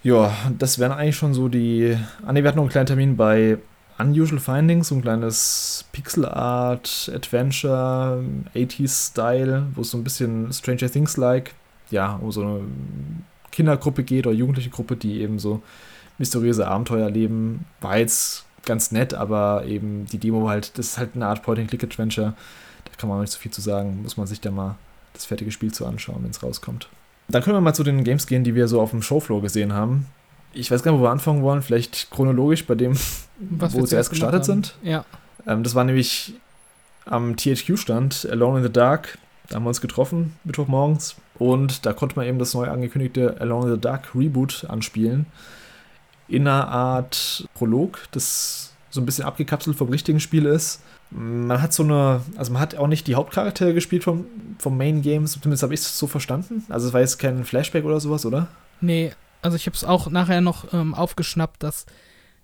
Ja, 0.01 0.33
das 0.57 0.79
wären 0.79 0.93
eigentlich 0.93 1.17
schon 1.17 1.33
so 1.33 1.49
die. 1.49 1.97
Ah, 2.25 2.31
ne, 2.31 2.41
wir 2.41 2.47
hatten 2.47 2.57
noch 2.57 2.63
einen 2.63 2.71
kleinen 2.71 2.85
Termin 2.85 3.17
bei 3.17 3.57
Unusual 3.97 4.39
Findings, 4.39 4.87
so 4.87 4.95
ein 4.95 5.01
kleines 5.01 5.85
Pixel 5.91 6.25
Art, 6.25 7.11
Adventure, 7.13 8.23
80s-Style, 8.55 9.67
wo 9.75 9.81
es 9.81 9.91
so 9.91 9.97
ein 9.97 10.05
bisschen 10.05 10.53
Stranger 10.53 10.89
Things-like, 10.89 11.53
ja, 11.91 12.15
um 12.15 12.31
so 12.31 12.41
eine 12.41 12.61
Kindergruppe 13.51 14.03
geht 14.03 14.25
oder 14.25 14.35
jugendliche 14.35 14.69
Gruppe, 14.69 14.95
die 14.95 15.19
eben 15.19 15.37
so 15.37 15.61
mysteriöse 16.17 16.65
Abenteuer 16.65 17.05
erleben. 17.05 17.65
War 17.81 17.97
jetzt 17.97 18.45
ganz 18.65 18.93
nett, 18.93 19.13
aber 19.13 19.65
eben 19.65 20.05
die 20.05 20.17
Demo 20.17 20.47
halt, 20.47 20.77
das 20.77 20.87
ist 20.87 20.97
halt 20.97 21.15
eine 21.15 21.27
Art 21.27 21.43
Point-and-Click-Adventure. 21.43 22.35
Da 22.85 22.91
kann 22.97 23.09
man 23.09 23.19
nicht 23.19 23.33
so 23.33 23.39
viel 23.39 23.51
zu 23.51 23.59
sagen. 23.59 24.01
Muss 24.01 24.15
man 24.15 24.27
sich 24.27 24.39
da 24.39 24.49
mal 24.49 24.75
das 25.11 25.25
fertige 25.25 25.51
Spiel 25.51 25.73
zu 25.73 25.85
anschauen, 25.85 26.23
wenn 26.23 26.31
es 26.31 26.41
rauskommt. 26.41 26.87
Dann 27.29 27.43
können 27.43 27.57
wir 27.57 27.61
mal 27.61 27.73
zu 27.73 27.83
den 27.83 28.03
Games 28.03 28.25
gehen, 28.25 28.43
die 28.43 28.55
wir 28.55 28.67
so 28.67 28.81
auf 28.81 28.91
dem 28.91 29.01
Showfloor 29.01 29.41
gesehen 29.41 29.73
haben. 29.73 30.07
Ich 30.51 30.71
weiß 30.71 30.81
gar 30.81 30.91
nicht, 30.91 30.99
wo 30.99 31.05
wir 31.05 31.11
anfangen 31.11 31.43
wollen. 31.43 31.61
Vielleicht 31.61 32.09
chronologisch 32.09 32.65
bei 32.65 32.75
dem, 32.75 32.97
Was 33.39 33.73
wo 33.73 33.79
wir 33.79 33.85
zuerst 33.85 34.09
gestartet 34.09 34.45
sind. 34.45 34.75
Ja. 34.81 35.05
Ähm, 35.45 35.63
das 35.63 35.75
war 35.75 35.83
nämlich 35.83 36.33
am 37.05 37.37
THQ-Stand, 37.37 38.27
Alone 38.31 38.59
in 38.59 38.63
the 38.63 38.71
Dark. 38.71 39.19
Da 39.47 39.55
haben 39.55 39.63
wir 39.63 39.69
uns 39.69 39.81
getroffen, 39.81 40.35
Mittwochmorgens. 40.43 41.15
Und 41.37 41.85
da 41.85 41.93
konnte 41.93 42.15
man 42.15 42.25
eben 42.25 42.39
das 42.39 42.53
neu 42.53 42.67
angekündigte 42.67 43.39
Alone 43.39 43.67
in 43.67 43.75
the 43.75 43.81
Dark 43.81 44.15
Reboot 44.15 44.65
anspielen. 44.67 45.27
In 46.27 46.47
einer 46.47 46.67
Art 46.67 47.47
Prolog, 47.53 47.99
das 48.11 48.73
so 48.89 49.01
ein 49.01 49.05
bisschen 49.05 49.25
abgekapselt 49.25 49.77
vom 49.77 49.89
richtigen 49.89 50.19
Spiel 50.19 50.45
ist 50.45 50.81
man 51.11 51.61
hat 51.61 51.73
so 51.73 51.83
eine, 51.83 52.21
also 52.35 52.51
man 52.53 52.61
hat 52.61 52.75
auch 52.75 52.87
nicht 52.87 53.07
die 53.07 53.15
Hauptcharaktere 53.15 53.73
gespielt 53.73 54.03
vom, 54.03 54.25
vom 54.59 54.77
Main 54.77 55.01
Game, 55.01 55.25
zumindest 55.25 55.63
habe 55.63 55.73
ich 55.73 55.79
es 55.79 55.97
so 55.97 56.07
verstanden. 56.07 56.63
Also 56.69 56.87
es 56.87 56.93
war 56.93 57.01
jetzt 57.01 57.17
kein 57.17 57.43
Flashback 57.43 57.83
oder 57.85 57.99
sowas, 57.99 58.25
oder? 58.25 58.47
Nee, 58.81 59.11
also 59.41 59.55
ich 59.55 59.65
habe 59.65 59.75
es 59.75 59.83
auch 59.83 60.09
nachher 60.09 60.41
noch 60.41 60.73
ähm, 60.73 60.93
aufgeschnappt, 60.93 61.63
dass 61.63 61.85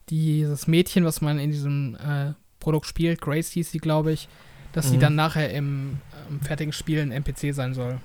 dieses 0.10 0.68
Mädchen, 0.68 1.06
was 1.06 1.22
man 1.22 1.40
in 1.40 1.52
diesem 1.52 1.96
äh, 1.96 2.34
Produkt 2.60 2.86
spielt, 2.86 3.22
Grace 3.22 3.50
hieß 3.52 3.72
sie, 3.72 3.80
glaube 3.80 4.12
ich, 4.12 4.28
dass 4.72 4.88
mhm. 4.88 4.92
sie 4.92 4.98
dann 5.00 5.16
nachher 5.16 5.54
im, 5.54 5.98
im 6.30 6.42
fertigen 6.42 6.74
Spiel 6.74 7.02
ein 7.02 7.12
NPC 7.12 7.54
sein 7.54 7.74
soll. 7.74 8.00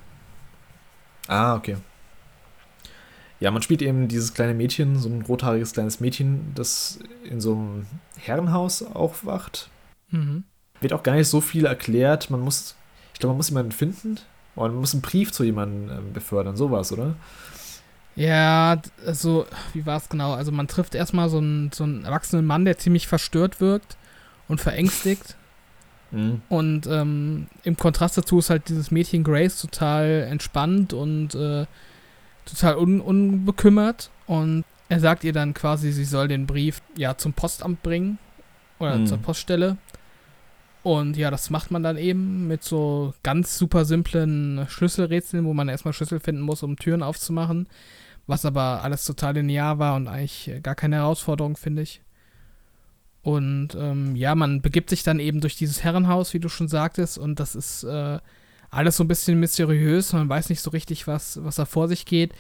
Ah, 1.29 1.55
okay. 1.55 1.77
Ja, 3.39 3.51
man 3.51 3.63
spielt 3.63 3.81
eben 3.81 4.09
dieses 4.09 4.35
kleine 4.35 4.55
Mädchen, 4.55 4.99
so 4.99 5.09
ein 5.09 5.23
rothaariges 5.23 5.73
kleines 5.73 6.01
Mädchen, 6.01 6.53
das 6.55 6.99
in 7.25 7.41
so 7.41 7.53
einem 7.53 7.87
Herrenhaus 8.19 8.83
aufwacht. 8.83 9.71
Mhm 10.11 10.45
wird 10.81 10.93
auch 10.93 11.03
gar 11.03 11.15
nicht 11.15 11.29
so 11.29 11.41
viel 11.41 11.67
erklärt. 11.67 12.31
Man 12.31 12.41
muss, 12.41 12.75
ich 13.21 13.23
glaube, 13.23 13.35
man 13.35 13.37
muss 13.37 13.51
jemanden 13.51 13.73
finden 13.73 14.19
und 14.57 14.73
man 14.73 14.81
muss 14.81 14.95
einen 14.95 15.03
Brief 15.03 15.31
zu 15.31 15.45
jemandem 15.45 15.91
ähm, 15.95 16.13
befördern, 16.15 16.57
sowas, 16.57 16.91
oder? 16.91 17.17
Ja, 18.17 18.81
also, 19.05 19.45
wie 19.75 19.85
war 19.85 19.99
es 19.99 20.09
genau? 20.09 20.33
Also, 20.33 20.53
man 20.53 20.69
trifft 20.69 20.95
erstmal 20.95 21.29
so 21.29 21.37
einen, 21.37 21.71
so 21.71 21.85
einen 21.85 22.07
erwachsenen 22.07 22.47
Mann, 22.47 22.65
der 22.65 22.79
ziemlich 22.79 23.07
verstört 23.07 23.61
wirkt 23.61 23.99
und 24.49 24.63
verängstigt. 24.63 25.37
Mhm. 26.13 26.41
Und 26.49 26.87
ähm, 26.87 27.49
im 27.63 27.77
Kontrast 27.77 28.17
dazu 28.17 28.39
ist 28.39 28.49
halt 28.49 28.71
dieses 28.71 28.91
Mädchen 28.91 29.23
Grace 29.23 29.61
total 29.61 30.27
entspannt 30.31 30.95
und 30.95 31.35
äh, 31.35 31.67
total 32.47 32.77
un 32.77 33.03
unbekümmert. 33.03 34.09
Und 34.27 34.65
er 34.89 35.01
sagt 35.01 35.25
ihr 35.25 35.35
dann 35.35 35.53
quasi, 35.53 35.93
sie 35.93 36.07
soll 36.07 36.27
den 36.27 36.47
Brief 36.47 36.81
ja 36.97 37.19
zum 37.19 37.35
Postamt 37.35 37.83
bringen 37.83 38.19
oder 38.79 38.97
mhm. 38.97 39.07
zur 39.07 39.19
Poststelle. 39.19 39.77
Und 40.83 41.17
ja, 41.17 41.31
das 41.31 41.51
macht 41.51 41.71
man 41.71 41.83
dann 41.83 41.99
eben 41.99 42.49
mit 42.49 42.65
so 42.65 43.13
ganz 43.23 43.59
super 43.59 43.85
simplen 43.85 44.67
Schlüsselrätseln, 44.69 45.45
wo 45.45 45.53
man 45.53 45.69
erstmal 45.69 45.93
Schlüssel 45.93 46.21
finden 46.21 46.41
muss, 46.41 46.63
um 46.63 46.77
Türen 46.77 47.03
aufzumachen. 47.03 47.69
Was 48.27 48.45
aber 48.45 48.83
alles 48.83 49.05
total 49.05 49.35
linear 49.35 49.79
war 49.79 49.97
und 49.97 50.09
eigentlich 50.09 50.51
gar 50.63 50.75
keine 50.75 50.97
Herausforderung, 50.97 51.57
finde 51.57 51.83
ich. 51.83 52.01
Und 53.23 53.75
ähm, 53.75 54.17
ja, 54.17 54.35
man 54.35 54.63
begibt 54.63 54.89
sich 54.89 55.03
dann 55.03 55.21
eben 55.21 55.41
durch 55.41 55.57
dieses 55.57 55.85
Herrenhaus, 55.85 56.33
wie 56.33 56.41
du 56.41 56.49
schon 56.49 56.69
sagtest, 56.69 57.19
und 57.19 57.39
das 57.39 57.55
ist 57.55 57.83
äh, 57.83 58.19
alles 58.71 58.97
so 58.97 59.05
ein 59.05 59.09
bisschen 59.09 59.39
mysteriös. 59.39 60.13
Man 60.15 60.29
weiß 60.29 60.49
nicht 60.49 60.63
so 60.63 60.71
richtig, 60.71 61.07
was, 61.07 61.45
was 61.45 61.57
da 61.57 61.67
vor 61.67 61.89
sich 61.89 62.07
geht 62.07 62.33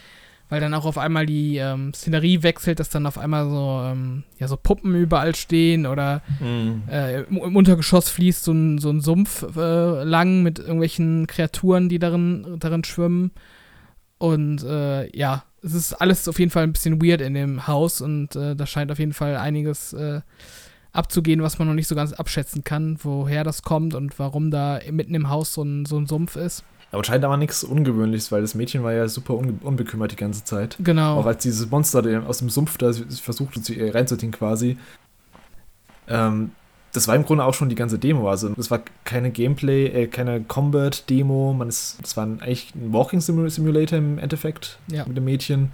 weil 0.50 0.60
dann 0.60 0.74
auch 0.74 0.84
auf 0.84 0.98
einmal 0.98 1.24
die 1.24 1.56
ähm, 1.56 1.94
Szenerie 1.94 2.42
wechselt, 2.42 2.80
dass 2.80 2.90
dann 2.90 3.06
auf 3.06 3.16
einmal 3.16 3.48
so, 3.48 3.82
ähm, 3.84 4.24
ja, 4.38 4.48
so 4.48 4.56
Puppen 4.56 4.94
überall 4.94 5.34
stehen 5.34 5.86
oder 5.86 6.22
mhm. 6.40 6.82
äh, 6.90 7.22
im, 7.22 7.38
im, 7.38 7.56
Untergeschoss 7.56 8.10
fließt 8.10 8.44
so 8.44 8.52
ein, 8.52 8.78
so 8.78 8.90
ein 8.90 9.00
Sumpf 9.00 9.46
äh, 9.56 10.02
lang 10.02 10.42
mit 10.42 10.58
irgendwelchen 10.58 11.26
Kreaturen, 11.28 11.88
die 11.88 12.00
darin, 12.00 12.56
darin 12.58 12.84
schwimmen. 12.84 13.30
Und 14.18 14.62
äh, 14.64 15.16
ja, 15.16 15.44
es 15.62 15.72
ist 15.72 15.94
alles 15.94 16.28
auf 16.28 16.38
jeden 16.38 16.50
Fall 16.50 16.64
ein 16.64 16.72
bisschen 16.72 17.00
weird 17.00 17.20
in 17.20 17.34
dem 17.34 17.66
Haus 17.66 18.00
und 18.00 18.34
äh, 18.34 18.56
da 18.56 18.66
scheint 18.66 18.90
auf 18.90 18.98
jeden 18.98 19.12
Fall 19.12 19.36
einiges 19.36 19.92
äh, 19.92 20.20
abzugehen, 20.92 21.42
was 21.42 21.58
man 21.58 21.68
noch 21.68 21.74
nicht 21.74 21.86
so 21.86 21.94
ganz 21.94 22.12
abschätzen 22.12 22.64
kann, 22.64 22.98
woher 23.02 23.44
das 23.44 23.62
kommt 23.62 23.94
und 23.94 24.18
warum 24.18 24.50
da 24.50 24.80
mitten 24.90 25.14
im 25.14 25.28
Haus 25.30 25.54
so 25.54 25.62
ein, 25.62 25.86
so 25.86 25.96
ein 25.96 26.06
Sumpf 26.06 26.34
ist. 26.34 26.64
Aber 26.92 27.04
scheint 27.04 27.24
aber 27.24 27.36
nichts 27.36 27.62
Ungewöhnliches, 27.62 28.32
weil 28.32 28.42
das 28.42 28.54
Mädchen 28.54 28.82
war 28.82 28.92
ja 28.92 29.06
super 29.08 29.34
unbekümmert 29.34 30.12
die 30.12 30.16
ganze 30.16 30.44
Zeit. 30.44 30.76
Genau. 30.80 31.18
Auch 31.18 31.26
als 31.26 31.42
dieses 31.42 31.70
Monster 31.70 32.02
aus 32.26 32.38
dem 32.38 32.50
Sumpf 32.50 32.78
da 32.78 32.92
versuchte 32.92 33.62
zu 33.62 33.74
äh, 33.74 33.90
reinzuziehen 33.90 34.32
quasi. 34.32 34.76
Ähm, 36.08 36.50
das 36.92 37.06
war 37.06 37.14
im 37.14 37.24
Grunde 37.24 37.44
auch 37.44 37.54
schon 37.54 37.68
die 37.68 37.76
ganze 37.76 37.98
Demo. 37.98 38.28
Also 38.28 38.48
das 38.50 38.70
war 38.70 38.80
keine 39.04 39.30
Gameplay, 39.30 39.86
äh, 39.86 40.06
keine 40.08 40.40
Combat-Demo. 40.40 41.52
Man 41.52 41.68
ist, 41.68 41.98
das 42.02 42.16
war 42.16 42.24
eigentlich 42.24 42.74
ein 42.74 42.92
Walking 42.92 43.20
Simulator 43.20 43.98
im 43.98 44.18
Endeffekt 44.18 44.78
ja. 44.90 45.06
mit 45.06 45.16
dem 45.16 45.24
Mädchen. 45.24 45.72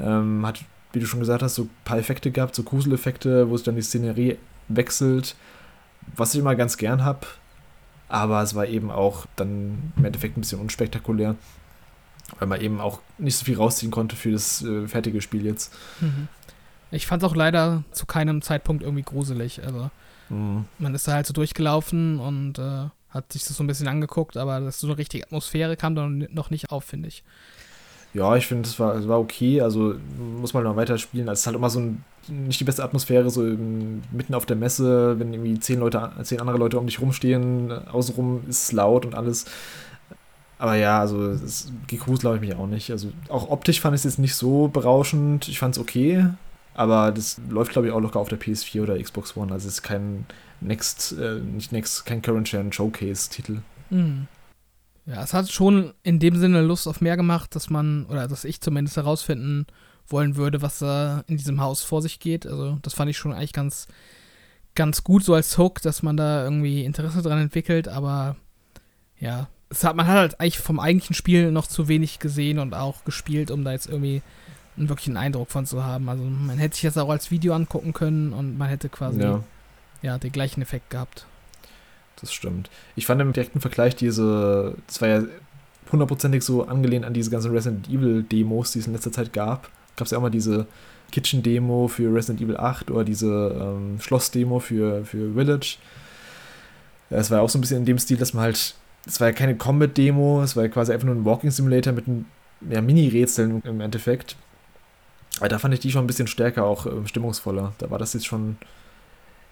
Ähm, 0.00 0.44
hat, 0.44 0.60
wie 0.92 0.98
du 0.98 1.06
schon 1.06 1.20
gesagt 1.20 1.42
hast, 1.42 1.54
so 1.54 1.62
ein 1.64 1.70
paar 1.84 1.98
Effekte 1.98 2.32
gehabt, 2.32 2.56
so 2.56 2.64
Gruseleffekte, 2.64 3.48
wo 3.48 3.56
sich 3.56 3.64
dann 3.64 3.76
die 3.76 3.82
Szenerie 3.82 4.36
wechselt. 4.66 5.36
Was 6.16 6.34
ich 6.34 6.40
immer 6.40 6.56
ganz 6.56 6.76
gern 6.76 7.04
habe. 7.04 7.20
Aber 8.08 8.42
es 8.42 8.54
war 8.54 8.66
eben 8.66 8.90
auch 8.90 9.26
dann 9.36 9.92
im 9.96 10.04
Endeffekt 10.04 10.36
ein 10.36 10.40
bisschen 10.40 10.60
unspektakulär, 10.60 11.36
weil 12.38 12.48
man 12.48 12.60
eben 12.60 12.80
auch 12.80 13.00
nicht 13.18 13.36
so 13.36 13.44
viel 13.44 13.56
rausziehen 13.56 13.90
konnte 13.90 14.16
für 14.16 14.32
das 14.32 14.62
äh, 14.62 14.88
fertige 14.88 15.20
Spiel 15.20 15.44
jetzt. 15.44 15.74
Mhm. 16.00 16.28
Ich 16.90 17.06
fand 17.06 17.22
es 17.22 17.28
auch 17.28 17.36
leider 17.36 17.84
zu 17.92 18.06
keinem 18.06 18.40
Zeitpunkt 18.40 18.82
irgendwie 18.82 19.02
gruselig. 19.02 19.62
Also 19.62 19.90
Mhm. 20.30 20.66
Man 20.78 20.94
ist 20.94 21.08
da 21.08 21.12
halt 21.12 21.26
so 21.26 21.32
durchgelaufen 21.32 22.20
und 22.20 22.58
äh, 22.58 22.88
hat 23.10 23.32
sich 23.32 23.44
das 23.44 23.56
so 23.56 23.64
ein 23.64 23.66
bisschen 23.66 23.88
angeguckt, 23.88 24.36
aber 24.36 24.60
das 24.60 24.80
so 24.80 24.86
eine 24.86 24.98
richtige 24.98 25.24
Atmosphäre 25.24 25.76
kam 25.76 25.94
dann 25.94 26.28
noch 26.30 26.50
nicht 26.50 26.70
auf, 26.70 26.84
finde 26.84 27.08
ich. 27.08 27.24
Ja, 28.14 28.36
ich 28.36 28.46
finde, 28.46 28.68
es 28.68 28.78
war, 28.80 29.06
war 29.08 29.20
okay. 29.20 29.60
Also 29.60 29.94
muss 30.40 30.54
man 30.54 30.64
noch 30.64 30.76
weiter 30.76 30.98
spielen. 30.98 31.28
Also, 31.28 31.34
es 31.34 31.40
ist 31.40 31.46
halt 31.46 31.56
immer 31.56 31.70
so 31.70 31.80
ein, 31.80 32.04
nicht 32.28 32.60
die 32.60 32.64
beste 32.64 32.82
Atmosphäre, 32.82 33.30
so 33.30 33.46
im, 33.46 34.02
mitten 34.12 34.34
auf 34.34 34.46
der 34.46 34.56
Messe, 34.56 35.18
wenn 35.18 35.32
irgendwie 35.32 35.58
zehn 35.60 35.80
Leute, 35.80 36.10
zehn 36.22 36.40
andere 36.40 36.58
Leute 36.58 36.78
um 36.78 36.86
dich 36.86 37.00
rumstehen, 37.00 37.70
außenrum 37.88 38.42
ist 38.48 38.64
es 38.64 38.72
laut 38.72 39.06
und 39.06 39.14
alles. 39.14 39.46
Aber 40.58 40.74
ja, 40.74 40.98
also 40.98 41.36
gegruselt 41.86 42.22
glaube 42.22 42.36
ich 42.36 42.42
mich 42.42 42.54
auch 42.56 42.66
nicht. 42.66 42.90
Also 42.90 43.12
auch 43.28 43.48
optisch 43.50 43.80
fand 43.80 43.94
ich 43.94 44.00
es 44.00 44.04
jetzt 44.04 44.18
nicht 44.18 44.34
so 44.34 44.68
berauschend. 44.68 45.48
Ich 45.48 45.58
fand 45.58 45.76
es 45.76 45.80
okay, 45.80 46.26
aber 46.74 47.12
das 47.12 47.40
läuft 47.48 47.72
glaube 47.72 47.88
ich 47.88 47.94
auch 47.94 48.00
locker 48.00 48.18
auf 48.18 48.28
der 48.28 48.40
PS4 48.40 48.82
oder 48.82 49.00
Xbox 49.00 49.36
One. 49.36 49.52
Also 49.52 49.68
es 49.68 49.74
ist 49.74 49.82
kein 49.82 50.26
Next, 50.60 51.14
äh, 51.18 51.38
nicht 51.38 51.70
Next, 51.72 52.04
kein 52.06 52.22
Current 52.22 52.50
Gen 52.50 52.72
Showcase-Titel. 52.72 53.58
Mhm. 53.90 54.26
Ja, 55.08 55.22
es 55.22 55.32
hat 55.32 55.50
schon 55.50 55.94
in 56.02 56.18
dem 56.18 56.36
Sinne 56.36 56.60
Lust 56.60 56.86
auf 56.86 57.00
mehr 57.00 57.16
gemacht, 57.16 57.54
dass 57.56 57.70
man, 57.70 58.04
oder 58.06 58.28
dass 58.28 58.44
ich 58.44 58.60
zumindest 58.60 58.98
herausfinden 58.98 59.66
wollen 60.06 60.36
würde, 60.36 60.60
was 60.60 60.80
da 60.80 61.24
in 61.26 61.38
diesem 61.38 61.62
Haus 61.62 61.82
vor 61.82 62.02
sich 62.02 62.20
geht. 62.20 62.46
Also 62.46 62.78
das 62.82 62.92
fand 62.92 63.10
ich 63.10 63.16
schon 63.16 63.32
eigentlich 63.32 63.54
ganz, 63.54 63.88
ganz 64.74 65.04
gut 65.04 65.24
so 65.24 65.32
als 65.32 65.56
Hook, 65.56 65.80
dass 65.80 66.02
man 66.02 66.18
da 66.18 66.44
irgendwie 66.44 66.84
Interesse 66.84 67.22
dran 67.22 67.40
entwickelt, 67.40 67.88
aber 67.88 68.36
ja, 69.18 69.48
es 69.70 69.82
hat, 69.82 69.96
man 69.96 70.06
hat 70.06 70.16
halt 70.16 70.40
eigentlich 70.40 70.58
vom 70.58 70.78
eigentlichen 70.78 71.14
Spiel 71.14 71.52
noch 71.52 71.66
zu 71.66 71.88
wenig 71.88 72.18
gesehen 72.18 72.58
und 72.58 72.74
auch 72.74 73.04
gespielt, 73.04 73.50
um 73.50 73.64
da 73.64 73.72
jetzt 73.72 73.88
irgendwie 73.88 74.20
einen 74.76 74.90
wirklichen 74.90 75.16
Eindruck 75.16 75.50
von 75.50 75.64
zu 75.64 75.84
haben. 75.84 76.10
Also 76.10 76.22
man 76.22 76.58
hätte 76.58 76.74
sich 76.74 76.82
das 76.82 76.98
auch 76.98 77.08
als 77.08 77.30
Video 77.30 77.54
angucken 77.54 77.94
können 77.94 78.34
und 78.34 78.58
man 78.58 78.68
hätte 78.68 78.90
quasi 78.90 79.20
ja, 79.20 79.42
ja 80.02 80.18
den 80.18 80.32
gleichen 80.32 80.60
Effekt 80.60 80.90
gehabt. 80.90 81.26
Das 82.20 82.32
stimmt. 82.32 82.68
Ich 82.96 83.06
fand 83.06 83.20
im 83.20 83.32
direkten 83.32 83.60
Vergleich 83.60 83.94
diese, 83.94 84.74
das 84.86 85.00
war 85.00 85.08
ja 85.08 85.22
hundertprozentig 85.92 86.42
so 86.42 86.64
angelehnt 86.64 87.04
an 87.04 87.14
diese 87.14 87.30
ganzen 87.30 87.52
Resident 87.52 87.88
Evil 87.88 88.22
Demos, 88.22 88.72
die 88.72 88.80
es 88.80 88.86
in 88.86 88.92
letzter 88.92 89.12
Zeit 89.12 89.32
gab. 89.32 89.70
Gab 89.96 90.06
es 90.06 90.10
ja 90.10 90.18
auch 90.18 90.22
mal 90.22 90.30
diese 90.30 90.66
Kitchen-Demo 91.12 91.88
für 91.88 92.12
Resident 92.12 92.40
Evil 92.40 92.56
8 92.56 92.90
oder 92.90 93.04
diese 93.04 93.56
ähm, 93.60 94.00
Schloss-Demo 94.00 94.58
für, 94.58 95.04
für 95.04 95.32
Village. 95.34 95.78
Es 97.10 97.30
war 97.30 97.38
ja 97.38 97.44
auch 97.44 97.48
so 97.48 97.58
ein 97.58 97.62
bisschen 97.62 97.78
in 97.78 97.84
dem 97.86 97.98
Stil, 97.98 98.18
dass 98.18 98.34
man 98.34 98.44
halt 98.44 98.74
es 99.08 99.20
war 99.20 99.28
ja 99.28 99.32
keine 99.32 99.56
Combat-Demo, 99.56 100.42
es 100.42 100.54
war 100.54 100.64
ja 100.64 100.68
quasi 100.68 100.92
einfach 100.92 101.06
nur 101.06 101.14
ein 101.14 101.24
Walking-Simulator 101.24 101.94
mit 101.94 102.04
ja, 102.68 102.80
Mini-Rätseln 102.82 103.62
im 103.64 103.80
Endeffekt. 103.80 104.36
Aber 105.38 105.48
da 105.48 105.58
fand 105.58 105.72
ich 105.72 105.80
die 105.80 105.90
schon 105.90 106.04
ein 106.04 106.06
bisschen 106.06 106.26
stärker, 106.26 106.64
auch 106.64 106.86
äh, 106.86 107.06
stimmungsvoller. 107.06 107.72
Da 107.78 107.90
war 107.90 107.98
das 107.98 108.12
jetzt 108.12 108.26
schon 108.26 108.58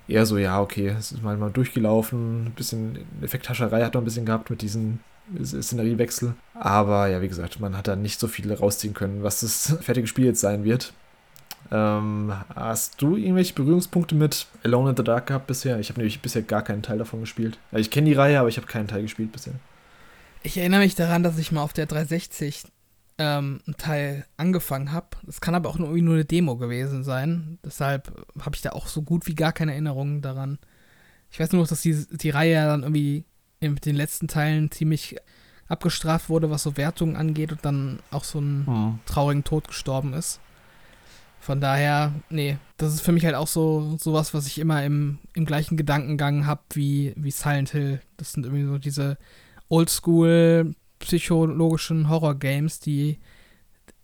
eher 0.09 0.27
so, 0.27 0.39
ja, 0.39 0.61
okay, 0.61 0.89
es 0.89 1.13
ist 1.13 1.23
mal, 1.23 1.37
mal 1.37 1.51
durchgelaufen, 1.51 2.47
ein 2.47 2.53
bisschen 2.53 2.99
Effekthascherei 3.23 3.85
hat 3.85 3.95
man 3.95 4.03
ein 4.03 4.07
bisschen 4.07 4.27
gehabt 4.27 4.51
mit 4.51 4.63
diesen 4.63 5.01
Szeneriewechsel. 5.43 6.35
Aber 6.55 7.09
ja, 7.09 7.21
wie 7.21 7.29
gesagt, 7.29 7.61
man 7.61 7.77
hat 7.77 7.89
da 7.89 7.97
nicht 7.97 8.21
so 8.21 8.29
viel 8.29 8.53
rausziehen 8.53 8.95
können, 8.95 9.23
was 9.23 9.41
das 9.41 9.77
fertige 9.81 10.07
Spiel 10.07 10.27
jetzt 10.27 10.41
sein 10.41 10.65
wird. 10.65 10.93
Ähm, 11.73 12.33
hast 12.55 13.03
du 13.03 13.17
irgendwelche 13.17 13.55
Berührungspunkte 13.55 14.15
mit 14.15 14.47
Alone 14.63 14.91
in 14.91 14.97
the 14.97 15.03
Dark 15.03 15.27
gehabt 15.27 15.49
bisher? 15.49 15.81
Ich 15.81 15.89
habe 15.89 15.99
nämlich 15.99 16.23
bisher 16.23 16.43
gar 16.43 16.63
keinen 16.63 16.83
Teil 16.83 16.99
davon 16.99 17.21
gespielt. 17.21 17.59
Also 17.73 17.81
ich 17.81 17.91
kenne 17.91 18.09
die 18.09 18.15
Reihe, 18.15 18.39
aber 18.39 18.49
ich 18.49 18.57
habe 18.57 18.69
keinen 18.69 18.87
Teil 18.87 19.03
gespielt 19.03 19.33
bisher. 19.33 19.55
Ich 20.45 20.57
erinnere 20.59 20.81
mich 20.81 20.95
daran, 20.95 21.25
dass 21.25 21.39
ich 21.39 21.51
mal 21.51 21.63
auf 21.63 21.73
der 21.73 21.87
360 21.87 22.63
ähm, 23.19 23.61
einen 23.67 23.77
Teil 23.77 24.27
angefangen 24.37 24.93
habe. 24.93 25.09
Das 25.23 25.41
kann 25.41 25.55
aber 25.55 25.71
auch 25.71 25.79
nur, 25.79 25.89
nur 25.89 26.15
eine 26.15 26.25
Demo 26.25 26.57
gewesen 26.57 27.05
sein. 27.05 27.59
Deshalb 27.65 28.27
habe 28.41 28.57
ich 28.57 28.63
da 28.63 28.71
auch 28.71 28.87
so 28.87 29.03
gut 29.03 29.27
wie 29.27 29.35
gar 29.35 29.53
keine 29.53 29.73
Erinnerungen 29.73 30.23
daran. 30.23 30.59
Ich 31.31 31.41
weiß 31.41 31.53
nur 31.53 31.63
noch, 31.63 31.69
dass 31.69 31.83
die, 31.83 32.07
die 32.11 32.31
Reihe 32.31 32.67
dann 32.67 32.83
irgendwie 32.83 33.25
mit 33.61 33.87
den 33.87 33.97
letzten 33.97 34.29
Teilen 34.29 34.71
ziemlich 34.71 35.17
abgestraft 35.69 36.29
wurde, 36.29 36.51
was 36.51 36.63
so 36.63 36.77
Wertungen 36.77 37.17
angeht 37.17 37.53
und 37.53 37.65
dann 37.65 38.01
auch 38.11 38.25
so 38.25 38.39
einen 38.39 38.67
hm. 38.67 38.99
traurigen 39.07 39.45
Tod 39.45 39.69
gestorben 39.69 40.13
ist. 40.13 40.41
Von 41.41 41.61
daher, 41.61 42.13
nee, 42.29 42.59
das 42.77 42.93
ist 42.93 43.03
für 43.03 43.13
mich 43.13 43.25
halt 43.25 43.35
auch 43.35 43.47
so 43.47 43.97
sowas, 43.99 44.35
was 44.35 44.47
ich 44.47 44.59
immer 44.59 44.85
im, 44.85 45.19
im 45.35 45.45
gleichen 45.45 45.77
Gedankengang 45.77 46.47
habe 46.47 46.63
wie, 46.73 47.13
wie 47.17 47.31
Silent 47.31 47.71
Hill. 47.71 48.01
Das 48.17 48.33
sind 48.33 48.45
irgendwie 48.45 48.65
so 48.65 48.79
diese 48.79 49.17
oldschool 49.69 50.75
psychologischen 50.99 52.09
Horror-Games, 52.09 52.81
die 52.81 53.19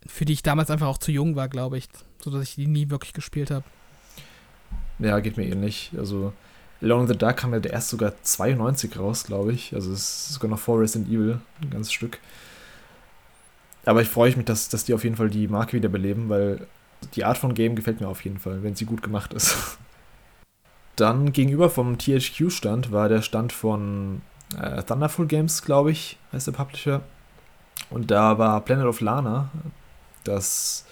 für 0.07 0.25
die 0.25 0.33
ich 0.33 0.43
damals 0.43 0.71
einfach 0.71 0.89
auch 0.89 0.99
zu 0.99 1.13
jung 1.13 1.37
war, 1.37 1.49
glaube 1.49 1.79
ich, 1.79 1.89
sodass 2.19 2.43
ich 2.43 2.55
die 2.57 2.67
nie 2.67 2.91
wirklich 2.91 3.13
gespielt 3.13 3.51
habe. 3.51 3.65
Ja, 4.99 5.21
geht 5.21 5.37
mir 5.37 5.47
ähnlich. 5.47 5.93
Also 5.97 6.33
Alone 6.81 7.03
in 7.03 7.09
the 7.09 7.17
Dark 7.17 7.39
kam 7.39 7.55
ja 7.55 7.61
erst 7.61 7.91
sogar 7.91 8.13
92 8.23 8.99
raus, 8.99 9.25
glaube 9.25 9.53
ich. 9.53 9.75
Also 9.75 9.93
es 9.93 10.01
ist 10.01 10.35
sogar 10.35 10.51
noch 10.51 10.59
vor 10.59 10.81
Resident 10.81 11.09
Evil, 11.09 11.41
ein 11.61 11.71
ganzes 11.71 11.93
Stück. 11.93 12.19
Aber 13.85 14.03
ich 14.03 14.09
freue 14.09 14.35
mich, 14.37 14.45
dass, 14.45 14.69
dass 14.69 14.85
die 14.85 14.95
auf 14.95 15.05
jeden 15.05 15.17
Fall 15.17 15.31
die 15.31 15.49
Marke 15.49 15.73
wieder 15.75 15.89
beleben, 15.89 16.29
weil 16.29 16.67
die 17.15 17.25
Art 17.25 17.39
von 17.39 17.55
Game 17.55 17.75
gefällt 17.75 18.01
mir 18.01 18.09
auf 18.09 18.25
jeden 18.25 18.39
Fall, 18.39 18.63
wenn 18.63 18.77
sie 18.77 18.85
gut 18.85 19.03
gemacht 19.03 19.33
ist. 19.33 19.79
Dann 20.97 21.33
gegenüber 21.33 21.71
vom 21.71 21.99
THQ-Stand 21.99 22.93
war 22.93 23.09
der 23.09 23.23
Stand 23.23 23.53
von 23.53 24.21
äh, 24.61 24.83
Thunderful 24.83 25.27
Games, 25.27 25.63
glaube 25.63 25.93
ich, 25.93 26.19
heißt 26.33 26.47
der 26.47 26.53
Publisher. 26.53 27.01
Und 27.91 28.11
da 28.11 28.39
war 28.39 28.61
Planet 28.61 28.87
of 28.87 29.01
Lana, 29.01 29.51
das 30.25 30.85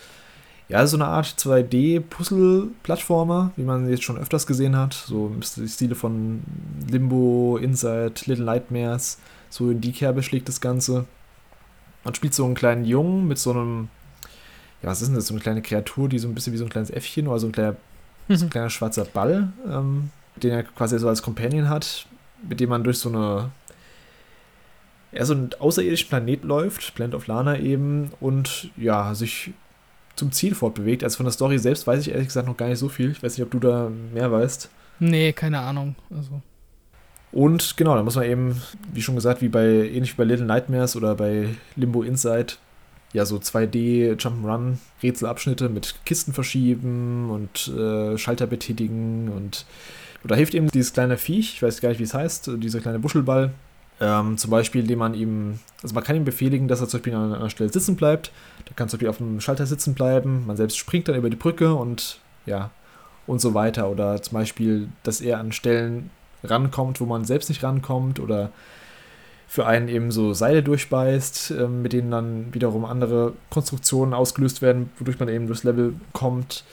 ja 0.68 0.86
so 0.86 0.96
eine 0.96 1.06
Art 1.06 1.26
2D-Puzzle-Plattformer, 1.26 3.52
wie 3.56 3.64
man 3.64 3.88
jetzt 3.88 4.04
schon 4.04 4.18
öfters 4.18 4.46
gesehen 4.46 4.76
hat. 4.76 4.94
So 4.94 5.26
im 5.26 5.42
Stile 5.42 5.94
von 5.94 6.42
Limbo, 6.88 7.58
Inside, 7.60 8.14
Little 8.26 8.44
Nightmares. 8.44 9.18
So 9.48 9.70
in 9.70 9.80
die 9.80 9.92
Kerbe 9.92 10.22
schlägt 10.22 10.48
das 10.48 10.60
Ganze. 10.60 11.06
Man 12.04 12.14
spielt 12.14 12.34
so 12.34 12.44
einen 12.44 12.54
kleinen 12.54 12.84
Jungen 12.84 13.26
mit 13.26 13.38
so 13.38 13.50
einem 13.50 13.88
ja, 14.82 14.88
was 14.88 15.02
ist 15.02 15.08
denn 15.08 15.14
das? 15.14 15.26
So 15.26 15.34
eine 15.34 15.42
kleine 15.42 15.62
Kreatur, 15.62 16.08
die 16.08 16.18
so 16.18 16.28
ein 16.28 16.34
bisschen 16.34 16.52
wie 16.52 16.56
so 16.56 16.64
ein 16.64 16.70
kleines 16.70 16.90
Äffchen 16.90 17.28
oder 17.28 17.38
so 17.38 17.46
ein 17.46 17.52
kleiner, 17.52 17.76
mhm. 18.28 18.36
so 18.36 18.46
ein 18.46 18.50
kleiner 18.50 18.70
schwarzer 18.70 19.04
Ball, 19.04 19.52
ähm, 19.68 20.10
den 20.36 20.52
er 20.52 20.62
quasi 20.62 20.98
so 20.98 21.08
als 21.08 21.22
Companion 21.22 21.68
hat, 21.68 22.06
mit 22.48 22.60
dem 22.60 22.70
man 22.70 22.84
durch 22.84 22.98
so 22.98 23.08
eine 23.08 23.50
ja, 25.12 25.24
so 25.24 25.34
einen 25.34 25.50
außerirdischen 25.58 26.08
Planet 26.08 26.44
läuft, 26.44 26.94
Planet 26.94 27.14
of 27.14 27.26
Lana 27.26 27.58
eben, 27.58 28.12
und 28.20 28.70
ja, 28.76 29.14
sich 29.14 29.52
zum 30.16 30.32
Ziel 30.32 30.54
fortbewegt. 30.54 31.02
Also 31.02 31.16
von 31.16 31.26
der 31.26 31.32
Story 31.32 31.58
selbst 31.58 31.86
weiß 31.86 32.00
ich 32.00 32.12
ehrlich 32.12 32.28
gesagt 32.28 32.46
noch 32.46 32.56
gar 32.56 32.68
nicht 32.68 32.78
so 32.78 32.88
viel. 32.88 33.10
Ich 33.10 33.22
weiß 33.22 33.36
nicht, 33.36 33.44
ob 33.44 33.50
du 33.50 33.58
da 33.58 33.90
mehr 34.12 34.30
weißt. 34.30 34.70
Nee, 35.00 35.32
keine 35.32 35.60
Ahnung. 35.60 35.96
Also. 36.14 36.42
Und 37.32 37.76
genau, 37.76 37.94
da 37.94 38.02
muss 38.02 38.16
man 38.16 38.24
eben, 38.24 38.60
wie 38.92 39.02
schon 39.02 39.14
gesagt, 39.14 39.40
wie 39.40 39.48
bei, 39.48 39.64
ähnlich 39.64 40.12
wie 40.12 40.16
bei 40.18 40.24
Little 40.24 40.46
Nightmares 40.46 40.94
oder 40.96 41.14
bei 41.14 41.48
Limbo 41.76 42.02
Inside, 42.02 42.54
ja, 43.12 43.24
so 43.24 43.36
2D 43.36 44.16
Jump'n'Run 44.16 44.76
Rätselabschnitte 45.02 45.68
mit 45.68 45.94
Kisten 46.04 46.32
verschieben 46.32 47.30
und 47.30 47.68
äh, 47.68 48.18
Schalter 48.18 48.46
betätigen 48.46 49.30
und 49.30 49.64
da 50.24 50.34
hilft 50.34 50.54
eben 50.54 50.68
dieses 50.68 50.92
kleine 50.92 51.16
Viech, 51.16 51.54
ich 51.54 51.62
weiß 51.62 51.80
gar 51.80 51.90
nicht, 51.90 51.98
wie 51.98 52.04
es 52.04 52.14
heißt, 52.14 52.50
dieser 52.56 52.80
kleine 52.80 52.98
Buschelball, 52.98 53.52
ähm, 54.00 54.36
zum 54.38 54.50
Beispiel, 54.50 54.82
indem 54.82 54.98
man 54.98 55.14
ihm, 55.14 55.58
also 55.82 55.94
man 55.94 56.04
kann 56.04 56.16
ihm 56.16 56.24
befehligen, 56.24 56.68
dass 56.68 56.80
er 56.80 56.88
zum 56.88 56.98
Beispiel 56.98 57.14
an 57.14 57.34
einer 57.34 57.50
Stelle 57.50 57.72
sitzen 57.72 57.96
bleibt, 57.96 58.32
der 58.68 58.74
kann 58.74 58.88
zum 58.88 58.98
Beispiel 58.98 59.08
auf 59.08 59.18
dem 59.18 59.40
Schalter 59.40 59.66
sitzen 59.66 59.94
bleiben, 59.94 60.46
man 60.46 60.56
selbst 60.56 60.78
springt 60.78 61.08
dann 61.08 61.16
über 61.16 61.30
die 61.30 61.36
Brücke 61.36 61.74
und 61.74 62.20
ja, 62.46 62.70
und 63.26 63.40
so 63.40 63.54
weiter. 63.54 63.88
Oder 63.88 64.20
zum 64.22 64.34
Beispiel, 64.38 64.88
dass 65.02 65.20
er 65.20 65.38
an 65.38 65.52
Stellen 65.52 66.10
rankommt, 66.42 67.00
wo 67.00 67.06
man 67.06 67.24
selbst 67.24 67.48
nicht 67.48 67.62
rankommt 67.62 68.20
oder 68.20 68.50
für 69.46 69.66
einen 69.66 69.88
eben 69.88 70.10
so 70.10 70.32
Seile 70.32 70.62
durchbeißt, 70.62 71.52
äh, 71.52 71.68
mit 71.68 71.92
denen 71.92 72.10
dann 72.10 72.54
wiederum 72.54 72.84
andere 72.84 73.32
Konstruktionen 73.50 74.14
ausgelöst 74.14 74.62
werden, 74.62 74.90
wodurch 74.98 75.18
man 75.18 75.28
eben 75.28 75.46
durchs 75.46 75.64
Level 75.64 75.94
kommt. 76.12 76.64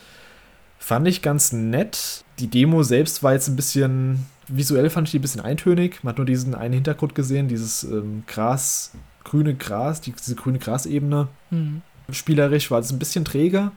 Fand 0.80 1.08
ich 1.08 1.22
ganz 1.22 1.52
nett. 1.52 2.24
Die 2.40 2.48
Demo 2.48 2.84
selbst 2.84 3.24
war 3.24 3.34
jetzt 3.34 3.48
ein 3.48 3.56
bisschen, 3.56 4.26
visuell 4.48 4.90
fand 4.90 5.08
ich 5.08 5.12
die 5.12 5.20
ein 5.20 5.22
bisschen 5.22 5.42
eintönig. 5.42 6.04
Man 6.04 6.12
hat 6.12 6.18
nur 6.18 6.26
diesen 6.26 6.56
einen 6.56 6.74
Hintergrund 6.74 7.16
gesehen, 7.16 7.48
dieses 7.48 7.84
ähm, 7.84 8.24
Gras, 8.28 8.92
grüne 9.24 9.56
Gras, 9.56 10.02
die, 10.02 10.12
diese 10.12 10.36
grüne 10.36 10.60
Grasebene. 10.60 11.28
Mhm. 11.50 11.82
Spielerisch 12.12 12.72
war 12.72 12.80
es 12.80 12.92
ein 12.92 13.00
bisschen 13.00 13.26
träger, 13.26 13.72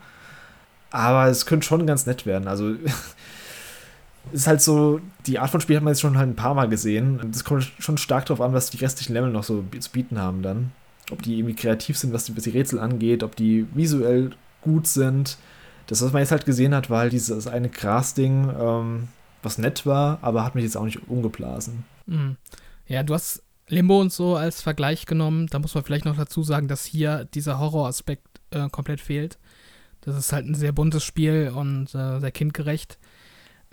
aber 0.89 1.27
es 1.27 1.45
könnte 1.45 1.67
schon 1.67 1.85
ganz 1.85 2.05
nett 2.05 2.25
werden. 2.25 2.47
Also 2.47 2.75
ist 4.31 4.47
halt 4.47 4.61
so, 4.61 5.01
die 5.25 5.39
Art 5.39 5.49
von 5.49 5.59
Spiel 5.61 5.75
hat 5.75 5.83
man 5.83 5.93
jetzt 5.93 6.01
schon 6.01 6.17
halt 6.17 6.29
ein 6.29 6.35
paar 6.35 6.53
Mal 6.53 6.69
gesehen. 6.69 7.19
Es 7.33 7.43
kommt 7.43 7.69
schon 7.79 7.97
stark 7.97 8.25
darauf 8.25 8.41
an, 8.41 8.53
was 8.53 8.69
die 8.69 8.77
restlichen 8.77 9.13
Level 9.13 9.31
noch 9.31 9.43
so 9.43 9.63
zu 9.79 9.91
bieten 9.91 10.19
haben 10.19 10.41
dann. 10.41 10.71
Ob 11.11 11.21
die 11.23 11.37
irgendwie 11.37 11.55
kreativ 11.55 11.97
sind, 11.97 12.13
was 12.13 12.25
die, 12.25 12.37
was 12.37 12.43
die 12.43 12.51
Rätsel 12.51 12.79
angeht, 12.79 13.23
ob 13.23 13.35
die 13.35 13.65
visuell 13.73 14.31
gut 14.61 14.87
sind. 14.87 15.37
Das, 15.91 16.01
was 16.01 16.13
man 16.13 16.21
jetzt 16.21 16.31
halt 16.31 16.45
gesehen 16.45 16.73
hat, 16.73 16.89
war 16.89 16.99
halt 16.99 17.11
dieses 17.11 17.47
eine 17.47 17.67
Gras-Ding, 17.67 18.49
ähm, 18.57 19.09
was 19.43 19.57
nett 19.57 19.85
war, 19.85 20.19
aber 20.21 20.45
hat 20.45 20.55
mich 20.55 20.63
jetzt 20.63 20.77
auch 20.77 20.85
nicht 20.85 21.09
umgeblasen. 21.09 21.83
Mhm. 22.05 22.37
Ja, 22.87 23.03
du 23.03 23.13
hast 23.13 23.43
Limbo 23.67 23.99
und 23.99 24.13
so 24.13 24.37
als 24.37 24.61
Vergleich 24.61 25.05
genommen. 25.05 25.47
Da 25.47 25.59
muss 25.59 25.75
man 25.75 25.83
vielleicht 25.83 26.05
noch 26.05 26.15
dazu 26.15 26.43
sagen, 26.43 26.69
dass 26.69 26.85
hier 26.85 27.25
dieser 27.33 27.59
Horroraspekt 27.59 28.25
äh, 28.51 28.69
komplett 28.69 29.01
fehlt. 29.01 29.37
Das 29.99 30.15
ist 30.15 30.31
halt 30.31 30.45
ein 30.45 30.55
sehr 30.55 30.71
buntes 30.71 31.03
Spiel 31.03 31.51
und 31.53 31.93
äh, 31.93 32.21
sehr 32.21 32.31
kindgerecht. 32.31 32.97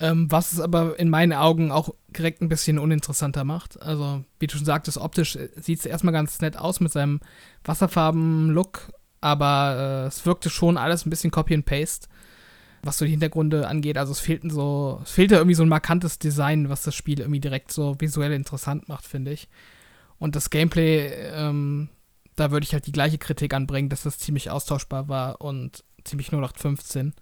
Ähm, 0.00 0.28
was 0.28 0.52
es 0.52 0.58
aber 0.58 0.98
in 0.98 1.10
meinen 1.10 1.32
Augen 1.32 1.70
auch 1.70 1.94
direkt 2.08 2.42
ein 2.42 2.48
bisschen 2.48 2.80
uninteressanter 2.80 3.44
macht. 3.44 3.80
Also, 3.80 4.24
wie 4.40 4.48
du 4.48 4.56
schon 4.56 4.64
sagtest, 4.64 4.98
optisch 4.98 5.36
äh, 5.36 5.50
sieht 5.54 5.78
es 5.78 5.86
erstmal 5.86 6.14
ganz 6.14 6.40
nett 6.40 6.58
aus 6.58 6.80
mit 6.80 6.90
seinem 6.90 7.20
Wasserfarben-Look, 7.62 8.92
aber 9.20 10.04
äh, 10.04 10.06
es 10.06 10.26
wirkte 10.26 10.50
schon 10.50 10.76
alles 10.76 11.06
ein 11.06 11.10
bisschen 11.10 11.30
Copy 11.30 11.54
and 11.54 11.64
Paste, 11.64 12.08
was 12.82 12.98
so 12.98 13.04
die 13.04 13.10
Hintergründe 13.10 13.66
angeht. 13.66 13.98
Also 13.98 14.12
es 14.12 14.20
fehlten 14.20 14.50
so, 14.50 15.00
es 15.02 15.10
fehlte 15.10 15.36
irgendwie 15.36 15.54
so 15.54 15.62
ein 15.62 15.68
markantes 15.68 16.18
Design, 16.18 16.68
was 16.68 16.82
das 16.82 16.94
Spiel 16.94 17.20
irgendwie 17.20 17.40
direkt 17.40 17.72
so 17.72 17.96
visuell 17.98 18.32
interessant 18.32 18.88
macht, 18.88 19.04
finde 19.04 19.32
ich. 19.32 19.48
Und 20.18 20.36
das 20.36 20.50
Gameplay, 20.50 21.12
ähm, 21.32 21.88
da 22.36 22.50
würde 22.50 22.64
ich 22.64 22.72
halt 22.72 22.86
die 22.86 22.92
gleiche 22.92 23.18
Kritik 23.18 23.54
anbringen, 23.54 23.88
dass 23.88 24.02
das 24.02 24.18
ziemlich 24.18 24.50
austauschbar 24.50 25.08
war 25.08 25.40
und 25.40 25.84
ziemlich 26.04 26.28
0815. 26.28 27.14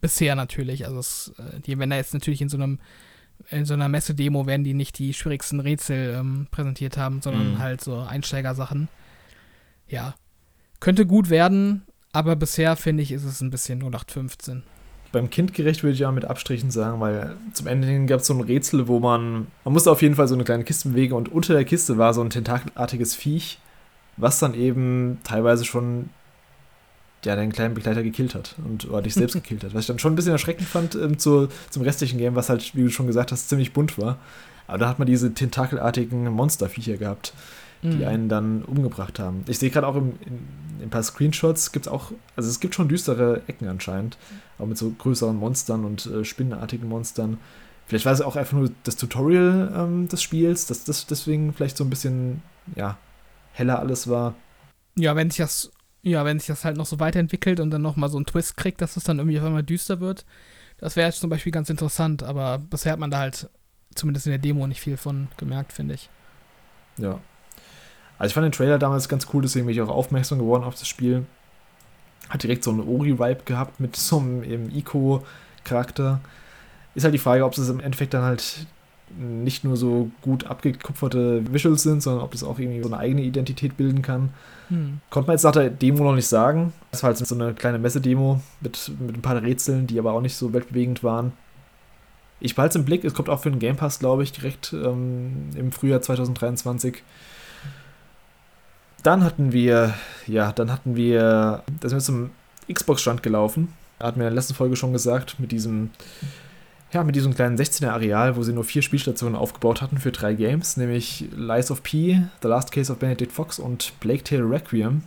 Bisher 0.00 0.34
natürlich. 0.34 0.86
Also 0.86 0.98
es, 0.98 1.32
äh, 1.38 1.60
die, 1.60 1.78
wenn 1.78 1.90
da 1.90 1.96
jetzt 1.96 2.14
natürlich 2.14 2.40
in 2.40 2.48
so 2.48 2.56
einem 2.56 2.78
in 3.48 3.64
so 3.64 3.74
einer 3.74 3.88
Messe-Demo 3.88 4.46
werden 4.46 4.64
die 4.64 4.74
nicht 4.74 4.98
die 4.98 5.14
schwierigsten 5.14 5.60
Rätsel 5.60 6.14
ähm, 6.14 6.46
präsentiert 6.50 6.96
haben, 6.96 7.22
sondern 7.22 7.54
mhm. 7.54 7.58
halt 7.58 7.80
so 7.80 7.98
Einsteigersachen. 7.98 8.88
Ja. 9.88 10.14
Könnte 10.80 11.06
gut 11.06 11.30
werden, 11.30 11.82
aber 12.12 12.36
bisher 12.36 12.74
finde 12.76 13.02
ich, 13.02 13.12
ist 13.12 13.24
es 13.24 13.40
ein 13.40 13.50
bisschen 13.50 13.80
0815. 13.80 14.62
Beim 15.12 15.28
Kindgerecht 15.28 15.82
würde 15.82 15.94
ich 15.94 16.00
ja 16.00 16.12
mit 16.12 16.24
Abstrichen 16.24 16.70
sagen, 16.70 17.00
weil 17.00 17.36
zum 17.52 17.66
Ende 17.66 18.06
gab 18.06 18.20
es 18.20 18.26
so 18.26 18.34
ein 18.34 18.40
Rätsel, 18.40 18.86
wo 18.86 19.00
man, 19.00 19.48
man 19.64 19.74
musste 19.74 19.90
auf 19.90 20.02
jeden 20.02 20.14
Fall 20.14 20.28
so 20.28 20.34
eine 20.34 20.44
kleine 20.44 20.64
Kiste 20.64 20.88
bewegen 20.90 21.14
und 21.14 21.30
unter 21.30 21.54
der 21.54 21.64
Kiste 21.64 21.98
war 21.98 22.14
so 22.14 22.20
ein 22.20 22.30
tentakelartiges 22.30 23.14
Viech, 23.14 23.58
was 24.16 24.38
dann 24.38 24.54
eben 24.54 25.18
teilweise 25.24 25.64
schon 25.64 26.10
ja, 27.24 27.36
deinen 27.36 27.52
kleinen 27.52 27.74
Begleiter 27.74 28.02
gekillt 28.02 28.34
hat 28.34 28.54
und 28.64 28.88
oder 28.88 29.02
dich 29.02 29.14
selbst 29.14 29.32
gekillt 29.34 29.64
hat. 29.64 29.74
Was 29.74 29.82
ich 29.82 29.86
dann 29.88 29.98
schon 29.98 30.12
ein 30.12 30.16
bisschen 30.16 30.32
erschreckend 30.32 30.68
fand 30.68 30.94
ähm, 30.94 31.18
zu, 31.18 31.48
zum 31.70 31.82
restlichen 31.82 32.18
Game, 32.18 32.34
was 32.34 32.48
halt, 32.48 32.74
wie 32.74 32.82
du 32.84 32.90
schon 32.90 33.06
gesagt 33.06 33.32
hast, 33.32 33.48
ziemlich 33.48 33.72
bunt 33.72 33.98
war. 33.98 34.16
Aber 34.66 34.78
da 34.78 34.88
hat 34.88 34.98
man 35.00 35.06
diese 35.06 35.34
tentakelartigen 35.34 36.30
Monsterviecher 36.30 36.96
gehabt, 36.96 37.34
die 37.82 37.88
mhm. 37.88 38.04
einen 38.04 38.28
dann 38.28 38.62
umgebracht 38.62 39.18
haben. 39.18 39.44
Ich 39.46 39.58
sehe 39.58 39.70
gerade 39.70 39.86
auch 39.86 39.96
im, 39.96 40.12
in, 40.24 40.38
in, 40.78 40.84
ein 40.84 40.90
paar 40.90 41.02
Screenshots 41.02 41.72
gibt 41.72 41.86
es 41.86 41.92
auch, 41.92 42.12
also 42.36 42.48
es 42.48 42.60
gibt 42.60 42.74
schon 42.74 42.88
düstere 42.88 43.42
Ecken 43.46 43.68
anscheinend, 43.68 44.18
auch 44.58 44.66
mit 44.66 44.78
so 44.78 44.90
größeren 44.90 45.36
Monstern 45.36 45.84
und 45.84 46.06
äh, 46.06 46.24
spinnenartigen 46.24 46.88
Monstern. 46.88 47.38
Vielleicht 47.86 48.06
war 48.06 48.12
es 48.12 48.20
auch 48.20 48.36
einfach 48.36 48.56
nur 48.56 48.70
das 48.84 48.96
Tutorial 48.96 49.72
ähm, 49.76 50.08
des 50.08 50.22
Spiels, 50.22 50.66
dass 50.66 50.84
das 50.84 51.06
deswegen 51.06 51.52
vielleicht 51.52 51.76
so 51.76 51.84
ein 51.84 51.90
bisschen, 51.90 52.42
ja, 52.76 52.98
heller 53.52 53.78
alles 53.78 54.08
war. 54.08 54.34
Ja, 54.96 55.16
wenn 55.16 55.30
sich 55.30 55.38
das 55.38 55.70
ja, 56.02 56.24
wenn 56.24 56.38
sich 56.38 56.46
das 56.46 56.64
halt 56.64 56.76
noch 56.76 56.86
so 56.86 56.98
weiterentwickelt 56.98 57.60
und 57.60 57.70
dann 57.70 57.82
nochmal 57.82 58.08
so 58.08 58.16
einen 58.16 58.26
Twist 58.26 58.56
kriegt, 58.56 58.80
dass 58.80 58.96
es 58.96 59.04
dann 59.04 59.18
irgendwie 59.18 59.38
auf 59.38 59.44
einmal 59.44 59.62
düster 59.62 60.00
wird. 60.00 60.24
Das 60.78 60.96
wäre 60.96 61.08
jetzt 61.08 61.20
zum 61.20 61.28
Beispiel 61.28 61.52
ganz 61.52 61.68
interessant, 61.68 62.22
aber 62.22 62.58
bisher 62.58 62.92
hat 62.92 62.98
man 62.98 63.10
da 63.10 63.18
halt 63.18 63.50
zumindest 63.94 64.26
in 64.26 64.30
der 64.30 64.38
Demo 64.38 64.66
nicht 64.66 64.80
viel 64.80 64.96
von 64.96 65.28
gemerkt, 65.36 65.72
finde 65.72 65.94
ich. 65.94 66.08
Ja. 66.96 67.20
Also 68.20 68.32
ich 68.32 68.34
fand 68.34 68.44
den 68.44 68.52
Trailer 68.52 68.78
damals 68.78 69.08
ganz 69.08 69.26
cool, 69.32 69.40
deswegen 69.40 69.64
bin 69.64 69.74
ich 69.74 69.80
auch 69.80 69.88
aufmerksam 69.88 70.38
geworden 70.38 70.62
auf 70.62 70.74
das 70.74 70.86
Spiel. 70.86 71.24
Hat 72.28 72.42
direkt 72.42 72.62
so 72.62 72.70
einen 72.70 72.86
Ori-Vibe 72.86 73.44
gehabt 73.46 73.80
mit 73.80 73.96
so 73.96 74.18
einem 74.18 74.68
Ico-Charakter. 74.68 76.20
Ist 76.94 77.04
halt 77.04 77.14
die 77.14 77.18
Frage, 77.18 77.46
ob 77.46 77.56
es 77.56 77.68
im 77.70 77.80
Endeffekt 77.80 78.12
dann 78.12 78.22
halt 78.22 78.66
nicht 79.18 79.64
nur 79.64 79.78
so 79.78 80.10
gut 80.20 80.44
abgekupferte 80.44 81.50
Visuals 81.50 81.82
sind, 81.82 82.02
sondern 82.02 82.22
ob 82.22 82.34
es 82.34 82.44
auch 82.44 82.58
irgendwie 82.58 82.82
so 82.82 82.90
eine 82.90 82.98
eigene 82.98 83.22
Identität 83.22 83.78
bilden 83.78 84.02
kann. 84.02 84.34
Hm. 84.68 85.00
Konnte 85.08 85.28
man 85.28 85.34
jetzt 85.34 85.44
nach 85.44 85.52
der 85.52 85.70
Demo 85.70 86.04
noch 86.04 86.14
nicht 86.14 86.28
sagen. 86.28 86.74
Das 86.90 87.02
war 87.02 87.08
halt 87.08 87.16
so 87.16 87.34
eine 87.34 87.54
kleine 87.54 87.78
Messe-Demo 87.78 88.42
mit, 88.60 88.92
mit 89.00 89.16
ein 89.16 89.22
paar 89.22 89.42
Rätseln, 89.42 89.86
die 89.86 89.98
aber 89.98 90.12
auch 90.12 90.20
nicht 90.20 90.36
so 90.36 90.52
weltbewegend 90.52 91.02
waren. 91.02 91.32
Ich 92.38 92.54
behalte 92.54 92.72
es 92.72 92.76
im 92.76 92.84
Blick, 92.84 93.02
es 93.02 93.14
kommt 93.14 93.30
auch 93.30 93.40
für 93.40 93.50
den 93.50 93.60
Game 93.60 93.76
Pass, 93.76 93.98
glaube 93.98 94.22
ich, 94.22 94.32
direkt 94.32 94.74
ähm, 94.74 95.48
im 95.56 95.72
Frühjahr 95.72 96.02
2023. 96.02 97.02
Dann 99.02 99.24
hatten 99.24 99.52
wir, 99.52 99.94
ja, 100.26 100.52
dann 100.52 100.70
hatten 100.70 100.96
wir, 100.96 101.62
da 101.80 101.88
sind 101.88 101.98
wir 101.98 102.04
zum 102.04 102.30
Xbox-Stand 102.72 103.22
gelaufen. 103.22 103.72
Hatten 103.98 104.20
wir 104.20 104.26
in 104.26 104.32
der 104.32 104.40
letzten 104.40 104.54
Folge 104.54 104.76
schon 104.76 104.92
gesagt, 104.92 105.38
mit 105.38 105.52
diesem 105.52 105.90
ja, 106.92 107.04
mit 107.04 107.14
diesem 107.14 107.34
kleinen 107.34 107.56
16er 107.56 107.90
Areal, 107.90 108.36
wo 108.36 108.42
sie 108.42 108.52
nur 108.52 108.64
vier 108.64 108.82
Spielstationen 108.82 109.36
aufgebaut 109.36 109.80
hatten 109.80 109.98
für 109.98 110.10
drei 110.10 110.34
Games, 110.34 110.76
nämlich 110.76 111.26
Lies 111.36 111.70
of 111.70 111.82
P, 111.82 112.20
The 112.42 112.48
Last 112.48 112.72
Case 112.72 112.90
of 112.90 112.98
Benedict 112.98 113.30
Fox 113.30 113.58
und 113.58 113.92
Plague 114.00 114.24
Tale 114.24 114.50
Requiem. 114.50 115.02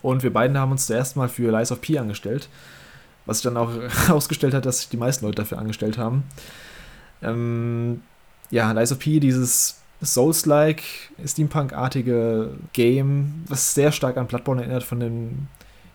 Und 0.00 0.22
wir 0.22 0.32
beiden 0.32 0.56
haben 0.56 0.72
uns 0.72 0.86
zuerst 0.86 1.14
mal 1.16 1.28
für 1.28 1.50
Lies 1.52 1.72
of 1.72 1.82
P 1.82 1.98
angestellt, 1.98 2.48
was 3.26 3.38
sich 3.38 3.44
dann 3.44 3.58
auch 3.58 3.70
herausgestellt 4.06 4.54
hat, 4.54 4.64
dass 4.64 4.78
sich 4.78 4.88
die 4.88 4.96
meisten 4.96 5.26
Leute 5.26 5.36
dafür 5.36 5.58
angestellt 5.58 5.98
haben. 5.98 6.24
Ähm, 7.22 8.02
ja, 8.50 8.72
Lies 8.72 8.92
of 8.92 8.98
P, 8.98 9.20
dieses 9.20 9.80
Souls-like, 10.02 10.82
Steampunk-artige 11.24 12.50
Game, 12.72 13.44
was 13.48 13.74
sehr 13.74 13.92
stark 13.92 14.16
an 14.16 14.26
Bloodborne 14.26 14.62
erinnert 14.62 14.84
von, 14.84 15.00
den, 15.00 15.48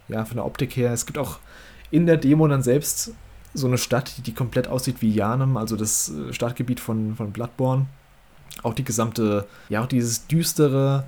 ja, 0.07 0.25
von 0.25 0.37
der 0.37 0.45
Optik 0.45 0.75
her. 0.75 0.91
Es 0.91 1.05
gibt 1.05 1.17
auch 1.17 1.39
in 1.91 2.05
der 2.05 2.17
Demo 2.17 2.47
dann 2.47 2.63
selbst 2.63 3.13
so 3.53 3.67
eine 3.67 3.77
Stadt, 3.77 4.17
die, 4.17 4.21
die 4.21 4.33
komplett 4.33 4.67
aussieht 4.67 5.01
wie 5.01 5.11
Janem, 5.11 5.57
also 5.57 5.75
das 5.75 6.09
äh, 6.09 6.33
Stadtgebiet 6.33 6.79
von, 6.79 7.15
von 7.15 7.31
Bloodborne. 7.31 7.85
Auch 8.63 8.73
die 8.73 8.83
gesamte, 8.83 9.47
ja, 9.69 9.81
auch 9.81 9.87
dieses 9.87 10.27
düstere. 10.27 11.05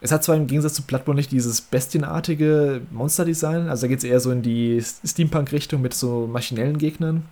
Es 0.00 0.12
hat 0.12 0.24
zwar 0.24 0.36
im 0.36 0.46
Gegensatz 0.46 0.74
zu 0.74 0.82
Bloodborne 0.82 1.18
nicht 1.18 1.32
dieses 1.32 1.60
bestienartige 1.60 2.82
Monster-Design, 2.90 3.68
also 3.68 3.82
da 3.82 3.88
geht 3.88 3.98
es 3.98 4.04
eher 4.04 4.20
so 4.20 4.30
in 4.30 4.42
die 4.42 4.82
Steampunk-Richtung 4.82 5.80
mit 5.80 5.94
so 5.94 6.26
maschinellen 6.26 6.78
Gegnern. 6.78 7.26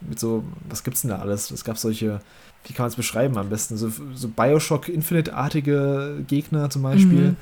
Mit 0.00 0.18
so, 0.18 0.44
was 0.68 0.84
gibt's 0.84 1.02
denn 1.02 1.10
da 1.10 1.18
alles? 1.18 1.50
Es 1.50 1.64
gab 1.64 1.78
solche, 1.78 2.20
wie 2.64 2.72
kann 2.72 2.84
man 2.84 2.90
es 2.90 2.96
beschreiben 2.96 3.36
am 3.36 3.48
besten? 3.48 3.76
So, 3.76 3.90
so 4.14 4.28
Bioshock 4.28 4.88
Infinite-artige 4.88 6.24
Gegner 6.26 6.70
zum 6.70 6.82
Beispiel. 6.82 7.30
Mhm 7.30 7.36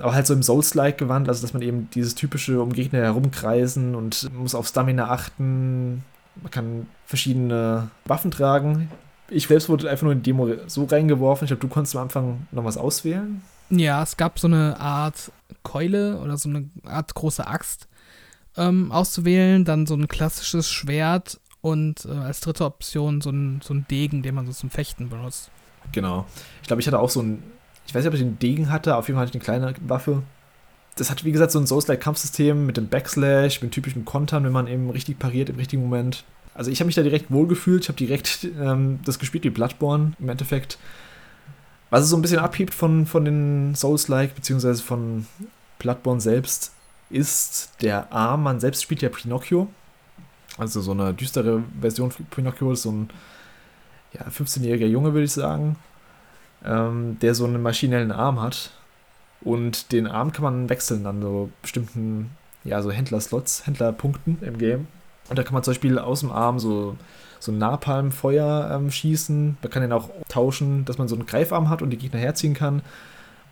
aber 0.00 0.14
halt 0.14 0.26
so 0.26 0.34
im 0.34 0.42
Souls-like 0.42 0.98
gewandt, 0.98 1.28
also 1.28 1.42
dass 1.42 1.52
man 1.52 1.62
eben 1.62 1.88
dieses 1.90 2.14
typische 2.14 2.60
um 2.60 2.72
Gegner 2.72 3.00
herumkreisen 3.00 3.94
und 3.94 4.32
muss 4.34 4.54
auf 4.54 4.68
Stamina 4.68 5.10
achten. 5.10 6.04
Man 6.42 6.50
kann 6.50 6.86
verschiedene 7.06 7.90
Waffen 8.04 8.30
tragen. 8.30 8.90
Ich 9.30 9.46
selbst 9.46 9.68
wurde 9.68 9.90
einfach 9.90 10.04
nur 10.04 10.12
in 10.12 10.22
die 10.22 10.30
Demo 10.30 10.48
so 10.66 10.84
reingeworfen. 10.84 11.44
Ich 11.44 11.48
glaube, 11.50 11.60
du 11.60 11.68
konntest 11.68 11.96
am 11.96 12.02
Anfang 12.02 12.46
noch 12.52 12.64
was 12.64 12.76
auswählen. 12.76 13.42
Ja, 13.70 14.02
es 14.02 14.16
gab 14.16 14.38
so 14.38 14.46
eine 14.46 14.78
Art 14.80 15.30
Keule 15.62 16.18
oder 16.18 16.38
so 16.38 16.48
eine 16.48 16.70
Art 16.84 17.14
große 17.14 17.46
Axt 17.46 17.88
ähm, 18.56 18.90
auszuwählen, 18.90 19.64
dann 19.64 19.86
so 19.86 19.94
ein 19.94 20.08
klassisches 20.08 20.70
Schwert 20.70 21.38
und 21.68 22.04
äh, 22.04 22.10
als 22.10 22.40
dritte 22.40 22.64
Option 22.64 23.20
so 23.20 23.30
ein, 23.30 23.60
so 23.62 23.74
ein 23.74 23.86
Degen, 23.90 24.22
den 24.22 24.34
man 24.34 24.46
so 24.46 24.52
zum 24.52 24.70
Fechten 24.70 25.08
benutzt. 25.08 25.50
Genau. 25.92 26.26
Ich 26.62 26.68
glaube, 26.68 26.80
ich 26.80 26.86
hatte 26.86 26.98
auch 26.98 27.10
so 27.10 27.22
ein 27.22 27.42
ich 27.88 27.94
weiß 27.94 28.04
nicht, 28.04 28.08
ob 28.08 28.14
ich 28.14 28.20
den 28.20 28.38
Degen 28.38 28.70
hatte, 28.70 28.96
auf 28.96 29.08
jeden 29.08 29.16
Fall 29.16 29.26
hatte 29.26 29.38
ich 29.38 29.48
eine 29.48 29.60
kleine 29.60 29.74
Waffe. 29.88 30.22
Das 30.96 31.10
hat, 31.10 31.24
wie 31.24 31.32
gesagt, 31.32 31.52
so 31.52 31.58
ein 31.58 31.66
Souls-like-Kampfsystem 31.66 32.66
mit 32.66 32.76
dem 32.76 32.88
Backslash, 32.88 33.62
mit 33.62 33.72
typischen 33.72 34.04
Kontern, 34.04 34.44
wenn 34.44 34.52
man 34.52 34.66
eben 34.66 34.90
richtig 34.90 35.18
pariert 35.18 35.48
im 35.48 35.56
richtigen 35.56 35.82
Moment. 35.82 36.24
Also 36.52 36.70
ich 36.70 36.80
habe 36.80 36.86
mich 36.86 36.96
da 36.96 37.02
direkt 37.02 37.30
wohlgefühlt. 37.30 37.84
Ich 37.84 37.88
habe 37.88 37.96
direkt 37.96 38.46
ähm, 38.60 38.98
das 39.06 39.18
gespielt 39.18 39.44
wie 39.44 39.50
Bloodborne 39.50 40.12
im 40.18 40.28
Endeffekt. 40.28 40.76
Was 41.88 42.02
es 42.02 42.10
so 42.10 42.16
ein 42.16 42.22
bisschen 42.22 42.40
abhebt 42.40 42.74
von, 42.74 43.06
von 43.06 43.24
den 43.24 43.74
Souls-like, 43.74 44.34
beziehungsweise 44.34 44.82
von 44.82 45.26
Bloodborne 45.78 46.20
selbst, 46.20 46.74
ist 47.08 47.70
der 47.80 48.12
Arm. 48.12 48.42
Man 48.42 48.60
selbst 48.60 48.82
spielt 48.82 49.00
ja 49.00 49.08
Pinocchio. 49.08 49.68
Also 50.58 50.80
so 50.80 50.92
eine 50.92 51.14
düstere 51.14 51.62
Version 51.80 52.10
von 52.10 52.26
Pinocchio, 52.26 52.74
so 52.74 52.90
ein 52.90 53.10
ja, 54.12 54.26
15-jähriger 54.26 54.86
Junge, 54.86 55.12
würde 55.12 55.24
ich 55.24 55.32
sagen 55.32 55.76
ähm, 56.64 57.18
der 57.20 57.34
so 57.34 57.44
einen 57.44 57.62
maschinellen 57.62 58.12
Arm 58.12 58.40
hat. 58.40 58.70
Und 59.40 59.92
den 59.92 60.06
Arm 60.06 60.32
kann 60.32 60.42
man 60.42 60.68
wechseln 60.68 61.06
an 61.06 61.22
so 61.22 61.50
bestimmten, 61.62 62.30
ja, 62.64 62.82
so 62.82 62.90
Händler-Slots, 62.90 63.66
Händlerpunkten 63.66 64.38
im 64.42 64.58
Game. 64.58 64.88
Und 65.28 65.38
da 65.38 65.44
kann 65.44 65.54
man 65.54 65.62
zum 65.62 65.72
Beispiel 65.72 65.98
aus 65.98 66.20
dem 66.20 66.32
Arm 66.32 66.58
so, 66.58 66.96
so 67.38 67.52
Napalmfeuer 67.52 68.70
ähm, 68.72 68.90
schießen. 68.90 69.58
Man 69.62 69.70
kann 69.70 69.82
den 69.82 69.92
auch 69.92 70.10
tauschen, 70.28 70.84
dass 70.84 70.98
man 70.98 71.06
so 71.06 71.14
einen 71.14 71.26
Greifarm 71.26 71.68
hat 71.68 71.82
und 71.82 71.90
die 71.90 71.98
Gegner 71.98 72.18
herziehen 72.18 72.54
kann. 72.54 72.82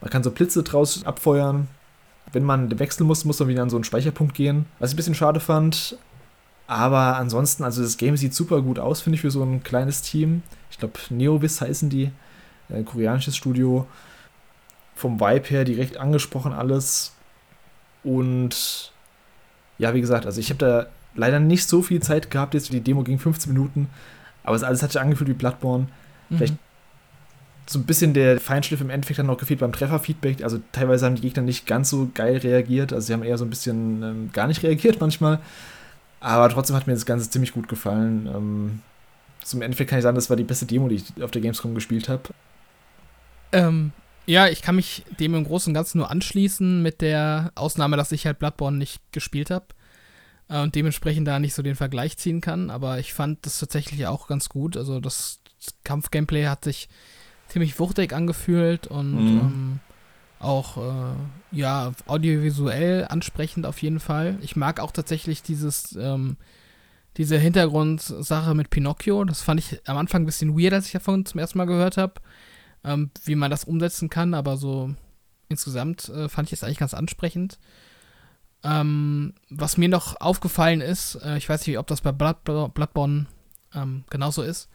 Man 0.01 0.11
kann 0.11 0.23
so 0.23 0.31
Blitze 0.31 0.63
draus 0.63 1.05
abfeuern. 1.07 1.69
Wenn 2.33 2.43
man 2.43 2.77
wechseln 2.81 3.07
muss, 3.07 3.25
muss 3.25 3.39
man 3.39 3.49
wieder 3.49 3.63
an 3.63 3.71
so 3.71 3.77
einen 3.77 3.85
Speicherpunkt 3.85 4.35
gehen. 4.35 4.67
Was 4.81 4.91
ich 4.91 4.95
ein 4.95 4.97
bisschen 4.97 5.15
schade 5.15 5.39
fand. 5.39 5.97
Aber 6.67 7.17
ansonsten, 7.17 7.63
also 7.63 7.83
das 7.83 7.97
Game 7.97 8.17
sieht 8.17 8.35
super 8.35 8.61
gut 8.61 8.79
aus, 8.79 9.01
finde 9.01 9.17
ich, 9.17 9.21
für 9.21 9.31
so 9.31 9.43
ein 9.43 9.63
kleines 9.63 10.03
Team. 10.03 10.43
Ich 10.71 10.79
glaube, 10.79 10.95
Neovis 11.11 11.61
heißen 11.61 11.89
die 11.89 12.11
ein 12.69 12.85
koreanisches 12.85 13.37
Studio. 13.37 13.87
Vom 14.95 15.21
Vibe 15.21 15.49
her 15.49 15.65
direkt 15.65 15.97
angesprochen 15.99 16.53
alles. 16.53 17.13
Und 18.03 18.93
ja, 19.79 19.95
wie 19.95 20.01
gesagt, 20.01 20.27
also 20.27 20.41
ich 20.41 20.51
habe 20.51 20.59
da 20.59 20.87
leider 21.15 21.39
nicht 21.39 21.69
so 21.69 21.83
viel 21.83 22.03
Zeit 22.03 22.31
gehabt. 22.31 22.55
Jetzt 22.55 22.73
die 22.73 22.81
Demo 22.81 23.03
ging 23.03 23.19
15 23.19 23.53
Minuten, 23.53 23.89
aber 24.43 24.57
es 24.57 24.63
alles 24.63 24.83
hat 24.83 24.93
sich 24.93 25.01
angefühlt 25.01 25.29
wie 25.29 25.35
Bloodborne. 25.35 25.87
Mhm. 26.31 26.37
Vielleicht 26.37 26.55
so 27.69 27.79
ein 27.79 27.85
bisschen 27.85 28.15
der 28.15 28.41
Feinschliff 28.41 28.81
im 28.81 28.91
Endeffekt 28.91 29.19
hat 29.19 29.27
noch 29.27 29.39
gefehlt 29.39 29.61
beim 29.61 29.73
Trefferfeedback. 29.73 30.43
Also 30.43 30.61
teilweise 30.73 31.07
haben 31.07 31.17
die 31.17 31.23
Gegner 31.23 31.43
nicht 31.43 31.67
ganz 31.67 31.91
so 31.91 32.11
geil 32.15 32.37
reagiert. 32.39 32.93
Also 32.93 33.07
sie 33.07 33.13
haben 33.13 33.25
eher 33.25 33.39
so 33.39 33.45
ein 33.45 33.51
bisschen 33.51 34.03
ähm, 34.03 34.31
gar 34.33 34.47
nicht 34.47 34.63
reagiert 34.63 35.01
manchmal. 35.01 35.41
Aber 36.21 36.49
trotzdem 36.49 36.77
hat 36.77 36.87
mir 36.87 36.95
das 36.95 37.07
Ganze 37.07 37.31
ziemlich 37.31 37.53
gut 37.53 37.69
gefallen. 37.69 38.27
Ähm, 38.27 38.83
zum 39.43 39.63
Endeffekt 39.63 39.91
kann 39.91 39.99
ich 39.99 40.03
sagen, 40.03 40.17
das 40.17 40.31
war 40.31 40.37
die 40.37 40.45
beste 40.45 40.67
Demo, 40.67 40.89
die 40.89 40.97
ich 40.97 41.23
auf 41.23 41.31
der 41.31 41.43
Gamescom 41.43 41.75
gespielt 41.75 42.09
habe. 42.09 42.23
Ähm, 43.53 43.93
ja, 44.27 44.49
ich 44.49 44.61
kann 44.61 44.77
mich 44.77 45.05
dem 45.21 45.35
im 45.35 45.45
Großen 45.45 45.71
und 45.71 45.75
Ganzen 45.75 45.99
nur 45.99 46.11
anschließen, 46.11 46.83
mit 46.83 47.01
der 47.01 47.53
Ausnahme, 47.55 47.97
dass 47.97 48.13
ich 48.13 48.27
halt 48.27 48.39
Bloodborne 48.39 48.77
nicht 48.77 49.01
gespielt 49.13 49.51
habe 49.51 49.67
äh, 50.49 50.61
und 50.61 50.75
dementsprechend 50.75 51.29
da 51.29 51.39
nicht 51.39 51.55
so 51.55 51.63
den 51.63 51.77
Vergleich 51.77 52.17
ziehen 52.17 52.41
kann. 52.41 52.71
Aber 52.71 52.99
ich 52.99 53.15
fand 53.15 53.47
das 53.47 53.61
tatsächlich 53.61 54.07
auch 54.07 54.27
ganz 54.27 54.49
gut. 54.49 54.77
Also 54.77 55.01
das 55.01 55.41
Kampfgameplay 55.85 56.47
hat 56.47 56.65
sich 56.65 56.89
ziemlich 57.49 57.79
wuchtig 57.79 58.13
angefühlt 58.13 58.89
und 58.89 59.13
mhm. 59.13 59.41
ähm, 59.41 59.81
auch 60.39 60.77
äh, 60.77 61.15
ja 61.53 61.93
audiovisuell 62.07 63.07
ansprechend 63.09 63.67
auf 63.67 63.81
jeden 63.83 64.01
Fall. 64.01 64.39
Ich 64.43 64.57
mag 64.57 64.81
auch 64.81 64.93
tatsächlich 64.93 65.43
dieses 65.43 65.97
ähm, 65.97 66.37
diese 67.17 67.39
Hintergrundsache 67.39 68.55
mit 68.55 68.71
Pinocchio. 68.71 69.25
Das 69.25 69.41
fand 69.41 69.61
ich 69.61 69.81
am 69.89 69.97
Anfang 69.97 70.23
ein 70.23 70.27
bisschen 70.27 70.59
weird, 70.59 70.75
als 70.75 70.87
ich 70.87 70.93
davon 70.93 71.25
zum 71.25 71.41
ersten 71.41 71.59
Mal 71.59 71.65
gehört 71.65 71.97
habe, 71.97 72.15
ähm, 72.85 73.11
wie 73.25 73.35
man 73.37 73.51
das 73.51 73.65
umsetzen 73.65 74.11
kann. 74.11 74.35
Aber 74.35 74.57
so 74.57 74.95
insgesamt 75.49 76.09
äh, 76.11 76.29
fand 76.29 76.49
ich 76.49 76.55
es 76.55 76.65
eigentlich 76.65 76.79
ganz 76.79 76.95
ansprechend. 76.95 77.59
Ähm, 78.63 79.35
was 79.49 79.77
mir 79.77 79.89
noch 79.89 80.21
aufgefallen 80.21 80.81
ist, 80.81 81.17
äh, 81.23 81.37
ich 81.39 81.49
weiß 81.49 81.67
nicht, 81.67 81.79
ob 81.79 81.87
das 81.87 82.01
bei 82.01 82.13
Blood, 82.13 82.45
Bloodborne 82.45 83.27
ähm, 83.75 84.05
genauso 84.11 84.43
ist, 84.43 84.69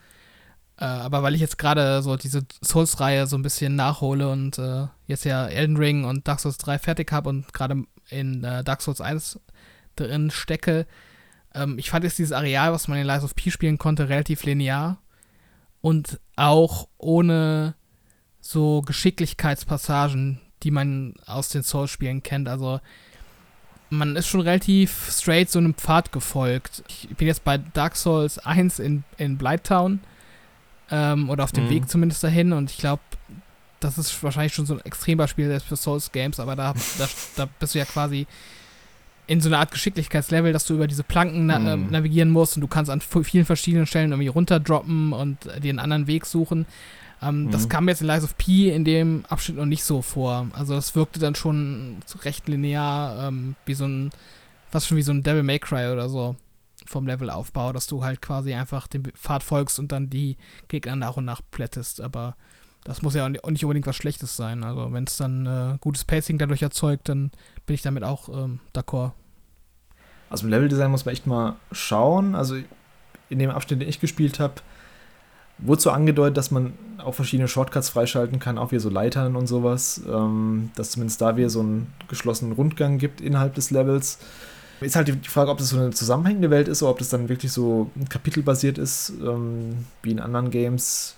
äh, 0.82 0.86
aber 0.86 1.22
weil 1.22 1.36
ich 1.36 1.42
jetzt 1.42 1.60
gerade 1.60 2.02
so 2.02 2.18
diese 2.18 2.42
Souls-Reihe 2.64 3.28
so 3.28 3.38
ein 3.38 3.44
bisschen 3.44 3.76
nachhole 3.76 4.28
und 4.30 4.58
äh, 4.58 4.88
jetzt 5.06 5.26
ja 5.26 5.46
Elden 5.46 5.78
Ring 5.78 6.06
und 6.06 6.28
Dark 6.28 6.40
Souls 6.40 6.58
3 6.58 6.80
fertig 6.80 7.12
habe 7.12 7.30
und 7.30 7.54
gerade 7.54 7.84
in 8.10 8.44
äh, 8.44 8.64
Dark 8.64 8.82
Souls 8.82 9.00
1 9.00 9.40
drin 9.96 10.32
stecke, 10.32 10.88
ähm, 11.54 11.78
ich 11.78 11.92
fand 11.92 12.04
jetzt 12.04 12.18
dieses 12.18 12.32
Areal, 12.32 12.74
was 12.74 12.88
man 12.88 12.98
in 12.98 13.06
Lies 13.06 13.24
of 13.24 13.36
P 13.36 13.52
spielen 13.52 13.78
konnte, 13.78 14.10
relativ 14.10 14.44
linear 14.44 14.98
und 15.82 16.20
auch 16.36 16.88
ohne 16.98 17.76
so 18.40 18.82
Geschicklichkeitspassagen, 18.82 20.42
die 20.64 20.72
man 20.72 21.14
aus 21.28 21.50
den 21.50 21.62
Souls-Spielen 21.62 22.24
kennt. 22.24 22.50
Also 22.50 22.80
man 23.92 24.16
ist 24.16 24.28
schon 24.28 24.42
relativ 24.42 25.12
straight 25.12 25.52
so 25.52 25.60
einem 25.60 25.76
Pfad 25.76 26.12
gefolgt. 26.12 26.84
Ich 26.88 27.16
bin 27.18 27.28
jetzt 27.28 27.44
bei 27.44 27.60
Dark 27.60 27.96
Souls 27.96 28.40
1 28.40 28.80
in, 28.80 29.04
in 29.20 29.38
Blighttown 29.38 30.00
ähm, 30.92 31.30
oder 31.30 31.44
auf 31.44 31.52
dem 31.52 31.66
mhm. 31.66 31.70
Weg 31.70 31.90
zumindest 31.90 32.24
dahin. 32.24 32.54
Und 32.54 32.70
ich 32.70 32.78
glaube, 32.78 33.02
das 33.80 33.98
ist 33.98 34.24
wahrscheinlich 34.24 34.54
schon 34.54 34.66
so 34.66 34.76
ein 34.76 34.86
Extrembeispiel 34.86 35.48
selbst 35.48 35.68
für 35.68 35.76
Souls 35.76 36.12
Games, 36.12 36.40
aber 36.40 36.56
da, 36.56 36.74
da, 36.98 37.08
da 37.36 37.50
bist 37.60 37.74
du 37.74 37.80
ja 37.80 37.86
quasi 37.86 38.28
in 39.28 39.40
so 39.40 39.50
einer 39.50 39.60
Art 39.60 39.72
Geschicklichkeitslevel, 39.72 40.52
dass 40.52 40.66
du 40.66 40.74
über 40.74 40.88
diese 40.88 41.04
Planken 41.04 41.46
na 41.46 41.58
mhm. 41.58 41.90
navigieren 41.90 42.30
musst 42.30 42.58
und 42.58 42.62
du 42.62 42.68
kannst 42.68 42.92
an 42.92 43.02
vielen 43.02 43.46
verschiedenen 43.46 43.86
Stellen 43.86 44.12
irgendwie 44.12 44.28
runterdroppen 44.28 45.14
und 45.14 45.46
dir 45.64 45.70
einen 45.70 45.80
anderen 45.80 46.08
Weg 46.08 46.26
suchen. 46.26 46.66
Ähm, 47.22 47.46
mhm. 47.46 47.52
Das 47.52 47.70
kam 47.70 47.88
jetzt 47.88 48.02
in 48.02 48.08
Lies 48.08 48.24
of 48.24 48.38
P 48.38 48.70
in 48.70 48.84
dem 48.84 49.24
Abschnitt 49.30 49.58
noch 49.58 49.66
nicht 49.66 49.84
so 49.84 50.02
vor. 50.02 50.48
Also 50.54 50.74
das 50.74 50.96
wirkte 50.96 51.20
dann 51.20 51.36
schon 51.36 51.98
recht 52.26 52.50
linear, 52.50 53.28
ähm, 53.28 53.56
wie 53.66 53.74
so 53.74 53.86
ein, 53.86 54.10
fast 54.70 54.88
schon 54.88 54.98
wie 54.98 55.04
so 55.04 55.14
ein 55.14 55.24
Devil 55.24 55.44
May 55.44 55.60
Cry 55.60 55.92
oder 55.92 56.10
so 56.10 56.36
vom 56.86 57.08
Levelaufbau, 57.08 57.74
dass 57.74 57.88
du 57.88 58.04
halt 58.04 58.22
quasi 58.22 58.54
einfach 58.54 58.88
dem 58.88 59.04
Pfad 59.04 59.44
folgst 59.44 59.80
und 59.80 59.92
dann 59.92 60.10
die 60.10 60.38
Gegner 60.68 60.96
nach 60.96 61.18
und 61.18 61.26
nach 61.26 61.42
plättest. 61.52 62.02
Aber 62.02 62.36
das 62.84 63.02
muss 63.02 63.14
ja 63.14 63.26
auch 63.26 63.30
nicht 63.50 63.64
unbedingt 63.64 63.88
was 63.88 63.96
Schlechtes 63.96 64.36
sein. 64.36 64.64
Also 64.64 64.92
wenn 64.92 65.04
es 65.04 65.18
dann 65.18 65.46
äh, 65.46 65.78
gutes 65.80 66.06
Pacing 66.06 66.38
dadurch 66.38 66.62
erzeugt, 66.62 67.10
dann 67.10 67.32
bin 67.66 67.76
ich 67.76 67.82
damit 67.82 68.04
auch 68.04 68.30
ähm, 68.30 68.60
d'accord. 68.74 69.12
Also 70.30 70.46
im 70.46 70.50
Leveldesign 70.52 70.90
muss 70.90 71.06
man 71.06 71.14
echt 71.14 71.28
mal 71.28 71.56
schauen. 71.72 72.36
Also 72.36 72.56
in 73.30 73.40
dem 73.40 73.52
Abschnitt, 73.52 73.82
den 73.82 73.90
ich 73.90 74.00
gespielt 74.00 74.40
habe, 74.40 74.56
wurde 75.58 75.82
so 75.82 75.92
angedeutet, 75.92 76.38
dass 76.38 76.52
man 76.52 76.74
auch 76.98 77.14
verschiedene 77.14 77.48
Shortcuts 77.48 77.90
freischalten 77.90 78.40
kann, 78.40 78.58
auch 78.58 78.72
wie 78.72 78.80
so 78.80 78.90
Leitern 78.90 79.36
und 79.36 79.48
sowas. 79.48 80.02
Ähm, 80.10 80.72
dass 80.76 80.92
zumindest 80.92 81.22
da 81.22 81.38
wieder 81.38 81.50
so 81.50 81.60
einen 81.60 81.94
geschlossenen 82.08 82.54
Rundgang 82.54 82.98
gibt 82.98 83.22
innerhalb 83.22 83.54
des 83.56 83.72
Levels. 83.72 84.20
Ist 84.82 84.96
halt 84.96 85.08
die 85.08 85.30
Frage, 85.30 85.52
ob 85.52 85.60
das 85.60 85.70
so 85.70 85.78
eine 85.78 85.92
zusammenhängende 85.92 86.50
Welt 86.50 86.68
ist 86.68 86.82
oder 86.82 86.92
ob 86.92 86.98
das 86.98 87.10
dann 87.10 87.30
wirklich 87.30 87.52
so 87.52 87.92
kapitelbasiert 88.10 88.80
ist, 88.80 89.14
ähm, 89.22 89.86
wie 90.02 90.12
in 90.12 90.20
anderen 90.20 90.50
Games. 90.50 91.16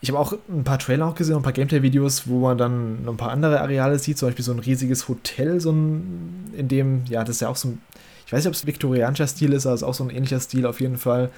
Ich 0.00 0.08
habe 0.08 0.18
auch 0.18 0.32
ein 0.48 0.64
paar 0.64 0.78
Trailer 0.78 1.06
auch 1.06 1.14
gesehen, 1.14 1.36
ein 1.36 1.42
paar 1.42 1.52
Gameplay-Videos, 1.52 2.26
wo 2.26 2.40
man 2.40 2.56
dann 2.56 3.04
noch 3.04 3.12
ein 3.12 3.18
paar 3.18 3.30
andere 3.30 3.60
Areale 3.60 3.98
sieht, 3.98 4.16
zum 4.16 4.28
Beispiel 4.28 4.44
so 4.44 4.52
ein 4.52 4.58
riesiges 4.58 5.06
Hotel, 5.08 5.60
so 5.60 5.70
ein, 5.70 6.50
in 6.56 6.68
dem, 6.68 7.04
ja, 7.04 7.22
das 7.22 7.36
ist 7.36 7.40
ja 7.42 7.48
auch 7.48 7.56
so 7.56 7.68
ein, 7.68 7.82
ich 8.26 8.32
weiß 8.32 8.40
nicht, 8.40 8.48
ob 8.48 8.54
es 8.54 8.66
viktorianischer 8.66 9.26
Stil 9.26 9.52
ist, 9.52 9.66
aber 9.66 9.74
es 9.74 9.82
ist 9.82 9.86
auch 9.86 9.94
so 9.94 10.04
ein 10.04 10.10
ähnlicher 10.10 10.40
Stil 10.40 10.64
auf 10.64 10.80
jeden 10.80 10.96
Fall. 10.96 11.30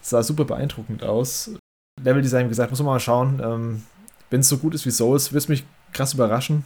Es 0.00 0.10
sah 0.10 0.22
super 0.22 0.44
beeindruckend 0.44 1.02
aus. 1.02 1.50
Level-Design, 2.02 2.46
wie 2.46 2.50
gesagt, 2.50 2.70
muss 2.70 2.78
man 2.78 2.86
mal 2.86 3.00
schauen. 3.00 3.40
Ähm, 3.42 3.82
Wenn 4.30 4.40
es 4.40 4.48
so 4.48 4.58
gut 4.58 4.74
ist 4.74 4.86
wie 4.86 4.90
Souls, 4.90 5.32
wird 5.32 5.42
es 5.42 5.48
mich 5.48 5.64
krass 5.92 6.14
überraschen 6.14 6.64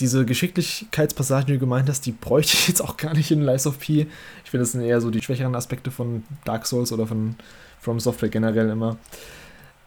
diese 0.00 0.24
Geschicklichkeitspassagen, 0.24 1.46
die 1.46 1.52
du 1.54 1.58
gemeint 1.58 1.88
hast, 1.88 2.04
die 2.06 2.12
bräuchte 2.12 2.54
ich 2.54 2.68
jetzt 2.68 2.82
auch 2.82 2.96
gar 2.96 3.14
nicht 3.14 3.30
in 3.30 3.42
Lies 3.42 3.66
of 3.66 3.78
P. 3.78 4.06
Ich 4.44 4.50
finde, 4.50 4.62
das 4.62 4.72
sind 4.72 4.82
eher 4.82 5.00
so 5.00 5.10
die 5.10 5.22
schwächeren 5.22 5.54
Aspekte 5.54 5.90
von 5.90 6.24
Dark 6.44 6.66
Souls 6.66 6.92
oder 6.92 7.06
von 7.06 7.36
From 7.80 8.00
Software 8.00 8.28
generell 8.28 8.70
immer. 8.70 8.96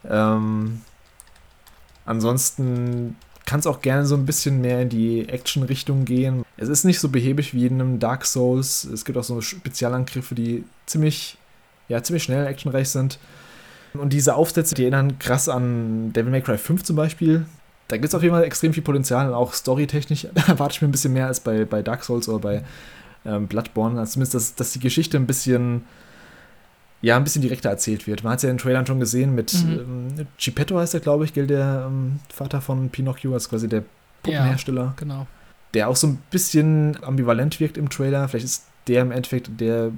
Ähm, 0.08 0.80
ansonsten 2.06 3.16
kann 3.44 3.60
es 3.60 3.66
auch 3.66 3.80
gerne 3.80 4.06
so 4.06 4.14
ein 4.14 4.26
bisschen 4.26 4.60
mehr 4.60 4.82
in 4.82 4.88
die 4.88 5.28
Action-Richtung 5.28 6.04
gehen. 6.04 6.44
Es 6.56 6.68
ist 6.68 6.84
nicht 6.84 7.00
so 7.00 7.08
behäbig 7.08 7.54
wie 7.54 7.66
in 7.66 7.74
einem 7.74 7.98
Dark 7.98 8.24
Souls. 8.24 8.84
Es 8.84 9.04
gibt 9.04 9.18
auch 9.18 9.24
so 9.24 9.40
Spezialangriffe, 9.40 10.34
die 10.34 10.64
ziemlich, 10.86 11.38
ja, 11.88 12.02
ziemlich 12.02 12.22
schnell 12.22 12.46
actionreich 12.46 12.88
sind. 12.88 13.18
Und 13.94 14.12
diese 14.12 14.34
Aufsätze, 14.34 14.74
die 14.74 14.82
erinnern 14.82 15.18
krass 15.18 15.48
an 15.48 16.12
Devil 16.12 16.30
May 16.30 16.42
Cry 16.42 16.58
5 16.58 16.84
zum 16.84 16.96
Beispiel 16.96 17.46
da 17.88 17.96
gibt 17.96 18.08
es 18.08 18.14
auf 18.14 18.22
jeden 18.22 18.34
Fall 18.34 18.44
extrem 18.44 18.72
viel 18.74 18.82
Potenzial 18.82 19.28
und 19.28 19.34
auch 19.34 19.54
storytechnisch 19.54 20.24
erwarte 20.46 20.74
ich 20.74 20.82
mir 20.82 20.88
ein 20.88 20.92
bisschen 20.92 21.12
mehr 21.12 21.26
als 21.26 21.40
bei, 21.40 21.64
bei 21.64 21.82
Dark 21.82 22.04
Souls 22.04 22.28
oder 22.28 22.38
bei 22.38 22.62
ähm, 23.24 23.48
Bloodborne. 23.48 23.98
Also 23.98 24.12
zumindest, 24.12 24.34
dass, 24.34 24.54
dass 24.54 24.72
die 24.72 24.80
Geschichte 24.80 25.16
ein 25.16 25.26
bisschen, 25.26 25.84
ja, 27.00 27.16
ein 27.16 27.24
bisschen 27.24 27.42
direkter 27.42 27.70
erzählt 27.70 28.06
wird. 28.06 28.22
Man 28.22 28.32
hat 28.32 28.38
es 28.38 28.42
ja 28.42 28.50
in 28.50 28.56
den 28.56 28.62
Trailern 28.62 28.86
schon 28.86 29.00
gesehen 29.00 29.34
mit 29.34 29.54
mhm. 29.54 30.12
ähm, 30.18 30.26
Geppetto 30.38 30.78
heißt 30.78 30.94
er, 30.94 31.00
glaube 31.00 31.24
ich, 31.24 31.32
gilt 31.32 31.50
der 31.50 31.86
ähm, 31.88 32.20
Vater 32.32 32.60
von 32.60 32.90
Pinocchio, 32.90 33.32
also 33.32 33.48
quasi 33.48 33.68
der 33.68 33.84
Puppenhersteller. 34.22 34.84
Ja, 34.84 34.94
genau. 34.96 35.26
Der 35.74 35.88
auch 35.88 35.96
so 35.96 36.08
ein 36.08 36.18
bisschen 36.30 36.98
ambivalent 37.02 37.58
wirkt 37.60 37.78
im 37.78 37.88
Trailer. 37.88 38.28
Vielleicht 38.28 38.46
ist 38.46 38.66
der 38.86 39.02
im 39.02 39.12
Endeffekt 39.12 39.60
der 39.60 39.90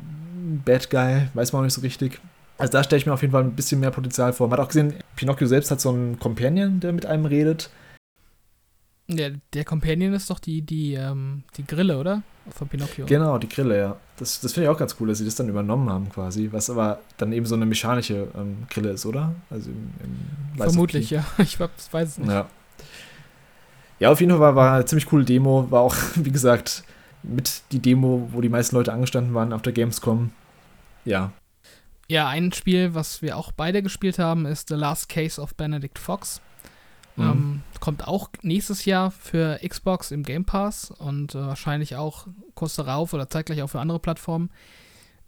Bad 0.64 0.91
Guy, 0.91 1.28
weiß 1.34 1.53
man 1.53 1.61
auch 1.61 1.64
nicht 1.64 1.74
so 1.74 1.80
richtig. 1.80 2.20
Also 2.59 2.72
da 2.72 2.84
stelle 2.84 2.99
ich 2.99 3.07
mir 3.07 3.14
auf 3.14 3.22
jeden 3.22 3.32
Fall 3.32 3.43
ein 3.43 3.53
bisschen 3.53 3.80
mehr 3.80 3.91
Potenzial 3.91 4.32
vor. 4.32 4.49
Man 4.49 4.59
hat 4.59 4.66
auch 4.66 4.68
gesehen, 4.68 4.95
Pinocchio 5.16 5.47
selbst 5.47 5.70
hat 5.70 5.80
so 5.80 5.91
einen 5.91 6.18
Companion, 6.18 6.80
der 6.80 6.93
mit 6.93 7.07
einem 7.07 7.24
redet. 7.24 7.70
Ja, 9.16 9.28
der 9.52 9.64
Companion 9.64 10.12
ist 10.14 10.30
doch 10.30 10.38
die, 10.38 10.62
die, 10.62 10.94
ähm, 10.94 11.42
die 11.56 11.66
Grille, 11.66 11.98
oder? 11.98 12.22
Von 12.50 12.68
Pinocchio. 12.68 13.06
Genau, 13.06 13.38
die 13.38 13.48
Grille, 13.48 13.78
ja. 13.78 13.96
Das, 14.16 14.40
das 14.40 14.52
finde 14.52 14.68
ich 14.68 14.74
auch 14.74 14.78
ganz 14.78 14.96
cool, 14.98 15.08
dass 15.08 15.18
sie 15.18 15.24
das 15.24 15.34
dann 15.34 15.48
übernommen 15.48 15.88
haben 15.90 16.08
quasi. 16.08 16.48
Was 16.52 16.70
aber 16.70 17.00
dann 17.16 17.32
eben 17.32 17.46
so 17.46 17.54
eine 17.54 17.66
mechanische 17.66 18.28
ähm, 18.36 18.66
Grille 18.70 18.90
ist, 18.90 19.06
oder? 19.06 19.34
Also 19.50 19.70
im, 19.70 19.90
im 20.02 20.56
Vermutlich, 20.56 21.11
ja. 21.11 21.24
Ich 21.38 21.61
weiß 21.61 21.70
es 21.92 22.18
nicht. 22.18 22.28
Ja. 22.28 22.48
ja, 23.98 24.11
auf 24.11 24.20
jeden 24.20 24.32
Fall 24.32 24.40
war, 24.40 24.56
war 24.56 24.74
eine 24.74 24.84
ziemlich 24.84 25.06
coole 25.06 25.24
Demo. 25.24 25.70
War 25.70 25.82
auch, 25.82 25.94
wie 26.16 26.32
gesagt, 26.32 26.84
mit 27.22 27.62
die 27.72 27.80
Demo, 27.80 28.28
wo 28.32 28.40
die 28.40 28.48
meisten 28.48 28.76
Leute 28.76 28.92
angestanden 28.92 29.34
waren 29.34 29.52
auf 29.52 29.62
der 29.62 29.72
Gamescom. 29.72 30.32
Ja, 31.04 31.32
ja, 32.11 32.26
ein 32.26 32.50
Spiel, 32.50 32.92
was 32.92 33.22
wir 33.22 33.36
auch 33.36 33.52
beide 33.52 33.84
gespielt 33.84 34.18
haben, 34.18 34.44
ist 34.44 34.68
The 34.68 34.74
Last 34.74 35.08
Case 35.08 35.40
of 35.40 35.54
Benedict 35.54 35.96
Fox. 35.96 36.40
Mhm. 37.21 37.31
Ähm, 37.31 37.62
kommt 37.81 38.07
auch 38.07 38.29
nächstes 38.43 38.85
Jahr 38.85 39.11
für 39.11 39.59
Xbox 39.66 40.11
im 40.11 40.23
Game 40.23 40.45
Pass 40.45 40.91
und 40.91 41.35
äh, 41.35 41.39
wahrscheinlich 41.39 41.97
auch 41.97 42.27
kurz 42.55 42.77
darauf 42.77 43.12
oder 43.12 43.29
zeitgleich 43.29 43.62
auch 43.62 43.68
für 43.68 43.81
andere 43.81 43.99
Plattformen. 43.99 44.51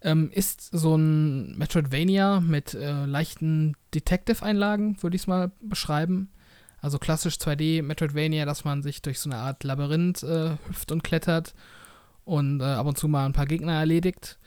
Ähm, 0.03 0.31
ist 0.33 0.69
so 0.73 0.97
ein 0.97 1.57
Metroidvania 1.57 2.41
mit 2.41 2.75
äh, 2.75 3.07
leichten 3.07 3.77
Detective-Einlagen, 3.95 5.03
würde 5.03 5.17
ich 5.17 5.23
es 5.23 5.29
mal 5.29 5.53
beschreiben. 5.61 6.31
Also 6.81 6.99
klassisch 6.99 7.37
2D 7.37 7.83
Metroidvania, 7.83 8.45
dass 8.45 8.65
man 8.65 8.83
sich 8.83 9.03
durch 9.03 9.21
so 9.21 9.31
eine 9.31 9.39
Art 9.39 9.63
Labyrinth 9.63 10.25
äh, 10.25 10.57
hüpft 10.67 10.91
und 10.91 11.05
klettert 11.05 11.55
und 12.25 12.61
äh, 12.61 12.65
ab 12.65 12.87
und 12.87 12.99
zu 12.99 13.07
mal 13.07 13.27
ein 13.27 13.33
paar 13.33 13.47
Gegner 13.47 13.75
erledigt. 13.75 14.39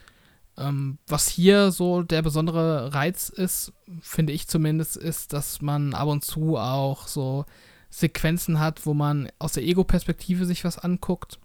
Ähm, 0.58 0.98
was 1.06 1.28
hier 1.28 1.70
so 1.70 2.02
der 2.02 2.22
besondere 2.22 2.94
Reiz 2.94 3.28
ist, 3.28 3.72
finde 4.00 4.32
ich 4.32 4.48
zumindest, 4.48 4.96
ist, 4.96 5.32
dass 5.32 5.60
man 5.60 5.94
ab 5.94 6.08
und 6.08 6.24
zu 6.24 6.56
auch 6.56 7.08
so 7.08 7.44
Sequenzen 7.90 8.58
hat, 8.58 8.86
wo 8.86 8.94
man 8.94 9.28
aus 9.38 9.52
der 9.52 9.64
Ego-Perspektive 9.64 10.44
sich 10.46 10.64
was 10.64 10.78
anguckt 10.78 11.38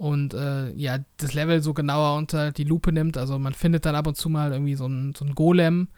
und 0.00 0.32
äh, 0.32 0.72
ja, 0.72 0.98
das 1.18 1.34
Level 1.34 1.62
so 1.62 1.74
genauer 1.74 2.16
unter 2.16 2.52
die 2.52 2.64
Lupe 2.64 2.90
nimmt. 2.90 3.18
Also 3.18 3.38
man 3.38 3.52
findet 3.52 3.84
dann 3.84 3.94
ab 3.94 4.06
und 4.06 4.16
zu 4.16 4.30
mal 4.30 4.50
irgendwie 4.50 4.74
so 4.74 4.86
einen 4.86 5.14
so 5.14 5.26
Golem, 5.26 5.88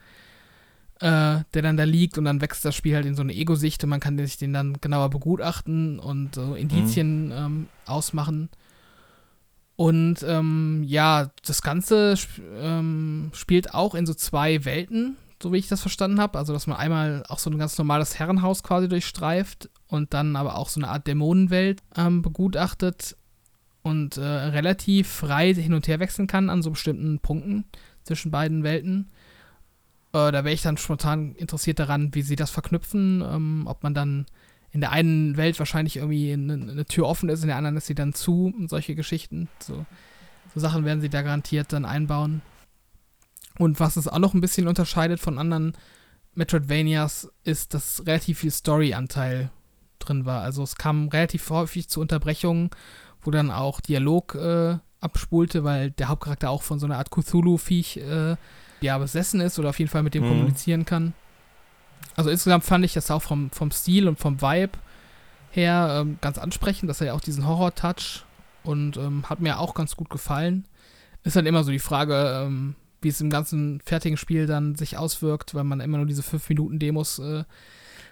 äh, 0.99 1.39
der 1.55 1.62
dann 1.62 1.76
da 1.76 1.85
liegt 1.85 2.18
und 2.18 2.24
dann 2.24 2.41
wächst 2.41 2.64
das 2.64 2.74
Spiel 2.74 2.97
halt 2.97 3.07
in 3.07 3.14
so 3.14 3.22
eine 3.22 3.33
Ego-Sicht 3.33 3.85
und 3.85 3.91
man 3.91 4.01
kann 4.01 4.18
sich 4.18 4.39
den 4.39 4.53
dann 4.53 4.80
genauer 4.80 5.09
begutachten 5.09 6.01
und 6.01 6.35
so 6.35 6.57
Indizien 6.57 7.26
mhm. 7.26 7.33
ähm, 7.33 7.68
ausmachen. 7.87 8.49
Und 9.83 10.22
ähm, 10.22 10.85
ja, 10.87 11.33
das 11.45 11.61
Ganze 11.61 12.12
sp 12.14 12.39
ähm, 12.55 13.33
spielt 13.35 13.74
auch 13.74 13.97
in 13.97 14.07
so 14.07 14.14
zwei 14.14 14.64
Welten, 14.64 15.16
so 15.43 15.53
wie 15.53 15.57
ich 15.57 15.66
das 15.66 15.80
verstanden 15.80 16.20
habe. 16.20 16.39
Also, 16.39 16.53
dass 16.53 16.68
man 16.68 16.76
einmal 16.76 17.24
auch 17.28 17.41
so 17.41 17.51
ein 17.51 17.59
ganz 17.59 17.76
normales 17.78 18.16
Herrenhaus 18.16 18.62
quasi 18.62 18.89
durchstreift 18.89 19.70
und 19.89 20.14
dann 20.14 20.37
aber 20.37 20.57
auch 20.57 20.68
so 20.68 20.78
eine 20.78 20.89
Art 20.89 21.09
Dämonenwelt 21.09 21.83
ähm, 21.97 22.22
begutachtet 22.22 23.16
und 23.83 24.18
äh, 24.18 24.22
relativ 24.22 25.09
frei 25.09 25.53
hin 25.53 25.74
und 25.74 25.89
her 25.89 25.99
wechseln 25.99 26.28
kann 26.28 26.49
an 26.49 26.62
so 26.62 26.70
bestimmten 26.70 27.18
Punkten 27.18 27.64
zwischen 28.05 28.30
beiden 28.30 28.62
Welten. 28.62 29.11
Äh, 30.12 30.30
da 30.30 30.45
wäre 30.45 30.53
ich 30.53 30.62
dann 30.62 30.76
spontan 30.76 31.35
interessiert 31.35 31.80
daran, 31.80 32.14
wie 32.14 32.22
sie 32.22 32.37
das 32.37 32.53
verknüpfen, 32.53 33.20
ähm, 33.28 33.64
ob 33.66 33.83
man 33.83 33.95
dann 33.95 34.26
in 34.73 34.81
der 34.81 34.91
einen 34.91 35.37
Welt 35.37 35.59
wahrscheinlich 35.59 35.97
irgendwie 35.97 36.33
eine, 36.33 36.55
eine, 36.55 36.85
Tür 36.87 37.07
offen 37.07 37.29
ist, 37.29 37.43
in 37.43 37.49
der 37.49 37.57
anderen 37.57 37.77
ist 37.77 37.87
sie 37.87 37.95
dann 37.95 38.14
zu 38.14 38.53
und 38.57 38.70
solche 38.70 38.95
Geschichten. 38.95 39.49
So, 39.61 39.85
so 40.55 40.61
Sachen 40.61 40.85
werden 40.85 41.01
sie 41.01 41.11
da 41.11 41.23
garantiert 41.23 41.73
dann 41.73 41.85
einbauen. 41.85 42.41
Und 43.59 43.81
was 43.81 43.97
es 43.97 44.09
auch 44.09 44.18
noch 44.18 44.33
ein 44.33 44.41
bisschen 44.41 44.66
unterscheidet 44.66 45.20
von 45.20 45.39
anderen 45.39 45.75
Metroidvanias, 46.35 47.31
ist, 47.45 47.75
dass 47.75 48.07
relativ 48.07 48.39
viel 48.39 48.51
Story-Anteil 48.51 49.51
drin 49.99 50.25
war. 50.25 50.43
Also 50.43 50.62
es 50.62 50.77
kam 50.77 51.09
relativ 51.09 51.49
häufig 51.51 51.89
zu 51.89 52.01
Unterbrechungen, 52.01 52.70
wo 53.20 53.31
dann 53.31 53.51
auch 53.51 53.81
Dialog 53.83 54.35
äh, 54.35 54.79
abspulte, 55.01 55.64
weil 55.64 55.91
der 55.91 56.09
Hauptcharakter 56.09 56.49
auch 56.49 56.62
von 56.62 56.79
so 56.79 56.87
einer 56.87 56.97
Art 56.97 57.11
Cthulhu-Viech 57.11 57.99
äh, 57.99 58.37
ja, 58.81 58.99
besessen 58.99 59.41
ist 59.41 59.59
oder 59.59 59.68
auf 59.68 59.79
jeden 59.79 59.91
Fall 59.91 60.03
mit 60.03 60.14
dem 60.14 60.25
mhm. 60.25 60.29
kommunizieren 60.29 60.85
kann. 60.87 61.12
Also 62.16 62.30
insgesamt 62.30 62.64
fand 62.64 62.84
ich 62.84 62.92
das 62.92 63.11
auch 63.11 63.22
vom, 63.22 63.50
vom 63.50 63.70
Stil 63.70 64.09
und 64.09 64.18
vom 64.18 64.40
Vibe 64.40 64.78
her 65.50 65.98
ähm, 66.00 66.18
ganz 66.20 66.38
ansprechend, 66.38 66.88
dass 66.88 67.00
er 67.00 67.09
ja 67.09 67.12
auch 67.14 67.20
diesen 67.20 67.46
Horror-Touch 67.46 68.24
und 68.64 68.96
ähm, 68.96 69.28
hat 69.28 69.40
mir 69.40 69.59
auch 69.59 69.74
ganz 69.74 69.96
gut 69.96 70.11
gefallen. 70.11 70.66
Ist 71.24 71.36
dann 71.36 71.46
immer 71.46 71.64
so 71.64 71.70
die 71.70 71.78
Frage, 71.78 72.44
ähm, 72.44 72.74
wie 73.00 73.09
es 73.09 73.20
im 73.20 73.30
ganzen 73.30 73.80
fertigen 73.84 74.16
Spiel 74.16 74.46
dann 74.46 74.74
sich 74.74 74.96
auswirkt, 74.96 75.55
weil 75.55 75.64
man 75.64 75.80
immer 75.80 75.98
nur 75.98 76.07
diese 76.07 76.22
5-Minuten-Demos 76.22 77.18
äh, 77.18 77.44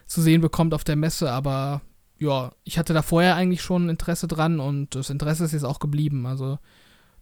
zu 0.07 0.21
sehen 0.21 0.41
bekommt 0.41 0.75
auf 0.75 0.85
der 0.85 0.97
Messe, 0.97 1.31
aber 1.31 1.81
ja, 2.19 2.53
ich 2.65 2.79
hatte 2.79 2.93
da 2.93 3.01
vorher 3.01 3.37
eigentlich 3.37 3.63
schon 3.63 3.89
Interesse 3.89 4.29
dran 4.29 4.61
und 4.61 4.95
das 4.95 5.09
Interesse 5.09 5.45
ist 5.45 5.53
jetzt 5.53 5.65
auch 5.65 5.79
geblieben. 5.79 6.27
Also 6.27 6.59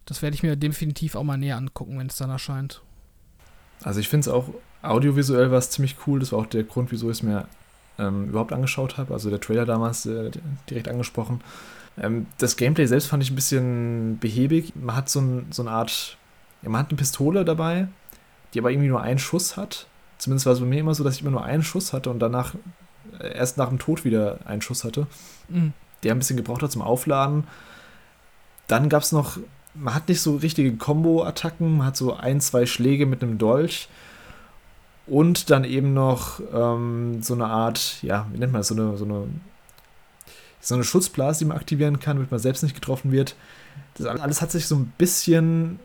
das 0.05 0.21
werde 0.21 0.35
ich 0.35 0.43
mir 0.43 0.57
definitiv 0.57 1.15
auch 1.15 1.23
mal 1.23 1.37
näher 1.37 1.55
angucken, 1.55 1.97
wenn 1.97 2.07
es 2.07 2.17
dann 2.17 2.29
erscheint. 2.29 2.81
Also 3.81 4.01
ich 4.01 4.09
finde 4.09 4.21
es 4.21 4.27
auch 4.27 4.49
audiovisuell 4.81 5.51
war 5.51 5.57
es 5.57 5.69
ziemlich 5.69 5.95
cool. 6.05 6.19
Das 6.19 6.31
war 6.31 6.39
auch 6.39 6.45
der 6.45 6.63
Grund, 6.63 6.91
wieso 6.91 7.09
ich 7.09 7.17
es 7.17 7.23
mir 7.23 7.47
ähm, 7.97 8.29
überhaupt 8.29 8.53
angeschaut 8.53 8.97
habe. 8.97 9.13
Also 9.13 9.29
der 9.29 9.39
Trailer 9.39 9.65
damals 9.65 10.05
äh, 10.05 10.31
direkt 10.69 10.87
angesprochen. 10.87 11.41
Ähm, 11.97 12.27
das 12.37 12.57
Gameplay 12.57 12.85
selbst 12.85 13.07
fand 13.07 13.23
ich 13.23 13.31
ein 13.31 13.35
bisschen 13.35 14.19
behäbig. 14.19 14.73
Man 14.75 14.95
hat 14.95 15.09
so, 15.09 15.19
ein, 15.19 15.47
so 15.51 15.61
eine 15.61 15.71
Art, 15.71 16.17
ja, 16.61 16.69
man 16.69 16.81
hat 16.81 16.89
eine 16.89 16.97
Pistole 16.97 17.45
dabei, 17.45 17.87
die 18.53 18.59
aber 18.59 18.71
irgendwie 18.71 18.89
nur 18.89 19.01
einen 19.01 19.19
Schuss 19.19 19.57
hat. 19.57 19.87
Zumindest 20.17 20.45
war 20.45 20.53
es 20.53 20.59
bei 20.59 20.65
mir 20.65 20.79
immer 20.79 20.95
so, 20.95 21.03
dass 21.03 21.15
ich 21.15 21.21
immer 21.21 21.31
nur 21.31 21.43
einen 21.43 21.63
Schuss 21.63 21.93
hatte 21.93 22.09
und 22.09 22.19
danach 22.19 22.55
äh, 23.19 23.33
erst 23.33 23.57
nach 23.57 23.69
dem 23.69 23.79
Tod 23.79 24.05
wieder 24.05 24.39
einen 24.45 24.61
Schuss 24.61 24.83
hatte. 24.83 25.07
Mhm. 25.49 25.73
Der 26.03 26.13
ein 26.13 26.19
bisschen 26.19 26.37
gebraucht 26.37 26.63
hat 26.63 26.71
zum 26.71 26.81
Aufladen. 26.81 27.45
Dann 28.67 28.87
gab 28.87 29.03
es 29.03 29.11
noch 29.11 29.37
man 29.73 29.93
hat 29.93 30.09
nicht 30.09 30.21
so 30.21 30.35
richtige 30.35 30.75
Combo-Attacken, 30.75 31.77
man 31.77 31.87
hat 31.87 31.97
so 31.97 32.13
ein, 32.15 32.41
zwei 32.41 32.65
Schläge 32.65 33.05
mit 33.05 33.21
einem 33.21 33.37
Dolch 33.37 33.87
und 35.09 35.49
dann 35.49 35.63
eben 35.63 35.93
noch 35.93 36.39
ähm, 36.53 37.21
so 37.21 37.33
eine 37.33 37.45
Art, 37.45 38.01
ja, 38.01 38.27
wie 38.31 38.37
nennt 38.37 38.51
man 38.51 38.61
das, 38.61 38.69
so 38.69 38.75
eine, 38.75 38.97
so 38.97 39.05
eine, 39.05 39.27
so 40.61 40.75
eine 40.75 40.83
Schutzblase, 40.83 41.39
die 41.39 41.45
man 41.45 41.57
aktivieren 41.57 41.99
kann, 41.99 42.17
damit 42.17 42.31
man 42.31 42.39
selbst 42.39 42.63
nicht 42.63 42.75
getroffen 42.75 43.11
wird. 43.11 43.35
Das 43.97 44.07
alles 44.07 44.41
hat 44.41 44.51
sich 44.51 44.67
so 44.67 44.75
ein 44.75 44.93
bisschen, 44.97 45.79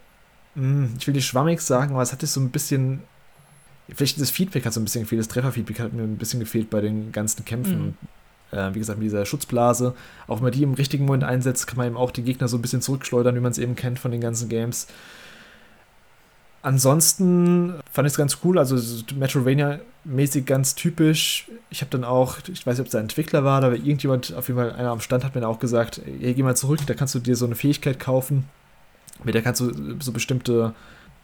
hm, 0.54 0.94
ich 0.98 1.06
will 1.06 1.14
nicht 1.14 1.26
schwammig 1.26 1.60
sagen, 1.60 1.92
aber 1.92 2.02
es 2.02 2.12
hat 2.12 2.20
sich 2.20 2.30
so 2.30 2.40
ein 2.40 2.50
bisschen, 2.50 3.02
vielleicht 3.88 4.20
das 4.20 4.30
Feedback 4.30 4.66
hat 4.66 4.72
so 4.72 4.80
ein 4.80 4.84
bisschen 4.84 5.02
gefehlt, 5.02 5.20
das 5.20 5.28
Trefferfeedback 5.28 5.80
hat 5.80 5.92
mir 5.92 6.02
ein 6.02 6.18
bisschen 6.18 6.40
gefehlt 6.40 6.70
bei 6.70 6.80
den 6.80 7.12
ganzen 7.12 7.44
Kämpfen. 7.44 7.86
Mhm 7.86 7.94
äh, 8.54 8.74
wie 8.74 8.78
gesagt, 8.78 8.98
mit 8.98 9.06
dieser 9.06 9.26
Schutzblase. 9.26 9.94
Auch 10.26 10.36
wenn 10.36 10.44
man 10.44 10.52
die 10.52 10.62
im 10.62 10.74
richtigen 10.74 11.04
Moment 11.04 11.24
einsetzt, 11.24 11.66
kann 11.66 11.76
man 11.76 11.86
eben 11.86 11.96
auch 11.96 12.10
die 12.10 12.22
Gegner 12.22 12.48
so 12.48 12.56
ein 12.56 12.62
bisschen 12.62 12.80
zurückschleudern, 12.80 13.34
wie 13.34 13.40
man 13.40 13.52
es 13.52 13.58
eben 13.58 13.74
kennt 13.74 13.98
von 13.98 14.10
den 14.10 14.20
ganzen 14.20 14.48
Games. 14.48 14.86
Ansonsten 16.64 17.74
fand 17.92 18.06
ich 18.06 18.14
es 18.14 18.16
ganz 18.16 18.38
cool, 18.42 18.58
also 18.58 18.76
Metrovania-mäßig 19.14 20.46
ganz 20.46 20.74
typisch. 20.74 21.50
Ich 21.68 21.82
habe 21.82 21.90
dann 21.90 22.04
auch, 22.04 22.38
ich 22.50 22.66
weiß 22.66 22.78
nicht, 22.78 22.80
ob 22.80 22.86
es 22.86 22.92
der 22.92 23.02
Entwickler 23.02 23.44
war, 23.44 23.62
aber 23.62 23.76
irgendjemand, 23.76 24.32
auf 24.32 24.48
jeden 24.48 24.58
Fall 24.58 24.72
einer 24.72 24.88
am 24.88 25.00
Stand 25.00 25.24
hat 25.24 25.34
mir 25.34 25.42
dann 25.42 25.50
auch 25.50 25.58
gesagt, 25.58 26.00
hey, 26.06 26.32
geh 26.32 26.42
mal 26.42 26.56
zurück, 26.56 26.80
da 26.86 26.94
kannst 26.94 27.14
du 27.14 27.18
dir 27.18 27.36
so 27.36 27.44
eine 27.44 27.54
Fähigkeit 27.54 28.00
kaufen, 28.00 28.44
mit 29.24 29.34
der 29.34 29.42
kannst 29.42 29.60
du 29.60 29.72
so 30.00 30.10
bestimmte 30.10 30.72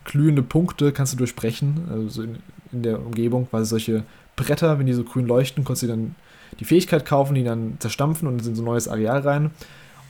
glühende 0.05 0.43
Punkte 0.43 0.93
kannst 0.93 1.15
du 1.15 1.17
durchbrechen, 1.17 1.89
also 1.91 2.23
in, 2.23 2.39
in 2.73 2.83
der 2.83 3.01
Umgebung, 3.01 3.49
weil 3.51 3.65
solche 3.65 4.05
Bretter, 4.37 4.79
wenn 4.79 4.87
die 4.87 4.93
so 4.93 5.05
grün 5.05 5.27
leuchten, 5.27 5.65
konntest 5.65 5.85
du 5.85 5.87
dann 5.87 6.17
die 6.59 6.67
Fähigkeit 6.67 7.07
kaufen, 7.07 7.35
die 7.35 7.45
dann 7.45 7.77
zerstampfen 7.79 8.29
und 8.29 8.45
in 8.45 8.55
so 8.55 8.61
ein 8.61 8.67
neues 8.67 8.89
Areal 8.89 9.21
rein. 9.21 9.53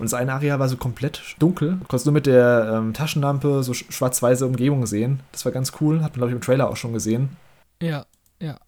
Und 0.00 0.06
das 0.06 0.14
eine 0.14 0.32
Areal 0.32 0.58
war 0.58 0.68
so 0.68 0.78
komplett 0.78 1.36
dunkel. 1.38 1.72
Du 1.72 1.84
konntest 1.84 2.06
nur 2.06 2.14
mit 2.14 2.24
der 2.24 2.72
ähm, 2.74 2.94
Taschenlampe 2.94 3.62
so 3.62 3.74
schwarz-weiße 3.74 4.46
Umgebung 4.46 4.86
sehen. 4.86 5.20
Das 5.30 5.44
war 5.44 5.52
ganz 5.52 5.72
cool. 5.78 6.02
Hat 6.02 6.12
man, 6.12 6.20
glaube 6.20 6.30
ich, 6.30 6.34
im 6.36 6.40
Trailer 6.40 6.70
auch 6.70 6.76
schon 6.78 6.94
gesehen. 6.94 7.36
Ja, 7.82 8.06
ja. 8.40 8.58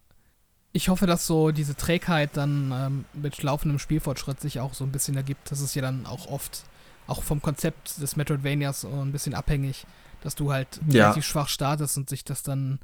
Ich 0.73 0.89
hoffe, 0.89 1.07
dass 1.07 1.25
so 1.25 1.49
diese 1.49 1.75
Trägheit 1.75 2.37
dann 2.37 2.71
ähm, 2.71 3.05
mit 3.13 3.41
laufendem 3.41 3.79
Spielfortschritt 3.79 4.39
sich 4.41 4.59
auch 4.59 4.75
so 4.75 4.83
ein 4.83 4.91
bisschen 4.91 5.17
ergibt. 5.17 5.49
Das 5.49 5.59
ist 5.59 5.73
ja 5.73 5.81
dann 5.81 6.05
auch 6.05 6.27
oft, 6.27 6.65
auch 7.07 7.23
vom 7.23 7.41
Konzept 7.41 7.99
des 7.99 8.15
Metroidvanias 8.15 8.81
so 8.81 8.89
ein 8.89 9.11
bisschen 9.11 9.33
abhängig, 9.33 9.87
dass 10.21 10.35
du 10.35 10.53
halt 10.53 10.79
ja. 10.87 11.05
relativ 11.05 11.25
schwach 11.25 11.49
startest 11.49 11.97
und 11.97 12.09
sich 12.09 12.23
das 12.23 12.43
dann 12.43 12.77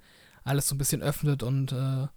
alles 0.44 0.68
so 0.68 0.74
ein 0.74 0.80
bisschen 0.80 1.04
öffnet 1.04 1.44
und 1.44 1.72
äh, 1.72 2.08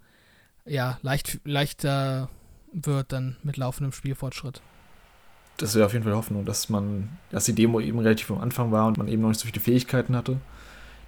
ja, 0.65 0.99
leicht, 1.03 1.41
leichter 1.45 2.31
wird 2.73 3.13
dann 3.13 3.37
mit 3.43 3.59
laufendem 3.59 3.93
Spielfortschritt. 3.93 4.63
Das 5.63 5.77
wäre 5.77 5.87
auf 5.87 5.93
jeden 5.93 6.05
Fall 6.05 6.17
Hoffnung, 6.17 6.45
dass 6.45 6.71
man, 6.71 7.09
dass 7.31 7.45
die 7.45 7.55
Demo 7.55 7.79
eben 7.79 8.01
relativ 8.01 8.33
am 8.33 8.41
Anfang 8.41 8.73
war 8.73 8.89
und 8.89 8.99
man 8.99 9.07
eben 9.07 9.23
noch 9.23 9.29
nicht 9.29 9.39
so 9.39 9.47
viele 9.47 9.61
Fähigkeiten 9.61 10.17
hatte, 10.17 10.41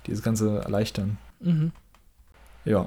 die 0.07 0.13
das 0.13 0.23
Ganze 0.23 0.61
erleichtern. 0.61 1.19
Mhm. 1.41 1.73
Ja. 2.65 2.87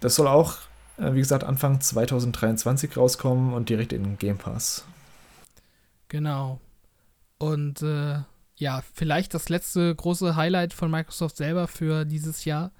Das 0.00 0.16
soll 0.16 0.26
auch, 0.26 0.56
äh, 0.96 1.12
wie 1.14 1.20
gesagt, 1.20 1.44
Anfang 1.44 1.80
2023 1.80 2.96
rauskommen 2.96 3.52
und 3.52 3.68
direkt 3.68 3.92
in 3.92 4.02
den 4.02 4.18
Game 4.18 4.38
Pass. 4.38 4.86
Genau. 6.08 6.58
Und 7.38 7.80
äh, 7.82 8.16
ja, 8.56 8.82
vielleicht 8.92 9.34
das 9.34 9.48
letzte 9.48 9.94
große 9.94 10.34
Highlight 10.34 10.72
von 10.72 10.90
Microsoft 10.90 11.36
selber 11.36 11.68
für 11.68 12.06
dieses 12.06 12.44
Jahr 12.44 12.72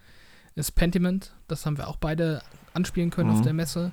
ist 0.56 0.72
Pentiment. 0.72 1.36
Das 1.46 1.64
haben 1.66 1.78
wir 1.78 1.86
auch 1.86 1.98
beide 1.98 2.42
anspielen 2.74 3.10
können 3.10 3.30
mhm. 3.30 3.36
auf 3.36 3.42
der 3.42 3.52
Messe. 3.52 3.92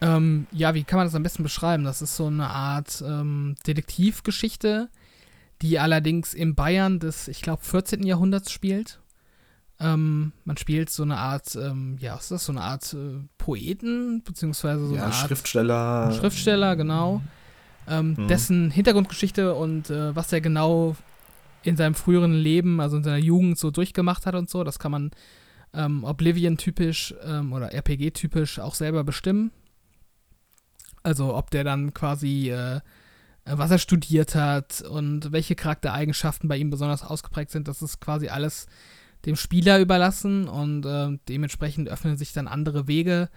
Ähm, 0.00 0.46
ja, 0.50 0.74
wie 0.74 0.84
kann 0.84 0.98
man 0.98 1.06
das 1.06 1.14
am 1.14 1.22
besten 1.22 1.42
beschreiben? 1.42 1.84
Das 1.84 2.00
ist 2.00 2.16
so 2.16 2.26
eine 2.26 2.48
Art 2.48 3.02
ähm, 3.06 3.54
Detektivgeschichte, 3.66 4.88
die 5.60 5.78
allerdings 5.78 6.32
in 6.32 6.54
Bayern 6.54 6.98
des, 6.98 7.28
ich 7.28 7.42
glaube, 7.42 7.62
14. 7.64 8.04
Jahrhunderts 8.04 8.50
spielt. 8.50 9.00
Ähm, 9.78 10.32
man 10.44 10.56
spielt 10.56 10.90
so 10.90 11.02
eine 11.02 11.18
Art, 11.18 11.54
ähm, 11.56 11.96
ja, 12.00 12.14
was 12.14 12.24
ist 12.24 12.30
das? 12.30 12.44
So 12.46 12.52
eine 12.52 12.62
Art 12.62 12.94
äh, 12.94 13.18
Poeten, 13.38 14.22
beziehungsweise 14.22 14.86
so 14.86 14.94
ja, 14.94 15.04
eine 15.04 15.12
Art 15.12 15.26
Schriftsteller. 15.26 16.12
Schriftsteller, 16.12 16.76
genau. 16.76 17.22
Ähm, 17.88 18.14
mhm. 18.16 18.28
Dessen 18.28 18.70
Hintergrundgeschichte 18.70 19.54
und 19.54 19.90
äh, 19.90 20.14
was 20.14 20.32
er 20.32 20.40
genau 20.40 20.96
in 21.62 21.76
seinem 21.76 21.94
früheren 21.94 22.32
Leben, 22.32 22.80
also 22.80 22.96
in 22.96 23.04
seiner 23.04 23.18
Jugend 23.18 23.58
so 23.58 23.70
durchgemacht 23.70 24.24
hat 24.24 24.34
und 24.34 24.48
so, 24.48 24.64
das 24.64 24.78
kann 24.78 24.92
man 24.92 25.10
ähm, 25.74 26.04
Oblivion-typisch 26.04 27.14
oder 27.52 27.72
RPG-typisch 27.72 28.58
auch 28.58 28.74
selber 28.74 29.04
bestimmen. 29.04 29.52
Also 31.02 31.34
ob 31.34 31.50
der 31.50 31.64
dann 31.64 31.94
quasi, 31.94 32.50
äh, 32.50 32.80
was 33.44 33.70
er 33.70 33.78
studiert 33.78 34.34
hat 34.34 34.82
und 34.82 35.32
welche 35.32 35.54
Charaktereigenschaften 35.54 36.48
bei 36.48 36.56
ihm 36.56 36.70
besonders 36.70 37.02
ausgeprägt 37.02 37.50
sind, 37.50 37.68
das 37.68 37.82
ist 37.82 38.00
quasi 38.00 38.28
alles 38.28 38.66
dem 39.26 39.36
Spieler 39.36 39.80
überlassen 39.80 40.48
und 40.48 40.84
äh, 40.86 41.18
dementsprechend 41.28 41.88
öffnen 41.88 42.16
sich 42.16 42.32
dann 42.32 42.48
andere 42.48 42.88
Wege 42.88 43.28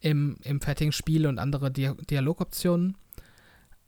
im, 0.00 0.36
im 0.42 0.60
fertigen 0.60 0.92
Spiel 0.92 1.26
und 1.26 1.38
andere 1.38 1.70
Dia 1.70 1.94
Dialogoptionen. 2.08 2.96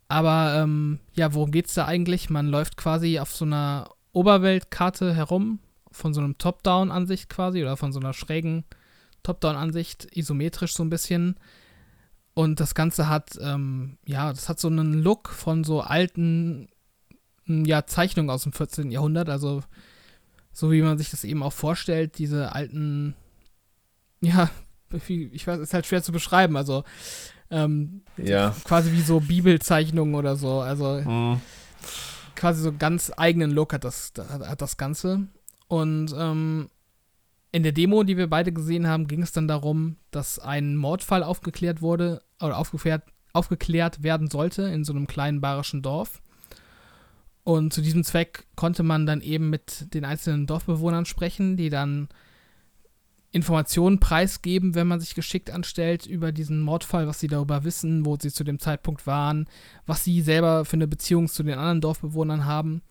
Aber 0.07 0.55
ähm, 0.61 0.99
ja, 1.13 1.33
worum 1.33 1.51
geht 1.51 1.67
es 1.67 1.73
da 1.73 1.85
eigentlich? 1.85 2.29
Man 2.29 2.47
läuft 2.47 2.75
quasi 2.75 3.19
auf 3.19 3.33
so 3.33 3.45
einer 3.45 3.89
Oberweltkarte 4.11 5.15
herum, 5.15 5.59
von 5.89 6.13
so 6.13 6.19
einem 6.19 6.37
Top-Down-Ansicht 6.37 7.29
quasi 7.29 7.61
oder 7.61 7.77
von 7.77 7.93
so 7.93 7.99
einer 7.99 8.13
schrägen 8.13 8.65
Top-Down-Ansicht, 9.23 10.09
isometrisch 10.15 10.73
so 10.73 10.83
ein 10.83 10.89
bisschen. 10.89 11.35
Und 12.33 12.59
das 12.59 12.75
Ganze 12.75 13.09
hat, 13.09 13.37
ähm, 13.41 13.97
ja, 14.05 14.31
das 14.31 14.47
hat 14.47 14.59
so 14.59 14.67
einen 14.67 14.93
Look 14.93 15.29
von 15.29 15.63
so 15.63 15.81
alten, 15.81 16.69
ja, 17.45 17.85
Zeichnungen 17.85 18.29
aus 18.29 18.43
dem 18.43 18.53
14. 18.53 18.91
Jahrhundert. 18.91 19.29
Also, 19.29 19.63
so 20.53 20.71
wie 20.71 20.81
man 20.81 20.97
sich 20.97 21.11
das 21.11 21.23
eben 21.23 21.43
auch 21.43 21.53
vorstellt, 21.53 22.17
diese 22.17 22.53
alten, 22.53 23.15
ja, 24.21 24.49
ich 25.07 25.45
weiß, 25.45 25.59
ist 25.59 25.73
halt 25.73 25.85
schwer 25.85 26.03
zu 26.03 26.11
beschreiben. 26.11 26.55
Also, 26.55 26.83
ähm, 27.49 28.03
ja. 28.15 28.55
quasi 28.63 28.93
wie 28.93 29.01
so 29.01 29.19
Bibelzeichnungen 29.19 30.15
oder 30.15 30.37
so. 30.37 30.61
Also, 30.61 31.01
mhm. 31.01 31.41
quasi 32.35 32.61
so 32.61 32.71
ganz 32.71 33.11
eigenen 33.17 33.51
Look 33.51 33.73
hat 33.73 33.83
das, 33.83 34.13
hat 34.17 34.61
das 34.61 34.77
Ganze. 34.77 35.27
Und 35.67 36.13
ähm, 36.17 36.69
in 37.51 37.63
der 37.63 37.73
Demo, 37.73 38.03
die 38.03 38.17
wir 38.17 38.29
beide 38.29 38.53
gesehen 38.53 38.87
haben, 38.87 39.07
ging 39.07 39.21
es 39.21 39.33
dann 39.33 39.47
darum, 39.47 39.97
dass 40.11 40.39
ein 40.39 40.75
Mordfall 40.77 41.23
aufgeklärt 41.23 41.81
wurde 41.81 42.21
oder 42.41 42.57
aufgeklärt, 42.57 43.03
aufgeklärt 43.33 44.03
werden 44.03 44.29
sollte 44.29 44.63
in 44.63 44.83
so 44.83 44.93
einem 44.93 45.07
kleinen 45.07 45.41
bayerischen 45.41 45.81
Dorf. 45.81 46.21
Und 47.43 47.73
zu 47.73 47.81
diesem 47.81 48.03
Zweck 48.03 48.45
konnte 48.55 48.83
man 48.83 49.05
dann 49.05 49.21
eben 49.21 49.49
mit 49.49 49.93
den 49.93 50.05
einzelnen 50.05 50.47
Dorfbewohnern 50.47 51.05
sprechen, 51.05 51.57
die 51.57 51.69
dann 51.69 52.07
Informationen 53.31 53.99
preisgeben, 53.99 54.75
wenn 54.75 54.87
man 54.87 54.99
sich 54.99 55.15
geschickt 55.15 55.49
anstellt 55.49 56.05
über 56.05 56.31
diesen 56.31 56.61
Mordfall, 56.61 57.07
was 57.07 57.19
sie 57.19 57.27
darüber 57.27 57.63
wissen, 57.63 58.05
wo 58.05 58.17
sie 58.17 58.31
zu 58.31 58.43
dem 58.43 58.59
Zeitpunkt 58.59 59.07
waren, 59.07 59.47
was 59.85 60.03
sie 60.03 60.21
selber 60.21 60.65
für 60.65 60.75
eine 60.75 60.87
Beziehung 60.87 61.27
zu 61.27 61.43
den 61.43 61.57
anderen 61.57 61.81
Dorfbewohnern 61.81 62.45
haben. 62.45 62.81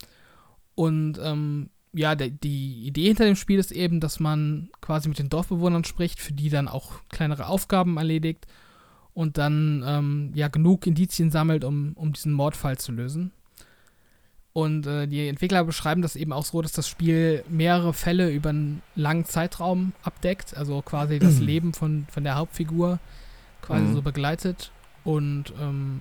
Und 0.75 1.19
ähm, 1.23 1.71
ja, 1.93 2.15
der, 2.15 2.29
die 2.31 2.87
Idee 2.87 3.09
hinter 3.09 3.25
dem 3.25 3.37
Spiel 3.37 3.59
ist 3.59 3.73
eben, 3.73 4.01
dass 4.01 4.21
man 4.21 4.71
quasi 4.81 5.09
mit 5.09 5.19
den 5.19 5.29
Dorfbewohnern 5.29 5.85
spricht, 5.85 6.21
für 6.21 6.33
die 6.33 6.49
dann 6.49 6.69
auch 6.69 6.93
kleinere 7.09 7.47
Aufgaben 7.47 7.97
erledigt 7.97 8.47
und 9.13 9.39
dann 9.39 9.83
ähm, 9.87 10.33
ja 10.35 10.49
genug 10.49 10.87
Indizien 10.87 11.31
sammelt, 11.31 11.65
um, 11.65 11.93
um 11.95 12.13
diesen 12.13 12.33
Mordfall 12.33 12.79
zu 12.79 12.93
lösen. 12.93 13.33
Und 14.53 14.87
äh, 14.87 15.07
die 15.07 15.29
Entwickler 15.29 15.65
beschreiben 15.65 16.03
das 16.03 16.17
eben 16.17 16.33
auch 16.33 16.45
so, 16.45 16.61
dass 16.61 16.73
das 16.73 16.89
Spiel 16.89 17.45
mehrere 17.49 17.93
Fälle 17.93 18.31
über 18.31 18.51
einen 18.51 18.83
langen 18.97 19.25
Zeitraum 19.25 19.93
abdeckt, 20.03 20.57
also 20.57 20.83
quasi 20.83 21.19
das. 21.19 21.39
Leben 21.41 21.73
von, 21.73 22.07
von 22.11 22.25
der 22.25 22.37
Hauptfigur 22.37 22.99
quasi 23.63 23.85
mhm. 23.85 23.95
so 23.95 24.03
begleitet. 24.03 24.73
Und 25.05 25.53
ähm, 25.61 26.01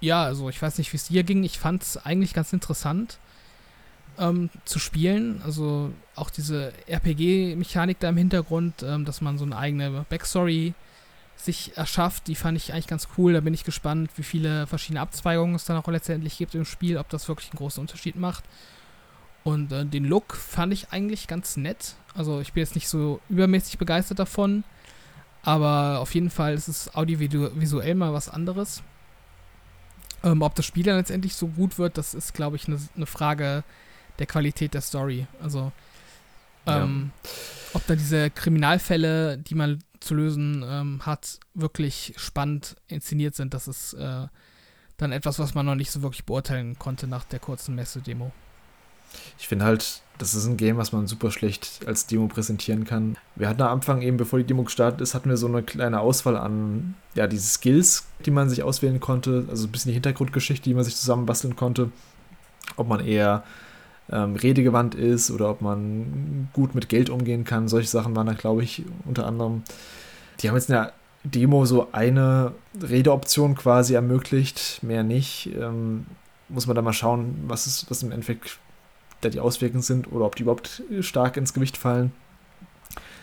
ja, 0.00 0.22
also 0.24 0.48
ich 0.48 0.60
weiß 0.60 0.78
nicht, 0.78 0.92
wie 0.92 0.96
es 0.96 1.08
dir 1.08 1.22
ging. 1.22 1.44
Ich 1.44 1.58
fand 1.58 1.82
es 1.82 1.96
eigentlich 1.96 2.34
ganz 2.34 2.52
interessant 2.52 3.18
ähm, 4.18 4.50
zu 4.64 4.78
spielen. 4.78 5.40
Also 5.44 5.92
auch 6.14 6.30
diese 6.30 6.72
RPG-Mechanik 6.86 7.98
da 8.00 8.08
im 8.08 8.16
Hintergrund, 8.16 8.82
ähm, 8.82 9.04
dass 9.04 9.20
man 9.20 9.38
so 9.38 9.44
eine 9.44 9.56
eigene 9.56 10.04
Backstory 10.08 10.74
sich 11.36 11.76
erschafft, 11.76 12.26
die 12.26 12.34
fand 12.34 12.56
ich 12.56 12.72
eigentlich 12.72 12.88
ganz 12.88 13.08
cool. 13.16 13.32
Da 13.32 13.40
bin 13.40 13.54
ich 13.54 13.64
gespannt, 13.64 14.10
wie 14.16 14.22
viele 14.24 14.66
verschiedene 14.66 15.00
Abzweigungen 15.00 15.54
es 15.54 15.64
dann 15.64 15.76
auch 15.76 15.86
letztendlich 15.88 16.36
gibt 16.36 16.54
im 16.54 16.64
Spiel, 16.64 16.98
ob 16.98 17.08
das 17.08 17.28
wirklich 17.28 17.50
einen 17.50 17.58
großen 17.58 17.80
Unterschied 17.80 18.16
macht. 18.16 18.44
Und 19.44 19.72
äh, 19.72 19.86
den 19.86 20.04
Look 20.04 20.34
fand 20.34 20.72
ich 20.72 20.90
eigentlich 20.90 21.28
ganz 21.28 21.56
nett. 21.56 21.94
Also 22.14 22.40
ich 22.40 22.52
bin 22.52 22.62
jetzt 22.62 22.74
nicht 22.74 22.88
so 22.88 23.20
übermäßig 23.28 23.78
begeistert 23.78 24.18
davon, 24.18 24.64
aber 25.42 26.00
auf 26.00 26.14
jeden 26.14 26.30
Fall 26.30 26.54
ist 26.54 26.68
es 26.68 26.94
audiovisuell 26.94 27.94
mal 27.94 28.12
was 28.12 28.28
anderes. 28.28 28.82
Ähm, 30.24 30.42
ob 30.42 30.56
das 30.56 30.66
Spiel 30.66 30.82
dann 30.82 30.96
letztendlich 30.96 31.36
so 31.36 31.46
gut 31.46 31.78
wird, 31.78 31.96
das 31.96 32.14
ist, 32.14 32.34
glaube 32.34 32.56
ich, 32.56 32.66
eine 32.66 32.80
ne 32.96 33.06
Frage 33.06 33.62
der 34.18 34.26
Qualität 34.26 34.74
der 34.74 34.80
Story. 34.80 35.26
Also, 35.42 35.72
ähm, 36.66 37.12
ja. 37.24 37.30
ob 37.74 37.86
da 37.86 37.94
diese 37.94 38.30
Kriminalfälle, 38.30 39.38
die 39.38 39.54
man 39.54 39.82
zu 40.00 40.14
lösen 40.14 40.64
ähm, 40.66 41.00
hat, 41.04 41.40
wirklich 41.54 42.14
spannend 42.16 42.76
inszeniert 42.86 43.34
sind, 43.34 43.54
das 43.54 43.68
ist 43.68 43.94
äh, 43.94 44.26
dann 44.96 45.12
etwas, 45.12 45.38
was 45.38 45.54
man 45.54 45.66
noch 45.66 45.74
nicht 45.74 45.90
so 45.90 46.02
wirklich 46.02 46.24
beurteilen 46.24 46.78
konnte 46.78 47.06
nach 47.06 47.24
der 47.24 47.38
kurzen 47.38 47.74
Messe-Demo. 47.74 48.32
Ich 49.38 49.48
finde 49.48 49.64
halt, 49.64 50.02
das 50.18 50.34
ist 50.34 50.46
ein 50.46 50.56
Game, 50.56 50.76
was 50.76 50.92
man 50.92 51.06
super 51.06 51.30
schlecht 51.30 51.80
als 51.86 52.06
Demo 52.06 52.26
präsentieren 52.26 52.84
kann. 52.84 53.16
Wir 53.36 53.48
hatten 53.48 53.62
am 53.62 53.72
Anfang 53.72 54.02
eben, 54.02 54.16
bevor 54.16 54.38
die 54.38 54.44
Demo 54.44 54.64
gestartet 54.64 55.00
ist, 55.00 55.14
hatten 55.14 55.30
wir 55.30 55.36
so 55.36 55.46
eine 55.46 55.62
kleine 55.62 56.00
Auswahl 56.00 56.36
an, 56.36 56.94
ja, 57.14 57.26
diese 57.26 57.48
Skills, 57.48 58.06
die 58.26 58.30
man 58.30 58.50
sich 58.50 58.62
auswählen 58.62 59.00
konnte, 59.00 59.46
also 59.48 59.66
ein 59.66 59.72
bisschen 59.72 59.90
die 59.90 59.94
Hintergrundgeschichte, 59.94 60.68
die 60.68 60.74
man 60.74 60.84
sich 60.84 60.96
zusammenbasteln 60.96 61.56
konnte. 61.56 61.90
Ob 62.76 62.88
man 62.88 63.00
eher 63.00 63.44
ähm, 64.10 64.36
redegewandt 64.36 64.94
ist 64.94 65.30
oder 65.30 65.50
ob 65.50 65.60
man 65.60 66.48
gut 66.52 66.74
mit 66.74 66.88
Geld 66.88 67.10
umgehen 67.10 67.44
kann. 67.44 67.68
Solche 67.68 67.88
Sachen 67.88 68.16
waren 68.16 68.26
da, 68.26 68.32
glaube 68.32 68.62
ich, 68.62 68.84
unter 69.04 69.26
anderem. 69.26 69.62
Die 70.40 70.48
haben 70.48 70.56
jetzt 70.56 70.68
in 70.68 70.74
der 70.74 70.92
Demo 71.24 71.64
so 71.64 71.88
eine 71.92 72.52
Redeoption 72.80 73.54
quasi 73.54 73.94
ermöglicht, 73.94 74.82
mehr 74.82 75.02
nicht. 75.02 75.50
Ähm, 75.58 76.06
muss 76.48 76.66
man 76.66 76.76
da 76.76 76.82
mal 76.82 76.92
schauen, 76.92 77.44
was, 77.46 77.66
ist, 77.66 77.90
was 77.90 78.02
im 78.02 78.12
Endeffekt 78.12 78.58
da 79.20 79.28
die 79.28 79.40
Auswirkungen 79.40 79.82
sind 79.82 80.10
oder 80.12 80.24
ob 80.24 80.36
die 80.36 80.42
überhaupt 80.42 80.82
stark 81.00 81.36
ins 81.36 81.52
Gewicht 81.52 81.76
fallen. 81.76 82.12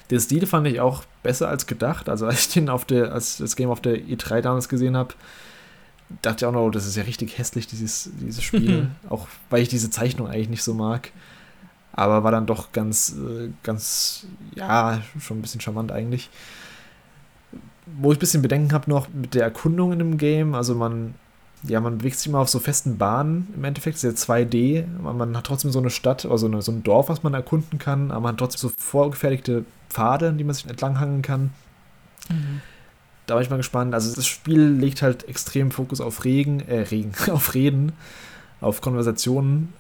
Der 0.09 0.19
Stil 0.19 0.45
fand 0.45 0.67
ich 0.67 0.79
auch 0.81 1.03
besser 1.23 1.47
als 1.47 1.65
gedacht. 1.65 2.09
Also 2.09 2.27
als 2.27 2.47
ich 2.47 2.53
den 2.53 2.69
auf 2.69 2.85
der, 2.85 3.11
als 3.11 3.37
das 3.37 3.55
Game 3.55 3.69
auf 3.69 3.81
der 3.81 3.97
E3 3.97 4.41
damals 4.41 4.69
gesehen 4.69 4.95
habe, 4.95 5.15
dachte 6.21 6.47
auch 6.47 6.51
noch, 6.51 6.69
das 6.69 6.85
ist 6.85 6.95
ja 6.95 7.03
richtig 7.03 7.37
hässlich, 7.37 7.67
dieses, 7.67 8.09
dieses 8.19 8.43
Spiel. 8.43 8.89
auch 9.09 9.27
weil 9.49 9.61
ich 9.61 9.69
diese 9.69 9.89
Zeichnung 9.89 10.27
eigentlich 10.27 10.49
nicht 10.49 10.63
so 10.63 10.73
mag. 10.73 11.11
Aber 11.93 12.23
war 12.23 12.31
dann 12.31 12.45
doch 12.45 12.71
ganz, 12.73 13.15
äh, 13.15 13.49
ganz, 13.63 14.25
ja, 14.53 15.01
schon 15.19 15.39
ein 15.39 15.41
bisschen 15.41 15.61
charmant 15.61 15.91
eigentlich. 15.91 16.29
Wo 17.85 18.11
ich 18.11 18.17
ein 18.17 18.19
bisschen 18.19 18.41
Bedenken 18.41 18.73
habe 18.73 18.89
noch 18.89 19.07
mit 19.13 19.33
der 19.33 19.43
Erkundung 19.43 19.93
in 19.93 19.99
dem 19.99 20.17
Game. 20.17 20.55
Also 20.55 20.75
man, 20.75 21.15
ja, 21.63 21.79
man 21.79 21.99
bewegt 21.99 22.17
sich 22.17 22.27
immer 22.27 22.39
auf 22.39 22.49
so 22.49 22.59
festen 22.59 22.97
Bahnen 22.97 23.47
im 23.55 23.63
Endeffekt. 23.63 23.95
Es 23.95 24.03
ist 24.03 24.27
ja 24.27 24.35
2D. 24.35 24.85
Man 25.01 25.37
hat 25.37 25.45
trotzdem 25.45 25.71
so 25.71 25.79
eine 25.79 25.89
Stadt, 25.89 26.25
also 26.25 26.47
eine, 26.47 26.61
so 26.61 26.73
ein 26.73 26.83
Dorf, 26.83 27.07
was 27.07 27.23
man 27.23 27.33
erkunden 27.33 27.79
kann. 27.79 28.11
Aber 28.11 28.21
man 28.21 28.33
hat 28.33 28.39
trotzdem 28.39 28.69
so 28.69 28.75
vorgefertigte 28.77 29.63
Pfade, 29.89 30.33
die 30.33 30.43
man 30.43 30.53
sich 30.53 30.67
entlanghangen 30.67 31.21
kann. 31.21 31.51
Mhm 32.29 32.61
da 33.27 33.35
bin 33.35 33.43
ich 33.43 33.49
mal 33.49 33.57
gespannt. 33.57 33.93
Also 33.93 34.13
das 34.15 34.25
Spiel 34.25 34.61
legt 34.61 35.01
halt 35.01 35.27
extrem 35.27 35.71
Fokus 35.71 36.01
auf 36.01 36.23
Regen, 36.25 36.61
äh, 36.61 36.81
Regen, 36.81 37.13
auf 37.31 37.53
Reden, 37.53 37.93
auf 38.61 38.81
Konversationen. 38.81 39.73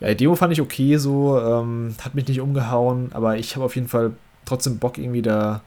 Ja, 0.00 0.08
die 0.08 0.16
Demo 0.16 0.36
fand 0.36 0.52
ich 0.52 0.60
okay 0.60 0.96
so, 0.96 1.40
ähm, 1.40 1.94
hat 2.02 2.14
mich 2.14 2.28
nicht 2.28 2.40
umgehauen, 2.40 3.10
aber 3.12 3.36
ich 3.36 3.56
habe 3.56 3.64
auf 3.64 3.74
jeden 3.74 3.88
Fall 3.88 4.12
trotzdem 4.44 4.78
Bock, 4.78 4.98
irgendwie 4.98 5.22
da 5.22 5.62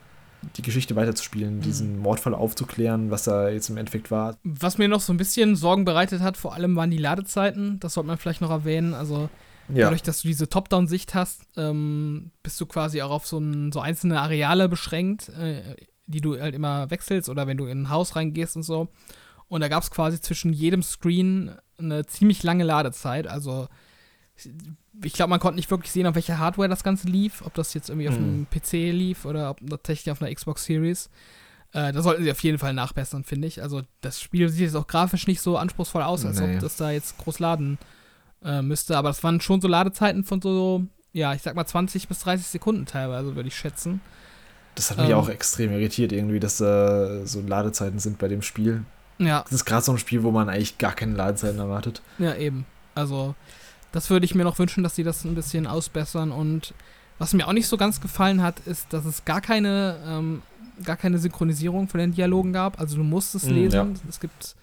die 0.55 0.61
Geschichte 0.61 0.95
weiterzuspielen, 0.95 1.57
mhm. 1.57 1.61
diesen 1.61 1.99
Mordfall 1.99 2.33
aufzuklären, 2.33 3.11
was 3.11 3.23
da 3.23 3.49
jetzt 3.49 3.69
im 3.69 3.77
Endeffekt 3.77 4.09
war. 4.09 4.37
Was 4.43 4.77
mir 4.77 4.87
noch 4.87 5.01
so 5.01 5.13
ein 5.13 5.17
bisschen 5.17 5.55
Sorgen 5.55 5.85
bereitet 5.85 6.21
hat, 6.21 6.37
vor 6.37 6.55
allem 6.55 6.75
waren 6.75 6.91
die 6.91 6.97
Ladezeiten. 6.97 7.79
Das 7.79 7.93
sollte 7.93 8.07
man 8.07 8.17
vielleicht 8.17 8.41
noch 8.41 8.49
erwähnen. 8.49 8.93
Also 8.93 9.29
ja. 9.69 9.85
dadurch, 9.85 10.01
dass 10.01 10.21
du 10.21 10.27
diese 10.27 10.49
Top-Down-Sicht 10.49 11.13
hast, 11.13 11.43
ähm, 11.57 12.31
bist 12.41 12.59
du 12.59 12.65
quasi 12.65 13.01
auch 13.01 13.11
auf 13.11 13.27
so, 13.27 13.37
ein, 13.37 13.71
so 13.71 13.79
einzelne 13.81 14.19
Areale 14.19 14.67
beschränkt. 14.67 15.29
Äh, 15.29 15.75
die 16.11 16.21
du 16.21 16.39
halt 16.39 16.55
immer 16.55 16.89
wechselst 16.91 17.29
oder 17.29 17.47
wenn 17.47 17.57
du 17.57 17.65
in 17.65 17.83
ein 17.83 17.89
Haus 17.89 18.15
reingehst 18.15 18.55
und 18.55 18.63
so. 18.63 18.89
Und 19.47 19.61
da 19.61 19.67
gab 19.67 19.83
es 19.83 19.91
quasi 19.91 20.21
zwischen 20.21 20.53
jedem 20.53 20.83
Screen 20.83 21.51
eine 21.77 22.05
ziemlich 22.05 22.43
lange 22.43 22.63
Ladezeit. 22.63 23.27
Also 23.27 23.67
ich 25.03 25.13
glaube, 25.13 25.29
man 25.29 25.39
konnte 25.39 25.55
nicht 25.55 25.71
wirklich 25.71 25.91
sehen, 25.91 26.07
auf 26.07 26.15
welcher 26.15 26.39
Hardware 26.39 26.69
das 26.69 26.83
Ganze 26.83 27.07
lief, 27.07 27.41
ob 27.45 27.53
das 27.53 27.73
jetzt 27.73 27.89
irgendwie 27.89 28.09
auf 28.09 28.15
einem 28.15 28.39
mhm. 28.39 28.47
PC 28.49 28.93
lief 28.93 29.25
oder 29.25 29.51
ob 29.51 29.59
tatsächlich 29.69 30.11
auf 30.11 30.21
einer 30.21 30.33
Xbox 30.33 30.65
Series. 30.65 31.09
Äh, 31.73 31.93
da 31.93 32.01
sollten 32.01 32.23
sie 32.23 32.31
auf 32.31 32.43
jeden 32.43 32.59
Fall 32.59 32.73
nachbessern, 32.73 33.23
finde 33.23 33.47
ich. 33.47 33.61
Also 33.61 33.81
das 34.01 34.19
Spiel 34.19 34.49
sieht 34.49 34.61
jetzt 34.61 34.75
auch 34.75 34.87
grafisch 34.87 35.27
nicht 35.27 35.41
so 35.41 35.57
anspruchsvoll 35.57 36.03
aus, 36.03 36.25
als 36.25 36.39
nee. 36.39 36.55
ob 36.55 36.59
das 36.59 36.75
da 36.75 36.91
jetzt 36.91 37.17
groß 37.17 37.39
laden 37.39 37.77
äh, 38.43 38.61
müsste. 38.61 38.97
Aber 38.97 39.09
das 39.09 39.23
waren 39.23 39.41
schon 39.41 39.61
so 39.61 39.67
Ladezeiten 39.67 40.23
von 40.23 40.41
so, 40.41 40.85
ja, 41.13 41.33
ich 41.33 41.41
sag 41.41 41.55
mal 41.55 41.65
20 41.65 42.07
bis 42.07 42.19
30 42.19 42.47
Sekunden 42.47 42.85
teilweise, 42.85 43.35
würde 43.35 43.47
ich 43.47 43.55
schätzen. 43.55 44.01
Das 44.75 44.89
hat 44.89 44.97
mich 44.97 45.09
ähm, 45.09 45.15
auch 45.15 45.29
extrem 45.29 45.71
irritiert, 45.71 46.11
irgendwie, 46.11 46.39
dass 46.39 46.57
da 46.57 47.25
so 47.25 47.41
Ladezeiten 47.41 47.99
sind 47.99 48.17
bei 48.17 48.27
dem 48.27 48.41
Spiel. 48.41 48.83
Ja. 49.17 49.43
Das 49.43 49.51
ist 49.51 49.65
gerade 49.65 49.83
so 49.83 49.91
ein 49.91 49.97
Spiel, 49.97 50.23
wo 50.23 50.31
man 50.31 50.49
eigentlich 50.49 50.77
gar 50.77 50.93
keine 50.93 51.15
Ladezeiten 51.15 51.59
erwartet. 51.59 52.01
Ja, 52.17 52.35
eben. 52.35 52.65
Also, 52.95 53.35
das 53.91 54.09
würde 54.09 54.25
ich 54.25 54.35
mir 54.35 54.43
noch 54.43 54.57
wünschen, 54.59 54.83
dass 54.83 54.95
sie 54.95 55.03
das 55.03 55.23
ein 55.25 55.35
bisschen 55.35 55.67
ausbessern. 55.67 56.31
Und 56.31 56.73
was 57.19 57.33
mir 57.33 57.47
auch 57.47 57.53
nicht 57.53 57.67
so 57.67 57.77
ganz 57.77 58.01
gefallen 58.01 58.41
hat, 58.41 58.61
ist, 58.61 58.91
dass 58.93 59.05
es 59.05 59.25
gar 59.25 59.41
keine, 59.41 59.99
ähm, 60.05 60.41
gar 60.83 60.97
keine 60.97 61.19
Synchronisierung 61.19 61.87
von 61.87 61.99
den 61.99 62.13
Dialogen 62.13 62.53
gab. 62.53 62.79
Also, 62.79 62.97
du 62.97 63.03
musst 63.03 63.35
es 63.35 63.43
mm, 63.43 63.53
lesen. 63.53 63.75
Ja. 63.75 63.87
Es 64.09 64.19
gibt, 64.19 64.55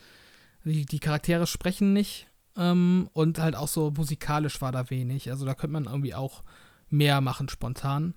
die, 0.65 0.87
die 0.87 1.01
Charaktere 1.01 1.47
sprechen 1.47 1.93
nicht. 1.93 2.27
Ähm, 2.57 3.09
und 3.13 3.39
halt 3.39 3.55
auch 3.55 3.69
so 3.69 3.93
musikalisch 3.97 4.61
war 4.61 4.73
da 4.73 4.91
wenig. 4.91 5.31
Also, 5.31 5.47
da 5.47 5.55
könnte 5.55 5.75
man 5.75 5.85
irgendwie 5.85 6.15
auch 6.15 6.43
mehr 6.91 7.21
machen 7.21 7.49
spontan. 7.49 8.15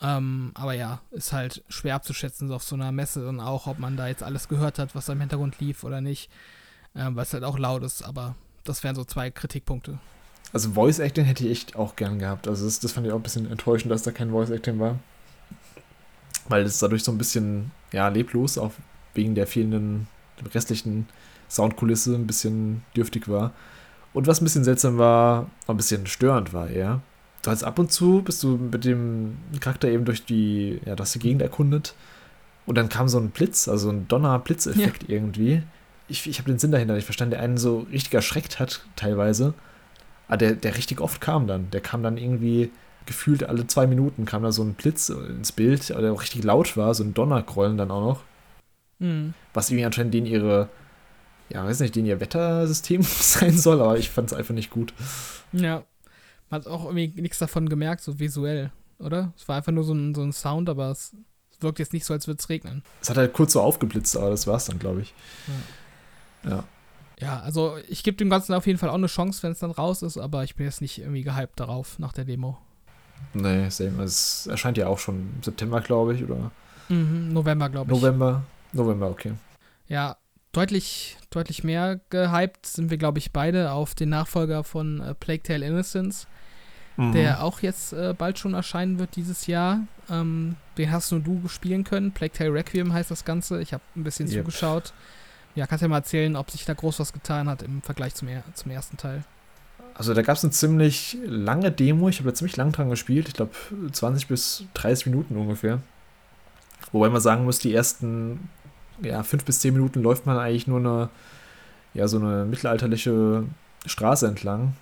Ähm, 0.00 0.52
aber 0.54 0.74
ja, 0.74 1.00
ist 1.10 1.32
halt 1.32 1.64
schwer 1.68 1.96
abzuschätzen 1.96 2.48
so 2.48 2.54
auf 2.54 2.62
so 2.62 2.76
einer 2.76 2.92
Messe 2.92 3.28
und 3.28 3.40
auch, 3.40 3.66
ob 3.66 3.78
man 3.78 3.96
da 3.96 4.06
jetzt 4.06 4.22
alles 4.22 4.48
gehört 4.48 4.78
hat, 4.78 4.94
was 4.94 5.06
da 5.06 5.12
im 5.12 5.20
Hintergrund 5.20 5.58
lief 5.58 5.82
oder 5.82 6.00
nicht, 6.00 6.30
ähm, 6.94 7.16
weil 7.16 7.24
es 7.24 7.32
halt 7.32 7.44
auch 7.44 7.58
laut 7.58 7.82
ist. 7.82 8.02
Aber 8.02 8.36
das 8.64 8.84
wären 8.84 8.94
so 8.94 9.04
zwei 9.04 9.30
Kritikpunkte. 9.30 9.98
Also 10.52 10.70
Voice 10.70 10.98
Acting 10.98 11.24
hätte 11.24 11.44
ich 11.44 11.50
echt 11.50 11.76
auch 11.76 11.96
gern 11.96 12.18
gehabt. 12.18 12.48
Also 12.48 12.64
das, 12.64 12.80
das 12.80 12.92
fand 12.92 13.06
ich 13.06 13.12
auch 13.12 13.16
ein 13.18 13.22
bisschen 13.22 13.50
enttäuschend, 13.50 13.90
dass 13.90 14.02
da 14.02 14.12
kein 14.12 14.30
Voice 14.30 14.50
Acting 14.50 14.78
war. 14.78 14.98
Weil 16.48 16.62
es 16.62 16.78
dadurch 16.78 17.02
so 17.02 17.12
ein 17.12 17.18
bisschen, 17.18 17.72
ja, 17.92 18.08
leblos, 18.08 18.56
auch 18.56 18.72
wegen 19.14 19.34
der 19.34 19.46
fehlenden 19.46 20.06
restlichen 20.54 21.08
Soundkulisse 21.50 22.14
ein 22.14 22.26
bisschen 22.26 22.82
dürftig 22.96 23.28
war. 23.28 23.52
Und 24.14 24.26
was 24.26 24.40
ein 24.40 24.44
bisschen 24.44 24.64
seltsam 24.64 24.96
war, 24.96 25.50
ein 25.66 25.76
bisschen 25.76 26.06
störend 26.06 26.52
war 26.52 26.68
eher, 26.68 27.02
du 27.42 27.50
hast 27.50 27.64
ab 27.64 27.78
und 27.78 27.92
zu, 27.92 28.22
bist 28.22 28.42
du 28.42 28.56
mit 28.56 28.84
dem 28.84 29.36
Charakter 29.60 29.88
eben 29.88 30.04
durch 30.04 30.24
die, 30.24 30.80
ja, 30.84 30.96
das 30.96 31.12
die 31.12 31.18
Gegend 31.18 31.42
erkundet. 31.42 31.94
Und 32.66 32.76
dann 32.76 32.88
kam 32.88 33.08
so 33.08 33.18
ein 33.18 33.30
Blitz, 33.30 33.68
also 33.68 33.90
ein 33.90 34.08
Donner-Blitzeffekt 34.08 35.04
ja. 35.04 35.08
irgendwie. 35.08 35.62
ich, 36.08 36.28
ich 36.28 36.38
habe 36.38 36.50
den 36.50 36.58
Sinn 36.58 36.72
dahinter 36.72 36.94
nicht 36.94 37.04
verstanden, 37.04 37.32
der 37.32 37.40
einen 37.40 37.58
so 37.58 37.86
richtig 37.90 38.14
erschreckt 38.14 38.58
hat, 38.58 38.84
teilweise. 38.96 39.54
Aber 40.26 40.36
der, 40.36 40.52
der 40.52 40.76
richtig 40.76 41.00
oft 41.00 41.20
kam 41.20 41.46
dann. 41.46 41.70
Der 41.70 41.80
kam 41.80 42.02
dann 42.02 42.18
irgendwie 42.18 42.70
gefühlt 43.06 43.42
alle 43.44 43.66
zwei 43.66 43.86
Minuten 43.86 44.26
kam 44.26 44.42
da 44.42 44.52
so 44.52 44.62
ein 44.62 44.74
Blitz 44.74 45.08
ins 45.08 45.50
Bild, 45.50 45.88
der 45.88 46.12
auch 46.12 46.20
richtig 46.20 46.44
laut 46.44 46.76
war, 46.76 46.94
so 46.94 47.02
ein 47.02 47.14
Donnergrollen 47.14 47.78
dann 47.78 47.90
auch 47.90 48.02
noch. 48.02 48.20
Mhm. 48.98 49.32
Was 49.54 49.70
irgendwie 49.70 49.86
anscheinend 49.86 50.12
den 50.12 50.26
ihre, 50.26 50.68
ja, 51.48 51.64
weiß 51.64 51.80
nicht, 51.80 51.96
den 51.96 52.04
ihr 52.04 52.20
Wettersystem 52.20 53.02
sein 53.02 53.56
soll, 53.56 53.80
aber 53.80 53.98
ich 53.98 54.10
fand 54.10 54.30
es 54.30 54.36
einfach 54.36 54.54
nicht 54.54 54.70
gut. 54.70 54.92
Ja, 55.52 55.84
man 56.50 56.60
hat 56.60 56.66
auch 56.66 56.84
irgendwie 56.84 57.20
nichts 57.20 57.38
davon 57.38 57.68
gemerkt, 57.68 58.02
so 58.02 58.18
visuell, 58.18 58.70
oder? 58.98 59.32
Es 59.36 59.48
war 59.48 59.56
einfach 59.56 59.72
nur 59.72 59.84
so 59.84 59.92
ein, 59.92 60.14
so 60.14 60.22
ein 60.22 60.32
Sound, 60.32 60.68
aber 60.68 60.90
es 60.90 61.14
wirkt 61.60 61.78
jetzt 61.78 61.92
nicht 61.92 62.04
so, 62.04 62.14
als 62.14 62.26
würde 62.26 62.38
es 62.40 62.48
regnen. 62.48 62.82
Es 63.00 63.10
hat 63.10 63.16
halt 63.16 63.32
kurz 63.32 63.52
so 63.52 63.60
aufgeblitzt, 63.60 64.16
aber 64.16 64.30
das 64.30 64.46
war 64.46 64.56
es 64.56 64.66
dann, 64.66 64.78
glaube 64.78 65.02
ich. 65.02 65.14
Ja. 66.44 66.50
ja. 66.50 66.64
Ja, 67.20 67.40
also 67.40 67.76
ich 67.88 68.04
gebe 68.04 68.16
dem 68.16 68.30
Ganzen 68.30 68.54
auf 68.54 68.66
jeden 68.66 68.78
Fall 68.78 68.90
auch 68.90 68.94
eine 68.94 69.08
Chance, 69.08 69.42
wenn 69.42 69.50
es 69.50 69.58
dann 69.58 69.72
raus 69.72 70.02
ist, 70.02 70.18
aber 70.18 70.44
ich 70.44 70.54
bin 70.54 70.66
jetzt 70.66 70.80
nicht 70.80 70.98
irgendwie 70.98 71.22
gehypt 71.22 71.58
darauf 71.58 71.98
nach 71.98 72.12
der 72.12 72.24
Demo. 72.24 72.58
Nee, 73.34 73.68
same. 73.70 74.04
Es 74.04 74.46
erscheint 74.46 74.78
ja 74.78 74.86
auch 74.86 75.00
schon 75.00 75.16
im 75.16 75.42
September, 75.42 75.80
glaube 75.80 76.14
ich, 76.14 76.22
oder? 76.22 76.52
Mhm, 76.88 77.32
November, 77.32 77.68
glaube 77.68 77.92
ich. 77.92 78.00
November. 78.00 78.42
November, 78.72 79.08
okay. 79.08 79.32
Ja, 79.88 80.16
deutlich, 80.52 81.16
deutlich 81.30 81.64
mehr 81.64 82.00
gehypt 82.10 82.66
sind 82.66 82.90
wir, 82.90 82.98
glaube 82.98 83.18
ich, 83.18 83.32
beide 83.32 83.72
auf 83.72 83.94
den 83.94 84.10
Nachfolger 84.10 84.62
von 84.62 85.00
äh, 85.00 85.14
Plague 85.14 85.42
Tale 85.42 85.66
Innocence, 85.66 86.26
mhm. 86.98 87.12
der 87.12 87.42
auch 87.42 87.60
jetzt 87.60 87.92
äh, 87.94 88.14
bald 88.16 88.38
schon 88.38 88.52
erscheinen 88.52 88.98
wird 88.98 89.16
dieses 89.16 89.46
Jahr. 89.46 89.80
Ähm, 90.10 90.56
den 90.76 90.90
hast 90.90 91.10
nur 91.12 91.20
du 91.20 91.48
spielen 91.48 91.84
können. 91.84 92.12
Plague 92.12 92.36
Tale 92.36 92.52
Requiem 92.52 92.92
heißt 92.92 93.10
das 93.10 93.24
Ganze. 93.24 93.62
Ich 93.62 93.72
habe 93.72 93.82
ein 93.96 94.04
bisschen 94.04 94.26
yep. 94.28 94.44
zugeschaut. 94.44 94.92
Ja, 95.54 95.66
kannst 95.66 95.82
ja 95.82 95.88
mal 95.88 95.98
erzählen, 95.98 96.36
ob 96.36 96.50
sich 96.50 96.64
da 96.64 96.74
groß 96.74 97.00
was 97.00 97.12
getan 97.12 97.48
hat 97.48 97.62
im 97.62 97.82
Vergleich 97.82 98.14
zum, 98.14 98.28
er 98.28 98.42
zum 98.54 98.70
ersten 98.70 98.96
Teil. 98.96 99.24
Also 99.94 100.14
da 100.14 100.22
gab 100.22 100.36
es 100.36 100.44
eine 100.44 100.52
ziemlich 100.52 101.16
lange 101.24 101.72
Demo. 101.72 102.08
Ich 102.08 102.18
habe 102.20 102.28
da 102.28 102.34
ziemlich 102.34 102.56
lang 102.56 102.70
dran 102.70 102.90
gespielt. 102.90 103.28
Ich 103.28 103.34
glaube 103.34 103.52
20 103.90 104.28
bis 104.28 104.64
30 104.74 105.06
Minuten 105.06 105.36
ungefähr. 105.36 105.80
Wobei 106.92 107.08
man 107.08 107.20
sagen 107.20 107.44
muss, 107.44 107.58
die 107.58 107.74
ersten 107.74 108.48
ja, 109.02 109.22
5 109.22 109.44
bis 109.44 109.60
10 109.60 109.74
Minuten 109.74 110.02
läuft 110.02 110.26
man 110.26 110.38
eigentlich 110.38 110.66
nur 110.66 110.78
eine, 110.78 111.08
ja, 111.94 112.06
so 112.06 112.18
eine 112.18 112.44
mittelalterliche 112.44 113.44
Straße 113.86 114.26
entlang. 114.26 114.74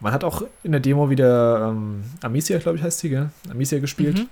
Man 0.00 0.12
hat 0.12 0.24
auch 0.24 0.42
in 0.62 0.72
der 0.72 0.80
Demo 0.80 1.08
wieder 1.08 1.70
ähm, 1.70 2.04
Amicia, 2.22 2.58
glaube 2.58 2.78
ich, 2.78 2.84
heißt 2.84 2.98
sie, 2.98 3.08
gell? 3.10 3.30
Amicia 3.50 3.78
gespielt. 3.78 4.18
Mhm 4.18 4.28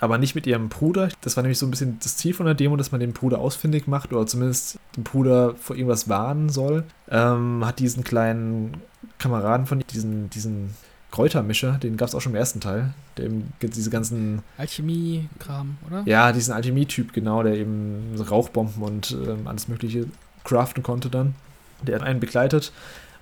aber 0.00 0.18
nicht 0.18 0.34
mit 0.34 0.46
ihrem 0.46 0.68
Bruder. 0.68 1.08
Das 1.20 1.36
war 1.36 1.42
nämlich 1.42 1.58
so 1.58 1.66
ein 1.66 1.70
bisschen 1.70 1.98
das 2.02 2.16
Ziel 2.16 2.34
von 2.34 2.46
der 2.46 2.54
Demo, 2.54 2.76
dass 2.76 2.92
man 2.92 3.00
den 3.00 3.12
Bruder 3.12 3.38
ausfindig 3.38 3.86
macht 3.86 4.12
oder 4.12 4.26
zumindest 4.26 4.78
den 4.96 5.04
Bruder 5.04 5.54
vor 5.56 5.76
irgendwas 5.76 6.08
warnen 6.08 6.48
soll. 6.48 6.84
Ähm, 7.10 7.64
hat 7.64 7.78
diesen 7.78 8.04
kleinen 8.04 8.76
Kameraden 9.18 9.66
von 9.66 9.82
diesen, 9.90 10.28
diesen 10.30 10.74
Kräutermischer, 11.10 11.72
den 11.72 11.96
gab 11.96 12.08
es 12.08 12.14
auch 12.14 12.20
schon 12.20 12.32
im 12.32 12.36
ersten 12.36 12.60
Teil, 12.60 12.92
der 13.16 13.26
eben 13.26 13.52
diese 13.62 13.90
ganzen 13.90 14.42
Alchemie-Kram, 14.58 15.78
oder? 15.86 16.02
Ja, 16.04 16.32
diesen 16.32 16.52
Alchemie-Typ, 16.52 17.12
genau, 17.12 17.42
der 17.42 17.54
eben 17.54 18.20
Rauchbomben 18.20 18.82
und 18.82 19.12
ähm, 19.12 19.46
alles 19.46 19.68
Mögliche 19.68 20.06
craften 20.44 20.82
konnte 20.82 21.08
dann. 21.08 21.34
Der 21.82 21.94
hat 21.94 22.02
einen 22.02 22.20
begleitet. 22.20 22.72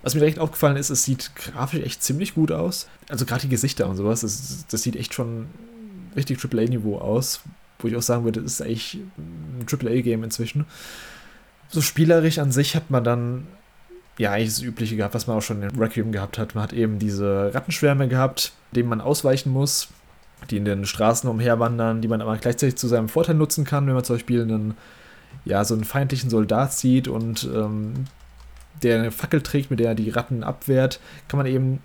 Was 0.04 0.14
mir 0.14 0.20
direkt 0.20 0.38
aufgefallen 0.38 0.76
ist, 0.76 0.90
es 0.90 1.04
sieht 1.04 1.34
grafisch 1.34 1.80
echt 1.80 2.02
ziemlich 2.02 2.34
gut 2.34 2.52
aus. 2.52 2.88
Also 3.08 3.24
gerade 3.24 3.40
die 3.40 3.48
Gesichter 3.48 3.88
und 3.88 3.96
sowas, 3.96 4.20
das, 4.20 4.66
das 4.70 4.82
sieht 4.82 4.96
echt 4.96 5.14
schon 5.14 5.46
richtig 6.14 6.44
AAA-Niveau 6.44 6.98
aus, 6.98 7.40
wo 7.78 7.88
ich 7.88 7.96
auch 7.96 8.02
sagen 8.02 8.24
würde, 8.24 8.42
das 8.42 8.52
ist 8.52 8.62
eigentlich 8.62 8.98
ein 9.16 9.64
AAA-Game 9.66 10.22
inzwischen. 10.22 10.66
So 11.70 11.80
spielerisch 11.80 12.38
an 12.38 12.52
sich 12.52 12.76
hat 12.76 12.90
man 12.90 13.02
dann 13.02 13.46
ja 14.18 14.32
eigentlich 14.32 14.50
das 14.50 14.60
Übliche 14.60 14.94
gehabt, 14.96 15.14
was 15.14 15.26
man 15.26 15.38
auch 15.38 15.42
schon 15.42 15.62
in 15.62 15.70
Requiem 15.70 16.12
gehabt 16.12 16.36
hat. 16.36 16.54
Man 16.54 16.64
hat 16.64 16.74
eben 16.74 16.98
diese 16.98 17.52
Rattenschwärme 17.54 18.06
gehabt, 18.06 18.52
denen 18.72 18.90
man 18.90 19.00
ausweichen 19.00 19.50
muss, 19.50 19.88
die 20.50 20.58
in 20.58 20.66
den 20.66 20.84
Straßen 20.84 21.30
umherwandern, 21.30 22.02
die 22.02 22.08
man 22.08 22.20
aber 22.20 22.36
gleichzeitig 22.36 22.76
zu 22.76 22.88
seinem 22.88 23.08
Vorteil 23.08 23.36
nutzen 23.36 23.64
kann, 23.64 23.86
wenn 23.86 23.94
man 23.94 24.04
zum 24.04 24.16
Beispiel 24.16 24.42
einen, 24.42 24.74
ja, 25.46 25.64
so 25.64 25.72
einen 25.72 25.84
feindlichen 25.84 26.28
Soldat 26.28 26.74
sieht 26.74 27.08
und 27.08 27.44
ähm, 27.44 28.04
der 28.82 28.98
eine 28.98 29.10
Fackel 29.10 29.42
trägt, 29.42 29.70
mit 29.70 29.80
der 29.80 29.88
er 29.88 29.94
die 29.94 30.10
Ratten 30.10 30.44
abwehrt, 30.44 31.00
kann 31.28 31.38
man 31.38 31.46
eben 31.46 31.80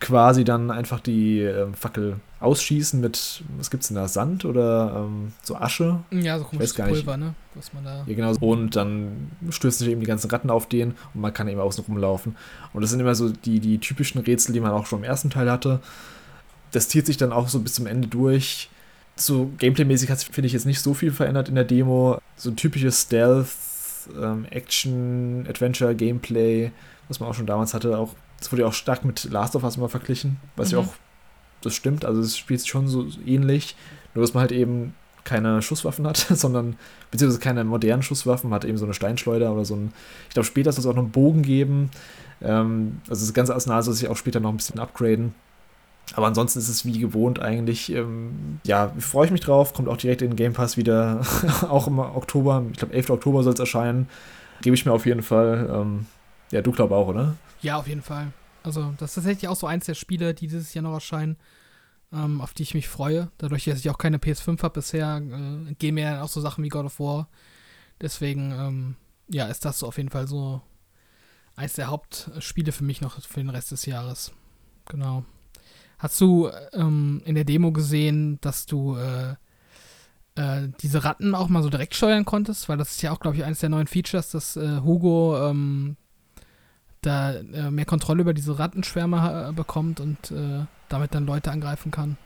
quasi 0.00 0.44
dann 0.44 0.70
einfach 0.70 1.00
die 1.00 1.40
äh, 1.40 1.72
Fackel 1.72 2.20
ausschießen 2.40 3.00
mit, 3.00 3.42
was 3.56 3.70
gibt's 3.70 3.88
denn 3.88 3.96
da, 3.96 4.08
Sand 4.08 4.44
oder 4.44 5.04
ähm, 5.06 5.32
so 5.42 5.56
Asche? 5.56 6.00
Ja, 6.10 6.38
so 6.38 6.44
komisches 6.44 6.74
Pulver, 6.74 7.16
ne? 7.16 7.34
Was 7.54 7.72
man 7.72 7.84
da 7.84 8.04
ja, 8.06 8.14
genau. 8.14 8.34
Und 8.40 8.76
dann 8.76 9.30
stürzen 9.48 9.84
sich 9.84 9.88
eben 9.88 10.00
die 10.00 10.06
ganzen 10.06 10.30
Ratten 10.30 10.50
auf 10.50 10.68
den 10.68 10.94
und 11.14 11.20
man 11.20 11.32
kann 11.32 11.48
eben 11.48 11.60
außen 11.60 11.84
rumlaufen. 11.84 12.36
Und 12.74 12.82
das 12.82 12.90
sind 12.90 13.00
immer 13.00 13.14
so 13.14 13.30
die, 13.30 13.60
die 13.60 13.78
typischen 13.78 14.20
Rätsel, 14.20 14.52
die 14.52 14.60
man 14.60 14.72
auch 14.72 14.86
schon 14.86 14.98
im 14.98 15.04
ersten 15.04 15.30
Teil 15.30 15.50
hatte. 15.50 15.80
Das 16.72 16.88
zieht 16.90 17.06
sich 17.06 17.16
dann 17.16 17.32
auch 17.32 17.48
so 17.48 17.60
bis 17.60 17.74
zum 17.74 17.86
Ende 17.86 18.06
durch. 18.06 18.68
So 19.16 19.50
Gameplay-mäßig 19.58 20.10
hat 20.10 20.18
sich, 20.18 20.28
finde 20.28 20.46
ich, 20.46 20.52
jetzt 20.52 20.66
nicht 20.66 20.80
so 20.80 20.92
viel 20.92 21.10
verändert 21.10 21.48
in 21.48 21.54
der 21.54 21.64
Demo. 21.64 22.18
So 22.36 22.50
ein 22.50 22.56
typisches 22.56 23.02
Stealth, 23.02 23.48
ähm, 24.20 24.46
Action, 24.50 25.46
Adventure, 25.48 25.94
Gameplay, 25.94 26.72
was 27.08 27.20
man 27.20 27.28
auch 27.28 27.34
schon 27.34 27.46
damals 27.46 27.74
hatte, 27.74 27.96
auch 27.98 28.14
das 28.38 28.52
wurde 28.52 28.62
ja 28.62 28.68
auch 28.68 28.74
stark 28.74 29.04
mit 29.04 29.24
Last 29.24 29.56
of 29.56 29.64
Us 29.64 29.76
immer 29.76 29.88
verglichen, 29.88 30.36
was 30.56 30.68
mhm. 30.68 30.78
ja 30.78 30.84
auch, 30.84 30.94
das 31.62 31.74
stimmt, 31.74 32.04
also 32.04 32.20
es 32.20 32.36
spielt 32.36 32.66
schon 32.66 32.88
so 32.88 33.06
ähnlich, 33.24 33.76
nur 34.14 34.22
dass 34.22 34.34
man 34.34 34.42
halt 34.42 34.52
eben 34.52 34.94
keine 35.24 35.60
Schusswaffen 35.62 36.06
hat, 36.06 36.16
sondern, 36.30 36.76
beziehungsweise 37.10 37.40
keine 37.40 37.64
modernen 37.64 38.02
Schusswaffen, 38.02 38.52
hat 38.52 38.64
eben 38.64 38.78
so 38.78 38.84
eine 38.84 38.94
Steinschleuder 38.94 39.52
oder 39.52 39.64
so 39.64 39.74
ein, 39.74 39.92
ich 40.28 40.34
glaube 40.34 40.46
später 40.46 40.72
soll 40.72 40.80
es 40.80 40.86
auch 40.86 40.94
noch 40.94 41.02
einen 41.02 41.12
Bogen 41.12 41.42
geben, 41.42 41.90
ähm, 42.42 43.00
also 43.08 43.24
das 43.24 43.34
ganze 43.34 43.54
Arsenal 43.54 43.82
soll 43.82 43.94
sich 43.94 44.08
auch 44.08 44.16
später 44.16 44.40
noch 44.40 44.50
ein 44.50 44.56
bisschen 44.56 44.78
upgraden. 44.78 45.34
Aber 46.14 46.26
ansonsten 46.26 46.58
ist 46.58 46.68
es 46.68 46.84
wie 46.84 46.98
gewohnt 46.98 47.40
eigentlich. 47.40 47.90
Ähm, 47.90 48.60
ja, 48.64 48.92
freue 48.98 49.26
ich 49.26 49.32
mich 49.32 49.40
drauf. 49.40 49.74
Kommt 49.74 49.88
auch 49.88 49.96
direkt 49.96 50.22
in 50.22 50.30
den 50.30 50.36
Game 50.36 50.52
Pass 50.52 50.76
wieder. 50.76 51.20
auch 51.68 51.88
im 51.88 51.98
Oktober. 51.98 52.64
Ich 52.70 52.78
glaube, 52.78 52.94
11. 52.94 53.10
Oktober 53.10 53.42
soll 53.42 53.54
es 53.54 53.60
erscheinen. 53.60 54.08
Gebe 54.62 54.74
ich 54.74 54.86
mir 54.86 54.92
auf 54.92 55.04
jeden 55.04 55.22
Fall. 55.22 55.68
Ähm, 55.70 56.06
ja, 56.52 56.62
du 56.62 56.70
glaubst 56.72 56.92
auch, 56.92 57.08
oder? 57.08 57.34
Ja, 57.60 57.76
auf 57.76 57.88
jeden 57.88 58.02
Fall. 58.02 58.32
Also, 58.62 58.94
das 58.98 59.10
ist 59.10 59.14
tatsächlich 59.16 59.48
auch 59.48 59.56
so 59.56 59.66
eins 59.66 59.86
der 59.86 59.94
Spiele, 59.94 60.32
die 60.32 60.46
dieses 60.46 60.72
Jahr 60.74 60.82
noch 60.82 60.94
erscheinen, 60.94 61.36
ähm, 62.12 62.40
auf 62.40 62.54
die 62.54 62.62
ich 62.62 62.74
mich 62.74 62.88
freue. 62.88 63.30
Dadurch, 63.38 63.64
dass 63.64 63.78
ich 63.78 63.90
auch 63.90 63.98
keine 63.98 64.18
PS5 64.18 64.62
habe 64.62 64.74
bisher, 64.74 65.18
äh, 65.18 65.74
gehen 65.74 65.96
mir 65.96 66.22
auch 66.22 66.28
so 66.28 66.40
Sachen 66.40 66.64
wie 66.64 66.68
God 66.68 66.86
of 66.86 67.00
War. 67.00 67.28
Deswegen, 68.00 68.52
ähm, 68.52 68.96
ja, 69.28 69.46
ist 69.46 69.64
das 69.64 69.80
so 69.80 69.86
auf 69.86 69.96
jeden 69.96 70.10
Fall 70.10 70.28
so 70.28 70.62
eins 71.56 71.74
der 71.74 71.88
Hauptspiele 71.88 72.72
für 72.72 72.84
mich 72.84 73.00
noch 73.00 73.20
für 73.20 73.40
den 73.40 73.50
Rest 73.50 73.72
des 73.72 73.86
Jahres. 73.86 74.32
Genau. 74.86 75.24
Hast 75.98 76.20
du 76.20 76.50
ähm, 76.72 77.22
in 77.24 77.34
der 77.34 77.44
Demo 77.44 77.72
gesehen, 77.72 78.38
dass 78.42 78.66
du 78.66 78.96
äh, 78.96 79.34
äh, 80.34 80.68
diese 80.80 81.04
Ratten 81.04 81.34
auch 81.34 81.48
mal 81.48 81.62
so 81.62 81.70
direkt 81.70 81.94
steuern 81.94 82.24
konntest? 82.24 82.68
Weil 82.68 82.76
das 82.76 82.92
ist 82.92 83.02
ja 83.02 83.12
auch, 83.12 83.20
glaube 83.20 83.36
ich, 83.36 83.44
eines 83.44 83.60
der 83.60 83.70
neuen 83.70 83.86
Features, 83.86 84.30
dass 84.30 84.56
äh, 84.56 84.80
Hugo 84.82 85.48
ähm, 85.48 85.96
da 87.00 87.32
äh, 87.32 87.70
mehr 87.70 87.86
Kontrolle 87.86 88.22
über 88.22 88.34
diese 88.34 88.58
Rattenschwärme 88.58 89.48
äh, 89.48 89.52
bekommt 89.52 90.00
und 90.00 90.30
äh, 90.30 90.64
damit 90.88 91.14
dann 91.14 91.24
Leute 91.24 91.50
angreifen 91.50 91.90
kann. 91.90 92.18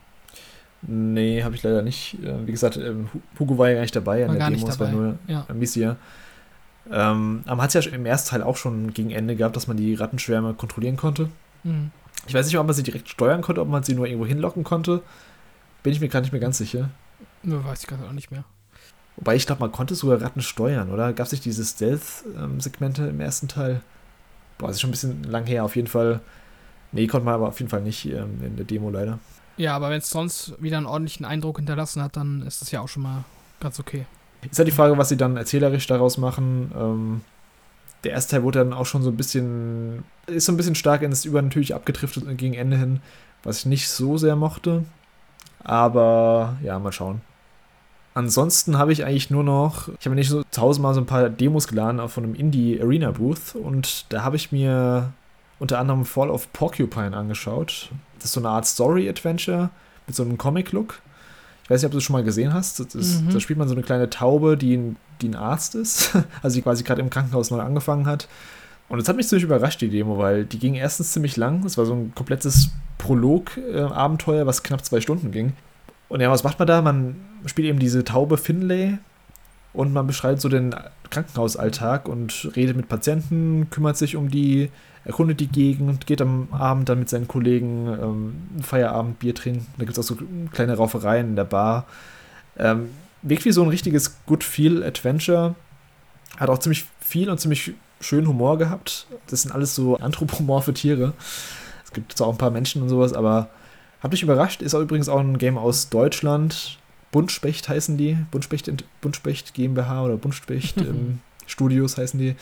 Nee, 0.83 1.43
habe 1.43 1.55
ich 1.55 1.63
leider 1.63 1.83
nicht. 1.83 2.17
Wie 2.23 2.51
gesagt, 2.51 2.79
ähm, 2.79 3.11
Hugo 3.39 3.59
war 3.59 3.69
ja 3.69 3.75
gar 3.75 3.83
nicht 3.83 3.95
dabei 3.95 4.23
war 4.23 4.31
an 4.31 4.39
der 4.39 4.51
Demo, 4.51 4.67
es 4.67 4.81
war 4.81 4.89
nur 4.89 5.19
ja. 5.27 5.45
Amicia. 5.49 5.97
Ähm, 6.91 7.43
aber 7.47 7.63
hat 7.63 7.75
es 7.75 7.85
ja 7.85 7.93
im 7.93 8.07
ersten 8.07 8.31
Teil 8.31 8.43
auch 8.43 8.57
schon 8.57 8.95
gegen 8.95 9.11
Ende 9.11 9.37
gehabt, 9.37 9.57
dass 9.57 9.67
man 9.67 9.77
die 9.77 9.95
Rattenschwärme 9.95 10.55
kontrollieren 10.55 10.97
konnte. 10.97 11.29
Mhm. 11.63 11.91
Ich 12.27 12.35
weiß 12.35 12.47
nicht, 12.47 12.59
ob 12.59 12.67
man 12.67 12.75
sie 12.75 12.83
direkt 12.83 13.09
steuern 13.09 13.43
konnte, 13.43 13.61
ob 13.61 13.69
man 13.69 13.83
sie 13.83 13.95
nur 13.95 14.07
irgendwo 14.07 14.27
hinlocken 14.27 14.65
konnte. 14.65 15.03
Bin 15.83 15.93
ich 15.93 16.01
mir 16.01 16.09
gar 16.09 16.21
nicht 16.21 16.33
mehr 16.33 16.41
ganz 16.41 16.59
sicher. 16.59 16.91
Nur 17.43 17.65
weiß 17.65 17.81
ich 17.81 17.87
gerade 17.87 18.05
auch 18.07 18.13
nicht 18.13 18.31
mehr. 18.31 18.45
Wobei 19.17 19.37
ich 19.37 19.47
glaube, 19.47 19.61
man 19.61 19.73
konnte 19.73 19.95
sogar 19.95 20.21
Ratten 20.21 20.41
steuern, 20.41 20.91
oder? 20.91 21.13
Gab 21.13 21.27
es 21.27 21.33
nicht 21.33 21.45
diese 21.45 21.65
Stealth-Segmente 21.65 23.07
im 23.07 23.21
ersten 23.21 23.49
Teil? 23.49 23.81
Boah, 24.59 24.69
das 24.69 24.77
ist 24.77 24.81
schon 24.81 24.91
ein 24.91 24.93
bisschen 24.93 25.25
lang 25.25 25.47
her, 25.47 25.65
auf 25.65 25.77
jeden 25.77 25.89
Fall. 25.89 26.21
Nee, 26.93 27.07
konnte 27.07 27.25
man 27.25 27.35
aber 27.35 27.49
auf 27.49 27.59
jeden 27.59 27.71
Fall 27.71 27.83
nicht 27.83 28.05
ähm, 28.07 28.43
in 28.43 28.57
der 28.57 28.65
Demo 28.65 28.91
leider. 28.91 29.19
Ja, 29.57 29.77
aber 29.77 29.91
wenn 29.91 29.99
es 29.99 30.11
sonst 30.11 30.55
wieder 30.61 30.79
einen 30.79 30.87
ordentlichen 30.87 31.27
Eindruck 31.27 31.59
hinterlassen 31.59 32.03
hat, 32.03 32.17
dann 32.17 32.43
ist 32.43 32.63
das 32.63 32.71
ja 32.71 32.81
auch 32.81 32.89
schon 32.89 33.03
mal 33.03 33.25
ganz 33.61 33.79
okay. 33.79 34.07
Ist 34.49 34.59
halt 34.59 34.69
die 34.69 34.73
Frage, 34.73 34.97
was 34.97 35.11
sie 35.11 35.17
dann 35.17 35.37
erzählerisch 35.37 35.87
daraus 35.87 36.17
machen. 36.17 36.73
Ähm, 36.75 37.21
der 38.05 38.13
erste 38.13 38.33
Teil 38.33 38.43
wurde 38.43 38.61
dann 38.61 38.73
auch 38.73 38.87
schon 38.87 39.03
so 39.03 39.11
ein 39.11 39.17
bisschen, 39.17 40.05
ist 40.27 40.47
so 40.47 40.53
ein 40.53 40.57
bisschen 40.57 40.75
stark 40.75 41.03
ins 41.03 41.25
Übernatürliche 41.25 41.75
abgedriftet 41.75 42.25
gegen 42.39 42.55
Ende 42.55 42.77
hin, 42.77 43.01
was 43.43 43.61
ich 43.61 43.67
nicht 43.67 43.89
so 43.89 44.17
sehr 44.17 44.37
mochte. 44.37 44.85
Aber 45.63 46.57
ja, 46.63 46.79
mal 46.79 46.93
schauen. 46.93 47.21
Ansonsten 48.15 48.77
habe 48.77 48.93
ich 48.93 49.05
eigentlich 49.05 49.31
nur 49.31 49.45
noch, 49.45 49.89
ich 49.99 50.07
habe 50.07 50.17
nicht 50.17 50.29
so 50.29 50.43
tausendmal 50.51 50.95
so 50.95 51.01
ein 51.01 51.07
paar 51.07 51.29
Demos 51.29 51.69
geladen 51.69 52.07
von 52.09 52.25
einem 52.25 52.35
Indie 52.35 52.81
Arena 52.81 53.13
Booth 53.13 53.55
und 53.55 54.07
da 54.13 54.25
habe 54.25 54.37
ich 54.37 54.51
mir 54.51 55.13
unter 55.61 55.79
anderem 55.79 56.05
Fall 56.05 56.31
of 56.31 56.53
Porcupine 56.53 57.17
angeschaut. 57.17 57.91
Das 58.17 58.27
ist 58.27 58.33
so 58.33 58.41
eine 58.41 58.49
Art 58.49 58.67
Story-Adventure 58.67 59.71
mit 60.07 60.17
so 60.17 60.25
einem 60.25 60.39
Comic-Look. 60.39 61.01
Ich 61.71 61.75
weiß 61.75 61.83
nicht, 61.83 61.87
ob 61.87 61.93
du 61.93 61.99
es 61.99 62.05
schon 62.05 62.15
mal 62.15 62.25
gesehen 62.25 62.53
hast. 62.53 62.81
Das 62.81 62.97
ist, 62.97 63.23
mhm. 63.23 63.33
Da 63.33 63.39
spielt 63.39 63.57
man 63.57 63.69
so 63.69 63.75
eine 63.77 63.85
kleine 63.85 64.11
Taube, 64.11 64.57
die 64.57 64.77
ein, 64.77 64.97
die 65.23 65.29
ein 65.29 65.37
Arzt 65.37 65.77
ist, 65.77 66.11
also 66.43 66.57
die 66.57 66.63
quasi 66.63 66.83
gerade 66.83 67.01
im 67.01 67.11
Krankenhaus 67.11 67.53
neu 67.53 67.61
angefangen 67.61 68.07
hat. 68.07 68.27
Und 68.89 68.99
das 68.99 69.09
hat 69.09 69.15
mich 69.15 69.29
ziemlich 69.29 69.45
überrascht, 69.45 69.81
die 69.81 69.89
Demo, 69.89 70.19
weil 70.19 70.45
die 70.45 70.59
ging 70.59 70.75
erstens 70.75 71.13
ziemlich 71.13 71.37
lang. 71.37 71.65
Es 71.65 71.79
war 71.79 71.87
so 71.87 71.95
ein 71.95 72.13
komplettes 72.13 72.71
Prolog-Abenteuer, 72.99 74.47
was 74.47 74.65
knapp 74.65 74.85
zwei 74.85 75.01
Stunden 75.01 75.31
ging. 75.31 75.53
Und 76.09 76.21
ja, 76.21 76.29
was 76.29 76.43
macht 76.43 76.59
man 76.59 76.67
da? 76.67 76.83
Man 76.83 77.15
spielt 77.47 77.69
eben 77.69 77.79
diese 77.79 78.03
Taube 78.03 78.37
Finlay 78.37 78.99
und 79.73 79.93
man 79.93 80.09
beschreibt 80.09 80.41
so 80.41 80.49
den 80.49 80.75
Krankenhausalltag 81.11 82.09
und 82.09 82.51
redet 82.57 82.77
mit 82.77 82.89
Patienten, 82.89 83.71
kümmert 83.71 83.97
sich 83.97 84.17
um 84.17 84.29
die, 84.29 84.71
erkundet 85.05 85.41
die 85.41 85.49
Gegend, 85.49 86.07
geht 86.07 86.21
am 86.21 86.49
Abend 86.53 86.89
dann 86.89 86.99
mit 86.99 87.09
seinen 87.09 87.29
Kollegen 87.29 87.87
ähm, 87.89 88.63
Feierabend 88.63 89.19
Bier 89.19 89.35
trinken. 89.35 89.67
Da 89.79 89.85
gibt 89.85 89.97
es 89.97 89.99
auch 89.99 90.09
so 90.09 90.19
kleine 90.53 90.77
Raufereien 90.77 91.31
in 91.31 91.37
der 91.37 91.45
Bar. 91.45 91.87
Ähm, 92.59 92.91
wirkt 93.23 93.45
wie 93.45 93.53
so 93.53 93.63
ein 93.63 93.69
richtiges 93.69 94.19
Good 94.27 94.45
Feel 94.45 94.83
Adventure. 94.83 95.55
Hat 96.37 96.51
auch 96.51 96.59
ziemlich 96.59 96.87
viel 97.01 97.31
und 97.31 97.41
ziemlich 97.41 97.73
schönen 98.01 98.29
Humor 98.29 98.59
gehabt. 98.59 99.07
Das 99.29 99.43
sind 99.43 99.53
alles 99.53 99.75
so 99.75 99.97
anthropomorphe 99.97 100.75
Tiere. 100.75 101.13
Es 101.85 101.93
gibt 101.93 102.17
zwar 102.17 102.29
auch 102.29 102.33
ein 102.33 102.39
paar 102.39 102.51
Menschen 102.51 102.83
und 102.83 102.89
sowas, 102.89 103.13
aber 103.13 103.51
hat 104.01 104.13
mich 104.13 104.23
überrascht. 104.23 104.63
Ist 104.63 104.75
auch 104.75 104.81
übrigens 104.81 105.09
auch 105.09 105.21
ein 105.21 105.39
Game 105.39 105.59
aus 105.59 105.89
Deutschland. 105.91 106.79
Buntspecht 107.11 107.69
heißen 107.69 107.97
die. 107.97 108.17
Buntspecht, 108.31 108.71
Buntspecht 109.01 109.55
GmbH 109.55 110.05
oder 110.05 110.17
Buntspecht 110.17 110.77
ähm, 110.81 111.21
Studios 111.47 111.99
heißen 111.99 112.19
die. 112.19 112.37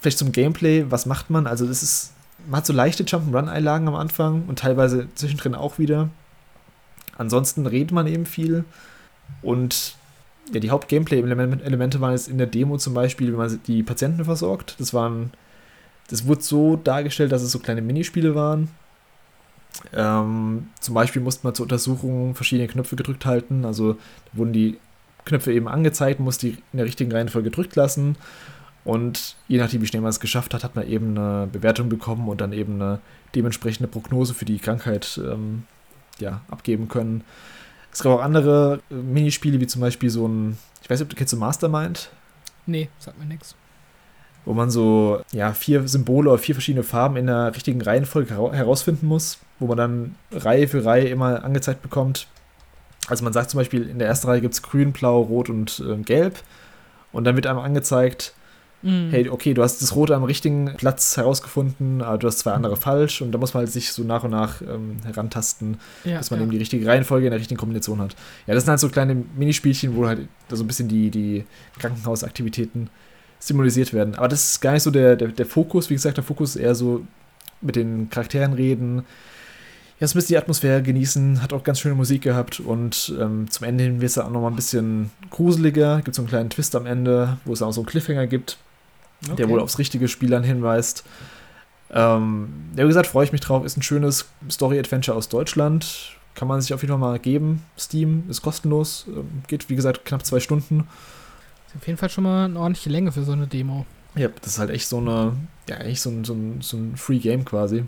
Vielleicht 0.00 0.18
zum 0.18 0.32
Gameplay, 0.32 0.86
was 0.88 1.06
macht 1.06 1.30
man? 1.30 1.46
Also, 1.46 1.66
das 1.66 1.82
ist. 1.82 2.12
Man 2.46 2.58
hat 2.58 2.66
so 2.66 2.72
leichte 2.72 3.02
Jump'n'Run-Einlagen 3.02 3.88
am 3.88 3.96
Anfang 3.96 4.44
und 4.46 4.60
teilweise 4.60 5.08
zwischendrin 5.14 5.54
auch 5.54 5.78
wieder. 5.78 6.08
Ansonsten 7.18 7.66
redet 7.66 7.90
man 7.90 8.06
eben 8.06 8.26
viel. 8.26 8.64
Und 9.42 9.96
ja, 10.52 10.60
die 10.60 10.70
Haupt-Gameplay-Elemente 10.70 12.00
waren 12.00 12.12
jetzt 12.12 12.28
in 12.28 12.38
der 12.38 12.46
Demo 12.46 12.78
zum 12.78 12.94
Beispiel, 12.94 13.32
wenn 13.32 13.38
man 13.38 13.60
die 13.66 13.82
Patienten 13.82 14.24
versorgt. 14.24 14.76
Das 14.78 14.94
waren, 14.94 15.32
das 16.08 16.26
wurde 16.26 16.42
so 16.42 16.76
dargestellt, 16.76 17.32
dass 17.32 17.42
es 17.42 17.50
so 17.50 17.58
kleine 17.58 17.82
Minispiele 17.82 18.34
waren. 18.34 18.68
Ähm, 19.92 20.68
zum 20.80 20.94
Beispiel 20.94 21.20
musste 21.20 21.46
man 21.46 21.54
zur 21.54 21.64
Untersuchung 21.64 22.34
verschiedene 22.34 22.68
Knöpfe 22.68 22.96
gedrückt 22.96 23.26
halten. 23.26 23.64
Also 23.64 23.96
wurden 24.32 24.52
die 24.52 24.78
Knöpfe 25.24 25.52
eben 25.52 25.68
angezeigt, 25.68 26.20
musste 26.20 26.48
die 26.48 26.52
in 26.72 26.78
der 26.78 26.86
richtigen 26.86 27.12
Reihenfolge 27.12 27.50
gedrückt 27.50 27.76
lassen. 27.76 28.16
Und 28.84 29.36
je 29.48 29.58
nachdem, 29.58 29.82
wie 29.82 29.86
schnell 29.86 30.02
man 30.02 30.10
es 30.10 30.20
geschafft 30.20 30.54
hat, 30.54 30.64
hat 30.64 30.76
man 30.76 30.86
eben 30.86 31.18
eine 31.18 31.46
Bewertung 31.46 31.88
bekommen 31.88 32.28
und 32.28 32.40
dann 32.40 32.52
eben 32.52 32.74
eine 32.74 33.00
dementsprechende 33.34 33.88
Prognose 33.88 34.34
für 34.34 34.44
die 34.44 34.58
Krankheit 34.58 35.20
ähm, 35.22 35.64
ja, 36.18 36.40
abgeben 36.50 36.88
können. 36.88 37.24
Es 37.92 38.02
gab 38.02 38.12
auch 38.12 38.22
andere 38.22 38.80
äh, 38.90 38.94
Minispiele, 38.94 39.60
wie 39.60 39.66
zum 39.66 39.80
Beispiel 39.80 40.10
so 40.10 40.26
ein, 40.26 40.58
ich 40.82 40.88
weiß 40.88 41.00
nicht, 41.00 41.06
ob 41.06 41.10
du 41.10 41.16
kennst 41.16 41.32
du 41.32 41.36
Mastermind? 41.36 42.10
Nee, 42.66 42.88
sagt 42.98 43.18
mir 43.18 43.24
nichts. 43.24 43.54
Wo 44.44 44.54
man 44.54 44.70
so, 44.70 45.20
ja, 45.32 45.52
vier 45.52 45.86
Symbole 45.88 46.30
oder 46.30 46.38
vier 46.38 46.54
verschiedene 46.54 46.84
Farben 46.84 47.16
in 47.16 47.26
der 47.26 47.54
richtigen 47.54 47.82
Reihenfolge 47.82 48.34
herausfinden 48.52 49.06
muss, 49.06 49.38
wo 49.58 49.66
man 49.66 49.76
dann 49.76 50.14
Reihe 50.32 50.68
für 50.68 50.84
Reihe 50.84 51.08
immer 51.08 51.44
angezeigt 51.44 51.82
bekommt. 51.82 52.28
Also 53.08 53.24
man 53.24 53.32
sagt 53.32 53.50
zum 53.50 53.58
Beispiel, 53.58 53.88
in 53.88 53.98
der 53.98 54.08
ersten 54.08 54.28
Reihe 54.28 54.40
gibt 54.40 54.54
es 54.54 54.62
grün, 54.62 54.92
blau, 54.92 55.20
rot 55.22 55.50
und 55.50 55.82
äh, 55.86 55.96
gelb. 55.96 56.42
Und 57.10 57.24
dann 57.24 57.36
wird 57.36 57.46
einem 57.46 57.58
angezeigt, 57.58 58.34
Mhm. 58.82 59.10
Hey, 59.10 59.28
okay, 59.28 59.54
du 59.54 59.62
hast 59.62 59.82
das 59.82 59.96
Rote 59.96 60.14
am 60.14 60.22
richtigen 60.22 60.72
Platz 60.76 61.16
herausgefunden, 61.16 62.00
aber 62.00 62.18
du 62.18 62.28
hast 62.28 62.38
zwei 62.38 62.52
andere 62.52 62.76
falsch 62.76 63.22
und 63.22 63.32
da 63.32 63.38
muss 63.38 63.54
man 63.54 63.62
halt 63.62 63.72
sich 63.72 63.92
so 63.92 64.04
nach 64.04 64.22
und 64.22 64.30
nach 64.30 64.62
ähm, 64.62 64.98
herantasten, 65.04 65.78
ja, 66.04 66.18
dass 66.18 66.30
man 66.30 66.38
ja. 66.38 66.44
eben 66.44 66.52
die 66.52 66.58
richtige 66.58 66.86
Reihenfolge 66.86 67.26
in 67.26 67.32
der 67.32 67.40
richtigen 67.40 67.58
Kombination 67.58 68.00
hat. 68.00 68.14
Ja, 68.46 68.54
das 68.54 68.64
sind 68.64 68.70
halt 68.70 68.80
so 68.80 68.88
kleine 68.88 69.16
Minispielchen, 69.36 69.96
wo 69.96 70.06
halt 70.06 70.28
so 70.48 70.62
ein 70.62 70.66
bisschen 70.66 70.88
die, 70.88 71.10
die 71.10 71.44
Krankenhausaktivitäten 71.78 72.88
symbolisiert 73.40 73.92
werden. 73.92 74.14
Aber 74.14 74.28
das 74.28 74.50
ist 74.50 74.60
gar 74.60 74.72
nicht 74.72 74.82
so 74.82 74.90
der, 74.90 75.16
der, 75.16 75.28
der 75.28 75.46
Fokus. 75.46 75.90
Wie 75.90 75.94
gesagt, 75.94 76.16
der 76.16 76.24
Fokus 76.24 76.54
ist 76.54 76.62
eher 76.62 76.74
so 76.74 77.04
mit 77.60 77.74
den 77.74 78.08
Charakteren 78.10 78.52
reden, 78.52 79.04
ja, 80.00 80.06
so 80.06 80.12
ein 80.12 80.18
bisschen 80.18 80.34
die 80.34 80.38
Atmosphäre 80.38 80.80
genießen, 80.80 81.42
hat 81.42 81.52
auch 81.52 81.64
ganz 81.64 81.80
schöne 81.80 81.96
Musik 81.96 82.22
gehabt 82.22 82.60
und 82.60 83.12
ähm, 83.20 83.50
zum 83.50 83.66
Ende 83.66 83.82
hin 83.82 84.00
wird 84.00 84.10
es 84.12 84.18
auch 84.18 84.30
nochmal 84.30 84.52
ein 84.52 84.56
bisschen 84.56 85.10
gruseliger. 85.30 86.02
Gibt 86.02 86.14
so 86.14 86.22
einen 86.22 86.28
kleinen 86.28 86.50
Twist 86.50 86.76
am 86.76 86.86
Ende, 86.86 87.38
wo 87.44 87.52
es 87.52 87.62
auch 87.62 87.72
so 87.72 87.80
einen 87.80 87.86
Cliffhanger 87.86 88.28
gibt 88.28 88.58
okay. 89.24 89.36
der 89.36 89.48
wohl 89.48 89.60
aufs 89.60 89.78
richtige 89.78 90.08
Spiel 90.08 90.30
dann 90.30 90.44
hinweist. 90.44 91.04
Ähm, 91.90 92.48
ja, 92.76 92.84
wie 92.84 92.88
gesagt, 92.88 93.06
freue 93.06 93.24
ich 93.24 93.32
mich 93.32 93.40
drauf. 93.40 93.64
Ist 93.64 93.76
ein 93.76 93.82
schönes 93.82 94.26
Story-Adventure 94.50 95.16
aus 95.16 95.28
Deutschland. 95.28 96.16
Kann 96.34 96.48
man 96.48 96.60
sich 96.60 96.72
auf 96.74 96.82
jeden 96.82 96.92
Fall 96.92 97.00
mal 97.00 97.18
geben. 97.18 97.64
Steam 97.78 98.24
ist 98.28 98.42
kostenlos. 98.42 99.06
Ähm, 99.08 99.42
geht, 99.46 99.68
wie 99.68 99.76
gesagt, 99.76 100.04
knapp 100.04 100.24
zwei 100.24 100.40
Stunden. 100.40 100.86
Ist 101.66 101.76
auf 101.76 101.86
jeden 101.86 101.98
Fall 101.98 102.10
schon 102.10 102.24
mal 102.24 102.44
eine 102.44 102.58
ordentliche 102.58 102.90
Länge 102.90 103.12
für 103.12 103.24
so 103.24 103.32
eine 103.32 103.46
Demo. 103.46 103.86
Ja, 104.14 104.28
das 104.40 104.52
ist 104.52 104.58
halt 104.58 104.70
echt 104.70 104.88
so 104.88 104.98
eine, 104.98 105.36
ja, 105.68 105.76
eigentlich 105.76 106.00
so 106.00 106.10
ein, 106.10 106.24
so 106.24 106.34
ein, 106.34 106.60
so 106.60 106.76
ein 106.76 106.96
Free 106.96 107.18
Game 107.18 107.44
quasi. 107.44 107.84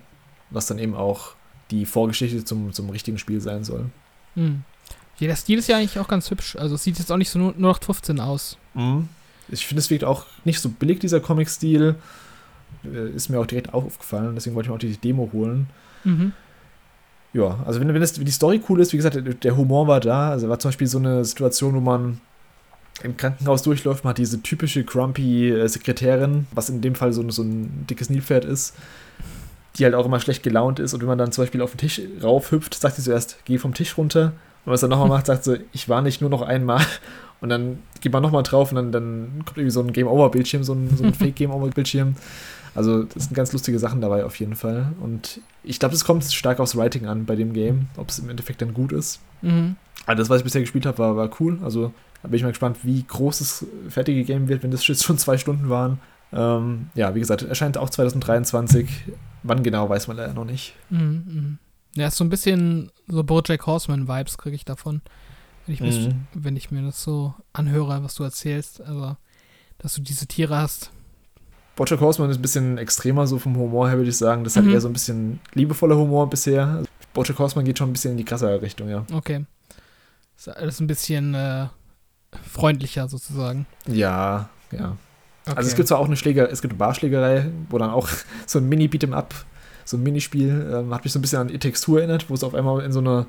Was 0.50 0.66
dann 0.66 0.78
eben 0.78 0.94
auch 0.94 1.34
die 1.70 1.86
Vorgeschichte 1.86 2.44
zum, 2.44 2.72
zum 2.72 2.90
richtigen 2.90 3.18
Spiel 3.18 3.40
sein 3.40 3.64
soll. 3.64 3.86
Mhm. 4.34 4.64
Ja, 5.18 5.28
der 5.28 5.36
Stil 5.36 5.58
ist 5.58 5.68
ja 5.68 5.76
eigentlich 5.76 5.98
auch 5.98 6.08
ganz 6.08 6.30
hübsch. 6.30 6.56
Also 6.56 6.74
es 6.74 6.82
sieht 6.82 6.98
jetzt 6.98 7.12
auch 7.12 7.18
nicht 7.18 7.30
so 7.30 7.38
nur, 7.38 7.54
nur 7.56 7.72
nach 7.72 7.82
15 7.82 8.18
aus. 8.20 8.56
Mhm. 8.74 9.08
Ich 9.50 9.66
finde, 9.66 9.80
es 9.80 9.90
wirkt 9.90 10.04
auch 10.04 10.26
nicht 10.44 10.60
so 10.60 10.68
billig, 10.68 10.98
dieser 11.00 11.20
Comic-Stil. 11.20 11.96
Äh, 12.84 13.10
ist 13.10 13.28
mir 13.28 13.40
auch 13.40 13.46
direkt 13.46 13.74
aufgefallen, 13.74 14.34
deswegen 14.34 14.54
wollte 14.54 14.66
ich 14.66 14.70
mir 14.70 14.76
auch 14.76 14.80
die 14.80 14.96
Demo 14.96 15.30
holen. 15.32 15.66
Mhm. 16.04 16.32
Ja, 17.32 17.60
also 17.64 17.80
wenn, 17.80 17.88
wenn, 17.88 18.00
das, 18.00 18.18
wenn 18.18 18.24
die 18.24 18.32
Story 18.32 18.60
cool 18.68 18.80
ist, 18.80 18.92
wie 18.92 18.96
gesagt, 18.96 19.14
der, 19.14 19.22
der 19.22 19.56
Humor 19.56 19.86
war 19.86 20.00
da. 20.00 20.30
Also 20.30 20.48
war 20.48 20.58
zum 20.58 20.70
Beispiel 20.70 20.86
so 20.86 20.98
eine 20.98 21.24
Situation, 21.24 21.74
wo 21.74 21.80
man 21.80 22.20
im 23.02 23.16
Krankenhaus 23.16 23.62
durchläuft, 23.62 24.04
man 24.04 24.10
hat 24.10 24.18
diese 24.18 24.42
typische 24.42 24.84
grumpy 24.84 25.50
äh, 25.50 25.66
Sekretärin, 25.68 26.46
was 26.52 26.68
in 26.68 26.80
dem 26.80 26.94
Fall 26.94 27.12
so, 27.12 27.28
so 27.30 27.42
ein 27.42 27.86
dickes 27.88 28.10
Nilpferd 28.10 28.44
ist, 28.44 28.74
die 29.76 29.84
halt 29.84 29.94
auch 29.94 30.06
immer 30.06 30.20
schlecht 30.20 30.42
gelaunt 30.42 30.80
ist 30.80 30.92
und 30.92 31.00
wenn 31.00 31.08
man 31.08 31.18
dann 31.18 31.32
zum 31.32 31.42
Beispiel 31.42 31.62
auf 31.62 31.70
den 31.70 31.78
Tisch 31.78 32.00
raufhüpft, 32.22 32.74
sagt 32.74 32.96
sie 32.96 33.02
zuerst, 33.02 33.38
geh 33.44 33.58
vom 33.58 33.72
Tisch 33.72 33.96
runter 33.96 34.32
und 34.66 34.74
es 34.74 34.80
dann 34.80 34.90
nochmal 34.90 35.08
macht, 35.16 35.26
sagt 35.26 35.44
sie, 35.44 35.60
ich 35.72 35.88
war 35.88 36.02
nicht 36.02 36.20
nur 36.20 36.28
noch 36.28 36.42
einmal 36.42 36.84
und 37.40 37.48
dann 37.48 37.78
geht 38.00 38.12
man 38.12 38.22
nochmal 38.22 38.42
drauf 38.42 38.70
und 38.70 38.76
dann, 38.76 38.92
dann 38.92 39.42
kommt 39.44 39.58
irgendwie 39.58 39.70
so 39.70 39.80
ein 39.80 39.92
Game-Over-Bildschirm, 39.92 40.64
so 40.64 40.74
ein, 40.74 40.96
so 40.96 41.04
ein 41.04 41.14
Fake-Game-Over-Bildschirm. 41.14 42.16
Also, 42.74 43.02
das 43.02 43.24
sind 43.24 43.34
ganz 43.34 43.52
lustige 43.52 43.78
Sachen 43.78 44.00
dabei 44.00 44.24
auf 44.24 44.38
jeden 44.38 44.54
Fall. 44.54 44.92
Und 45.00 45.40
ich 45.64 45.80
glaube, 45.80 45.94
es 45.94 46.04
kommt 46.04 46.24
stark 46.24 46.60
aufs 46.60 46.76
Writing 46.76 47.06
an 47.06 47.24
bei 47.26 47.34
dem 47.34 47.52
Game, 47.52 47.88
ob 47.96 48.10
es 48.10 48.18
im 48.18 48.28
Endeffekt 48.30 48.62
dann 48.62 48.74
gut 48.74 48.92
ist. 48.92 49.20
Mhm. 49.42 49.76
Aber 50.06 50.14
das, 50.14 50.30
was 50.30 50.38
ich 50.38 50.44
bisher 50.44 50.60
gespielt 50.60 50.86
habe, 50.86 50.98
war, 50.98 51.16
war 51.16 51.30
cool. 51.40 51.58
Also, 51.64 51.92
da 52.22 52.28
bin 52.28 52.36
ich 52.36 52.42
mal 52.42 52.50
gespannt, 52.50 52.78
wie 52.82 53.02
groß 53.02 53.38
das 53.38 53.66
fertige 53.88 54.24
Game 54.24 54.48
wird, 54.48 54.62
wenn 54.62 54.70
das 54.70 54.86
jetzt 54.86 55.04
schon 55.04 55.18
zwei 55.18 55.36
Stunden 55.36 55.68
waren. 55.68 55.98
Ähm, 56.32 56.90
ja, 56.94 57.14
wie 57.14 57.20
gesagt, 57.20 57.42
erscheint 57.42 57.76
auch 57.76 57.90
2023. 57.90 58.88
Wann 59.42 59.62
genau, 59.62 59.88
weiß 59.88 60.06
man 60.06 60.16
leider 60.16 60.34
noch 60.34 60.44
nicht. 60.44 60.74
Mhm, 60.90 61.22
mh. 61.26 61.56
Ja, 62.00 62.06
ist 62.06 62.16
so 62.16 62.24
ein 62.24 62.30
bisschen 62.30 62.92
so 63.08 63.24
Bojack 63.24 63.66
Horseman-Vibes 63.66 64.38
kriege 64.38 64.54
ich 64.54 64.64
davon. 64.64 65.00
Wenn 65.66 65.74
ich, 65.74 65.80
mich, 65.80 66.08
mhm. 66.08 66.26
wenn 66.34 66.56
ich 66.56 66.70
mir 66.70 66.82
das 66.82 67.02
so 67.02 67.34
anhöre, 67.52 68.02
was 68.02 68.14
du 68.14 68.24
erzählst, 68.24 68.80
also, 68.80 69.16
dass 69.78 69.94
du 69.94 70.00
diese 70.00 70.26
Tiere 70.26 70.56
hast. 70.56 70.90
Bojack 71.76 72.00
Horseman 72.00 72.30
ist 72.30 72.38
ein 72.38 72.42
bisschen 72.42 72.78
extremer 72.78 73.26
so 73.26 73.38
vom 73.38 73.56
Humor 73.56 73.88
her, 73.88 73.96
würde 73.96 74.10
ich 74.10 74.16
sagen. 74.16 74.44
Das 74.44 74.56
ist 74.56 74.62
mhm. 74.62 74.70
eher 74.70 74.80
so 74.80 74.88
ein 74.88 74.92
bisschen 74.92 75.40
liebevoller 75.54 75.96
Humor 75.96 76.28
bisher. 76.28 76.82
Bojack 77.14 77.38
Horseman 77.38 77.64
geht 77.64 77.78
schon 77.78 77.90
ein 77.90 77.92
bisschen 77.92 78.12
in 78.12 78.16
die 78.16 78.24
krassere 78.24 78.60
Richtung, 78.60 78.88
ja. 78.88 79.04
Okay. 79.12 79.44
Das 80.36 80.46
ist 80.46 80.56
alles 80.56 80.80
ein 80.80 80.86
bisschen 80.86 81.34
äh, 81.34 81.66
freundlicher 82.50 83.08
sozusagen. 83.08 83.66
Ja, 83.86 84.48
ja. 84.72 84.96
Okay. 85.46 85.56
Also 85.56 85.68
es 85.68 85.76
gibt 85.76 85.88
zwar 85.88 85.98
auch 85.98 86.06
eine 86.06 86.16
Schläger, 86.16 86.50
es 86.50 86.60
gibt 86.60 86.72
eine 86.72 86.78
Barschlägerei, 86.78 87.50
wo 87.68 87.78
dann 87.78 87.90
auch 87.90 88.08
so 88.46 88.58
ein 88.58 88.68
Mini-Beat'em-up, 88.68 89.34
so 89.84 89.96
ein 89.96 90.02
Minispiel, 90.02 90.70
ähm, 90.72 90.94
hat 90.94 91.04
mich 91.04 91.12
so 91.12 91.18
ein 91.18 91.22
bisschen 91.22 91.40
an 91.40 91.48
die 91.48 91.58
Textur 91.58 91.98
erinnert, 91.98 92.28
wo 92.28 92.34
es 92.34 92.44
auf 92.44 92.54
einmal 92.54 92.84
in 92.84 92.92
so 92.92 93.00
eine 93.00 93.26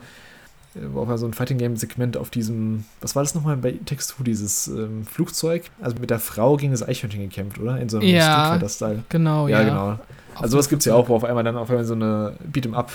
äh, 0.76 1.18
so 1.18 1.26
ein 1.26 1.34
Fighting 1.34 1.58
Game 1.58 1.76
Segment 1.76 2.18
auf 2.18 2.30
diesem, 2.30 2.86
was 3.02 3.16
war 3.16 3.24
das 3.24 3.36
nochmal 3.36 3.58
bei 3.58 3.74
Textur, 3.86 4.24
dieses 4.24 4.68
ähm, 4.68 5.06
Flugzeug? 5.06 5.70
Also 5.82 5.98
mit 6.00 6.10
der 6.10 6.20
Frau 6.20 6.58
gegen 6.58 6.72
das 6.72 6.88
Eichhörnchen 6.88 7.22
gekämpft, 7.22 7.60
oder? 7.60 7.80
In 7.80 7.90
so 7.90 7.98
einem 7.98 8.08
ja, 8.08 8.60
Style. 8.68 9.04
Genau, 9.10 9.48
ja. 9.48 9.62
Ja, 9.62 9.68
genau. 9.68 10.00
Also 10.36 10.54
sowas 10.54 10.70
gibt 10.70 10.82
es 10.82 10.86
ja 10.86 10.96
auch, 10.96 11.10
wo 11.10 11.16
auf 11.16 11.24
einmal 11.24 11.44
dann 11.44 11.58
auf 11.58 11.70
einmal 11.70 11.86
so 11.86 11.94
eine 11.94 12.36
Beat'em 12.52 12.74
Up 12.74 12.92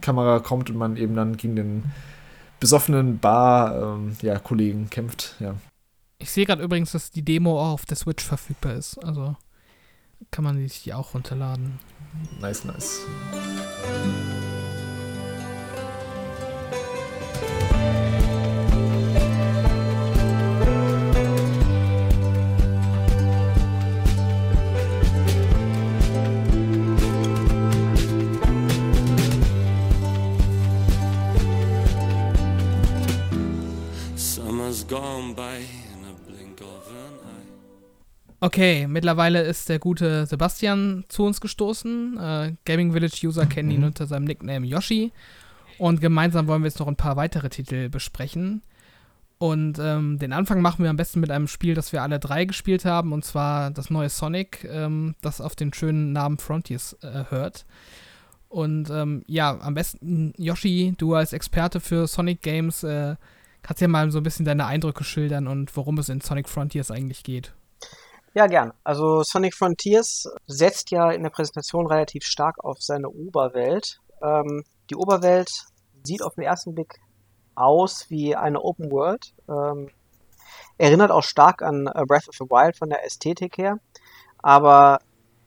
Kamera 0.00 0.40
kommt 0.40 0.70
und 0.70 0.76
man 0.76 0.96
eben 0.96 1.14
dann 1.14 1.36
gegen 1.36 1.56
den 1.56 1.84
besoffenen 2.60 3.18
Bar-Kollegen 3.18 4.78
ähm, 4.78 4.84
ja, 4.84 4.88
kämpft, 4.90 5.36
ja. 5.38 5.54
Ich 6.18 6.30
sehe 6.30 6.46
gerade 6.46 6.62
übrigens, 6.62 6.92
dass 6.92 7.10
die 7.10 7.24
Demo 7.24 7.60
auch 7.60 7.74
auf 7.74 7.84
der 7.84 7.96
Switch 7.96 8.24
verfügbar 8.24 8.74
ist. 8.74 8.96
Also 9.04 9.36
kann 10.30 10.44
man 10.44 10.56
sich 10.56 10.82
die 10.82 10.94
auch 10.94 11.14
runterladen. 11.14 11.78
Nice, 12.40 12.64
nice. 12.64 13.00
Okay, 38.44 38.86
mittlerweile 38.86 39.40
ist 39.40 39.70
der 39.70 39.78
gute 39.78 40.26
Sebastian 40.26 41.06
zu 41.08 41.24
uns 41.24 41.40
gestoßen. 41.40 42.18
Äh, 42.18 42.52
Gaming 42.66 42.92
Village 42.92 43.26
User 43.26 43.46
kennen 43.46 43.70
ihn 43.70 43.80
mhm. 43.80 43.86
unter 43.86 44.06
seinem 44.06 44.24
Nickname 44.24 44.66
Yoshi. 44.66 45.12
Und 45.78 46.02
gemeinsam 46.02 46.46
wollen 46.46 46.60
wir 46.60 46.66
jetzt 46.66 46.78
noch 46.78 46.86
ein 46.86 46.94
paar 46.94 47.16
weitere 47.16 47.48
Titel 47.48 47.88
besprechen. 47.88 48.60
Und 49.38 49.78
ähm, 49.80 50.18
den 50.18 50.34
Anfang 50.34 50.60
machen 50.60 50.82
wir 50.82 50.90
am 50.90 50.98
besten 50.98 51.20
mit 51.20 51.30
einem 51.30 51.48
Spiel, 51.48 51.72
das 51.72 51.94
wir 51.94 52.02
alle 52.02 52.18
drei 52.18 52.44
gespielt 52.44 52.84
haben, 52.84 53.14
und 53.14 53.24
zwar 53.24 53.70
das 53.70 53.88
neue 53.88 54.10
Sonic, 54.10 54.68
ähm, 54.70 55.14
das 55.22 55.40
auf 55.40 55.56
den 55.56 55.72
schönen 55.72 56.12
Namen 56.12 56.36
Frontiers 56.36 56.98
äh, 57.00 57.24
hört. 57.30 57.64
Und 58.50 58.90
ähm, 58.90 59.22
ja, 59.26 59.58
am 59.58 59.72
besten, 59.72 60.34
Yoshi, 60.36 60.92
du 60.98 61.14
als 61.14 61.32
Experte 61.32 61.80
für 61.80 62.06
Sonic 62.06 62.42
Games, 62.42 62.84
äh, 62.84 63.16
kannst 63.62 63.80
ja 63.80 63.88
mal 63.88 64.10
so 64.10 64.18
ein 64.18 64.22
bisschen 64.22 64.44
deine 64.44 64.66
Eindrücke 64.66 65.02
schildern 65.02 65.46
und 65.46 65.74
worum 65.78 65.96
es 65.96 66.10
in 66.10 66.20
Sonic 66.20 66.50
Frontiers 66.50 66.90
eigentlich 66.90 67.22
geht. 67.22 67.54
Ja, 68.34 68.48
gern. 68.48 68.72
Also 68.82 69.22
Sonic 69.22 69.54
Frontiers 69.54 70.28
setzt 70.48 70.90
ja 70.90 71.12
in 71.12 71.22
der 71.22 71.30
Präsentation 71.30 71.86
relativ 71.86 72.24
stark 72.24 72.62
auf 72.64 72.82
seine 72.82 73.08
Oberwelt. 73.08 74.00
Ähm, 74.20 74.64
die 74.90 74.96
Oberwelt 74.96 75.48
sieht 76.02 76.20
auf 76.20 76.34
den 76.34 76.42
ersten 76.42 76.74
Blick 76.74 76.98
aus 77.54 78.10
wie 78.10 78.34
eine 78.34 78.60
Open 78.60 78.90
World. 78.90 79.32
Ähm, 79.48 79.88
erinnert 80.78 81.12
auch 81.12 81.22
stark 81.22 81.62
an 81.62 81.86
äh, 81.86 82.04
Breath 82.06 82.28
of 82.28 82.34
the 82.34 82.44
Wild 82.50 82.76
von 82.76 82.90
der 82.90 83.04
Ästhetik 83.04 83.56
her. 83.56 83.78
Aber 84.38 84.98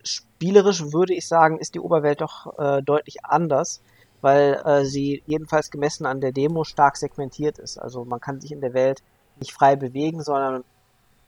spielerisch 0.01 0.81
würde 0.93 1.13
ich 1.13 1.27
sagen, 1.27 1.59
ist 1.59 1.75
die 1.75 1.81
Oberwelt 1.81 2.21
doch 2.21 2.57
äh, 2.57 2.81
deutlich 2.81 3.25
anders, 3.25 3.81
weil 4.21 4.61
äh, 4.63 4.85
sie 4.85 5.23
jedenfalls 5.27 5.71
gemessen 5.71 6.05
an 6.05 6.21
der 6.21 6.31
Demo 6.31 6.63
stark 6.63 6.95
segmentiert 6.95 7.59
ist. 7.59 7.77
Also 7.77 8.05
man 8.05 8.21
kann 8.21 8.39
sich 8.39 8.53
in 8.53 8.61
der 8.61 8.73
Welt 8.73 9.03
nicht 9.41 9.51
frei 9.51 9.75
bewegen, 9.75 10.23
sondern 10.23 10.63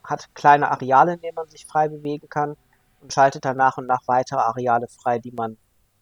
hat 0.10 0.34
kleine 0.36 0.72
Areale, 0.72 1.14
in 1.14 1.22
denen 1.22 1.36
man 1.36 1.50
sich 1.50 1.66
frei 1.66 1.88
bewegen 1.88 2.30
kann 2.30 2.56
und 3.02 3.14
schaltet 3.14 3.46
dann 3.46 3.58
nach 3.58 3.78
und 3.78 3.88
nach 3.88 4.02
weitere 4.08 4.40
Areale 4.40 4.88
frei, 4.88 5.20
die 5.20 5.32
man 5.32 5.58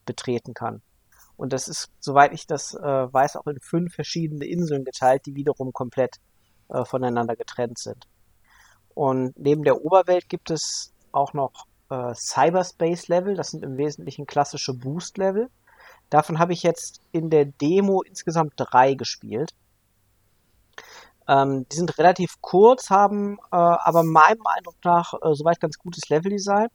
betreten 0.05 0.53
kann. 0.53 0.81
Und 1.35 1.53
das 1.53 1.67
ist, 1.67 1.89
soweit 1.99 2.33
ich 2.33 2.47
das 2.47 2.73
äh, 2.73 3.13
weiß, 3.13 3.35
auch 3.35 3.45
in 3.45 3.59
fünf 3.59 3.93
verschiedene 3.93 4.45
Inseln 4.45 4.83
geteilt, 4.83 5.25
die 5.27 5.35
wiederum 5.35 5.71
komplett 5.71 6.15
äh, 6.69 6.83
voneinander 6.83 7.35
getrennt 7.35 7.77
sind. 7.77 8.07
Und 8.95 9.37
neben 9.37 9.63
der 9.63 9.85
Oberwelt 9.85 10.27
gibt 10.29 10.49
es 10.49 10.93
auch 11.11 11.33
noch 11.33 11.67
äh, 11.91 12.15
Cyberspace-Level. 12.15 13.35
Das 13.35 13.51
sind 13.51 13.63
im 13.63 13.77
Wesentlichen 13.77 14.25
klassische 14.25 14.73
Boost-Level. 14.73 15.49
Davon 16.09 16.39
habe 16.39 16.53
ich 16.53 16.63
jetzt 16.63 17.01
in 17.11 17.29
der 17.29 17.45
Demo 17.45 18.01
insgesamt 18.01 18.53
drei 18.55 18.95
gespielt. 18.95 19.51
Ähm, 21.27 21.65
die 21.71 21.75
sind 21.75 21.97
relativ 21.97 22.35
kurz, 22.41 22.89
haben 22.89 23.37
äh, 23.51 23.55
aber 23.55 24.03
meinem 24.03 24.45
Eindruck 24.45 24.75
nach 24.83 25.13
äh, 25.13 25.33
soweit 25.33 25.59
ganz 25.59 25.77
gutes 25.77 26.09
Leveldesign. 26.09 26.67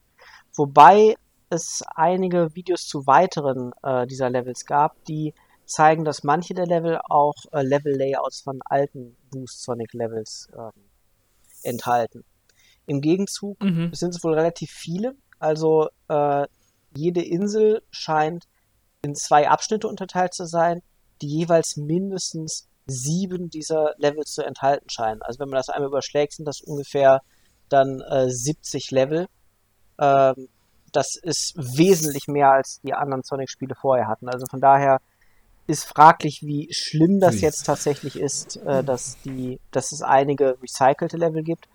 Wobei 0.55 1.16
es 1.48 1.82
einige 1.94 2.55
Videos 2.55 2.86
zu 2.86 3.07
weiteren 3.07 3.72
äh, 3.82 4.07
dieser 4.07 4.30
Levels 4.30 4.64
gab, 4.66 5.03
die 5.05 5.34
zeigen, 5.64 6.05
dass 6.05 6.22
manche 6.22 6.55
der 6.55 6.66
Level 6.66 7.00
auch 7.09 7.34
äh, 7.53 7.62
Level-Layouts 7.62 8.42
von 8.42 8.61
alten 8.64 9.16
Boost 9.30 9.62
Sonic 9.62 9.92
Levels 9.94 10.48
ähm, 10.57 10.70
enthalten. 11.62 12.24
Im 12.86 13.00
Gegenzug 13.00 13.62
mhm. 13.62 13.94
sind 13.94 14.14
es 14.14 14.22
wohl 14.24 14.34
relativ 14.34 14.70
viele. 14.70 15.14
Also 15.38 15.88
äh, 16.09 16.46
jede 16.94 17.22
Insel 17.22 17.82
scheint 17.90 18.44
in 19.03 19.14
zwei 19.14 19.48
Abschnitte 19.48 19.88
unterteilt 19.88 20.34
zu 20.34 20.46
sein, 20.46 20.82
die 21.20 21.28
jeweils 21.28 21.76
mindestens 21.76 22.68
sieben 22.87 23.51
dieser 23.51 23.95
Levels 23.99 24.33
zu 24.33 24.43
enthalten 24.43 24.89
scheinen. 24.89 25.22
Also 25.22 25.39
wenn 25.39 25.49
man 25.49 25.59
das 25.59 25.68
einmal 25.68 25.89
überschlägt, 25.89 26.35
sind 26.35 26.47
das 26.47 26.61
ungefähr 26.61 27.22
dann 27.68 28.01
äh, 28.01 28.28
70 28.28 28.91
Level. 28.91 29.26
Ähm, 29.99 30.49
das 30.93 31.16
ist 31.16 31.55
wesentlich 31.57 32.28
mehr 32.28 32.51
als 32.51 32.80
die 32.83 32.95
anderen 32.95 33.22
Sonic-Spiele 33.22 33.74
vorher 33.74 34.09
hatten. 34.09 34.28
Also 34.28 34.47
von 34.47 34.61
daher 34.61 35.01
ist 35.66 35.85
fraglich, 35.85 36.43
wie 36.43 36.68
schlimm 36.72 37.20
das 37.20 37.41
jetzt 37.41 37.64
tatsächlich 37.64 38.18
ist, 38.18 38.57
äh, 38.57 38.83
dass 38.85 39.16
die, 39.22 39.61
dass 39.70 39.93
es 39.93 40.03
einige 40.03 40.59
recycelte 40.61 41.16
Level 41.16 41.43
gibt. 41.43 41.68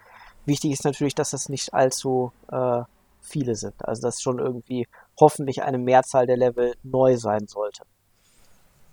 Wichtig 0.45 0.72
ist 0.72 0.86
natürlich, 0.86 1.16
dass 1.16 1.32
das 1.32 1.49
nicht 1.49 1.74
allzu 1.74 2.32
äh, 2.51 2.82
viele 3.22 3.55
sind. 3.55 3.74
Also 3.86 4.03
dass 4.03 4.22
schon 4.22 4.39
irgendwie 4.39 4.88
hoffentlich 5.20 5.64
eine 5.64 5.78
Mehrzahl 5.78 6.28
der 6.28 6.38
Level 6.38 6.76
neu 6.84 7.18
sein 7.18 7.47
sollte. 7.47 7.84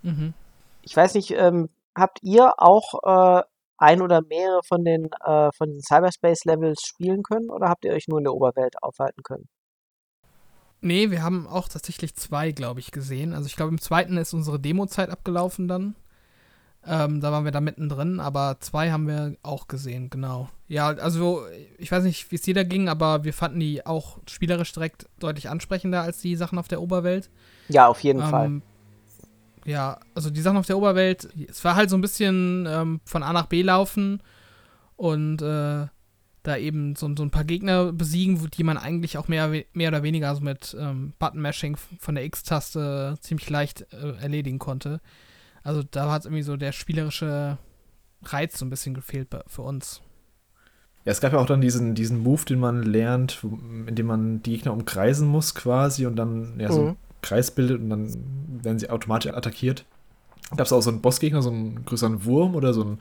Mhm. 0.02 0.32
Ich 0.82 0.96
weiß 0.96 1.14
nicht, 1.14 1.32
ähm, 1.32 1.68
habt 1.94 2.18
ihr 2.22 2.54
auch 2.58 3.40
äh, 3.40 3.42
ein 3.78 4.02
oder 4.02 4.22
mehrere 4.22 4.60
von 4.66 4.84
den, 4.84 5.10
äh, 5.24 5.50
von 5.52 5.70
den 5.70 5.80
Cyberspace-Levels 5.80 6.82
spielen 6.82 7.22
können 7.22 7.50
oder 7.50 7.68
habt 7.68 7.84
ihr 7.84 7.92
euch 7.92 8.08
nur 8.08 8.18
in 8.18 8.24
der 8.24 8.34
Oberwelt 8.34 8.82
aufhalten 8.82 9.22
können? 9.22 9.48
Nee, 10.80 11.10
wir 11.10 11.22
haben 11.22 11.46
auch 11.46 11.68
tatsächlich 11.68 12.14
zwei, 12.14 12.52
glaube 12.52 12.80
ich, 12.80 12.90
gesehen. 12.90 13.32
Also 13.32 13.46
ich 13.46 13.56
glaube, 13.56 13.70
im 13.70 13.80
zweiten 13.80 14.18
ist 14.18 14.34
unsere 14.34 14.60
Demo-Zeit 14.60 15.08
abgelaufen 15.08 15.66
dann. 15.66 15.94
Ähm, 16.86 17.22
da 17.22 17.32
waren 17.32 17.44
wir 17.44 17.52
da 17.52 17.62
mittendrin, 17.62 18.20
aber 18.20 18.58
zwei 18.60 18.92
haben 18.92 19.06
wir 19.06 19.36
auch 19.42 19.68
gesehen, 19.68 20.10
genau. 20.10 20.50
Ja, 20.68 20.88
also 20.88 21.46
ich 21.78 21.90
weiß 21.90 22.04
nicht, 22.04 22.30
wie 22.30 22.36
es 22.36 22.42
dir 22.42 22.52
da 22.52 22.62
ging, 22.62 22.90
aber 22.90 23.24
wir 23.24 23.32
fanden 23.32 23.60
die 23.60 23.86
auch 23.86 24.18
spielerisch 24.28 24.72
direkt 24.72 25.06
deutlich 25.18 25.48
ansprechender 25.48 26.02
als 26.02 26.20
die 26.20 26.36
Sachen 26.36 26.58
auf 26.58 26.68
der 26.68 26.82
Oberwelt. 26.82 27.30
Ja, 27.68 27.86
auf 27.86 28.00
jeden 28.00 28.20
ähm, 28.20 28.28
Fall. 28.28 28.62
Ja, 29.64 30.00
also 30.14 30.30
die 30.30 30.40
Sachen 30.40 30.56
auf 30.56 30.66
der 30.66 30.76
Oberwelt, 30.76 31.28
es 31.48 31.64
war 31.64 31.76
halt 31.76 31.90
so 31.90 31.96
ein 31.96 32.02
bisschen 32.02 32.66
ähm, 32.68 33.00
von 33.04 33.22
A 33.22 33.32
nach 33.32 33.46
B 33.46 33.62
laufen 33.62 34.22
und 34.96 35.40
äh, 35.42 35.86
da 36.42 36.56
eben 36.58 36.94
so, 36.94 37.10
so, 37.16 37.22
ein 37.22 37.30
paar 37.30 37.44
Gegner 37.44 37.92
besiegen, 37.92 38.50
die 38.50 38.64
man 38.64 38.76
eigentlich 38.76 39.16
auch 39.16 39.28
mehr, 39.28 39.50
mehr 39.72 39.88
oder 39.88 40.02
weniger 40.02 40.28
also 40.28 40.42
mit 40.42 40.76
ähm, 40.78 41.14
Button-Mashing 41.18 41.76
von 41.98 42.14
der 42.14 42.24
X-Taste 42.24 43.16
ziemlich 43.20 43.48
leicht 43.48 43.86
äh, 43.92 44.16
erledigen 44.20 44.58
konnte. 44.58 45.00
Also 45.62 45.82
da 45.82 46.12
hat 46.12 46.26
irgendwie 46.26 46.42
so 46.42 46.58
der 46.58 46.72
spielerische 46.72 47.56
Reiz 48.22 48.58
so 48.58 48.66
ein 48.66 48.70
bisschen 48.70 48.92
gefehlt 48.92 49.28
für 49.46 49.62
uns. 49.62 50.02
Ja, 51.06 51.12
es 51.12 51.20
gab 51.20 51.32
ja 51.32 51.38
auch 51.38 51.46
dann 51.46 51.62
diesen, 51.62 51.94
diesen 51.94 52.18
Move, 52.18 52.44
den 52.44 52.58
man 52.58 52.82
lernt, 52.82 53.42
in 53.42 53.94
dem 53.94 54.06
man 54.06 54.42
die 54.42 54.52
Gegner 54.52 54.72
umkreisen 54.72 55.26
muss 55.26 55.54
quasi 55.54 56.06
und 56.06 56.16
dann 56.16 56.60
ja, 56.60 56.70
so 56.70 56.82
mhm. 56.82 56.96
Kreis 57.24 57.50
bildet 57.50 57.80
und 57.80 57.90
dann 57.90 58.14
werden 58.62 58.78
sie 58.78 58.90
automatisch 58.90 59.32
attackiert. 59.32 59.84
Gab 60.50 60.66
es 60.66 60.72
auch 60.72 60.82
so 60.82 60.90
einen 60.90 61.00
Bossgegner, 61.00 61.42
so 61.42 61.50
einen 61.50 61.84
größeren 61.84 62.24
Wurm 62.24 62.54
oder 62.54 62.74
so 62.74 62.84
ein, 62.84 62.98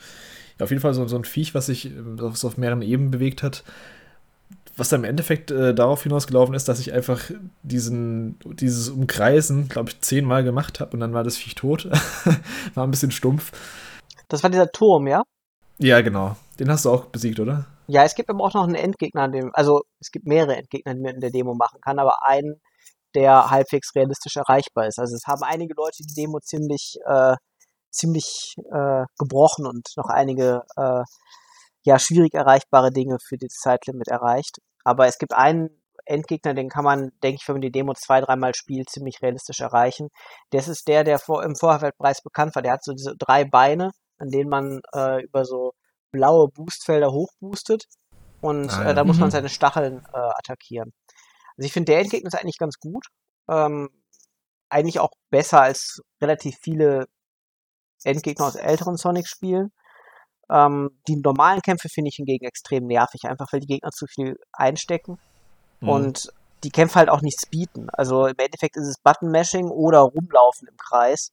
ja, 0.59 0.63
auf 0.63 0.69
jeden 0.69 0.82
Fall 0.82 0.93
so, 0.93 1.07
so 1.07 1.15
ein 1.15 1.26
Viech, 1.26 1.53
was 1.53 1.67
sich 1.67 1.91
was 1.95 2.45
auf 2.45 2.57
mehreren 2.57 2.82
Ebenen 2.82 3.11
bewegt 3.11 3.43
hat, 3.43 3.63
was 4.76 4.89
dann 4.89 5.01
im 5.01 5.09
Endeffekt 5.09 5.51
äh, 5.51 5.76
darauf 5.76 6.03
hinausgelaufen 6.03 6.55
ist, 6.55 6.67
dass 6.67 6.79
ich 6.79 6.93
einfach 6.93 7.29
diesen, 7.62 8.39
dieses 8.45 8.89
Umkreisen, 8.89 9.67
glaube 9.67 9.89
ich, 9.89 10.01
zehnmal 10.01 10.43
gemacht 10.43 10.79
habe 10.79 10.93
und 10.93 11.00
dann 11.00 11.13
war 11.13 11.24
das 11.24 11.37
Viech 11.37 11.55
tot. 11.55 11.86
war 12.74 12.87
ein 12.87 12.91
bisschen 12.91 13.12
stumpf. 13.12 13.51
Das 14.29 14.41
war 14.41 14.50
dieser 14.50 14.71
Turm, 14.71 15.08
ja? 15.08 15.24
Ja, 15.78 16.01
genau. 16.01 16.36
Den 16.59 16.70
hast 16.70 16.86
du 16.86 16.91
auch 16.91 17.05
besiegt, 17.05 17.39
oder? 17.39 17.66
Ja, 17.87 18.04
es 18.04 18.16
gibt 18.16 18.29
aber 18.29 18.43
auch 18.43 18.54
noch 18.54 18.63
einen 18.63 18.75
Endgegner, 18.75 19.28
dem, 19.28 19.51
also 19.54 19.83
es 20.00 20.12
gibt 20.12 20.25
mehrere 20.25 20.55
Endgegner, 20.55 20.93
die 20.93 21.01
man 21.01 21.16
in 21.16 21.21
der 21.21 21.32
Demo 21.32 21.54
machen 21.54 21.82
kann, 21.82 22.00
aber 22.00 22.25
einen, 22.25 22.55
der 23.15 23.49
halbwegs 23.49 23.93
realistisch 23.95 24.35
erreichbar 24.37 24.87
ist. 24.87 24.99
Also 24.99 25.15
es 25.15 25.25
haben 25.27 25.43
einige 25.43 25.73
Leute 25.75 26.03
die 26.03 26.13
Demo 26.13 26.39
ziemlich, 26.39 26.97
äh, 27.05 27.35
ziemlich 27.91 28.55
äh, 28.71 29.05
gebrochen 29.17 29.65
und 29.65 29.87
noch 29.97 30.09
einige 30.09 30.63
äh, 30.77 31.03
ja 31.83 31.99
schwierig 31.99 32.33
erreichbare 32.33 32.91
Dinge 32.91 33.17
für 33.19 33.37
das 33.37 33.53
Zeitlimit 33.53 34.07
erreicht. 34.07 34.57
Aber 34.83 35.07
es 35.07 35.17
gibt 35.17 35.33
einen 35.33 35.69
Endgegner, 36.05 36.53
den 36.53 36.69
kann 36.69 36.83
man, 36.83 37.11
denke 37.23 37.39
ich, 37.41 37.47
wenn 37.47 37.55
man 37.55 37.61
die 37.61 37.71
Demo 37.71 37.93
zwei, 37.93 38.19
dreimal 38.21 38.53
spielt, 38.55 38.89
ziemlich 38.89 39.21
realistisch 39.21 39.61
erreichen. 39.61 40.09
Das 40.51 40.67
ist 40.67 40.87
der, 40.87 41.03
der 41.03 41.19
vor, 41.19 41.43
im 41.43 41.55
Vorfeldpreis 41.55 42.21
bekannt 42.21 42.55
war. 42.55 42.61
Der 42.61 42.73
hat 42.73 42.83
so 42.83 42.93
diese 42.93 43.15
drei 43.17 43.45
Beine, 43.45 43.91
an 44.17 44.29
denen 44.29 44.49
man 44.49 44.81
äh, 44.93 45.23
über 45.23 45.45
so 45.45 45.71
blaue 46.11 46.49
Boostfelder 46.49 47.11
hochboostet. 47.11 47.85
Und 48.41 48.69
ah, 48.71 48.89
äh, 48.89 48.93
da 48.93 49.05
muss 49.05 49.19
man 49.19 49.29
mhm. 49.29 49.31
seine 49.31 49.49
Stacheln 49.49 50.05
äh, 50.13 50.17
attackieren. 50.17 50.91
Also 51.58 51.66
ich 51.66 51.74
finde, 51.74 51.92
der 51.92 52.01
Endgegner 52.01 52.28
ist 52.28 52.36
eigentlich 52.36 52.58
ganz 52.58 52.80
gut. 52.80 53.05
Ähm, 53.50 53.89
eigentlich 54.70 55.00
auch 55.00 55.12
besser 55.30 55.62
als 55.62 56.01
relativ 56.21 56.58
viele 56.62 57.08
Endgegner 58.04 58.46
aus 58.46 58.55
älteren 58.55 58.97
Sonic-Spielen. 58.97 59.71
Ähm, 60.50 61.00
die 61.08 61.16
normalen 61.16 61.62
Kämpfe 61.62 61.89
finde 61.89 62.09
ich 62.09 62.16
hingegen 62.16 62.46
extrem 62.46 62.86
nervig, 62.86 63.25
einfach 63.25 63.51
weil 63.51 63.59
die 63.59 63.67
Gegner 63.67 63.92
zu 63.92 64.08
viel 64.08 64.38
einstecken 64.51 65.20
mhm. 65.80 65.89
und 65.89 66.34
die 66.63 66.71
Kämpfe 66.71 67.00
halt 67.00 67.09
auch 67.09 67.21
nichts 67.21 67.46
bieten. 67.46 67.89
Also 67.92 68.25
im 68.25 68.38
Endeffekt 68.38 68.78
ist 68.78 68.88
es 68.88 68.97
Button-Mashing 69.00 69.70
oder 69.70 70.00
rumlaufen 70.00 70.67
im 70.67 70.78
Kreis. 70.78 71.32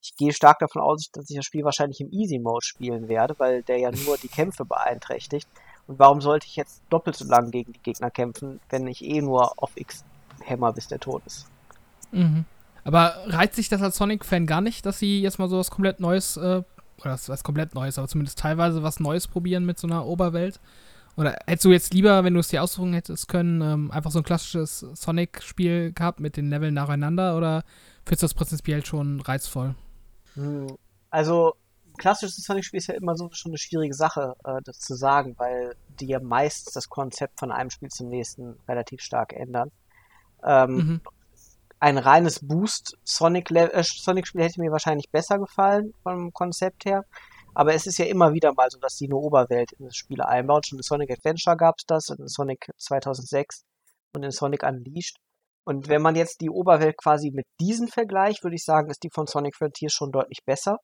Ich 0.00 0.16
gehe 0.16 0.32
stark 0.32 0.58
davon 0.58 0.82
aus, 0.82 1.08
dass 1.12 1.30
ich 1.30 1.36
das 1.36 1.44
Spiel 1.44 1.64
wahrscheinlich 1.64 2.00
im 2.00 2.10
Easy-Mode 2.10 2.64
spielen 2.64 3.08
werde, 3.08 3.34
weil 3.38 3.62
der 3.62 3.78
ja 3.78 3.90
nur 3.90 4.18
die 4.18 4.28
Kämpfe 4.28 4.64
beeinträchtigt. 4.64 5.48
Und 5.86 5.98
warum 5.98 6.20
sollte 6.20 6.46
ich 6.46 6.56
jetzt 6.56 6.82
doppelt 6.90 7.16
so 7.16 7.24
lang 7.26 7.50
gegen 7.50 7.72
die 7.72 7.82
Gegner 7.82 8.10
kämpfen, 8.10 8.60
wenn 8.70 8.86
ich 8.86 9.04
eh 9.04 9.20
nur 9.20 9.52
auf 9.62 9.70
X 9.76 10.04
hämmer, 10.42 10.72
bis 10.72 10.88
der 10.88 11.00
tot 11.00 11.22
ist? 11.26 11.46
Mhm. 12.12 12.44
Aber 12.84 13.14
reizt 13.26 13.56
sich 13.56 13.68
das 13.68 13.82
als 13.82 13.96
Sonic-Fan 13.96 14.46
gar 14.46 14.60
nicht, 14.60 14.84
dass 14.86 14.98
sie 14.98 15.20
jetzt 15.20 15.38
mal 15.38 15.48
so 15.48 15.58
was 15.58 15.70
komplett 15.70 16.00
Neues 16.00 16.36
äh, 16.36 16.62
oder 17.00 17.12
was, 17.12 17.28
was 17.28 17.42
komplett 17.42 17.74
Neues, 17.74 17.98
aber 17.98 18.08
zumindest 18.08 18.38
teilweise 18.38 18.82
was 18.82 19.00
Neues 19.00 19.26
probieren 19.26 19.64
mit 19.64 19.78
so 19.78 19.86
einer 19.86 20.06
Oberwelt 20.06 20.60
Oder 21.16 21.36
hättest 21.46 21.64
du 21.64 21.72
jetzt 21.72 21.94
lieber, 21.94 22.24
wenn 22.24 22.34
du 22.34 22.40
es 22.40 22.48
dir 22.48 22.62
aussuchen 22.62 22.92
hättest 22.92 23.28
können, 23.28 23.60
ähm, 23.62 23.90
einfach 23.90 24.10
so 24.10 24.20
ein 24.20 24.24
klassisches 24.24 24.80
Sonic-Spiel 24.80 25.92
gehabt 25.92 26.20
mit 26.20 26.36
den 26.36 26.50
Leveln 26.50 26.74
nacheinander 26.74 27.36
oder 27.36 27.64
findest 28.04 28.22
du 28.22 28.26
das 28.26 28.34
prinzipiell 28.34 28.84
schon 28.84 29.20
reizvoll? 29.20 29.74
Hm, 30.34 30.66
also, 31.10 31.54
klassisches 31.98 32.44
Sonic-Spiel 32.44 32.78
ist 32.78 32.88
ja 32.88 32.94
immer 32.94 33.16
so 33.16 33.28
schon 33.32 33.50
eine 33.50 33.58
schwierige 33.58 33.94
Sache, 33.94 34.34
äh, 34.44 34.60
das 34.64 34.78
zu 34.78 34.94
sagen, 34.94 35.34
weil 35.38 35.74
die 36.00 36.06
ja 36.06 36.20
meistens 36.20 36.72
das 36.74 36.88
Konzept 36.88 37.38
von 37.38 37.52
einem 37.52 37.70
Spiel 37.70 37.88
zum 37.88 38.08
nächsten 38.08 38.56
relativ 38.68 39.00
stark 39.00 39.32
ändern. 39.32 39.70
Ähm, 40.44 40.74
mhm. 40.74 41.00
Ein 41.80 41.98
reines 41.98 42.40
Boost-Sonic-Spiel 42.40 43.70
äh, 43.72 43.82
Sonic 43.82 44.32
hätte 44.34 44.60
mir 44.60 44.72
wahrscheinlich 44.72 45.10
besser 45.10 45.38
gefallen 45.38 45.92
vom 46.02 46.32
Konzept 46.32 46.84
her. 46.84 47.04
Aber 47.54 47.74
es 47.74 47.86
ist 47.86 47.98
ja 47.98 48.06
immer 48.06 48.32
wieder 48.32 48.52
mal 48.52 48.68
so, 48.70 48.78
dass 48.78 48.96
die 48.96 49.06
eine 49.06 49.16
Oberwelt 49.16 49.72
in 49.78 49.86
das 49.86 49.96
Spiel 49.96 50.20
einbauen. 50.20 50.62
Schon 50.64 50.78
in 50.78 50.82
Sonic 50.82 51.10
Adventure 51.10 51.56
gab 51.56 51.76
es 51.78 51.86
das, 51.86 52.08
in 52.08 52.26
Sonic 52.26 52.70
2006 52.78 53.62
und 54.14 54.24
in 54.24 54.30
Sonic 54.32 54.64
Unleashed. 54.64 55.18
Und 55.64 55.88
wenn 55.88 56.02
man 56.02 56.16
jetzt 56.16 56.40
die 56.40 56.50
Oberwelt 56.50 56.96
quasi 56.96 57.30
mit 57.30 57.46
diesen 57.60 57.88
vergleicht, 57.88 58.42
würde 58.42 58.56
ich 58.56 58.64
sagen, 58.64 58.90
ist 58.90 59.02
die 59.02 59.10
von 59.12 59.26
Sonic 59.26 59.56
Frontier 59.56 59.88
schon 59.88 60.10
deutlich 60.10 60.40
besser. 60.44 60.78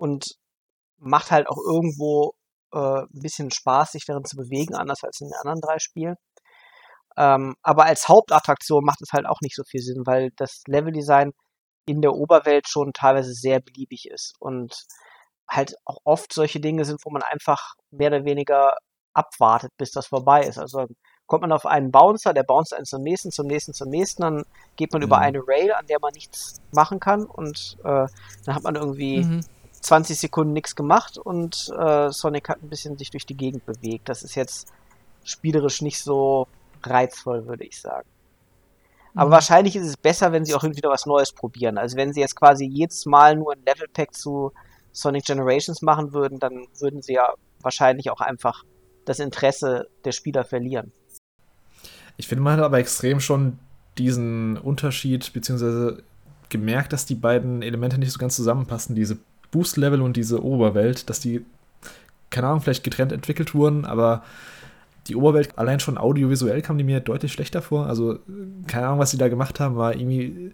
Und 0.00 0.36
macht 0.98 1.30
halt 1.30 1.48
auch 1.48 1.58
irgendwo 1.58 2.32
äh, 2.72 3.02
ein 3.02 3.08
bisschen 3.22 3.50
Spaß, 3.50 3.92
sich 3.92 4.04
darin 4.06 4.24
zu 4.24 4.36
bewegen, 4.36 4.74
anders 4.74 5.04
als 5.04 5.20
in 5.20 5.28
den 5.28 5.38
anderen 5.40 5.60
drei 5.60 5.78
Spielen. 5.78 6.16
Ähm, 7.16 7.54
aber 7.62 7.84
als 7.84 8.08
Hauptattraktion 8.08 8.84
macht 8.84 9.02
es 9.02 9.12
halt 9.12 9.26
auch 9.26 9.40
nicht 9.42 9.56
so 9.56 9.62
viel 9.64 9.80
Sinn, 9.82 10.06
weil 10.06 10.30
das 10.36 10.62
Leveldesign 10.66 11.32
in 11.86 12.00
der 12.02 12.14
Oberwelt 12.14 12.68
schon 12.68 12.92
teilweise 12.92 13.34
sehr 13.34 13.60
beliebig 13.60 14.08
ist. 14.10 14.34
Und 14.38 14.86
halt 15.48 15.74
auch 15.84 15.98
oft 16.04 16.32
solche 16.32 16.60
Dinge 16.60 16.84
sind, 16.84 17.00
wo 17.04 17.10
man 17.10 17.22
einfach 17.22 17.74
mehr 17.90 18.08
oder 18.08 18.24
weniger 18.24 18.76
abwartet, 19.12 19.72
bis 19.76 19.90
das 19.90 20.06
vorbei 20.06 20.44
ist. 20.44 20.58
Also 20.58 20.86
kommt 21.26 21.42
man 21.42 21.52
auf 21.52 21.66
einen 21.66 21.90
Bouncer, 21.90 22.32
der 22.32 22.44
bounce 22.44 22.76
einen 22.76 22.86
zum 22.86 23.02
nächsten, 23.02 23.30
zum 23.32 23.46
nächsten, 23.46 23.72
zum 23.72 23.88
nächsten, 23.88 24.22
dann 24.22 24.44
geht 24.76 24.92
man 24.92 25.00
mhm. 25.00 25.06
über 25.06 25.18
eine 25.18 25.40
Rail, 25.46 25.72
an 25.72 25.86
der 25.86 25.98
man 26.00 26.12
nichts 26.14 26.60
machen 26.72 27.00
kann 27.00 27.26
und 27.26 27.76
äh, 27.84 28.06
dann 28.44 28.54
hat 28.54 28.62
man 28.62 28.76
irgendwie 28.76 29.24
mhm. 29.24 29.40
20 29.80 30.18
Sekunden 30.18 30.52
nichts 30.52 30.76
gemacht 30.76 31.18
und 31.18 31.70
äh, 31.78 32.10
Sonic 32.10 32.48
hat 32.48 32.62
ein 32.62 32.68
bisschen 32.68 32.98
sich 32.98 33.10
durch 33.10 33.26
die 33.26 33.36
Gegend 33.36 33.64
bewegt. 33.64 34.08
Das 34.08 34.22
ist 34.22 34.34
jetzt 34.34 34.68
spielerisch 35.24 35.82
nicht 35.82 36.02
so 36.02 36.46
reizvoll, 36.82 37.46
würde 37.46 37.64
ich 37.64 37.80
sagen. 37.80 38.08
Aber 39.14 39.28
mhm. 39.28 39.34
wahrscheinlich 39.34 39.76
ist 39.76 39.86
es 39.86 39.96
besser, 39.96 40.32
wenn 40.32 40.44
sie 40.44 40.54
auch 40.54 40.62
wieder 40.62 40.90
was 40.90 41.06
Neues 41.06 41.32
probieren. 41.32 41.78
Also 41.78 41.96
wenn 41.96 42.12
sie 42.12 42.20
jetzt 42.20 42.36
quasi 42.36 42.64
jedes 42.64 43.06
Mal 43.06 43.36
nur 43.36 43.52
ein 43.52 43.62
Level 43.66 43.88
Pack 43.92 44.14
zu 44.14 44.52
Sonic 44.92 45.24
Generations 45.24 45.82
machen 45.82 46.12
würden, 46.12 46.38
dann 46.38 46.66
würden 46.78 47.02
sie 47.02 47.14
ja 47.14 47.32
wahrscheinlich 47.60 48.10
auch 48.10 48.20
einfach 48.20 48.64
das 49.04 49.18
Interesse 49.18 49.88
der 50.04 50.12
Spieler 50.12 50.44
verlieren. 50.44 50.92
Ich 52.16 52.28
finde, 52.28 52.42
man 52.42 52.58
hat 52.58 52.64
aber 52.64 52.78
extrem 52.78 53.20
schon 53.20 53.58
diesen 53.98 54.56
Unterschied, 54.58 55.32
beziehungsweise 55.32 56.02
gemerkt, 56.48 56.92
dass 56.92 57.06
die 57.06 57.14
beiden 57.14 57.62
Elemente 57.62 57.98
nicht 57.98 58.12
so 58.12 58.18
ganz 58.18 58.36
zusammenpassen, 58.36 58.94
diese 58.94 59.18
Boost-Level 59.50 60.00
und 60.00 60.16
diese 60.16 60.44
Oberwelt, 60.44 61.10
dass 61.10 61.20
die, 61.20 61.44
keine 62.30 62.48
Ahnung, 62.48 62.60
vielleicht 62.60 62.84
getrennt 62.84 63.12
entwickelt 63.12 63.54
wurden, 63.54 63.84
aber 63.84 64.22
die 65.06 65.16
Oberwelt 65.16 65.58
allein 65.58 65.80
schon 65.80 65.98
audiovisuell 65.98 66.62
kam 66.62 66.78
die 66.78 66.84
mir 66.84 67.00
deutlich 67.00 67.32
schlechter 67.32 67.62
vor. 67.62 67.86
Also, 67.86 68.18
keine 68.66 68.86
Ahnung, 68.86 68.98
was 68.98 69.10
sie 69.10 69.18
da 69.18 69.28
gemacht 69.28 69.58
haben, 69.58 69.76
war 69.76 69.94
irgendwie 69.94 70.52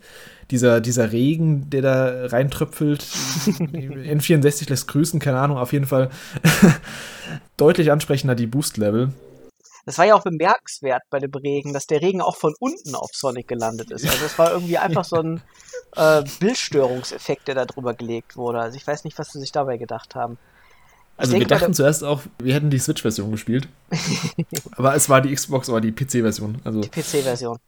dieser, 0.50 0.80
dieser 0.80 1.12
Regen, 1.12 1.68
der 1.68 1.82
da 1.82 2.26
reintröpfelt. 2.26 3.02
N64 3.46 4.68
lässt 4.70 4.88
grüßen, 4.88 5.20
keine 5.20 5.38
Ahnung, 5.38 5.58
auf 5.58 5.72
jeden 5.72 5.86
Fall 5.86 6.10
deutlich 7.56 7.90
ansprechender 7.90 8.34
die 8.34 8.46
Boost-Level. 8.46 9.10
Das 9.86 9.98
war 9.98 10.04
ja 10.04 10.16
auch 10.16 10.24
bemerkenswert 10.24 11.04
bei 11.10 11.20
dem 11.20 11.30
Regen, 11.30 11.72
dass 11.72 11.86
der 11.86 12.02
Regen 12.02 12.20
auch 12.20 12.36
von 12.36 12.54
unten 12.58 12.96
auf 12.96 13.10
Sonic 13.12 13.46
gelandet 13.46 13.92
ist. 13.92 14.04
Also 14.04 14.24
es 14.24 14.36
war 14.36 14.50
irgendwie 14.50 14.78
einfach 14.78 15.04
so 15.04 15.16
ein 15.16 15.40
äh, 15.96 16.24
Bildstörungseffekt, 16.40 17.46
der 17.46 17.54
da 17.54 17.64
drüber 17.66 17.94
gelegt 17.94 18.36
wurde. 18.36 18.58
Also 18.58 18.76
ich 18.76 18.86
weiß 18.86 19.04
nicht, 19.04 19.16
was 19.16 19.30
sie 19.30 19.38
sich 19.38 19.52
dabei 19.52 19.76
gedacht 19.76 20.16
haben. 20.16 20.38
Also 21.16 21.34
wir 21.34 21.46
dachten 21.46 21.72
zuerst 21.72 22.02
auch, 22.02 22.20
wir 22.38 22.52
hätten 22.52 22.68
die 22.68 22.80
Switch-Version 22.80 23.30
gespielt. 23.30 23.68
aber 24.72 24.96
es 24.96 25.08
war 25.08 25.20
die 25.20 25.32
Xbox 25.32 25.68
oder 25.70 25.80
die 25.80 25.92
PC-Version. 25.92 26.60
Also 26.64 26.80
die 26.80 26.90
PC-Version. 26.90 27.58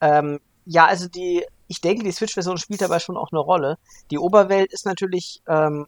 Ähm, 0.00 0.40
ja, 0.64 0.86
also 0.86 1.08
die, 1.08 1.44
ich 1.68 1.82
denke, 1.82 2.04
die 2.04 2.12
Switch-Version 2.12 2.56
spielt 2.56 2.80
dabei 2.80 3.00
schon 3.00 3.18
auch 3.18 3.32
eine 3.32 3.40
Rolle. 3.40 3.76
Die 4.10 4.18
Oberwelt 4.18 4.72
ist 4.72 4.86
natürlich 4.86 5.42
ähm, 5.46 5.86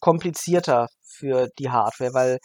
komplizierter 0.00 0.88
für 1.02 1.48
die 1.58 1.70
Hardware, 1.70 2.14
weil 2.14 2.40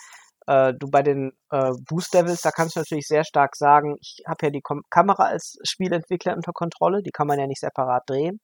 äh, 0.48 0.74
du 0.74 0.88
bei 0.90 1.02
den 1.02 1.32
äh, 1.50 1.72
Boost-Levels, 1.88 2.42
da 2.42 2.52
kannst 2.52 2.76
du 2.76 2.80
natürlich 2.80 3.08
sehr 3.08 3.24
stark 3.24 3.56
sagen, 3.56 3.96
ich 4.00 4.24
habe 4.28 4.48
ja 4.48 4.50
die 4.52 4.62
Kom 4.62 4.82
Kamera 4.90 5.26
als 5.26 5.58
Spielentwickler 5.64 6.36
unter 6.36 6.54
Kontrolle, 6.54 7.02
die 7.02 7.12
kann 7.12 7.28
man 7.28 7.40
ja 7.40 7.48
nicht 7.48 7.62
separat 7.62 8.04
drehen. 8.08 8.40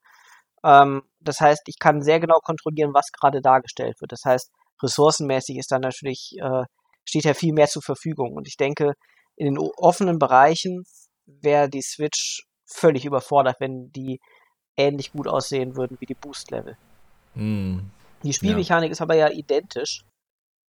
Ähm, 0.64 1.03
das 1.19 1.40
heißt, 1.40 1.64
ich 1.68 1.80
kann 1.80 2.02
sehr 2.02 2.19
genau 2.19 2.40
kontrollieren, 2.40 2.94
was 2.94 3.11
gerade 3.11 3.41
dargestellt 3.41 3.99
wird. 4.02 4.11
Das 4.11 4.23
heißt, 4.26 4.52
ressourcenmäßig 4.82 5.57
ist 5.57 5.72
dann 5.72 5.82
natürlich, 5.82 6.36
äh, 6.40 6.64
steht 7.06 7.26
ja 7.26 7.34
viel 7.34 7.53
mehr 7.53 7.68
zur 7.68 7.82
Verfügung. 7.82 8.34
Und 8.34 8.48
ich 8.48 8.57
denke, 8.57 8.94
in 9.36 9.45
den 9.45 9.57
offenen 9.57 10.19
Bereichen 10.19 10.84
wäre 11.26 11.69
die 11.69 11.82
Switch 11.82 12.44
völlig 12.65 13.06
überfordert, 13.06 13.57
wenn 13.60 13.91
die 13.91 14.19
ähnlich 14.78 15.11
gut 15.11 15.28
aussehen 15.28 15.76
würden 15.76 15.98
wie 15.99 16.06
die 16.06 16.15
Boost-Level. 16.15 16.78
Mm. 17.36 17.80
Die 18.23 18.34
Spielmechanik 18.34 18.90
ja. 18.90 18.91
ist 18.91 19.02
aber 19.02 19.15
ja 19.15 19.30
identisch. 19.30 20.03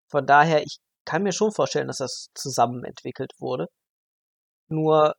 Von 0.09 0.25
daher, 0.25 0.63
ich 0.63 0.79
kann 1.11 1.23
mir 1.23 1.33
schon 1.33 1.51
vorstellen, 1.51 1.87
dass 1.87 1.97
das 1.97 2.29
zusammen 2.33 2.85
entwickelt 2.85 3.33
wurde. 3.37 3.67
Nur 4.69 5.13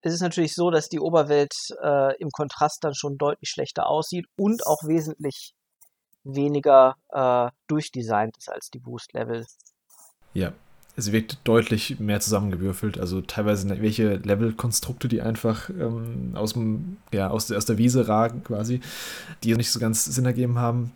es 0.00 0.14
ist 0.14 0.22
natürlich 0.22 0.54
so, 0.54 0.70
dass 0.70 0.88
die 0.88 1.00
Oberwelt 1.00 1.52
äh, 1.82 2.16
im 2.16 2.30
Kontrast 2.30 2.82
dann 2.82 2.94
schon 2.94 3.18
deutlich 3.18 3.50
schlechter 3.50 3.86
aussieht 3.86 4.24
und 4.36 4.66
auch 4.66 4.84
wesentlich 4.84 5.52
weniger 6.22 6.94
äh, 7.10 7.50
durchdesignt 7.66 8.38
ist 8.38 8.48
als 8.48 8.70
die 8.70 8.78
Boost-Level. 8.78 9.44
Ja, 10.32 10.54
es 10.96 11.12
wirkt 11.12 11.38
deutlich 11.44 12.00
mehr 12.00 12.20
zusammengewürfelt. 12.20 12.98
Also 12.98 13.20
teilweise 13.20 13.68
welche 13.82 14.14
Level-Konstrukte, 14.14 15.08
die 15.08 15.20
einfach 15.20 15.68
ähm, 15.68 16.32
aus, 16.36 16.54
ja, 17.12 17.28
aus, 17.28 17.52
aus 17.52 17.66
der 17.66 17.76
Wiese 17.76 18.08
ragen 18.08 18.42
quasi, 18.44 18.80
die 19.42 19.54
nicht 19.54 19.70
so 19.70 19.78
ganz 19.78 20.06
Sinn 20.06 20.24
ergeben 20.24 20.58
haben. 20.58 20.92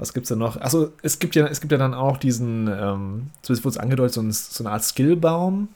Was 0.00 0.14
gibt's 0.14 0.30
da 0.30 0.36
noch? 0.36 0.56
Also 0.56 0.92
es 1.02 1.18
gibt 1.18 1.34
ja, 1.34 1.46
es 1.46 1.60
gibt 1.60 1.72
ja 1.72 1.78
dann 1.78 1.92
auch 1.92 2.16
diesen, 2.16 2.68
ähm, 2.68 3.30
zumindest 3.42 3.64
wurde 3.66 3.74
es 3.74 3.76
angedeutet, 3.76 4.14
so, 4.14 4.22
ein, 4.22 4.32
so 4.32 4.64
eine 4.64 4.72
Art 4.72 4.82
Skillbaum. 4.82 5.68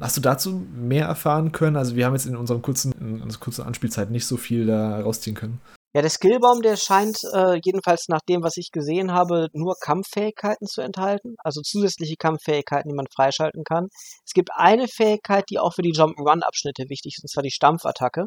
Hast 0.00 0.16
du 0.16 0.20
dazu 0.20 0.66
mehr 0.74 1.06
erfahren 1.06 1.52
können? 1.52 1.76
Also 1.76 1.94
wir 1.94 2.04
haben 2.04 2.14
jetzt 2.14 2.26
in 2.26 2.36
unserem 2.36 2.60
kurzen, 2.60 2.90
in 2.92 3.22
unserer 3.22 3.40
kurzen 3.40 3.62
Anspielzeit 3.62 4.10
nicht 4.10 4.26
so 4.26 4.36
viel 4.36 4.66
da 4.66 5.00
rausziehen 5.00 5.36
können. 5.36 5.60
Ja, 5.94 6.02
der 6.02 6.10
Skillbaum, 6.10 6.60
der 6.60 6.76
scheint 6.76 7.18
äh, 7.32 7.60
jedenfalls 7.64 8.08
nach 8.08 8.20
dem, 8.28 8.42
was 8.42 8.56
ich 8.56 8.72
gesehen 8.72 9.12
habe, 9.12 9.46
nur 9.52 9.76
Kampffähigkeiten 9.80 10.66
zu 10.66 10.80
enthalten, 10.80 11.36
also 11.38 11.62
zusätzliche 11.62 12.16
Kampffähigkeiten, 12.16 12.88
die 12.88 12.96
man 12.96 13.06
freischalten 13.14 13.62
kann. 13.62 13.86
Es 14.26 14.32
gibt 14.32 14.50
eine 14.56 14.88
Fähigkeit, 14.88 15.44
die 15.50 15.60
auch 15.60 15.72
für 15.72 15.82
die 15.82 15.92
Jump-Run-Abschnitte 15.92 16.84
wichtig 16.88 17.14
ist, 17.16 17.22
und 17.22 17.30
zwar 17.30 17.44
die 17.44 17.52
Stampfattacke. 17.52 18.26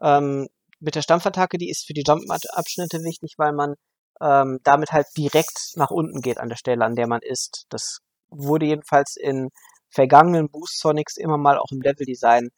Ähm, 0.00 0.46
mit 0.80 0.94
der 0.94 1.02
Stampfattacke, 1.02 1.58
die 1.58 1.68
ist 1.68 1.84
für 1.86 1.94
die 1.94 2.04
Jump-Abschnitte 2.06 2.98
wichtig, 2.98 3.34
weil 3.36 3.52
man 3.52 3.74
ähm, 4.20 4.58
damit 4.64 4.92
halt 4.92 5.06
direkt 5.16 5.72
nach 5.76 5.90
unten 5.90 6.20
geht 6.20 6.38
an 6.38 6.48
der 6.48 6.56
Stelle, 6.56 6.84
an 6.84 6.96
der 6.96 7.06
man 7.06 7.20
ist. 7.22 7.66
Das 7.68 7.98
wurde 8.28 8.66
jedenfalls 8.66 9.16
in 9.16 9.50
vergangenen 9.90 10.48
Boost 10.50 10.80
Sonics 10.80 11.16
immer 11.16 11.38
mal 11.38 11.58
auch 11.58 11.70
im 11.70 11.80
Level-Design 11.80 12.50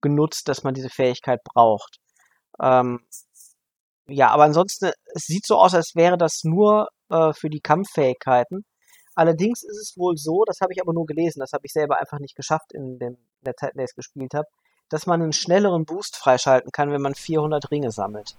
genutzt, 0.00 0.48
dass 0.48 0.62
man 0.62 0.74
diese 0.74 0.90
Fähigkeit 0.90 1.40
braucht. 1.44 1.98
Ähm, 2.60 3.00
ja, 4.06 4.30
aber 4.30 4.44
ansonsten, 4.44 4.90
es 5.14 5.24
sieht 5.24 5.46
so 5.46 5.56
aus, 5.56 5.74
als 5.74 5.92
wäre 5.94 6.16
das 6.16 6.40
nur 6.44 6.88
äh, 7.10 7.32
für 7.34 7.50
die 7.50 7.60
Kampffähigkeiten. 7.60 8.64
Allerdings 9.14 9.62
ist 9.64 9.76
es 9.76 9.94
wohl 9.96 10.16
so, 10.16 10.44
das 10.46 10.60
habe 10.60 10.72
ich 10.72 10.80
aber 10.80 10.92
nur 10.94 11.04
gelesen, 11.04 11.40
das 11.40 11.52
habe 11.52 11.66
ich 11.66 11.72
selber 11.72 11.98
einfach 11.98 12.20
nicht 12.20 12.36
geschafft 12.36 12.72
in, 12.72 12.98
dem, 12.98 13.14
in 13.14 13.44
der 13.44 13.56
Zeit, 13.56 13.72
in 13.72 13.78
der 13.78 13.84
ich 13.84 13.90
es 13.90 13.96
gespielt 13.96 14.32
habe, 14.32 14.48
dass 14.88 15.06
man 15.06 15.20
einen 15.20 15.32
schnelleren 15.32 15.84
Boost 15.84 16.16
freischalten 16.16 16.70
kann, 16.72 16.90
wenn 16.92 17.02
man 17.02 17.14
400 17.14 17.70
Ringe 17.70 17.90
sammelt. 17.90 18.36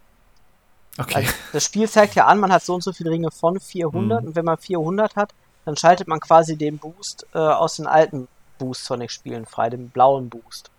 Okay. 0.99 1.15
Also 1.15 1.33
das 1.53 1.63
Spiel 1.63 1.89
zeigt 1.89 2.15
ja 2.15 2.25
an, 2.25 2.39
man 2.39 2.51
hat 2.51 2.63
so 2.63 2.75
und 2.75 2.83
so 2.83 2.91
viele 2.91 3.09
Ringe 3.09 3.31
von 3.31 3.59
400 3.59 4.21
mhm. 4.21 4.27
und 4.27 4.35
wenn 4.35 4.45
man 4.45 4.57
400 4.57 5.15
hat, 5.15 5.33
dann 5.65 5.77
schaltet 5.77 6.07
man 6.07 6.19
quasi 6.19 6.57
den 6.57 6.77
Boost 6.77 7.25
äh, 7.33 7.37
aus 7.37 7.77
den 7.77 7.87
alten 7.87 8.27
Boost 8.57 8.85
Sonic-Spielen 8.85 9.45
frei, 9.45 9.69
den 9.69 9.89
blauen 9.89 10.29
Boost. 10.29 10.69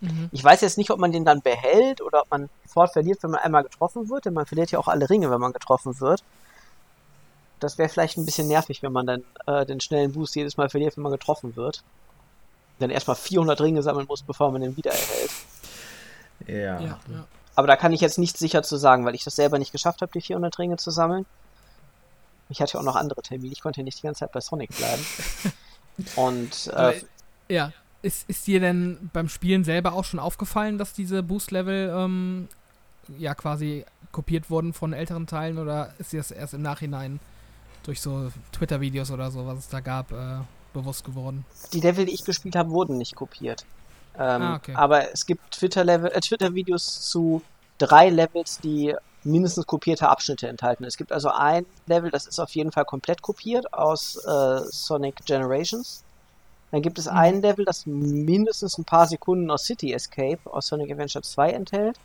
Mhm. 0.00 0.30
Ich 0.32 0.42
weiß 0.42 0.62
jetzt 0.62 0.78
nicht, 0.78 0.90
ob 0.90 0.98
man 0.98 1.12
den 1.12 1.24
dann 1.24 1.42
behält 1.42 2.00
oder 2.00 2.22
ob 2.22 2.30
man 2.30 2.48
sofort 2.64 2.92
verliert, 2.92 3.22
wenn 3.22 3.32
man 3.32 3.40
einmal 3.40 3.64
getroffen 3.64 4.08
wird, 4.08 4.24
denn 4.24 4.34
man 4.34 4.46
verliert 4.46 4.70
ja 4.70 4.78
auch 4.78 4.88
alle 4.88 5.10
Ringe, 5.10 5.30
wenn 5.30 5.40
man 5.40 5.52
getroffen 5.52 6.00
wird. 6.00 6.22
Das 7.60 7.76
wäre 7.76 7.88
vielleicht 7.88 8.16
ein 8.16 8.24
bisschen 8.24 8.48
nervig, 8.48 8.82
wenn 8.82 8.92
man 8.92 9.06
dann 9.06 9.24
äh, 9.46 9.66
den 9.66 9.80
schnellen 9.80 10.12
Boost 10.12 10.36
jedes 10.36 10.56
Mal 10.56 10.68
verliert, 10.68 10.96
wenn 10.96 11.02
man 11.02 11.12
getroffen 11.12 11.56
wird. 11.56 11.82
Dann 12.78 12.90
erstmal 12.90 13.16
400 13.16 13.60
Ringe 13.60 13.82
sammeln 13.82 14.06
muss, 14.06 14.22
bevor 14.22 14.52
man 14.52 14.60
den 14.62 14.76
wieder 14.76 14.92
erhält. 14.92 15.30
Ja. 16.46 16.80
ja, 16.80 16.98
ja. 17.08 17.26
Aber 17.58 17.66
da 17.66 17.74
kann 17.74 17.92
ich 17.92 18.00
jetzt 18.00 18.18
nicht 18.18 18.38
sicher 18.38 18.62
zu 18.62 18.76
sagen, 18.76 19.04
weil 19.04 19.16
ich 19.16 19.24
das 19.24 19.34
selber 19.34 19.58
nicht 19.58 19.72
geschafft 19.72 20.00
habe, 20.00 20.12
die 20.14 20.20
400 20.20 20.56
Ringe 20.60 20.76
zu 20.76 20.92
sammeln. 20.92 21.26
Ich 22.50 22.62
hatte 22.62 22.78
auch 22.78 22.84
noch 22.84 22.94
andere 22.94 23.20
Termine, 23.20 23.52
ich 23.52 23.62
konnte 23.62 23.80
ja 23.80 23.84
nicht 23.84 23.98
die 23.98 24.02
ganze 24.02 24.20
Zeit 24.20 24.30
bei 24.30 24.40
Sonic 24.40 24.70
bleiben. 24.76 25.04
Und 26.14 26.68
äh, 26.68 27.00
ja, 27.48 27.72
ist, 28.00 28.30
ist 28.30 28.46
dir 28.46 28.60
denn 28.60 29.10
beim 29.12 29.28
Spielen 29.28 29.64
selber 29.64 29.94
auch 29.94 30.04
schon 30.04 30.20
aufgefallen, 30.20 30.78
dass 30.78 30.92
diese 30.92 31.24
Boost-Level 31.24 31.92
ähm, 31.96 32.48
ja 33.18 33.34
quasi 33.34 33.84
kopiert 34.12 34.50
wurden 34.50 34.72
von 34.72 34.92
älteren 34.92 35.26
Teilen 35.26 35.58
oder 35.58 35.92
ist 35.98 36.12
dir 36.12 36.18
das 36.18 36.30
erst 36.30 36.54
im 36.54 36.62
Nachhinein 36.62 37.18
durch 37.82 38.00
so 38.00 38.30
Twitter-Videos 38.52 39.10
oder 39.10 39.32
so, 39.32 39.48
was 39.48 39.58
es 39.58 39.68
da 39.68 39.80
gab, 39.80 40.12
äh, 40.12 40.42
bewusst 40.72 41.04
geworden? 41.04 41.44
Die 41.72 41.80
Level, 41.80 42.04
die 42.04 42.14
ich 42.14 42.24
gespielt 42.24 42.54
habe, 42.54 42.70
wurden 42.70 42.98
nicht 42.98 43.16
kopiert. 43.16 43.66
Ähm, 44.18 44.42
Ah, 44.42 44.56
okay. 44.56 44.74
Aber 44.74 45.12
es 45.12 45.26
gibt 45.26 45.52
Twitter-Level, 45.52 46.10
äh, 46.12 46.20
Twitter-Videos 46.20 47.08
zu 47.08 47.42
drei 47.78 48.10
Levels, 48.10 48.58
die 48.58 48.94
mindestens 49.24 49.66
kopierte 49.66 50.08
Abschnitte 50.08 50.48
enthalten. 50.48 50.84
Es 50.84 50.96
gibt 50.96 51.12
also 51.12 51.30
ein 51.30 51.66
Level, 51.86 52.10
das 52.10 52.26
ist 52.26 52.38
auf 52.40 52.50
jeden 52.50 52.72
Fall 52.72 52.84
komplett 52.84 53.22
kopiert 53.22 53.72
aus 53.72 54.16
äh, 54.24 54.60
Sonic 54.70 55.24
Generations. 55.24 56.04
Dann 56.70 56.82
gibt 56.82 56.98
es 56.98 57.06
Mhm. 57.06 57.16
ein 57.16 57.42
Level, 57.42 57.64
das 57.64 57.86
mindestens 57.86 58.78
ein 58.78 58.84
paar 58.84 59.06
Sekunden 59.06 59.50
aus 59.50 59.64
City 59.64 59.92
Escape 59.92 60.38
aus 60.44 60.66
Sonic 60.66 60.90
Adventure 60.92 61.22
2 61.22 61.50
enthält. 61.52 61.96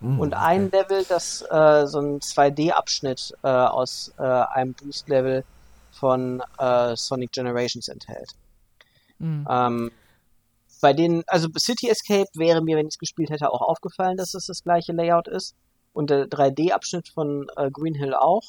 Hm, 0.00 0.18
Und 0.20 0.34
okay. 0.34 0.42
ein 0.44 0.70
Level, 0.70 1.04
das 1.08 1.42
äh, 1.50 1.86
so 1.86 2.00
ein 2.00 2.20
2D-Abschnitt 2.20 3.34
äh, 3.42 3.48
aus 3.48 4.12
äh, 4.18 4.22
einem 4.22 4.74
Boost-Level 4.74 5.44
von 5.92 6.42
äh, 6.58 6.96
Sonic 6.96 7.32
Generations 7.32 7.88
enthält. 7.88 8.30
Mhm. 9.18 9.46
Ähm, 9.48 9.90
bei 10.82 10.92
den, 10.92 11.22
also 11.28 11.48
City 11.56 11.88
Escape 11.88 12.28
wäre 12.34 12.60
mir, 12.60 12.76
wenn 12.76 12.88
ich 12.88 12.94
es 12.94 12.98
gespielt 12.98 13.30
hätte, 13.30 13.50
auch 13.50 13.62
aufgefallen, 13.62 14.16
dass 14.16 14.34
es 14.34 14.46
das 14.46 14.64
gleiche 14.64 14.92
Layout 14.92 15.28
ist. 15.28 15.54
Und 15.92 16.10
der 16.10 16.26
3D-Abschnitt 16.26 17.08
von 17.08 17.46
äh, 17.56 17.70
Green 17.70 17.94
Hill 17.94 18.14
auch. 18.14 18.42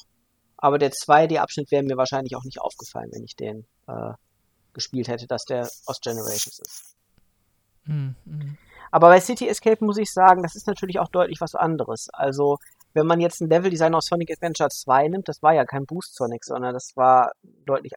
Aber 0.56 0.78
der 0.78 0.90
2D-Abschnitt 0.90 1.70
wäre 1.70 1.84
mir 1.84 1.96
wahrscheinlich 1.96 2.34
auch 2.36 2.42
nicht 2.42 2.60
aufgefallen, 2.60 3.10
wenn 3.12 3.22
ich 3.22 3.36
den 3.36 3.66
äh, 3.86 4.14
gespielt 4.72 5.06
hätte, 5.06 5.28
dass 5.28 5.44
der 5.44 5.68
aus 5.86 6.00
Generations 6.00 6.58
ist. 6.58 6.96
Mhm. 7.84 8.58
Aber 8.90 9.08
bei 9.08 9.20
City 9.20 9.48
Escape 9.48 9.84
muss 9.84 9.98
ich 9.98 10.12
sagen, 10.12 10.42
das 10.42 10.56
ist 10.56 10.66
natürlich 10.66 10.98
auch 10.98 11.08
deutlich 11.08 11.40
was 11.40 11.54
anderes. 11.54 12.08
Also, 12.12 12.58
wenn 12.94 13.06
man 13.06 13.20
jetzt 13.20 13.40
ein 13.40 13.48
Leveldesign 13.48 13.94
aus 13.94 14.06
Sonic 14.06 14.32
Adventure 14.32 14.70
2 14.70 15.08
nimmt, 15.08 15.28
das 15.28 15.40
war 15.42 15.54
ja 15.54 15.64
kein 15.64 15.86
Boost 15.86 16.16
Sonic, 16.16 16.44
sondern 16.44 16.74
das 16.74 16.92
war 16.96 17.30
deutlich, 17.64 17.92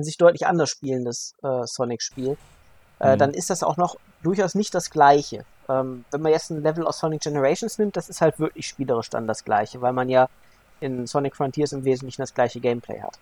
sich 0.00 0.18
deutlich 0.18 0.46
anders 0.46 0.68
spielendes 0.68 1.32
äh, 1.42 1.62
Sonic-Spiel, 1.64 2.36
äh, 3.00 3.14
Mhm. 3.14 3.18
dann 3.18 3.30
ist 3.34 3.50
das 3.50 3.62
auch 3.62 3.76
noch 3.76 3.96
durchaus 4.22 4.54
nicht 4.54 4.74
das 4.74 4.90
gleiche. 4.90 5.44
Ähm, 5.68 6.04
wenn 6.10 6.22
man 6.22 6.32
jetzt 6.32 6.50
ein 6.50 6.62
Level 6.62 6.86
aus 6.86 6.98
Sonic 6.98 7.22
Generations 7.22 7.78
nimmt, 7.78 7.96
das 7.96 8.08
ist 8.08 8.20
halt 8.20 8.38
wirklich 8.38 8.66
spielerisch 8.66 9.10
dann 9.10 9.26
das 9.26 9.44
gleiche, 9.44 9.80
weil 9.80 9.92
man 9.92 10.08
ja 10.08 10.28
in 10.80 11.06
Sonic 11.06 11.36
Frontiers 11.36 11.72
im 11.72 11.84
Wesentlichen 11.84 12.22
das 12.22 12.34
gleiche 12.34 12.60
Gameplay 12.60 13.00
hat. 13.00 13.18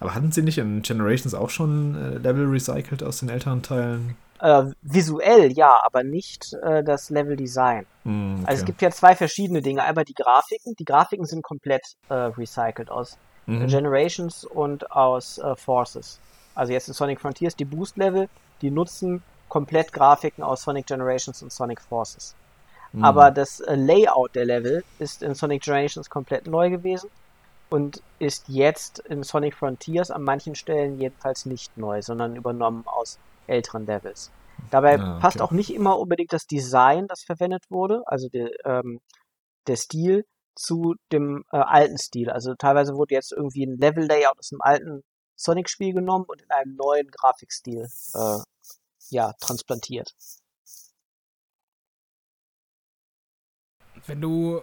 Aber 0.00 0.14
hatten 0.14 0.32
sie 0.32 0.42
nicht 0.42 0.58
in 0.58 0.82
Generations 0.82 1.34
auch 1.34 1.50
schon 1.50 1.94
äh, 1.94 2.18
Level 2.18 2.46
recycelt 2.48 3.02
aus 3.02 3.18
den 3.20 3.28
älteren 3.28 3.62
Teilen? 3.62 4.16
Äh, 4.40 4.64
visuell 4.82 5.52
ja, 5.52 5.80
aber 5.84 6.02
nicht 6.02 6.52
äh, 6.62 6.82
das 6.82 7.10
Level-Design. 7.10 7.86
Hm, 8.04 8.34
okay. 8.40 8.44
Also 8.46 8.60
es 8.60 8.66
gibt 8.66 8.82
ja 8.82 8.90
zwei 8.90 9.14
verschiedene 9.14 9.62
Dinge. 9.62 9.82
Einmal 9.82 10.04
die 10.04 10.14
Grafiken. 10.14 10.74
Die 10.76 10.84
Grafiken 10.84 11.24
sind 11.26 11.42
komplett 11.42 11.82
äh, 12.08 12.14
recycelt 12.14 12.90
aus 12.90 13.16
Mhm. 13.46 13.66
Generations 13.66 14.44
und 14.46 14.90
aus 14.90 15.36
äh, 15.36 15.54
Forces. 15.54 16.18
Also 16.54 16.72
jetzt 16.72 16.88
in 16.88 16.94
Sonic 16.94 17.20
Frontiers 17.20 17.56
die 17.56 17.64
Boost-Level, 17.64 18.28
die 18.60 18.70
nutzen 18.70 19.22
komplett 19.48 19.92
Grafiken 19.92 20.42
aus 20.42 20.62
Sonic 20.62 20.86
Generations 20.86 21.42
und 21.42 21.52
Sonic 21.52 21.80
Forces. 21.80 22.34
Hm. 22.92 23.04
Aber 23.04 23.30
das 23.30 23.60
äh, 23.60 23.74
Layout 23.74 24.34
der 24.34 24.46
Level 24.46 24.84
ist 24.98 25.22
in 25.22 25.34
Sonic 25.34 25.62
Generations 25.62 26.08
komplett 26.10 26.46
neu 26.46 26.70
gewesen 26.70 27.10
und 27.70 28.02
ist 28.18 28.48
jetzt 28.48 29.00
in 29.00 29.22
Sonic 29.22 29.54
Frontiers 29.54 30.10
an 30.10 30.22
manchen 30.22 30.54
Stellen 30.54 30.98
jedenfalls 30.98 31.46
nicht 31.46 31.76
neu, 31.76 32.02
sondern 32.02 32.36
übernommen 32.36 32.84
aus 32.86 33.18
älteren 33.46 33.86
Levels. 33.86 34.30
Dabei 34.70 34.98
Ah, 34.98 35.12
okay. 35.12 35.20
passt 35.20 35.42
auch 35.42 35.50
nicht 35.50 35.74
immer 35.74 35.98
unbedingt 35.98 36.32
das 36.32 36.46
Design, 36.46 37.06
das 37.08 37.22
verwendet 37.22 37.64
wurde, 37.70 38.02
also 38.06 38.28
der, 38.28 38.50
ähm, 38.64 39.00
der 39.66 39.76
Stil 39.76 40.24
zu 40.54 40.94
dem 41.10 41.44
äh, 41.52 41.56
alten 41.56 41.98
Stil. 41.98 42.30
Also 42.30 42.54
teilweise 42.54 42.94
wurde 42.94 43.14
jetzt 43.14 43.32
irgendwie 43.32 43.66
ein 43.66 43.76
Level-Layout 43.76 44.38
aus 44.38 44.52
einem 44.52 44.60
alten 44.60 45.02
Sonic-Spiel 45.36 45.92
genommen 45.92 46.24
und 46.26 46.42
in 46.42 46.50
einem 46.50 46.76
neuen 46.76 47.10
Grafikstil 47.10 47.88
äh, 48.14 48.38
ja, 49.10 49.32
transplantiert. 49.40 50.14
Wenn 54.06 54.20
du 54.20 54.62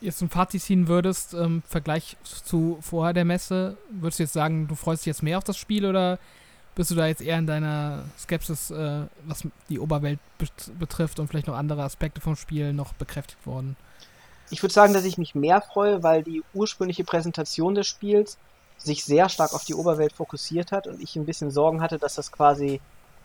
jetzt 0.00 0.20
ein 0.20 0.30
Fazit 0.30 0.62
ziehen 0.62 0.88
würdest, 0.88 1.34
im 1.34 1.62
Vergleich 1.62 2.16
zu 2.22 2.78
vorher 2.80 3.12
der 3.12 3.24
Messe, 3.24 3.76
würdest 3.90 4.18
du 4.18 4.24
jetzt 4.24 4.32
sagen, 4.32 4.68
du 4.68 4.74
freust 4.74 5.02
dich 5.02 5.06
jetzt 5.06 5.22
mehr 5.22 5.38
auf 5.38 5.44
das 5.44 5.56
Spiel 5.56 5.86
oder 5.86 6.18
bist 6.74 6.90
du 6.90 6.94
da 6.94 7.06
jetzt 7.06 7.20
eher 7.20 7.38
in 7.38 7.46
deiner 7.46 8.04
Skepsis, 8.18 8.70
äh, 8.70 9.02
was 9.24 9.46
die 9.68 9.78
Oberwelt 9.78 10.18
bet 10.38 10.78
betrifft 10.78 11.20
und 11.20 11.28
vielleicht 11.28 11.46
noch 11.46 11.56
andere 11.56 11.82
Aspekte 11.82 12.20
vom 12.20 12.36
Spiel 12.36 12.72
noch 12.72 12.94
bekräftigt 12.94 13.46
worden? 13.46 13.76
Ich 14.50 14.62
würde 14.62 14.72
sagen, 14.72 14.92
dass 14.92 15.04
ich 15.04 15.18
mich 15.18 15.34
mehr 15.34 15.60
freue, 15.60 16.02
weil 16.02 16.22
die 16.22 16.42
ursprüngliche 16.54 17.04
Präsentation 17.04 17.74
des 17.74 17.86
Spiels 17.86 18.38
sich 18.84 19.04
sehr 19.04 19.28
stark 19.28 19.54
auf 19.54 19.64
die 19.64 19.74
Oberwelt 19.74 20.12
fokussiert 20.12 20.72
hat 20.72 20.86
und 20.86 21.00
ich 21.00 21.16
ein 21.16 21.26
bisschen 21.26 21.50
Sorgen 21.50 21.80
hatte, 21.80 21.98
dass 21.98 22.14
das 22.16 22.32
quasi 22.32 22.80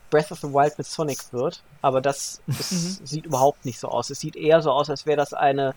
Breath 0.09 0.31
of 0.31 0.39
the 0.39 0.47
Wild 0.53 0.77
mit 0.77 0.87
Sonic 0.87 1.33
wird. 1.33 1.63
Aber 1.81 2.01
das 2.01 2.41
ist, 2.47 3.05
sieht 3.07 3.25
überhaupt 3.25 3.65
nicht 3.65 3.79
so 3.79 3.89
aus. 3.89 4.09
Es 4.09 4.19
sieht 4.19 4.35
eher 4.35 4.61
so 4.61 4.71
aus, 4.71 4.89
als 4.89 5.05
wäre 5.05 5.17
das 5.17 5.33
eine 5.33 5.73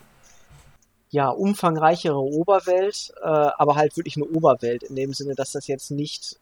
ja, 1.09 1.29
umfangreichere 1.29 2.19
Oberwelt, 2.19 3.11
äh, 3.21 3.27
aber 3.27 3.75
halt 3.75 3.97
wirklich 3.97 4.15
eine 4.15 4.25
Oberwelt, 4.27 4.83
in 4.83 4.95
dem 4.95 5.13
Sinne, 5.13 5.35
dass 5.35 5.51
das 5.51 5.67
jetzt 5.67 5.91
nicht 5.91 6.39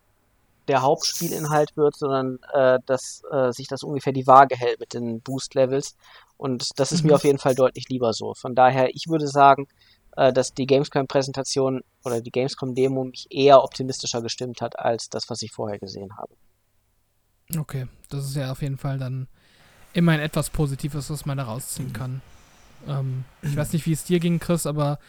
der 0.67 0.83
Hauptspielinhalt 0.83 1.75
wird, 1.75 1.95
sondern 1.97 2.37
äh, 2.53 2.77
dass 2.85 3.23
äh, 3.31 3.51
sich 3.51 3.67
das 3.67 3.81
ungefähr 3.81 4.13
die 4.13 4.27
Waage 4.27 4.55
hält 4.55 4.79
mit 4.79 4.93
den 4.93 5.21
Boost-Levels. 5.21 5.95
Und 6.37 6.69
das 6.77 6.91
ist 6.91 7.03
Mhm. 7.03 7.09
mir 7.09 7.15
auf 7.15 7.23
jeden 7.23 7.39
Fall 7.39 7.55
deutlich 7.55 7.89
lieber 7.89 8.13
so. 8.13 8.35
Von 8.35 8.53
daher, 8.53 8.89
ich 8.93 9.05
würde 9.07 9.27
sagen, 9.27 9.67
äh, 10.19 10.33
dass 10.33 10.53
die 10.53 10.65
Gamescom-Präsentation 10.65 11.81
oder 12.03 12.19
die 12.19 12.31
Gamescom-Demo 12.31 13.05
mich 13.05 13.27
eher 13.29 13.63
optimistischer 13.63 14.21
gestimmt 14.21 14.59
hat 14.59 14.77
als 14.77 15.09
das, 15.09 15.29
was 15.29 15.41
ich 15.41 15.51
vorher 15.53 15.79
gesehen 15.79 16.17
habe. 16.17 16.33
Okay, 17.57 17.87
das 18.09 18.25
ist 18.25 18.35
ja 18.35 18.51
auf 18.51 18.61
jeden 18.61 18.77
Fall 18.77 18.99
dann 18.99 19.27
immerhin 19.93 20.19
etwas 20.19 20.49
Positives, 20.49 21.09
was 21.09 21.25
man 21.25 21.37
da 21.37 21.45
rausziehen 21.45 21.93
kann. 21.93 22.21
Ähm, 22.85 23.23
ich 23.41 23.55
weiß 23.55 23.71
nicht, 23.71 23.85
wie 23.85 23.93
es 23.93 24.03
dir 24.03 24.19
ging, 24.19 24.39
Chris, 24.39 24.65
aber 24.65 24.99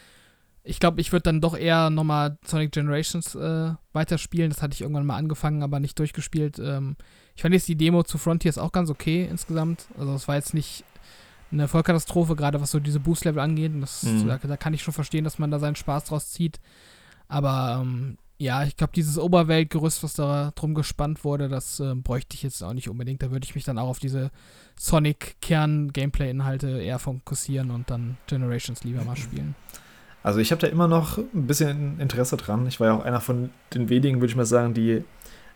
ich 0.62 0.78
glaube, 0.78 1.00
ich 1.00 1.10
würde 1.10 1.24
dann 1.24 1.40
doch 1.40 1.56
eher 1.56 1.90
nochmal 1.90 2.38
Sonic 2.46 2.70
Generations 2.70 3.34
äh, 3.34 3.72
weiterspielen. 3.92 4.50
Das 4.50 4.62
hatte 4.62 4.74
ich 4.74 4.82
irgendwann 4.82 5.06
mal 5.06 5.16
angefangen, 5.16 5.64
aber 5.64 5.80
nicht 5.80 5.98
durchgespielt. 5.98 6.60
Ähm, 6.60 6.96
ich 7.34 7.42
fand 7.42 7.54
jetzt 7.54 7.66
die 7.66 7.76
Demo 7.76 8.04
zu 8.04 8.16
Frontiers 8.16 8.58
auch 8.58 8.70
ganz 8.70 8.90
okay 8.90 9.26
insgesamt. 9.28 9.86
Also 9.98 10.14
es 10.14 10.28
war 10.28 10.36
jetzt 10.36 10.54
nicht 10.54 10.84
eine 11.52 11.68
Vollkatastrophe, 11.68 12.36
gerade 12.36 12.60
was 12.60 12.70
so 12.70 12.80
diese 12.80 13.00
Boost-Level 13.00 13.40
angeht. 13.42 13.72
Und 13.72 13.80
Das, 13.80 14.02
Mhm. 14.04 14.28
da, 14.28 14.38
da 14.38 14.56
kann 14.56 14.74
ich 14.74 14.82
schon 14.82 14.94
verstehen, 14.94 15.24
dass 15.24 15.38
man 15.38 15.50
da 15.50 15.58
seinen 15.58 15.76
Spaß 15.76 16.04
draus 16.04 16.30
zieht. 16.30 16.60
Aber 17.28 17.80
ähm, 17.82 18.16
ja, 18.38 18.64
ich 18.64 18.76
glaube, 18.76 18.92
dieses 18.94 19.18
Oberweltgerüst, 19.18 20.02
was 20.02 20.14
da 20.14 20.52
drum 20.54 20.74
gespannt 20.74 21.24
wurde, 21.24 21.48
das 21.48 21.80
äh, 21.80 21.94
bräuchte 21.94 22.34
ich 22.34 22.42
jetzt 22.42 22.62
auch 22.62 22.72
nicht 22.72 22.88
unbedingt. 22.88 23.22
Da 23.22 23.30
würde 23.30 23.44
ich 23.44 23.54
mich 23.54 23.64
dann 23.64 23.78
auch 23.78 23.88
auf 23.88 23.98
diese 23.98 24.30
Sonic-Kern-Gameplay-Inhalte 24.78 26.80
eher 26.80 26.98
fokussieren 26.98 27.70
und 27.70 27.90
dann 27.90 28.16
Generations 28.26 28.82
lieber 28.84 29.04
mal 29.04 29.16
spielen. 29.16 29.54
Also 30.22 30.38
ich 30.38 30.52
habe 30.52 30.60
da 30.60 30.66
immer 30.68 30.88
noch 30.88 31.18
ein 31.18 31.46
bisschen 31.46 31.98
Interesse 31.98 32.36
dran. 32.36 32.66
Ich 32.66 32.78
war 32.80 32.88
ja 32.88 32.94
auch 32.94 33.04
einer 33.04 33.20
von 33.20 33.50
den 33.74 33.88
wenigen, 33.88 34.16
würde 34.20 34.30
ich 34.30 34.36
mal 34.36 34.44
sagen, 34.46 34.74
die, 34.74 35.02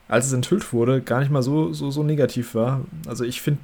als 0.08 0.26
es 0.26 0.32
enthüllt 0.32 0.72
wurde, 0.72 1.02
gar 1.02 1.20
nicht 1.20 1.30
mal 1.30 1.42
so, 1.42 1.72
so, 1.72 1.90
so 1.90 2.02
negativ 2.02 2.54
war. 2.54 2.80
Also 3.06 3.24
ich 3.24 3.40
finde 3.42 3.60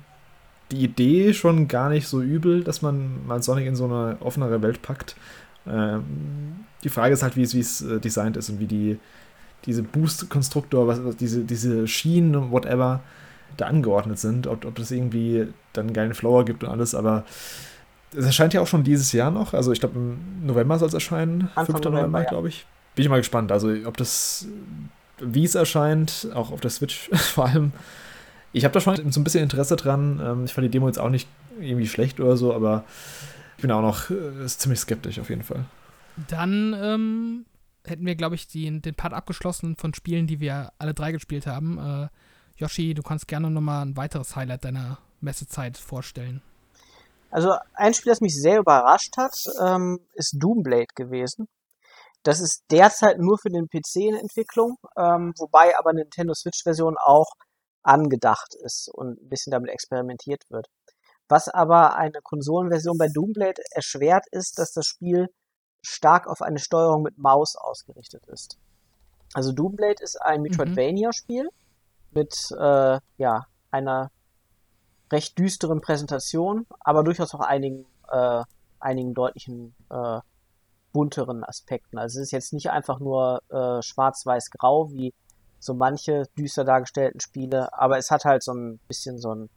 die 0.70 0.84
Idee 0.84 1.34
schon 1.34 1.68
gar 1.68 1.88
nicht 1.88 2.06
so 2.06 2.20
übel, 2.20 2.62
dass 2.62 2.82
man 2.82 3.26
mal 3.26 3.42
Sonic 3.42 3.66
in 3.66 3.76
so 3.76 3.86
eine 3.86 4.16
offenere 4.20 4.62
Welt 4.62 4.82
packt. 4.82 5.16
Ähm, 5.66 6.64
die 6.84 6.88
Frage 6.88 7.14
ist 7.14 7.22
halt, 7.22 7.36
wie 7.36 7.42
es, 7.42 7.82
äh, 7.82 8.00
designt 8.00 8.36
ist 8.36 8.48
und 8.50 8.60
wie 8.60 8.66
die, 8.66 8.98
diese 9.66 9.82
Boost-Konstruktor, 9.82 10.86
was 10.86 11.16
diese, 11.16 11.44
diese 11.44 11.86
Schienen 11.86 12.34
und 12.36 12.50
whatever 12.50 13.00
da 13.56 13.66
angeordnet 13.66 14.18
sind, 14.18 14.46
ob, 14.46 14.64
ob 14.64 14.74
das 14.76 14.90
irgendwie 14.90 15.48
dann 15.72 15.86
einen 15.86 15.94
geilen 15.94 16.14
Flower 16.14 16.44
gibt 16.44 16.64
und 16.64 16.70
alles, 16.70 16.94
aber 16.94 17.24
es 18.16 18.24
erscheint 18.24 18.54
ja 18.54 18.60
auch 18.60 18.66
schon 18.66 18.84
dieses 18.84 19.12
Jahr 19.12 19.30
noch. 19.30 19.54
Also 19.54 19.72
ich 19.72 19.80
glaube, 19.80 19.96
im 19.98 20.46
November 20.46 20.78
soll 20.78 20.88
es 20.88 20.94
erscheinen. 20.94 21.42
Anfang 21.54 21.76
5. 21.76 21.78
November, 21.84 21.98
November, 21.98 22.22
ja. 22.22 22.28
glaube 22.28 22.48
ich. 22.48 22.66
Bin 22.94 23.04
ich 23.04 23.08
mal 23.08 23.18
gespannt. 23.18 23.52
Also 23.52 23.72
ob 23.84 23.96
das, 23.96 24.46
wie 25.18 25.44
es 25.44 25.54
erscheint, 25.54 26.28
auch 26.34 26.50
auf 26.50 26.60
der 26.60 26.70
Switch 26.70 27.08
vor 27.12 27.46
allem. 27.46 27.72
Ich 28.52 28.64
habe 28.64 28.72
da 28.74 28.80
schon 28.80 29.12
so 29.12 29.20
ein 29.20 29.24
bisschen 29.24 29.42
Interesse 29.42 29.76
dran. 29.76 30.20
Ähm, 30.22 30.44
Ich 30.44 30.52
fand 30.54 30.64
die 30.64 30.70
Demo 30.70 30.86
jetzt 30.86 30.98
auch 30.98 31.08
nicht 31.10 31.28
irgendwie 31.58 31.86
schlecht 31.86 32.20
oder 32.20 32.36
so, 32.36 32.54
aber 32.54 32.84
ich 33.56 33.62
bin 33.62 33.70
auch 33.70 33.82
noch 33.82 34.10
äh, 34.10 34.46
ziemlich 34.46 34.80
skeptisch 34.80 35.18
auf 35.20 35.28
jeden 35.30 35.42
Fall. 35.42 35.64
Dann 36.16 36.74
ähm, 36.80 37.46
hätten 37.84 38.04
wir, 38.06 38.14
glaube 38.16 38.34
ich, 38.34 38.48
den, 38.48 38.82
den 38.82 38.94
Part 38.94 39.12
abgeschlossen 39.14 39.76
von 39.76 39.94
Spielen, 39.94 40.26
die 40.26 40.40
wir 40.40 40.72
alle 40.78 40.94
drei 40.94 41.12
gespielt 41.12 41.46
haben. 41.46 41.78
Äh, 41.78 42.08
Yoshi, 42.56 42.94
du 42.94 43.02
kannst 43.02 43.28
gerne 43.28 43.50
nochmal 43.50 43.86
ein 43.86 43.96
weiteres 43.96 44.36
Highlight 44.36 44.64
deiner 44.64 44.98
Messezeit 45.20 45.78
vorstellen. 45.78 46.42
Also 47.30 47.54
ein 47.74 47.94
Spiel, 47.94 48.10
das 48.10 48.20
mich 48.20 48.34
sehr 48.40 48.58
überrascht 48.58 49.16
hat, 49.16 49.34
ähm, 49.64 50.00
ist 50.14 50.36
Doomblade 50.38 50.88
gewesen. 50.96 51.46
das 52.22 52.40
ist 52.40 52.64
derzeit 52.70 53.18
nur 53.18 53.38
für 53.38 53.50
den 53.50 53.68
PC 53.68 53.96
in 53.96 54.14
Entwicklung, 54.16 54.76
ähm, 54.96 55.32
wobei 55.38 55.78
aber 55.78 55.92
Nintendo 55.92 56.34
Switch-Version 56.34 56.96
auch 56.98 57.28
angedacht 57.82 58.54
ist 58.62 58.88
und 58.92 59.20
ein 59.22 59.28
bisschen 59.28 59.50
damit 59.50 59.70
experimentiert 59.70 60.44
wird. 60.50 60.66
Was 61.28 61.48
aber 61.48 61.96
eine 61.96 62.20
Konsolenversion 62.22 62.98
bei 62.98 63.06
Doomblade 63.08 63.62
erschwert, 63.70 64.24
ist, 64.32 64.58
dass 64.58 64.72
das 64.72 64.86
Spiel 64.86 65.28
stark 65.82 66.26
auf 66.26 66.42
eine 66.42 66.58
Steuerung 66.58 67.02
mit 67.02 67.18
Maus 67.18 67.56
ausgerichtet 67.56 68.26
ist. 68.26 68.58
Also 69.32 69.52
Doomblade 69.52 70.02
ist 70.02 70.20
ein 70.20 70.40
mhm. 70.40 70.48
Metroidvania-Spiel 70.48 71.48
mit 72.10 72.34
äh, 72.58 72.98
ja, 73.16 73.46
einer 73.70 74.10
recht 75.12 75.38
düsteren 75.38 75.80
Präsentation, 75.80 76.66
aber 76.80 77.04
durchaus 77.04 77.34
auch 77.34 77.40
einigen, 77.40 77.86
äh, 78.10 78.42
einigen 78.80 79.14
deutlichen 79.14 79.74
äh, 79.90 80.20
bunteren 80.92 81.44
Aspekten. 81.44 81.98
Also 81.98 82.18
es 82.18 82.26
ist 82.26 82.32
jetzt 82.32 82.52
nicht 82.52 82.70
einfach 82.70 82.98
nur 82.98 83.40
äh, 83.50 83.82
schwarz-weiß-grau 83.82 84.90
wie 84.90 85.14
so 85.60 85.74
manche 85.74 86.24
düster 86.36 86.64
dargestellten 86.64 87.20
Spiele, 87.20 87.72
aber 87.72 87.98
es 87.98 88.10
hat 88.10 88.24
halt 88.24 88.42
so 88.42 88.52
ein 88.52 88.80
bisschen 88.88 89.18
so 89.18 89.30
einen 89.30 89.50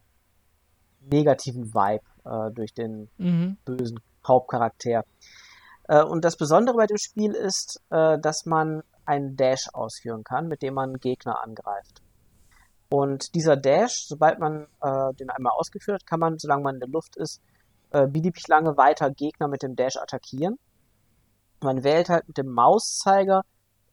negativen 1.00 1.74
Vibe 1.74 2.04
äh, 2.24 2.52
durch 2.52 2.74
den 2.74 3.08
mhm. 3.16 3.56
bösen 3.64 3.98
Hauptcharakter. 4.26 5.04
Äh, 5.88 6.04
und 6.04 6.24
das 6.24 6.36
Besondere 6.36 6.76
bei 6.76 6.86
dem 6.86 6.98
Spiel 6.98 7.32
ist, 7.32 7.82
äh, 7.90 8.18
dass 8.18 8.46
man 8.46 8.82
einen 9.06 9.36
Dash 9.36 9.68
ausführen 9.72 10.24
kann, 10.24 10.46
mit 10.48 10.62
dem 10.62 10.74
man 10.74 10.94
Gegner 10.98 11.42
angreift. 11.42 12.02
Und 12.90 13.34
dieser 13.34 13.56
Dash, 13.56 14.06
sobald 14.06 14.38
man 14.38 14.66
äh, 14.80 15.14
den 15.14 15.30
einmal 15.30 15.52
ausgeführt 15.56 16.02
hat, 16.02 16.06
kann 16.06 16.20
man, 16.20 16.38
solange 16.38 16.62
man 16.62 16.76
in 16.76 16.80
der 16.80 16.88
Luft 16.88 17.16
ist, 17.16 17.40
äh, 17.90 18.06
beliebig 18.06 18.46
lange 18.48 18.76
weiter 18.76 19.10
Gegner 19.10 19.48
mit 19.48 19.62
dem 19.62 19.74
Dash 19.74 19.96
attackieren. 19.96 20.58
Man 21.62 21.82
wählt 21.82 22.08
halt 22.08 22.28
mit 22.28 22.38
dem 22.38 22.48
Mauszeiger 22.48 23.42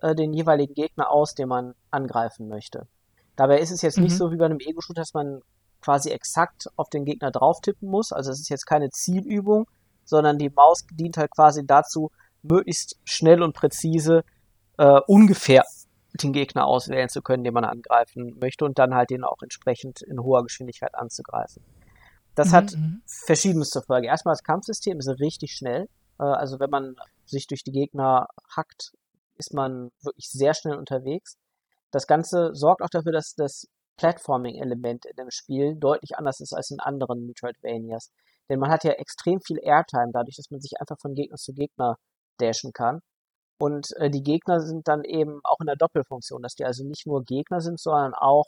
äh, 0.01 0.15
den 0.15 0.33
jeweiligen 0.33 0.73
Gegner 0.73 1.09
aus, 1.09 1.35
den 1.35 1.47
man 1.47 1.75
angreifen 1.89 2.47
möchte. 2.47 2.87
Dabei 3.35 3.59
ist 3.59 3.71
es 3.71 3.81
jetzt 3.81 3.97
mhm. 3.97 4.05
nicht 4.05 4.17
so 4.17 4.31
wie 4.31 4.37
bei 4.37 4.45
einem 4.45 4.59
Ego-Shooter, 4.59 5.01
dass 5.01 5.13
man 5.13 5.41
quasi 5.81 6.09
exakt 6.09 6.67
auf 6.75 6.89
den 6.89 7.05
Gegner 7.05 7.31
drauf 7.31 7.61
tippen 7.61 7.89
muss. 7.89 8.11
Also 8.11 8.31
es 8.31 8.39
ist 8.39 8.49
jetzt 8.49 8.65
keine 8.65 8.89
Zielübung, 8.89 9.67
sondern 10.03 10.37
die 10.37 10.49
Maus 10.49 10.85
dient 10.91 11.17
halt 11.17 11.31
quasi 11.31 11.65
dazu, 11.65 12.11
möglichst 12.43 12.99
schnell 13.03 13.41
und 13.41 13.53
präzise 13.53 14.23
äh, 14.77 14.99
ungefähr 15.07 15.63
den 16.13 16.33
Gegner 16.33 16.65
auswählen 16.65 17.09
zu 17.09 17.21
können, 17.21 17.43
den 17.43 17.53
man 17.53 17.63
angreifen 17.63 18.37
möchte 18.39 18.65
und 18.65 18.77
dann 18.79 18.93
halt 18.93 19.09
den 19.09 19.23
auch 19.23 19.41
entsprechend 19.41 20.01
in 20.01 20.21
hoher 20.21 20.43
Geschwindigkeit 20.43 20.93
anzugreifen. 20.95 21.63
Das 22.35 22.49
mhm, 22.49 22.53
hat 22.53 22.75
mhm. 22.75 23.01
verschiedenes 23.05 23.69
zur 23.69 23.83
Folge. 23.83 24.07
Erstmal 24.07 24.33
das 24.33 24.43
Kampfsystem 24.43 24.99
ist 24.99 25.07
richtig 25.19 25.53
schnell. 25.53 25.87
Äh, 26.19 26.23
also 26.23 26.59
wenn 26.59 26.69
man 26.69 26.95
sich 27.25 27.47
durch 27.47 27.63
die 27.63 27.71
Gegner 27.71 28.27
hackt, 28.55 28.93
ist 29.37 29.53
man 29.53 29.91
wirklich 30.01 30.29
sehr 30.29 30.53
schnell 30.53 30.75
unterwegs. 30.75 31.37
Das 31.91 32.07
Ganze 32.07 32.53
sorgt 32.53 32.81
auch 32.81 32.89
dafür, 32.89 33.11
dass 33.11 33.33
das 33.35 33.67
Platforming-Element 33.97 35.05
in 35.05 35.15
dem 35.15 35.31
Spiel 35.31 35.75
deutlich 35.75 36.17
anders 36.17 36.39
ist 36.39 36.53
als 36.53 36.71
in 36.71 36.79
anderen 36.79 37.25
Metroidvanias. 37.27 38.11
Denn 38.49 38.59
man 38.59 38.71
hat 38.71 38.83
ja 38.83 38.91
extrem 38.91 39.39
viel 39.41 39.59
Airtime 39.61 40.11
dadurch, 40.13 40.35
dass 40.37 40.49
man 40.49 40.59
sich 40.59 40.79
einfach 40.79 40.97
von 40.99 41.13
Gegner 41.13 41.37
zu 41.37 41.53
Gegner 41.53 41.97
dashen 42.37 42.73
kann. 42.73 42.99
Und 43.59 43.95
äh, 43.97 44.09
die 44.09 44.23
Gegner 44.23 44.59
sind 44.59 44.87
dann 44.87 45.03
eben 45.03 45.39
auch 45.43 45.59
in 45.59 45.67
der 45.67 45.75
Doppelfunktion, 45.75 46.41
dass 46.41 46.55
die 46.55 46.65
also 46.65 46.83
nicht 46.83 47.05
nur 47.05 47.23
Gegner 47.23 47.61
sind, 47.61 47.79
sondern 47.79 48.13
auch, 48.15 48.45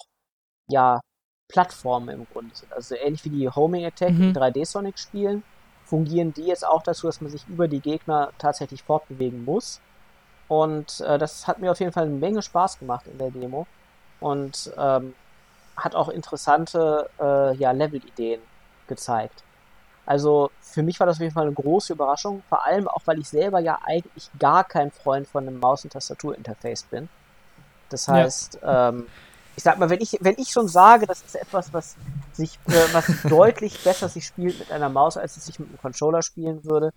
ja, 0.68 1.00
Plattformen 1.48 2.10
im 2.10 2.26
Grunde 2.26 2.56
sind. 2.56 2.74
Also 2.74 2.96
ähnlich 2.96 3.24
wie 3.26 3.30
die 3.30 3.50
Homing 3.50 3.86
Attack 3.86 4.12
mhm. 4.12 4.24
in 4.24 4.34
3D 4.34 4.66
Sonic 4.66 4.98
Spielen, 4.98 5.44
fungieren 5.86 6.34
die 6.34 6.46
jetzt 6.46 6.66
auch 6.66 6.82
dazu, 6.82 7.08
dass 7.08 7.22
man 7.22 7.30
sich 7.30 7.48
über 7.48 7.68
die 7.68 7.82
Gegner 7.82 8.32
tatsächlich 8.40 8.82
fortbewegen 8.82 9.46
muss. 9.46 9.80
Und 10.54 11.02
äh, 11.02 11.18
das 11.18 11.48
hat 11.48 11.58
mir 11.58 11.72
auf 11.72 11.80
jeden 11.80 11.92
Fall 11.92 12.04
eine 12.04 12.14
Menge 12.14 12.44
Spaß 12.44 12.78
gemacht 12.78 13.08
in 13.08 13.18
der 13.18 13.32
Demo. 13.32 13.66
Und 14.20 14.72
ähm, 14.78 15.16
hat 15.76 15.96
auch 15.96 16.10
interessante 16.10 17.10
äh, 17.20 17.56
ja, 17.56 17.72
Level-Ideen 17.72 18.40
gezeigt. 18.88 19.44
Also 20.06 20.52
für 20.62 20.84
mich 20.84 21.00
war 21.00 21.08
das 21.08 21.18
auf 21.18 21.22
jeden 21.22 21.34
Fall 21.34 21.48
eine 21.48 21.56
große 21.56 21.94
Überraschung, 21.94 22.44
vor 22.50 22.64
allem 22.66 22.88
auch, 22.88 23.02
weil 23.06 23.20
ich 23.20 23.30
selber 23.30 23.60
ja 23.60 23.80
eigentlich 23.84 24.30
gar 24.38 24.64
kein 24.64 24.92
Freund 24.92 25.28
von 25.28 25.48
einem 25.48 25.60
Maus- 25.60 25.84
und 25.86 25.94
Tastaturinterface 25.94 26.84
bin. 26.84 27.10
Das 27.90 28.08
heißt, 28.08 28.60
ja. 28.62 28.90
ähm, 28.90 29.08
ich 29.56 29.64
sag 29.64 29.80
mal, 29.80 29.90
wenn 29.90 30.02
ich, 30.02 30.20
wenn 30.22 30.36
ich 30.38 30.50
schon 30.50 30.68
sage, 30.68 31.08
das 31.08 31.24
ist 31.24 31.36
etwas, 31.36 31.74
was 31.74 31.96
sich, 32.34 32.60
äh, 32.68 32.94
was 32.94 33.06
deutlich 33.28 33.84
besser 33.84 34.08
sich 34.08 34.28
spielt 34.28 34.60
mit 34.60 34.72
einer 34.72 34.90
Maus, 34.90 35.18
als 35.18 35.36
es 35.36 35.46
sich 35.46 35.58
mit 35.58 35.70
einem 35.70 35.80
Controller 35.80 36.22
spielen 36.22 36.64
würde, 36.64 36.92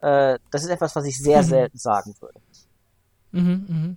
äh, 0.00 0.38
das 0.50 0.62
ist 0.62 0.70
etwas, 0.70 0.94
was 0.94 1.04
ich 1.06 1.18
sehr 1.18 1.42
mhm. 1.42 1.46
selten 1.46 1.78
sagen 1.78 2.14
würde. 2.20 2.40
Mhm, 3.32 3.66
mhm. 3.68 3.96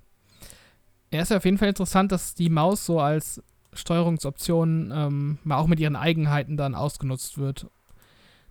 Ja, 1.11 1.21
ist 1.21 1.31
ja 1.31 1.37
auf 1.37 1.45
jeden 1.45 1.57
Fall 1.57 1.69
interessant, 1.69 2.11
dass 2.11 2.35
die 2.35 2.49
Maus 2.49 2.85
so 2.85 2.99
als 2.99 3.41
Steuerungsoption 3.73 4.91
ähm, 4.93 5.39
mal 5.43 5.57
auch 5.57 5.67
mit 5.67 5.79
ihren 5.79 5.95
Eigenheiten 5.95 6.57
dann 6.57 6.75
ausgenutzt 6.75 7.37
wird. 7.37 7.67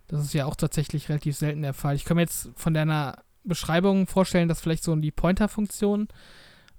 Das 0.07 0.21
ist 0.21 0.33
ja 0.33 0.45
auch 0.45 0.55
tatsächlich 0.55 1.09
relativ 1.09 1.37
selten 1.37 1.61
der 1.61 1.73
Fall. 1.73 1.95
Ich 1.95 2.05
kann 2.05 2.15
mir 2.15 2.21
jetzt 2.21 2.49
von 2.55 2.73
deiner 2.73 3.23
Beschreibung 3.43 4.07
vorstellen, 4.07 4.47
dass 4.47 4.61
vielleicht 4.61 4.83
so 4.83 4.95
die 4.95 5.11
Pointer-Funktion 5.11 6.07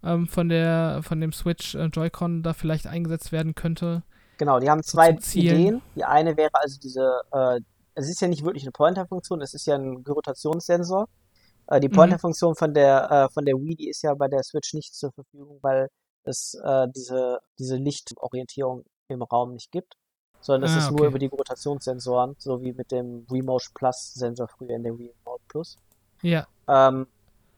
ähm, 0.05 0.27
von 0.29 0.49
der 0.49 1.01
von 1.03 1.21
dem 1.21 1.33
Switch 1.33 1.75
äh, 1.75 1.87
Joy-Con 1.87 2.43
da 2.43 2.53
vielleicht 2.53 2.87
eingesetzt 2.87 3.33
werden 3.33 3.55
könnte. 3.55 4.03
Genau, 4.39 4.59
die 4.61 4.69
haben 4.69 4.83
zwei 4.83 5.11
Ideen. 5.11 5.81
Die 5.95 6.05
eine 6.05 6.37
wäre 6.37 6.51
also 6.55 6.79
diese, 6.81 7.21
äh, 7.33 7.61
es 7.95 8.09
ist 8.09 8.21
ja 8.21 8.29
nicht 8.29 8.45
wirklich 8.45 8.65
eine 8.65 8.73
Pointer-Funktion, 8.73 9.41
es 9.41 9.55
ist 9.55 9.67
ja 9.67 9.77
ein 9.77 10.05
Rotationsensor. 10.07 11.09
Äh, 11.69 11.81
die 11.81 11.89
mhm. 11.89 11.93
Pointer-Funktion 11.93 12.55
von 12.55 12.75
der 12.75 13.11
äh, 13.11 13.29
von 13.33 13.45
der 13.45 13.57
Wii, 13.57 13.77
die 13.77 13.89
ist 13.89 14.03
ja 14.03 14.15
bei 14.15 14.29
der 14.29 14.43
Switch 14.43 14.75
nicht 14.75 14.95
zur 14.95 15.13
Verfügung, 15.13 15.59
weil 15.63 15.89
es 16.25 16.55
äh, 16.65 16.87
diese 16.95 17.41
diese 17.59 17.77
Lichtorientierung 17.77 18.85
im 19.09 19.23
Raum 19.23 19.53
nicht 19.53 19.71
gibt 19.71 19.97
sondern 20.43 20.63
das 20.63 20.73
ah, 20.73 20.79
ist 20.79 20.87
okay. 20.87 20.97
nur 20.97 21.07
über 21.07 21.19
die 21.19 21.27
Rotationssensoren, 21.27 22.35
so 22.39 22.61
wie 22.63 22.73
mit 22.73 22.91
dem 22.91 23.27
Remote 23.31 23.67
Plus 23.75 24.13
Sensor 24.13 24.49
früher 24.49 24.71
in 24.71 24.83
der 24.83 24.93
Remote 24.93 25.43
Plus. 25.49 25.79
Ja. 26.21 26.47
Ähm, 26.69 27.07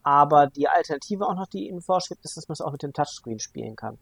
aber 0.02 0.48
die 0.48 0.68
Alternative 0.68 1.26
auch 1.26 1.34
noch, 1.34 1.46
die 1.46 1.66
Ihnen 1.68 1.80
vorschwebt, 1.80 2.24
ist, 2.24 2.36
dass 2.36 2.46
man 2.46 2.52
es 2.52 2.60
auch 2.60 2.72
mit 2.72 2.82
dem 2.82 2.92
Touchscreen 2.92 3.38
spielen 3.38 3.74
kann. 3.74 3.98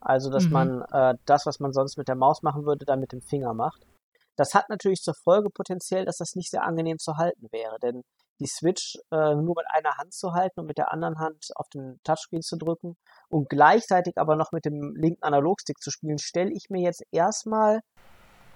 Also, 0.00 0.28
dass 0.28 0.44
mhm. 0.46 0.52
man 0.52 0.82
äh, 0.92 1.14
das, 1.24 1.46
was 1.46 1.60
man 1.60 1.72
sonst 1.72 1.96
mit 1.96 2.08
der 2.08 2.16
Maus 2.16 2.42
machen 2.42 2.66
würde, 2.66 2.84
dann 2.84 3.00
mit 3.00 3.12
dem 3.12 3.22
Finger 3.22 3.54
macht. 3.54 3.86
Das 4.34 4.54
hat 4.54 4.68
natürlich 4.68 5.02
zur 5.02 5.14
Folge 5.14 5.48
potenziell, 5.48 6.04
dass 6.04 6.18
das 6.18 6.34
nicht 6.34 6.50
sehr 6.50 6.64
angenehm 6.64 6.98
zu 6.98 7.16
halten 7.16 7.46
wäre, 7.52 7.78
denn 7.80 8.02
die 8.40 8.46
Switch 8.46 8.98
äh, 9.10 9.34
nur 9.34 9.54
mit 9.56 9.66
einer 9.68 9.96
Hand 9.96 10.12
zu 10.12 10.32
halten 10.32 10.60
und 10.60 10.66
mit 10.66 10.78
der 10.78 10.92
anderen 10.92 11.18
Hand 11.18 11.50
auf 11.54 11.68
den 11.68 12.00
Touchscreen 12.04 12.42
zu 12.42 12.56
drücken 12.56 12.96
und 13.28 13.48
gleichzeitig 13.48 14.18
aber 14.18 14.36
noch 14.36 14.52
mit 14.52 14.64
dem 14.64 14.94
linken 14.94 15.22
Analogstick 15.22 15.80
zu 15.80 15.90
spielen, 15.90 16.18
stelle 16.18 16.50
ich 16.52 16.68
mir 16.70 16.82
jetzt 16.82 17.02
erstmal 17.10 17.80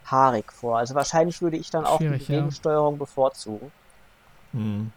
haarig 0.04 0.52
vor. 0.52 0.78
Also 0.78 0.94
wahrscheinlich 0.94 1.40
würde 1.42 1.56
ich 1.56 1.70
dann 1.70 1.86
auch 1.86 1.98
Schwierig, 1.98 2.26
die 2.26 2.32
Gegensteuerung 2.32 2.94
ja. 2.94 2.98
bevorzugen. 2.98 3.72
Hm. 4.52 4.92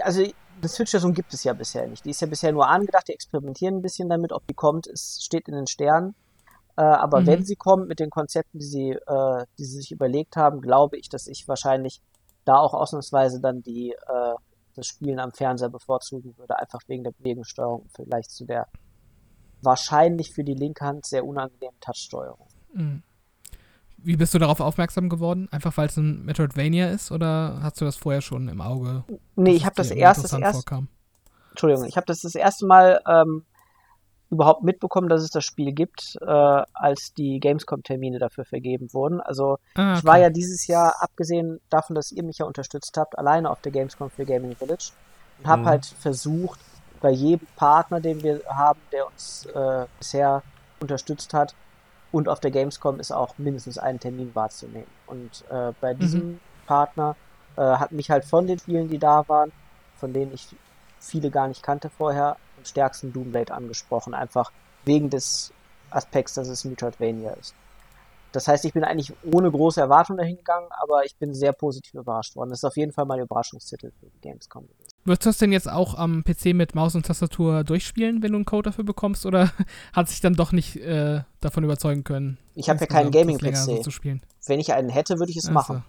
Also 0.00 0.22
eine 0.22 0.68
Switch-Version 0.68 1.14
gibt 1.14 1.32
es 1.34 1.44
ja 1.44 1.52
bisher 1.52 1.86
nicht. 1.86 2.04
Die 2.04 2.10
ist 2.10 2.20
ja 2.20 2.26
bisher 2.26 2.52
nur 2.52 2.68
angedacht, 2.68 3.08
die 3.08 3.12
experimentieren 3.12 3.76
ein 3.76 3.82
bisschen 3.82 4.08
damit. 4.08 4.32
Ob 4.32 4.46
die 4.46 4.54
kommt, 4.54 4.86
es 4.86 5.20
steht 5.22 5.48
in 5.48 5.54
den 5.54 5.66
Sternen. 5.66 6.14
Äh, 6.76 6.82
aber 6.82 7.20
mhm. 7.20 7.26
wenn 7.26 7.44
sie 7.44 7.56
kommt 7.56 7.88
mit 7.88 8.00
den 8.00 8.10
Konzepten, 8.10 8.58
die 8.58 8.66
sie, 8.66 8.90
äh, 8.90 9.44
die 9.58 9.64
sie 9.64 9.78
sich 9.78 9.92
überlegt 9.92 10.36
haben, 10.36 10.60
glaube 10.60 10.96
ich, 10.96 11.08
dass 11.08 11.26
ich 11.26 11.46
wahrscheinlich 11.48 12.00
da 12.48 12.58
auch 12.58 12.74
ausnahmsweise 12.74 13.40
dann 13.40 13.62
die 13.62 13.92
äh, 13.92 14.34
das 14.74 14.86
Spielen 14.86 15.18
am 15.18 15.32
Fernseher 15.32 15.68
bevorzugen 15.68 16.36
würde, 16.38 16.58
einfach 16.58 16.80
wegen 16.86 17.04
der 17.04 17.12
Gegensteuerung 17.20 17.86
vielleicht 17.94 18.30
zu 18.30 18.44
der 18.44 18.68
wahrscheinlich 19.60 20.32
für 20.32 20.44
die 20.44 20.54
linke 20.54 20.84
Hand 20.84 21.04
sehr 21.04 21.26
unangenehmen 21.26 21.78
Touchsteuerung. 21.80 22.46
Mhm. 22.72 23.02
Wie 23.96 24.16
bist 24.16 24.32
du 24.32 24.38
darauf 24.38 24.60
aufmerksam 24.60 25.08
geworden? 25.08 25.48
Einfach 25.50 25.76
weil 25.76 25.88
es 25.88 25.96
ein 25.96 26.24
Metroidvania 26.24 26.90
ist 26.90 27.10
oder 27.10 27.58
hast 27.60 27.80
du 27.80 27.84
das 27.84 27.96
vorher 27.96 28.22
schon 28.22 28.48
im 28.48 28.60
Auge? 28.60 29.02
Nee, 29.34 29.54
ich 29.54 29.66
habe 29.66 29.74
das 29.74 29.90
erst, 29.90 30.22
das 30.22 30.32
erst, 30.32 30.70
Entschuldigung, 31.50 31.84
ich 31.86 31.96
habe 31.96 32.06
das 32.06 32.20
das 32.20 32.36
erste 32.36 32.66
Mal 32.66 33.00
ähm, 33.08 33.44
überhaupt 34.30 34.62
mitbekommen, 34.62 35.08
dass 35.08 35.22
es 35.22 35.30
das 35.30 35.44
Spiel 35.44 35.72
gibt, 35.72 36.18
äh, 36.20 36.26
als 36.26 37.14
die 37.14 37.40
Gamescom-Termine 37.40 38.18
dafür 38.18 38.44
vergeben 38.44 38.92
wurden. 38.92 39.20
Also 39.20 39.58
ah, 39.74 39.90
okay. 39.90 39.98
ich 39.98 40.04
war 40.04 40.18
ja 40.18 40.30
dieses 40.30 40.66
Jahr, 40.66 40.96
abgesehen 41.00 41.60
davon, 41.70 41.94
dass 41.94 42.12
ihr 42.12 42.22
mich 42.22 42.38
ja 42.38 42.46
unterstützt 42.46 42.96
habt, 42.96 43.18
alleine 43.18 43.50
auf 43.50 43.60
der 43.62 43.72
Gamescom 43.72 44.10
für 44.10 44.26
Gaming 44.26 44.54
Village 44.54 44.92
und 45.38 45.46
habe 45.46 45.62
mhm. 45.62 45.66
halt 45.66 45.86
versucht, 45.86 46.60
bei 47.00 47.10
jedem 47.10 47.46
Partner, 47.56 48.00
den 48.00 48.22
wir 48.22 48.42
haben, 48.48 48.80
der 48.92 49.06
uns 49.06 49.46
äh, 49.54 49.86
bisher 49.98 50.42
unterstützt 50.80 51.32
hat, 51.32 51.54
und 52.10 52.28
auf 52.28 52.40
der 52.40 52.50
Gamescom 52.50 53.00
ist 53.00 53.12
auch 53.12 53.36
mindestens 53.38 53.78
ein 53.78 54.00
Termin 54.00 54.34
wahrzunehmen. 54.34 54.86
Und 55.06 55.44
äh, 55.50 55.72
bei 55.80 55.94
mhm. 55.94 55.98
diesem 55.98 56.20
mhm. 56.20 56.40
Partner 56.66 57.16
äh, 57.56 57.60
hat 57.60 57.92
mich 57.92 58.10
halt 58.10 58.24
von 58.24 58.46
den 58.46 58.58
Spielen, 58.58 58.88
die 58.88 58.98
da 58.98 59.28
waren, 59.28 59.52
von 59.96 60.12
denen 60.12 60.32
ich 60.32 60.48
viele 61.00 61.30
gar 61.30 61.48
nicht 61.48 61.62
kannte 61.62 61.90
vorher, 61.90 62.36
stärksten 62.68 63.12
Doomblade 63.12 63.52
angesprochen. 63.52 64.14
Einfach 64.14 64.52
wegen 64.84 65.10
des 65.10 65.52
Aspekts, 65.90 66.34
dass 66.34 66.48
es 66.48 66.64
Metroidvania 66.64 67.32
ist. 67.32 67.54
Das 68.32 68.46
heißt, 68.46 68.64
ich 68.66 68.74
bin 68.74 68.84
eigentlich 68.84 69.12
ohne 69.24 69.50
große 69.50 69.80
Erwartungen 69.80 70.18
dahin 70.18 70.36
gegangen, 70.36 70.66
aber 70.70 71.04
ich 71.04 71.16
bin 71.16 71.34
sehr 71.34 71.52
positiv 71.52 71.94
überrascht 71.94 72.36
worden. 72.36 72.50
Das 72.50 72.60
ist 72.60 72.64
auf 72.64 72.76
jeden 72.76 72.92
Fall 72.92 73.06
mein 73.06 73.20
Überraschungstitel 73.20 73.90
für 73.98 74.06
die 74.06 74.20
Gamescom 74.20 74.66
gewesen. 74.66 74.92
Würdest 75.04 75.24
du 75.24 75.28
das 75.30 75.38
denn 75.38 75.52
jetzt 75.52 75.70
auch 75.70 75.94
am 75.94 76.22
PC 76.24 76.52
mit 76.52 76.74
Maus 76.74 76.94
und 76.94 77.06
Tastatur 77.06 77.64
durchspielen, 77.64 78.22
wenn 78.22 78.32
du 78.32 78.36
einen 78.36 78.44
Code 78.44 78.68
dafür 78.68 78.84
bekommst? 78.84 79.24
Oder 79.24 79.50
hat 79.94 80.08
sich 80.08 80.20
dann 80.20 80.34
doch 80.34 80.52
nicht 80.52 80.76
äh, 80.76 81.22
davon 81.40 81.64
überzeugen 81.64 82.04
können? 82.04 82.36
Ich 82.54 82.68
habe 82.68 82.80
ja 82.80 82.86
keinen 82.86 83.10
Gaming-PC. 83.10 83.56
So 83.56 83.78
zu 83.78 83.90
spielen? 83.90 84.20
Wenn 84.46 84.60
ich 84.60 84.74
einen 84.74 84.90
hätte, 84.90 85.18
würde 85.18 85.30
ich 85.30 85.38
es 85.38 85.46
also. 85.46 85.54
machen. 85.54 85.84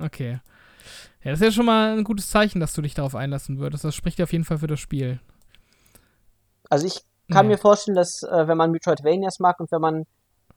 Okay. 0.00 0.40
Ja, 1.24 1.32
das 1.32 1.40
ist 1.40 1.44
ja 1.44 1.52
schon 1.52 1.66
mal 1.66 1.98
ein 1.98 2.04
gutes 2.04 2.30
Zeichen, 2.30 2.60
dass 2.60 2.72
du 2.72 2.82
dich 2.82 2.94
darauf 2.94 3.14
einlassen 3.14 3.58
würdest. 3.58 3.84
Das 3.84 3.94
spricht 3.94 4.18
ja 4.18 4.22
auf 4.22 4.32
jeden 4.32 4.44
Fall 4.44 4.58
für 4.58 4.68
das 4.68 4.80
Spiel. 4.80 5.20
Also 6.70 6.86
ich 6.86 7.02
kann 7.30 7.46
nee. 7.46 7.52
mir 7.52 7.58
vorstellen, 7.58 7.96
dass 7.96 8.22
äh, 8.22 8.48
wenn 8.48 8.56
man 8.56 8.70
Metroidvanias 8.70 9.38
mag 9.40 9.60
und 9.60 9.70
wenn 9.70 9.80
man 9.80 10.06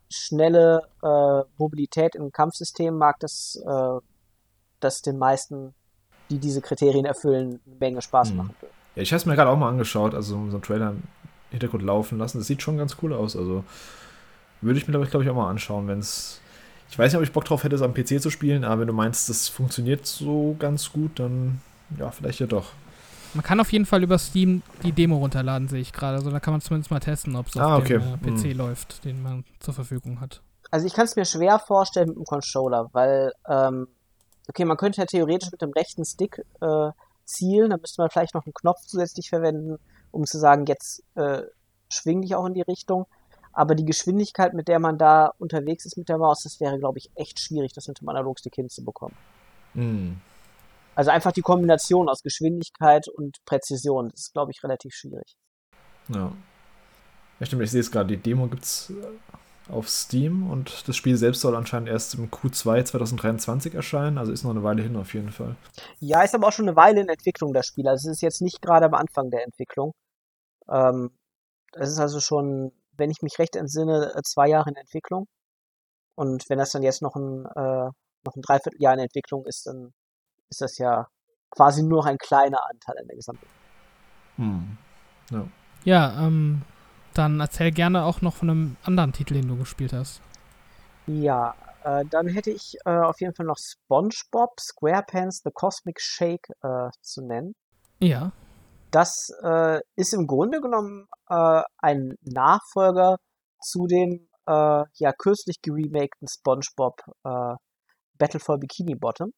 schnelle 0.10 0.84
äh, 1.02 1.50
Mobilität 1.58 2.16
im 2.16 2.32
Kampfsystem 2.32 2.96
mag, 2.98 3.20
dass 3.20 3.62
äh, 3.66 4.00
das 4.80 5.02
den 5.02 5.18
meisten 5.18 5.74
die 6.30 6.40
diese 6.40 6.62
Kriterien 6.62 7.06
erfüllen, 7.06 7.60
eine 7.66 7.76
Menge 7.80 8.02
Spaß 8.02 8.32
mhm. 8.32 8.38
machen 8.38 8.56
wird. 8.62 8.72
Ja, 8.96 9.02
ich 9.02 9.12
habe 9.12 9.18
es 9.18 9.26
mir 9.26 9.36
gerade 9.36 9.50
auch 9.50 9.58
mal 9.58 9.70
angeschaut, 9.70 10.14
also 10.14 10.36
so 10.36 10.40
einen 10.40 10.62
Trailer 10.62 10.92
im 10.92 11.04
Hintergrund 11.52 11.84
laufen 11.84 12.18
lassen. 12.18 12.38
Das 12.38 12.48
sieht 12.48 12.62
schon 12.62 12.78
ganz 12.78 12.98
cool 13.02 13.14
aus. 13.14 13.36
Also 13.36 13.64
würde 14.62 14.80
ich 14.80 14.88
mir, 14.88 14.94
glaube 14.94 15.24
ich, 15.24 15.30
auch 15.30 15.36
mal 15.36 15.50
anschauen, 15.50 15.88
wenn 15.88 16.00
es. 16.00 16.40
Ich 16.90 17.00
weiß 17.00 17.12
nicht, 17.12 17.18
ob 17.18 17.24
ich 17.24 17.32
Bock 17.32 17.46
drauf 17.46 17.64
hätte, 17.64 17.76
es 17.76 17.82
am 17.82 17.96
PC 17.96 18.22
zu 18.22 18.30
spielen, 18.30 18.64
aber 18.64 18.82
wenn 18.82 18.88
du 18.88 18.94
meinst, 18.94 19.28
das 19.28 19.50
funktioniert 19.50 20.06
so 20.06 20.56
ganz 20.60 20.92
gut, 20.92 21.20
dann 21.20 21.60
ja, 21.98 22.12
vielleicht 22.12 22.40
ja 22.40 22.46
doch. 22.46 22.68
Man 23.34 23.44
kann 23.44 23.60
auf 23.60 23.72
jeden 23.72 23.86
Fall 23.86 24.04
über 24.04 24.18
Steam 24.18 24.62
die 24.84 24.92
Demo 24.92 25.18
runterladen, 25.18 25.68
sehe 25.68 25.82
ich 25.82 25.94
gerade. 25.94 26.18
Also 26.18 26.30
da 26.30 26.40
kann 26.40 26.54
man 26.54 26.62
zumindest 26.62 26.92
mal 26.92 27.00
testen, 27.00 27.36
ob 27.36 27.48
es 27.48 27.58
ah, 27.58 27.78
auf 27.78 27.84
okay. 27.84 28.00
dem 28.00 28.14
äh, 28.14 28.18
PC 28.18 28.44
hm. 28.44 28.58
läuft, 28.58 29.06
den 29.06 29.22
man 29.22 29.44
zur 29.60 29.74
Verfügung 29.74 30.22
hat. 30.22 30.42
Also 30.72 30.88
ich 30.88 30.94
kann 30.94 31.06
es 31.06 31.16
mir 31.16 31.26
schwer 31.26 31.60
vorstellen 31.60 32.10
mit 32.10 32.18
dem 32.18 32.26
Controller, 32.26 32.90
weil 32.94 33.32
ähm, 33.48 33.88
okay, 34.50 34.66
man 34.66 34.78
könnte 34.78 35.02
ja 35.02 35.06
theoretisch 35.06 35.52
mit 35.52 35.62
dem 35.62 35.72
rechten 35.72 36.06
Stick 36.06 36.44
äh, 36.62 36.92
zielen, 37.26 37.70
dann 37.70 37.82
müsste 37.82 38.02
man 38.02 38.10
vielleicht 38.10 38.34
noch 38.34 38.46
einen 38.46 38.54
Knopf 38.54 38.82
zusätzlich 38.86 39.30
verwenden, 39.30 39.78
um 40.12 40.26
zu 40.26 40.40
sagen, 40.40 40.66
jetzt 40.66 41.04
äh, 41.16 41.44
schwing 41.90 42.22
dich 42.22 42.36
auch 42.36 42.46
in 42.46 42.54
die 42.54 42.62
Richtung. 42.62 43.06
Aber 43.54 43.76
die 43.76 43.86
Geschwindigkeit, 43.86 44.56
mit 44.56 44.68
der 44.68 44.80
man 44.80 44.98
da 44.98 45.32
unterwegs 45.38 45.86
ist 45.86 45.96
mit 45.96 46.10
der 46.10 46.18
Maus, 46.18 46.42
das 46.44 46.60
wäre, 46.60 46.80
glaube 46.80 46.98
ich, 46.98 47.12
echt 47.16 47.40
schwierig, 47.40 47.72
das 47.74 47.88
mit 47.88 48.02
dem 48.02 48.10
Analogstick 48.10 48.56
hinzubekommen. 48.56 49.16
Mm. 49.76 50.14
Also 50.96 51.12
einfach 51.12 51.32
die 51.32 51.42
Kombination 51.42 52.10
aus 52.10 52.22
Geschwindigkeit 52.22 53.08
und 53.08 53.38
Präzision, 53.46 54.10
das 54.10 54.22
ist, 54.22 54.34
glaube 54.34 54.52
ich, 54.52 54.64
relativ 54.64 54.94
schwierig. 54.94 55.36
Ja. 56.10 56.32
Ja, 57.40 57.46
stimmt, 57.46 57.64
ich 57.64 57.72
sehe 57.72 57.82
es 57.82 57.92
gerade, 57.92 58.08
die 58.08 58.18
Demo 58.18 58.48
gibt 58.48 58.64
es 58.64 58.94
auf 59.70 59.90
Steam 59.90 60.50
und 60.50 60.88
das 60.88 60.96
Spiel 60.96 61.18
selbst 61.18 61.42
soll 61.42 61.56
anscheinend 61.56 61.90
erst 61.90 62.16
im 62.16 62.30
Q2 62.30 62.84
2023 62.84 63.74
erscheinen, 63.74 64.18
also 64.18 64.32
ist 64.32 64.44
noch 64.44 64.52
eine 64.52 64.64
Weile 64.64 64.82
hin 64.82 64.96
auf 64.96 65.14
jeden 65.14 65.32
Fall. 65.32 65.56
Ja, 66.00 66.22
ist 66.22 66.36
aber 66.36 66.48
auch 66.48 66.52
schon 66.52 66.68
eine 66.68 66.76
Weile 66.76 67.02
in 67.02 67.10
Entwicklung 67.10 67.54
das 67.54 67.66
Spiel. 67.66 67.88
Also 67.88 68.10
es 68.10 68.18
ist 68.18 68.22
jetzt 68.22 68.42
nicht 68.42 68.62
gerade 68.62 68.86
am 68.86 68.94
Anfang 68.94 69.30
der 69.32 69.44
Entwicklung. 69.44 69.94
Ähm, 70.70 71.12
es 71.74 71.90
ist 71.90 72.00
also 72.00 72.20
schon, 72.20 72.72
wenn 72.98 73.10
ich 73.12 73.22
mich 73.22 73.40
recht 73.40 73.56
entsinne, 73.56 74.14
äh, 74.16 74.22
zwei 74.24 74.50
Jahre 74.50 74.70
in 74.70 74.76
Entwicklung. 74.76 75.28
Und 76.16 76.50
wenn 76.50 76.60
das 76.60 76.72
dann 76.72 76.84
jetzt 76.84 77.02
noch 77.02 77.16
ein, 77.16 77.46
äh, 77.46 77.90
noch 78.26 78.36
ein 78.36 78.42
Dreivierteljahr 78.42 78.94
in 78.94 79.00
Entwicklung 79.00 79.46
ist, 79.46 79.66
dann 79.68 79.94
ist 80.54 80.62
das 80.62 80.78
ja 80.78 81.08
quasi 81.50 81.84
nur 81.84 82.00
noch 82.00 82.06
ein 82.06 82.18
kleiner 82.18 82.60
Anteil 82.70 82.96
in 83.02 83.08
der 83.08 83.16
gesamten. 83.16 83.48
Hm. 84.38 84.78
Ja, 85.32 85.48
ja 85.84 86.26
ähm, 86.26 86.62
dann 87.14 87.40
erzähl 87.40 87.72
gerne 87.72 88.04
auch 88.04 88.22
noch 88.22 88.36
von 88.36 88.50
einem 88.50 88.78
anderen 88.84 89.14
Titel, 89.14 89.34
den 89.34 89.48
du 89.48 89.58
gespielt 89.58 89.94
hast. 89.94 90.22
Ja, 91.08 91.56
äh, 91.84 92.06
dann 92.10 92.28
hätte 92.28 92.52
ich 92.52 92.78
äh, 92.86 92.92
auf 92.92 93.20
jeden 93.20 93.36
Fall 93.36 93.46
noch 93.46 93.58
SpongeBob 93.58 94.60
SquarePants 94.60 95.42
The 95.44 95.52
Cosmic 95.52 96.00
Shake 96.00 96.50
äh, 96.62 96.90
zu 97.02 97.22
nennen. 97.26 97.54
Ja. 98.00 98.32
Das 98.92 99.30
äh, 99.44 99.80
ist 99.96 100.14
im 100.14 100.28
Grunde 100.28 100.62
genommen 100.62 101.08
äh, 101.30 101.62
ein 101.80 102.16
Nachfolger 102.22 103.18
zu 103.60 103.88
dem 103.88 104.28
äh, 104.46 104.84
ja 104.94 105.14
kürzlich 105.18 105.62
geremakten 105.62 106.28
SpongeBob 106.28 107.02
Battle 108.18 108.40
for 108.40 108.60
Bikini 108.60 108.96
Bottom 108.96 109.32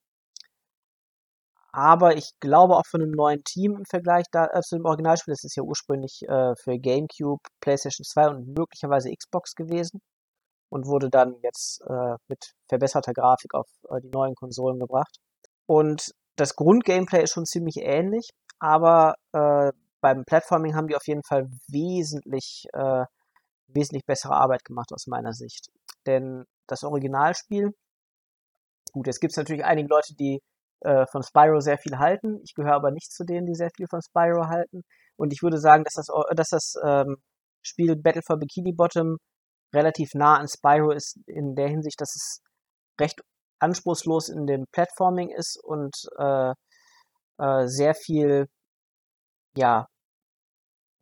aber 1.76 2.16
ich 2.16 2.32
glaube 2.40 2.78
auch 2.78 2.86
von 2.90 3.02
einem 3.02 3.12
neuen 3.12 3.44
Team 3.44 3.76
im 3.76 3.86
Vergleich 3.86 4.26
da, 4.32 4.48
äh, 4.54 4.62
zu 4.62 4.78
dem 4.78 4.86
Originalspiel. 4.86 5.34
Das 5.34 5.44
ist 5.44 5.58
ja 5.58 5.64
ursprünglich 5.64 6.22
äh, 6.26 6.56
für 6.56 6.80
GameCube, 6.80 7.42
PlayStation 7.60 8.06
2 8.06 8.30
und 8.30 8.48
möglicherweise 8.58 9.12
Xbox 9.14 9.56
gewesen 9.56 10.00
und 10.70 10.88
wurde 10.88 11.10
dann 11.10 11.36
jetzt 11.44 11.82
äh, 11.82 12.16
mit 12.30 12.54
verbesserter 12.70 13.12
Grafik 13.12 13.54
auf 13.54 13.68
äh, 13.90 14.00
die 14.02 14.10
neuen 14.10 14.36
Konsolen 14.36 14.80
gebracht. 14.80 15.18
Und 15.66 16.12
das 16.38 16.56
Grundgameplay 16.56 17.24
ist 17.24 17.34
schon 17.34 17.46
ziemlich 17.46 17.78
ähnlich, 17.82 18.30
aber 18.60 19.16
äh, 19.34 19.74
beim 20.00 20.24
Platforming 20.24 20.76
haben 20.76 20.88
die 20.88 20.96
auf 20.96 21.08
jeden 21.08 21.24
Fall 21.24 21.50
wesentlich, 21.68 22.68
äh, 22.72 23.04
wesentlich 23.68 24.06
bessere 24.06 24.36
Arbeit 24.36 24.64
gemacht 24.64 24.94
aus 24.94 25.08
meiner 25.08 25.34
Sicht. 25.34 25.68
Denn 26.06 26.46
das 26.68 26.86
Originalspiel, 26.86 27.72
gut, 28.94 29.08
jetzt 29.08 29.20
gibt 29.20 29.32
es 29.34 29.38
natürlich 29.38 29.66
einige 29.66 29.90
Leute, 29.90 30.16
die 30.16 30.40
äh, 30.82 31.06
von 31.12 31.24
Spyro 31.24 31.60
sehr 31.60 31.78
viel 31.78 31.98
halten. 31.98 32.40
Ich 32.44 32.54
gehöre 32.56 32.76
aber 32.76 32.92
nicht 32.92 33.12
zu 33.12 33.24
denen, 33.24 33.46
die 33.46 33.56
sehr 33.56 33.72
viel 33.76 33.88
von 33.90 34.02
Spyro 34.02 34.48
halten. 34.48 34.84
Und 35.18 35.34
ich 35.34 35.42
würde 35.42 35.60
sagen, 35.60 35.84
dass 35.84 35.94
das, 35.94 36.08
dass 36.36 36.50
das 36.50 36.74
ähm, 36.84 37.18
Spiel 37.62 37.96
Battle 37.96 38.22
for 38.26 38.38
Bikini 38.38 38.74
Bottom 38.74 39.18
relativ 39.74 40.14
nah 40.14 40.38
an 40.38 40.48
Spyro 40.48 40.92
ist, 40.92 41.18
in 41.28 41.56
der 41.56 41.70
Hinsicht, 41.70 42.00
dass 42.00 42.16
es 42.16 42.42
recht 43.00 43.22
anspruchslos 43.60 44.30
in 44.30 44.46
dem 44.46 44.66
Platforming 44.72 45.30
ist 45.30 45.60
und 45.64 45.96
äh, 46.18 46.54
äh, 47.40 47.68
sehr 47.68 47.94
viel 47.96 48.48
ja, 49.58 49.88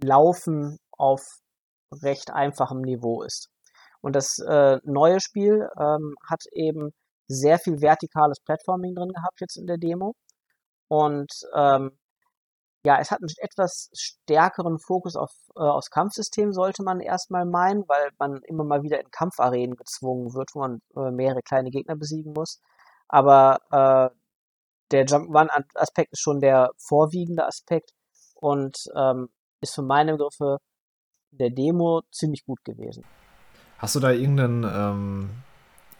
Laufen 0.01 0.77
auf 0.91 1.21
recht 2.01 2.31
einfachem 2.31 2.81
Niveau 2.81 3.23
ist. 3.23 3.49
Und 4.01 4.15
das 4.15 4.37
äh, 4.39 4.79
neue 4.83 5.19
Spiel 5.19 5.67
ähm, 5.79 6.15
hat 6.29 6.41
eben 6.51 6.91
sehr 7.27 7.59
viel 7.59 7.81
vertikales 7.81 8.39
Platforming 8.41 8.95
drin 8.95 9.13
gehabt 9.13 9.41
jetzt 9.41 9.57
in 9.57 9.67
der 9.67 9.77
Demo. 9.77 10.13
Und 10.87 11.31
ähm, 11.55 11.91
ja, 12.85 12.99
es 12.99 13.11
hat 13.11 13.19
einen 13.21 13.29
etwas 13.37 13.89
stärkeren 13.93 14.77
Fokus 14.77 15.15
auf, 15.15 15.31
äh, 15.55 15.61
aufs 15.61 15.89
Kampfsystem, 15.89 16.51
sollte 16.51 16.83
man 16.83 16.99
erstmal 16.99 17.45
meinen, 17.45 17.83
weil 17.87 18.09
man 18.19 18.41
immer 18.43 18.65
mal 18.65 18.83
wieder 18.83 18.99
in 18.99 19.09
Kampfarenen 19.09 19.75
gezwungen 19.75 20.33
wird, 20.33 20.49
wo 20.53 20.59
man 20.59 20.81
äh, 20.95 21.11
mehrere 21.11 21.41
kleine 21.41 21.69
Gegner 21.69 21.95
besiegen 21.95 22.33
muss. 22.33 22.59
Aber 23.07 23.59
äh, 23.71 24.13
der 24.91 25.05
Jump-One-Aspekt 25.05 26.11
ist 26.11 26.21
schon 26.21 26.39
der 26.39 26.71
vorwiegende 26.77 27.45
Aspekt 27.45 27.91
und 28.35 28.77
ähm, 28.95 29.29
ist 29.61 29.75
für 29.75 29.81
meine 29.81 30.13
Begriffe 30.13 30.57
der 31.31 31.49
Demo 31.49 32.01
ziemlich 32.11 32.45
gut 32.45 32.63
gewesen. 32.63 33.03
Hast 33.77 33.95
du 33.95 33.99
da 33.99 34.11
irgendeinen 34.11 34.63
ähm, 34.63 35.29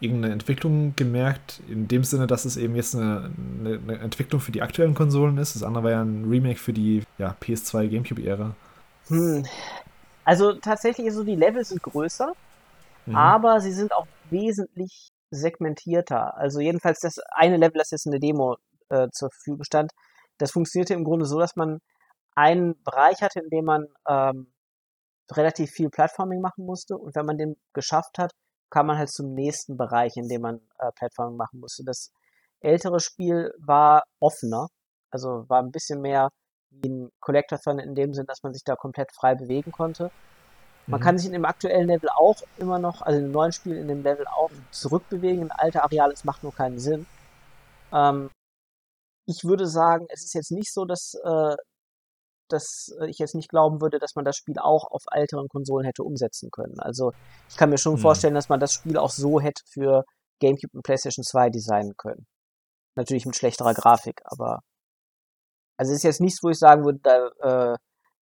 irgendeine 0.00 0.32
Entwicklung 0.32 0.94
gemerkt, 0.96 1.60
in 1.68 1.88
dem 1.88 2.04
Sinne, 2.04 2.26
dass 2.26 2.44
es 2.44 2.56
eben 2.56 2.74
jetzt 2.76 2.94
eine, 2.94 3.30
eine, 3.60 3.98
Entwicklung 3.98 4.40
für 4.40 4.52
die 4.52 4.62
aktuellen 4.62 4.94
Konsolen 4.94 5.38
ist. 5.38 5.54
Das 5.54 5.62
andere 5.62 5.84
war 5.84 5.90
ja 5.90 6.02
ein 6.02 6.24
Remake 6.28 6.58
für 6.58 6.72
die 6.72 7.02
ja, 7.18 7.36
PS2 7.40 7.88
GameCube-Ära. 7.88 8.54
Hm. 9.08 9.44
Also 10.24 10.54
tatsächlich 10.54 11.12
so 11.12 11.22
die 11.22 11.36
Level 11.36 11.64
sind 11.64 11.82
größer, 11.82 12.32
mhm. 13.06 13.14
aber 13.14 13.60
sie 13.60 13.72
sind 13.72 13.92
auch 13.92 14.06
wesentlich 14.30 15.10
segmentierter. 15.30 16.36
Also 16.36 16.60
jedenfalls 16.60 17.00
das 17.00 17.18
eine 17.30 17.56
Level, 17.56 17.78
das 17.78 17.90
jetzt 17.90 18.06
in 18.06 18.12
der 18.12 18.20
Demo 18.20 18.56
äh, 18.88 19.08
zur 19.12 19.30
Verfügung 19.30 19.64
stand, 19.64 19.92
das 20.38 20.50
funktionierte 20.50 20.94
im 20.94 21.04
Grunde 21.04 21.26
so, 21.26 21.38
dass 21.38 21.56
man 21.56 21.80
einen 22.34 22.82
Bereich 22.82 23.22
hatte, 23.22 23.40
in 23.40 23.50
dem 23.50 23.64
man 23.66 23.86
ähm, 24.08 24.52
relativ 25.30 25.70
viel 25.70 25.90
Plattforming 25.90 26.40
machen 26.40 26.64
musste 26.64 26.96
und 26.96 27.14
wenn 27.14 27.26
man 27.26 27.38
den 27.38 27.56
geschafft 27.72 28.18
hat, 28.18 28.32
kam 28.70 28.86
man 28.86 28.98
halt 28.98 29.10
zum 29.10 29.34
nächsten 29.34 29.76
Bereich, 29.76 30.16
in 30.16 30.28
dem 30.28 30.42
man 30.42 30.60
äh, 30.78 30.90
Plattforming 30.92 31.36
machen 31.36 31.60
musste. 31.60 31.84
Das 31.84 32.10
ältere 32.60 33.00
Spiel 33.00 33.52
war 33.58 34.04
offener, 34.20 34.68
also 35.10 35.48
war 35.48 35.62
ein 35.62 35.70
bisschen 35.70 36.00
mehr 36.00 36.30
wie 36.70 36.88
ein 36.88 37.10
Collectathon 37.20 37.78
in 37.78 37.94
dem 37.94 38.14
Sinn, 38.14 38.26
dass 38.26 38.42
man 38.42 38.52
sich 38.52 38.64
da 38.64 38.74
komplett 38.74 39.12
frei 39.12 39.34
bewegen 39.34 39.70
konnte. 39.70 40.10
Man 40.86 41.00
mhm. 41.00 41.04
kann 41.04 41.18
sich 41.18 41.26
in 41.26 41.32
dem 41.32 41.44
aktuellen 41.44 41.86
Level 41.86 42.08
auch 42.10 42.36
immer 42.58 42.78
noch, 42.78 43.02
also 43.02 43.18
im 43.18 43.30
neuen 43.30 43.52
Spiel 43.52 43.76
in 43.76 43.88
dem 43.88 44.02
Level 44.02 44.26
auch 44.26 44.50
zurückbewegen 44.70 45.42
in 45.42 45.50
alte 45.50 45.82
Areale, 45.82 46.12
es 46.12 46.24
macht 46.24 46.42
nur 46.42 46.52
keinen 46.52 46.78
Sinn. 46.78 47.06
Ähm, 47.92 48.30
ich 49.26 49.44
würde 49.44 49.66
sagen, 49.66 50.06
es 50.10 50.24
ist 50.24 50.34
jetzt 50.34 50.50
nicht 50.50 50.72
so, 50.72 50.84
dass 50.84 51.14
äh, 51.24 51.56
dass 52.54 52.94
äh, 53.00 53.10
ich 53.10 53.18
jetzt 53.18 53.34
nicht 53.34 53.50
glauben 53.50 53.80
würde, 53.80 53.98
dass 53.98 54.14
man 54.14 54.24
das 54.24 54.36
Spiel 54.36 54.58
auch 54.58 54.90
auf 54.90 55.02
älteren 55.12 55.48
Konsolen 55.48 55.84
hätte 55.84 56.02
umsetzen 56.02 56.50
können. 56.50 56.78
Also 56.80 57.12
ich 57.48 57.56
kann 57.56 57.70
mir 57.70 57.78
schon 57.78 57.94
hm. 57.94 58.00
vorstellen, 58.00 58.34
dass 58.34 58.48
man 58.48 58.60
das 58.60 58.72
Spiel 58.72 58.96
auch 58.96 59.10
so 59.10 59.40
hätte 59.40 59.62
für 59.66 60.04
GameCube 60.40 60.74
und 60.74 60.82
PlayStation 60.82 61.24
2 61.24 61.50
designen 61.50 61.94
können. 61.96 62.26
Natürlich 62.96 63.26
mit 63.26 63.36
schlechterer 63.36 63.74
Grafik, 63.74 64.20
aber 64.24 64.60
also 65.76 65.92
es 65.92 65.98
ist 65.98 66.04
jetzt 66.04 66.20
nichts, 66.20 66.42
wo 66.42 66.50
ich 66.50 66.58
sagen 66.58 66.84
würde, 66.84 67.00
da 67.02 67.72
äh, 67.72 67.76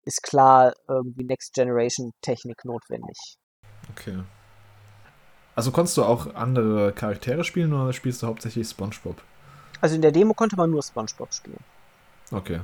ist 0.04 0.24
klar 0.24 0.74
irgendwie 0.88 1.26
Next 1.26 1.54
Generation 1.54 2.12
Technik 2.22 2.64
notwendig. 2.66 3.18
Okay. 3.92 4.24
Also 5.56 5.72
konntest 5.72 5.98
du 5.98 6.04
auch 6.04 6.34
andere 6.34 6.94
Charaktere 6.94 7.44
spielen 7.44 7.74
oder 7.74 7.92
spielst 7.92 8.24
du 8.24 8.28
hauptsächlich 8.28 8.68
SpongeBob? 8.68 9.22
Also 9.82 9.96
in 9.96 10.02
der 10.02 10.12
Demo 10.12 10.34
konnte 10.34 10.56
man 10.56 10.72
nur 10.72 10.82
SpongeBob 10.82 11.34
spielen. 11.34 11.60
Okay. 12.32 12.62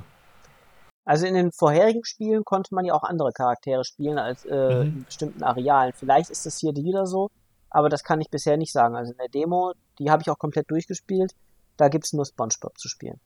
Also 1.08 1.24
in 1.24 1.32
den 1.32 1.52
vorherigen 1.52 2.04
Spielen 2.04 2.44
konnte 2.44 2.74
man 2.74 2.84
ja 2.84 2.92
auch 2.92 3.02
andere 3.02 3.32
Charaktere 3.32 3.82
spielen 3.82 4.18
als 4.18 4.44
äh, 4.44 4.54
Mhm. 4.54 4.82
in 4.82 5.04
bestimmten 5.04 5.42
Arealen. 5.42 5.94
Vielleicht 5.96 6.28
ist 6.28 6.44
das 6.44 6.58
hier 6.58 6.76
wieder 6.76 7.06
so, 7.06 7.30
aber 7.70 7.88
das 7.88 8.04
kann 8.04 8.20
ich 8.20 8.28
bisher 8.28 8.58
nicht 8.58 8.72
sagen. 8.72 8.94
Also 8.94 9.12
in 9.12 9.16
der 9.18 9.28
Demo, 9.28 9.72
die 9.98 10.10
habe 10.10 10.20
ich 10.20 10.28
auch 10.28 10.38
komplett 10.38 10.70
durchgespielt, 10.70 11.32
da 11.78 11.88
gibt's 11.88 12.12
nur 12.12 12.26
SpongeBob 12.26 12.76
zu 12.78 12.88
spielen. 12.88 13.18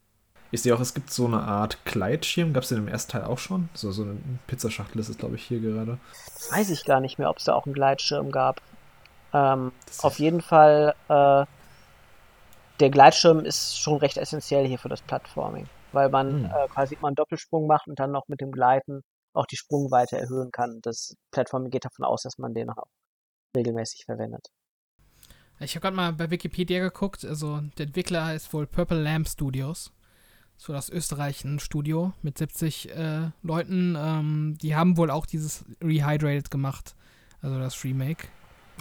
Ich 0.51 0.61
sehe 0.61 0.73
auch, 0.73 0.79
es 0.79 0.93
gibt 0.93 1.11
so 1.11 1.25
eine 1.25 1.41
Art 1.41 1.83
Gleitschirm. 1.83 2.53
Gab 2.53 2.63
es 2.63 2.69
den 2.69 2.77
im 2.77 2.87
ersten 2.87 3.11
Teil 3.11 3.25
auch 3.25 3.39
schon? 3.39 3.67
So, 3.73 3.91
so 3.91 4.03
eine 4.03 4.17
Pizzaschachtel 4.47 4.99
ist 5.01 5.09
es, 5.09 5.17
glaube 5.17 5.35
ich, 5.35 5.43
hier 5.43 5.59
gerade. 5.59 5.97
Das 6.35 6.51
weiß 6.53 6.69
ich 6.69 6.85
gar 6.85 7.01
nicht 7.01 7.19
mehr, 7.19 7.29
ob 7.29 7.39
es 7.39 7.43
da 7.43 7.53
auch 7.53 7.65
einen 7.65 7.73
Gleitschirm 7.73 8.31
gab. 8.31 8.61
Ähm, 9.33 9.73
auf 10.03 10.19
jeden 10.19 10.41
Fall, 10.41 10.93
äh, 11.09 11.45
der 12.79 12.89
Gleitschirm 12.91 13.39
ist 13.43 13.77
schon 13.77 13.97
recht 13.97 14.17
essentiell 14.17 14.65
hier 14.67 14.77
für 14.79 14.89
das 14.89 15.01
Plattforming, 15.01 15.67
weil 15.93 16.09
man 16.09 16.45
Hm. 16.45 16.45
äh, 16.45 16.67
quasi 16.67 16.95
immer 16.95 17.07
einen 17.07 17.15
Doppelsprung 17.15 17.67
macht 17.67 17.87
und 17.87 17.99
dann 17.99 18.11
noch 18.11 18.27
mit 18.27 18.41
dem 18.41 18.51
Gleiten 18.51 19.01
auch 19.33 19.45
die 19.45 19.57
Sprungweite 19.57 20.17
erhöhen 20.17 20.51
kann. 20.51 20.79
Das 20.81 21.15
Plattforming 21.31 21.71
geht 21.71 21.85
davon 21.85 22.05
aus, 22.05 22.23
dass 22.23 22.37
man 22.37 22.53
den 22.53 22.69
auch 22.69 22.83
regelmäßig 23.55 24.05
verwendet. 24.05 24.47
Ich 25.59 25.75
habe 25.75 25.81
gerade 25.81 25.95
mal 25.95 26.13
bei 26.13 26.29
Wikipedia 26.29 26.79
geguckt. 26.79 27.23
Also, 27.25 27.61
der 27.77 27.87
Entwickler 27.87 28.25
heißt 28.25 28.53
wohl 28.53 28.67
Purple 28.67 29.01
Lamp 29.01 29.27
Studios. 29.27 29.91
Das 30.57 30.69
war 30.69 30.77
aus 30.77 30.89
Österreich 30.89 31.43
ein 31.43 31.59
Studio 31.59 32.13
mit 32.21 32.37
70 32.37 32.95
äh, 32.95 33.29
Leuten. 33.41 33.95
Ähm, 33.97 34.57
die 34.61 34.75
haben 34.75 34.97
wohl 34.97 35.09
auch 35.09 35.25
dieses 35.25 35.65
Rehydrated 35.81 36.51
gemacht. 36.51 36.95
Also 37.41 37.59
das 37.59 37.83
Remake. 37.83 38.27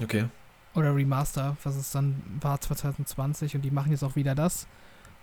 Okay. 0.02 0.26
Oder 0.74 0.94
Remaster, 0.94 1.56
was 1.64 1.76
es 1.76 1.90
dann 1.90 2.22
war 2.40 2.60
2020. 2.60 3.56
Und 3.56 3.62
die 3.62 3.70
machen 3.70 3.90
jetzt 3.90 4.04
auch 4.04 4.16
wieder 4.16 4.34
das. 4.34 4.66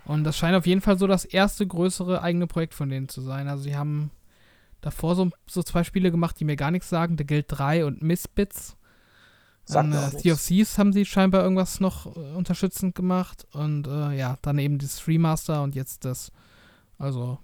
Und 0.06 0.24
das 0.24 0.38
scheint 0.38 0.56
auf 0.56 0.66
jeden 0.66 0.82
Fall 0.82 0.98
so 0.98 1.06
das 1.08 1.26
erste 1.26 1.68
größere 1.68 2.22
eigene 2.22 2.48
Projekt 2.48 2.74
von 2.74 2.90
denen 2.90 3.10
zu 3.10 3.22
sein. 3.22 3.48
Also, 3.48 3.64
sie 3.64 3.76
haben 3.76 4.12
davor 4.82 5.16
so, 5.16 5.30
so 5.48 5.62
zwei 5.62 5.84
Spiele 5.84 6.10
gemacht, 6.12 6.40
die 6.40 6.46
mir 6.46 6.56
gar 6.56 6.72
nichts 6.72 6.90
sagen: 6.90 7.16
The 7.18 7.26
Guild 7.28 7.46
3 7.50 7.86
und 7.86 8.02
Misbits. 8.02 8.76
Mir 9.90 9.98
äh, 9.98 10.10
Sea 10.24 10.34
of. 10.34 10.44
Thieves 10.48 10.78
haben 10.80 10.94
sie 10.94 11.06
scheinbar 11.06 11.44
irgendwas 11.44 11.80
noch 11.80 12.08
äh, 12.16 12.20
unterstützend 12.34 12.96
gemacht. 12.96 13.46
Und 13.52 13.88
äh, 13.88 14.18
ja, 14.18 14.38
dann 14.42 14.58
eben 14.58 14.80
das 14.80 15.08
Remaster 15.08 15.62
und 15.62 15.76
jetzt 15.76 16.06
das. 16.06 16.32
Also 16.98 17.38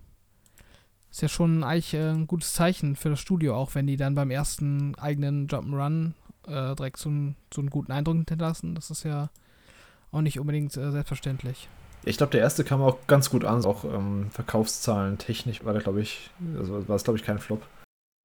ist 1.12 1.22
ja 1.22 1.28
schon 1.30 1.64
eigentlich 1.64 1.94
äh, 1.94 2.10
ein 2.12 2.26
gutes 2.28 2.54
Zeichen 2.54 2.96
für 2.96 3.10
das 3.10 3.20
Studio, 3.20 3.56
auch 3.56 3.76
wenn 3.76 3.86
die 3.88 3.96
dann 3.96 4.16
beim 4.16 4.32
ersten 4.32 4.96
eigenen 4.96 5.48
Jump'n'Run 5.48 6.14
äh, 6.48 6.76
direkt 6.76 6.98
so, 6.98 7.10
einen- 7.10 7.36
so 7.54 7.62
einen 7.62 7.70
guten 7.70 7.92
Eindruck 7.92 8.16
hinterlassen. 8.18 8.76
Das 8.76 8.90
ist 8.92 9.04
ja 9.04 9.30
auch 10.12 10.22
nicht 10.22 10.40
unbedingt 10.40 10.76
äh, 10.76 10.92
selbstverständlich. 10.92 11.70
Ich 12.06 12.18
glaube, 12.18 12.32
der 12.32 12.42
erste 12.42 12.64
kam 12.64 12.82
auch 12.84 12.98
ganz 13.08 13.30
gut 13.30 13.44
an. 13.46 13.66
Auch 13.66 13.84
ähm, 13.84 14.30
Verkaufszahlen 14.32 15.18
technisch 15.18 15.66
war 15.66 15.74
da, 15.74 15.80
glaube 15.80 16.02
ich, 16.02 16.30
also 16.58 16.88
war 16.88 16.96
es, 16.96 17.04
glaube 17.04 17.18
ich, 17.18 17.26
kein 17.26 17.40
Flop. 17.40 17.62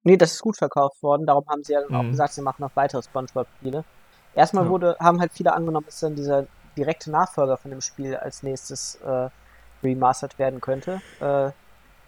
Nee, 0.03 0.17
das 0.17 0.33
ist 0.33 0.41
gut 0.41 0.57
verkauft 0.57 1.01
worden. 1.03 1.25
Darum 1.25 1.45
haben 1.49 1.63
sie 1.63 1.73
ja 1.73 1.81
dann 1.81 1.95
auch 1.95 2.03
Mhm. 2.03 2.11
gesagt, 2.11 2.33
sie 2.33 2.41
machen 2.41 2.61
noch 2.61 2.71
weitere 2.75 3.01
SpongeBob-Spiele. 3.01 3.83
Erstmal 4.35 4.65
Ja. 4.65 4.69
wurde, 4.69 4.95
haben 4.99 5.19
halt 5.19 5.31
viele 5.33 5.53
angenommen, 5.53 5.85
dass 5.85 5.99
dann 5.99 6.15
dieser 6.15 6.45
direkte 6.77 7.11
Nachfolger 7.11 7.57
von 7.57 7.71
dem 7.71 7.81
Spiel 7.81 8.15
als 8.15 8.43
nächstes 8.43 8.95
äh, 9.03 9.29
remastert 9.83 10.37
werden 10.39 10.61
könnte. 10.61 10.99
Äh, 11.19 11.51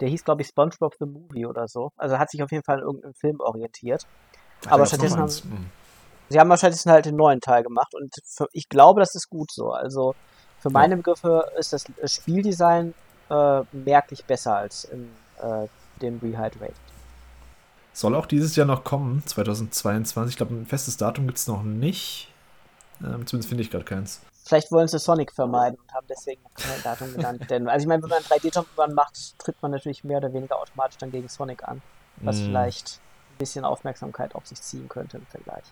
der 0.00 0.08
hieß, 0.08 0.24
glaube 0.24 0.42
ich, 0.42 0.48
SpongeBob 0.48 0.94
the 0.98 1.06
Movie 1.06 1.46
oder 1.46 1.68
so. 1.68 1.90
Also 1.96 2.18
hat 2.18 2.30
sich 2.30 2.42
auf 2.42 2.50
jeden 2.50 2.64
Fall 2.64 2.76
an 2.76 2.82
irgendeinem 2.82 3.14
Film 3.14 3.40
orientiert. 3.40 4.02
Ach, 4.66 4.72
Aber 4.72 4.86
stattdessen 4.86 5.20
eins. 5.20 5.42
Hm. 5.42 5.66
Sie 6.30 6.40
haben 6.40 6.48
wahrscheinlich 6.48 6.84
halt 6.86 7.04
den 7.04 7.16
neuen 7.16 7.40
Teil 7.40 7.62
gemacht 7.62 7.94
und 7.94 8.12
für, 8.24 8.46
ich 8.52 8.68
glaube, 8.68 9.00
das 9.00 9.14
ist 9.14 9.28
gut 9.28 9.52
so. 9.52 9.70
Also 9.70 10.14
für 10.64 10.70
meine 10.70 10.96
Begriffe 10.96 11.46
ist 11.58 11.74
das 11.74 11.84
Spieldesign 12.06 12.94
äh, 13.28 13.60
merklich 13.72 14.24
besser 14.24 14.56
als 14.56 14.84
in 14.84 15.10
äh, 15.42 15.68
dem 16.00 16.18
Rehydrate. 16.22 16.72
Soll 17.92 18.14
auch 18.14 18.24
dieses 18.24 18.56
Jahr 18.56 18.66
noch 18.66 18.82
kommen, 18.82 19.22
2022. 19.26 20.32
Ich 20.32 20.36
glaube, 20.38 20.54
ein 20.54 20.64
festes 20.64 20.96
Datum 20.96 21.26
gibt 21.26 21.36
es 21.36 21.46
noch 21.48 21.62
nicht. 21.62 22.32
Ähm, 23.02 23.26
zumindest 23.26 23.50
finde 23.50 23.62
ich 23.62 23.70
gerade 23.70 23.84
keins. 23.84 24.22
Vielleicht 24.42 24.72
wollen 24.72 24.88
sie 24.88 24.98
Sonic 24.98 25.32
vermeiden 25.32 25.78
und 25.78 25.92
haben 25.92 26.06
deswegen 26.08 26.40
kein 26.54 26.82
Datum 26.82 27.12
genannt. 27.12 27.42
Denn, 27.50 27.68
also 27.68 27.84
ich 27.84 27.86
meine, 27.86 28.02
wenn 28.02 28.08
man 28.08 28.22
3D-Jump 28.22 28.94
macht, 28.94 29.38
tritt 29.38 29.60
man 29.60 29.70
natürlich 29.70 30.02
mehr 30.02 30.16
oder 30.16 30.32
weniger 30.32 30.58
automatisch 30.58 30.96
dann 30.96 31.10
gegen 31.10 31.28
Sonic 31.28 31.62
an, 31.68 31.82
was 32.16 32.38
Hm, 32.38 32.46
vielleicht 32.46 33.00
ein 33.32 33.36
bisschen 33.36 33.66
Aufmerksamkeit 33.66 34.34
auf 34.34 34.46
sich 34.46 34.62
ziehen 34.62 34.88
könnte 34.88 35.18
im 35.18 35.26
Vergleich. 35.26 35.64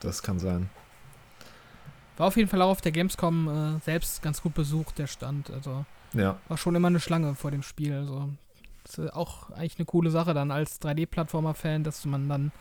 Das 0.00 0.22
kann 0.22 0.38
sein. 0.38 0.68
War 2.16 2.26
auf 2.28 2.36
jeden 2.36 2.48
Fall 2.48 2.60
auch 2.62 2.70
auf 2.70 2.80
der 2.80 2.92
Gamescom 2.92 3.48
äh, 3.76 3.80
selbst 3.84 4.22
ganz 4.22 4.42
gut 4.42 4.54
besucht, 4.54 4.98
der 4.98 5.06
Stand. 5.06 5.50
Also 5.50 5.84
Ja. 6.12 6.38
war 6.48 6.56
schon 6.58 6.74
immer 6.74 6.88
eine 6.88 7.00
Schlange 7.00 7.34
vor 7.34 7.50
dem 7.50 7.62
Spiel. 7.62 7.94
Also 7.94 8.28
ist 8.84 8.98
auch 9.14 9.50
eigentlich 9.50 9.78
eine 9.78 9.86
coole 9.86 10.10
Sache 10.10 10.34
dann 10.34 10.50
als 10.50 10.80
3D-Plattformer-Fan, 10.82 11.84
dass 11.84 12.04
man 12.04 12.28
dann 12.28 12.52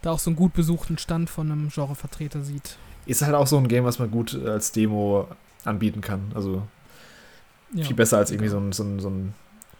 da 0.00 0.10
auch 0.12 0.18
so 0.18 0.30
einen 0.30 0.36
gut 0.36 0.52
besuchten 0.54 0.98
Stand 0.98 1.28
von 1.30 1.50
einem 1.52 1.68
Genrevertreter 1.68 2.42
sieht. 2.42 2.76
Ist 3.06 3.22
halt 3.22 3.34
auch 3.34 3.46
so 3.46 3.56
ein 3.58 3.68
Game, 3.68 3.84
was 3.84 3.98
man 3.98 4.10
gut 4.10 4.34
äh, 4.34 4.48
als 4.48 4.72
Demo 4.72 5.28
anbieten 5.64 6.00
kann. 6.00 6.32
Also 6.34 6.62
Ja. 7.72 7.84
viel 7.84 7.96
besser 7.96 8.18
als 8.18 8.30
irgendwie 8.30 8.48
so 8.48 8.58
ein, 8.58 8.72
so 8.72 8.82
ein, 8.84 9.00
so 9.00 9.08
ein 9.10 9.34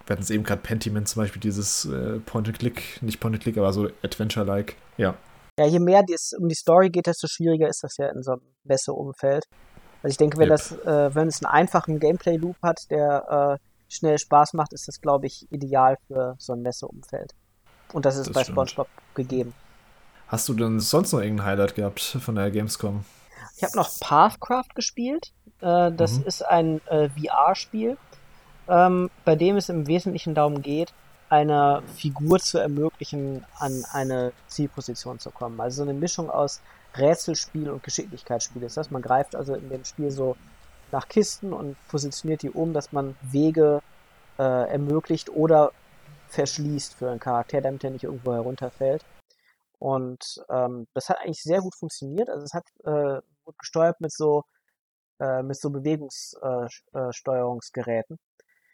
wir 0.06 0.14
hatten 0.14 0.22
es 0.22 0.30
eben 0.30 0.42
gerade 0.42 0.60
Pentiment 0.60 1.06
zum 1.08 1.22
Beispiel, 1.22 1.40
dieses 1.40 1.84
äh, 1.84 2.18
Point-and-Click, 2.18 3.00
nicht 3.02 3.20
Point-and-Click, 3.20 3.56
aber 3.56 3.72
so 3.72 3.88
Adventure-like. 4.02 4.74
Ja. 4.98 5.14
Ja, 5.58 5.66
je 5.66 5.78
mehr 5.80 6.02
es 6.12 6.32
um 6.38 6.48
die 6.48 6.54
Story 6.54 6.88
geht, 6.90 7.06
desto 7.06 7.26
schwieriger 7.28 7.68
ist 7.68 7.82
das 7.82 7.96
ja 7.98 8.08
in 8.08 8.22
so 8.22 8.32
einem 8.32 8.42
Messeumfeld. 8.64 9.44
Also 10.02 10.12
ich 10.12 10.16
denke, 10.16 10.38
wenn 10.38 10.48
Yep. 10.48 10.58
das, 10.58 10.72
äh, 10.72 11.14
wenn 11.14 11.28
es 11.28 11.42
einen 11.44 11.52
einfachen 11.52 11.98
Gameplay-Loop 12.00 12.56
hat, 12.62 12.78
der 12.90 13.58
äh, 13.60 13.92
schnell 13.92 14.18
Spaß 14.18 14.54
macht, 14.54 14.72
ist 14.72 14.88
das, 14.88 15.00
glaube 15.00 15.26
ich, 15.26 15.46
ideal 15.50 15.96
für 16.06 16.34
so 16.38 16.54
ein 16.54 16.62
Messeumfeld. 16.62 17.32
Und 17.92 18.06
das 18.06 18.16
ist 18.16 18.28
Das 18.28 18.34
bei 18.34 18.42
stimmt. 18.42 18.56
SpongeBob 18.56 18.88
gegeben. 19.14 19.54
Hast 20.28 20.48
du 20.48 20.54
denn 20.54 20.80
sonst 20.80 21.12
noch 21.12 21.20
irgendein 21.20 21.46
Highlight 21.46 21.74
gehabt 21.74 22.00
von 22.00 22.34
der 22.34 22.50
Gamescom? 22.50 23.04
Ich 23.56 23.62
habe 23.62 23.76
noch 23.76 23.90
Pathcraft 24.00 24.74
gespielt. 24.74 25.32
Äh, 25.60 25.92
das 25.92 26.18
Mhm. 26.18 26.24
ist 26.24 26.42
ein 26.46 26.80
äh, 26.86 27.10
VR-Spiel, 27.10 27.98
ähm, 28.68 29.10
bei 29.26 29.36
dem 29.36 29.56
es 29.58 29.68
im 29.68 29.86
Wesentlichen 29.86 30.34
darum 30.34 30.62
geht, 30.62 30.94
einer 31.32 31.82
Figur 31.96 32.38
zu 32.40 32.58
ermöglichen, 32.58 33.46
an 33.58 33.86
eine 33.90 34.34
Zielposition 34.48 35.18
zu 35.18 35.30
kommen. 35.30 35.58
Also 35.62 35.78
so 35.78 35.84
eine 35.88 35.98
Mischung 35.98 36.28
aus 36.28 36.60
Rätselspiel 36.94 37.70
und 37.70 37.82
Geschicklichkeitsspiel 37.82 38.62
ist 38.64 38.76
das. 38.76 38.90
Man 38.90 39.00
greift 39.00 39.34
also 39.34 39.54
in 39.54 39.70
dem 39.70 39.82
Spiel 39.86 40.10
so 40.10 40.36
nach 40.90 41.08
Kisten 41.08 41.54
und 41.54 41.78
positioniert 41.88 42.42
die 42.42 42.50
um, 42.50 42.74
dass 42.74 42.92
man 42.92 43.16
Wege 43.22 43.80
äh, 44.38 44.42
ermöglicht 44.42 45.30
oder 45.30 45.72
verschließt 46.28 46.96
für 46.96 47.10
einen 47.10 47.18
Charakter, 47.18 47.62
damit 47.62 47.82
er 47.82 47.92
nicht 47.92 48.04
irgendwo 48.04 48.34
herunterfällt. 48.34 49.02
Und 49.78 50.44
ähm, 50.50 50.86
das 50.92 51.08
hat 51.08 51.20
eigentlich 51.20 51.42
sehr 51.42 51.62
gut 51.62 51.74
funktioniert. 51.74 52.28
Also 52.28 52.44
es 52.44 52.52
hat 52.52 52.66
äh, 52.84 53.22
wurde 53.44 53.56
gesteuert 53.58 54.02
mit 54.02 54.12
so 54.12 54.44
äh, 55.18 55.42
mit 55.42 55.58
so 55.58 55.70
Bewegungssteuerungsgeräten. 55.70 58.18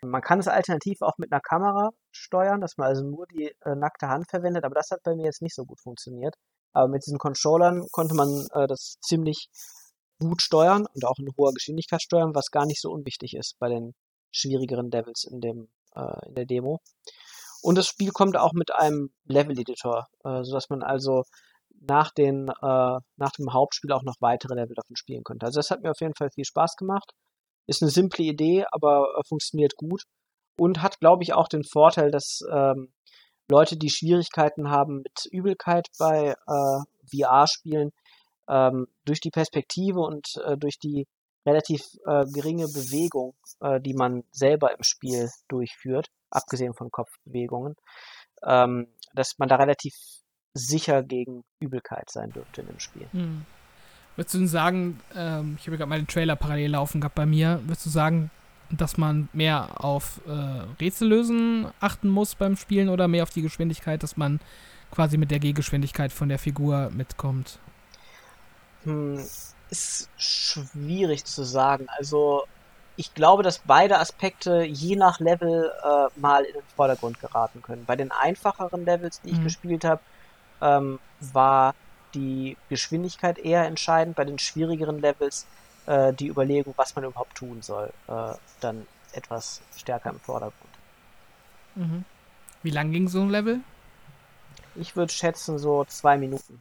Man 0.03 0.23
kann 0.23 0.39
es 0.39 0.49
alternativ 0.49 1.03
auch 1.03 1.19
mit 1.19 1.33
einer 1.33 1.41
Kamera 1.41 1.91
steuern, 2.13 2.61
dass 2.61 2.77
man 2.77 2.89
also 2.89 3.05
nur 3.05 3.27
die 3.27 3.53
äh, 3.65 3.75
nackte 3.75 4.09
Hand 4.09 4.29
verwendet, 4.31 4.65
aber 4.65 4.75
das 4.75 4.91
hat 4.91 5.03
bei 5.03 5.15
mir 5.15 5.27
jetzt 5.27 5.43
nicht 5.43 5.55
so 5.55 5.65
gut 5.65 5.81
funktioniert. 5.81 6.35
Aber 6.73 6.89
mit 6.89 7.05
diesen 7.05 7.19
Controllern 7.19 7.87
konnte 7.91 8.15
man 8.15 8.47
äh, 8.53 8.67
das 8.67 8.99
ziemlich 9.01 9.49
gut 10.21 10.43
steuern 10.43 10.87
und 10.95 11.05
auch 11.05 11.19
in 11.19 11.29
hoher 11.37 11.53
Geschwindigkeit 11.53 12.03
steuern, 12.03 12.35
was 12.35 12.51
gar 12.51 12.67
nicht 12.67 12.81
so 12.81 12.91
unwichtig 12.91 13.35
ist 13.35 13.57
bei 13.59 13.69
den 13.69 13.95
schwierigeren 14.31 14.91
Levels 14.91 15.25
in 15.25 15.41
dem 15.41 15.69
äh, 15.95 16.27
in 16.29 16.35
der 16.35 16.47
Demo. 16.47 16.81
Und 17.63 17.77
das 17.77 17.87
Spiel 17.87 18.11
kommt 18.11 18.37
auch 18.37 18.53
mit 18.53 18.73
einem 18.73 19.11
Level-Editor, 19.25 20.07
äh, 20.25 20.45
sodass 20.45 20.71
man 20.71 20.83
also 20.83 21.25
nach, 21.81 22.13
den, 22.13 22.49
äh, 22.49 22.53
nach 23.17 23.33
dem 23.39 23.53
Hauptspiel 23.53 23.93
auch 23.93 24.03
noch 24.03 24.17
weitere 24.21 24.55
Level 24.55 24.75
davon 24.75 24.97
spielen 24.97 25.25
könnte. 25.25 25.47
Also 25.47 25.59
das 25.59 25.71
hat 25.71 25.83
mir 25.83 25.91
auf 25.91 26.01
jeden 26.01 26.15
Fall 26.15 26.31
viel 26.31 26.45
Spaß 26.45 26.77
gemacht. 26.77 27.13
Ist 27.69 27.83
eine 27.83 27.91
simple 27.91 28.25
Idee, 28.25 28.65
aber 28.73 29.15
äh, 29.17 29.23
funktioniert 29.29 29.77
gut 29.77 30.03
und 30.59 30.83
hat, 30.83 30.99
glaube 30.99 31.23
ich, 31.23 31.35
auch 31.35 31.49
den 31.49 31.63
Vorteil, 31.65 32.11
dass 32.11 32.41
ähm, 32.51 32.93
Leute, 33.51 33.77
die 33.77 33.91
Schwierigkeiten 33.91 34.71
haben 34.71 35.03
mit 35.03 35.27
Übelkeit 35.31 35.87
bei 35.99 36.35
äh, 36.47 36.81
VR-Spielen, 37.11 37.93
ähm, 38.49 38.89
durch 39.05 39.21
die 39.21 39.31
Perspektive 39.31 40.01
und 40.01 40.37
äh, 40.45 40.57
durch 40.57 40.79
die 40.79 41.07
relativ 41.47 41.83
äh, 42.07 42.25
geringe 42.27 42.67
Bewegung, 42.67 43.35
äh, 43.61 43.81
die 43.81 43.95
man 43.95 44.25
selber 44.33 44.73
im 44.73 44.83
Spiel 44.83 45.31
durchführt, 45.49 46.09
abgesehen 46.31 46.75
von 46.75 46.91
Kopfbewegungen, 46.91 47.75
ähm, 48.45 48.89
dass 49.15 49.39
man 49.39 49.49
da 49.49 49.57
relativ 49.57 49.95
sicher 50.55 51.03
gegen 51.03 51.45
Übelkeit 51.61 52.11
sein 52.11 52.31
dürfte 52.31 52.63
in 52.63 52.67
dem 52.67 52.81
Spiel. 52.81 53.09
Hm. 53.13 53.47
Würdest 54.19 54.35
du 54.35 54.39
denn 54.39 54.49
sagen, 54.49 55.01
ähm, 55.15 55.57
ich 55.61 55.69
habe 55.69 55.77
gerade 55.77 55.89
mal 55.89 56.01
den 56.01 56.09
Trailer 56.09 56.35
parallel 56.35 56.73
laufen 56.73 57.01
gehabt 57.01 57.15
bei 57.15 57.25
mir, 57.25 57.61
würdest 57.67 57.87
du 57.87 57.91
sagen, 57.91 58.33
dass 58.69 58.99
man 58.99 59.29
mehr 59.33 59.85
auf 59.85 60.21
äh, 60.27 60.33
Rätsellösen 60.83 61.69
achten 61.79 62.09
muss 62.09 62.35
beim 62.35 62.57
Spielen 62.57 62.89
oder 62.89 63.07
mehr 63.07 63.23
auf 63.23 63.31
die 63.31 63.43
Geschwindigkeit, 63.43 64.03
dass 64.03 64.17
man 64.17 64.41
quasi 64.91 65.19
mit 65.19 65.31
der 65.31 65.39
Gehgeschwindigkeit 65.39 66.11
von 66.11 66.29
der 66.29 66.41
Figur 66.41 66.91
mitkommt? 66.91 67.61
Hm, 68.83 69.25
ist 69.71 70.11
schwierig 70.17 71.25
zu 71.25 71.45
sagen. 71.45 71.87
Also 71.97 72.43
ich 72.97 73.15
glaube, 73.15 73.45
dass 73.45 73.61
beide 73.61 74.01
Aspekte 74.01 74.65
je 74.65 74.97
nach 74.97 75.21
Level 75.21 75.71
äh, 75.85 76.21
mal 76.21 76.43
in 76.43 76.55
den 76.55 76.63
Vordergrund 76.75 77.21
geraten 77.21 77.63
können. 77.63 77.85
Bei 77.85 77.95
den 77.95 78.11
einfacheren 78.11 78.85
Levels, 78.85 79.21
die 79.21 79.31
ich 79.31 79.39
mhm. 79.39 79.45
gespielt 79.45 79.85
habe, 79.85 80.01
ähm, 80.61 80.99
war 81.21 81.77
die 82.15 82.57
Geschwindigkeit 82.69 83.39
eher 83.39 83.65
entscheidend. 83.65 84.17
Bei 84.17 84.25
den 84.25 84.39
schwierigeren 84.39 85.01
Levels 85.01 85.47
äh, 85.87 86.13
die 86.13 86.29
Überlegung, 86.29 86.75
was 86.77 86.95
man 86.95 87.05
überhaupt 87.05 87.35
tun 87.35 87.63
soll, 87.63 87.93
äh, 88.09 88.35
dann 88.61 88.87
etwas 89.13 89.63
stärker 89.77 90.11
im 90.11 90.21
Vordergrund. 90.21 90.73
Mhm. 91.75 92.05
Wie 92.63 92.71
lang 92.71 92.91
ging 92.91 93.09
so 93.09 93.23
ein 93.23 93.31
Level? 93.31 93.61
Ich 94.75 94.97
würde 94.97 95.13
schätzen 95.13 95.59
so 95.59 95.85
zwei 95.87 96.19
Minuten. 96.19 96.61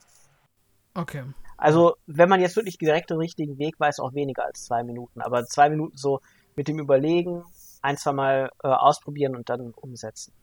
Okay. 0.94 1.24
Also, 1.58 1.96
wenn 2.06 2.30
man 2.30 2.40
jetzt 2.40 2.56
wirklich 2.56 2.78
direkt 2.78 3.10
den 3.10 3.18
richtigen 3.18 3.58
Weg 3.58 3.80
weiß, 3.80 4.00
auch 4.00 4.14
weniger 4.14 4.46
als 4.46 4.66
zwei 4.66 4.84
Minuten. 4.84 5.22
Aber 5.22 5.46
zwei 5.46 5.70
Minuten 5.70 5.98
so 5.98 6.22
mit 6.56 6.68
dem 6.68 6.80
Überlegen, 6.80 7.44
ein, 7.82 7.98
zwei 7.98 8.14
Mal 8.14 8.52
äh, 8.64 8.68
ausprobieren 8.68 9.36
und 9.36 9.50
dann 9.50 9.72
umsetzen. 9.72 10.34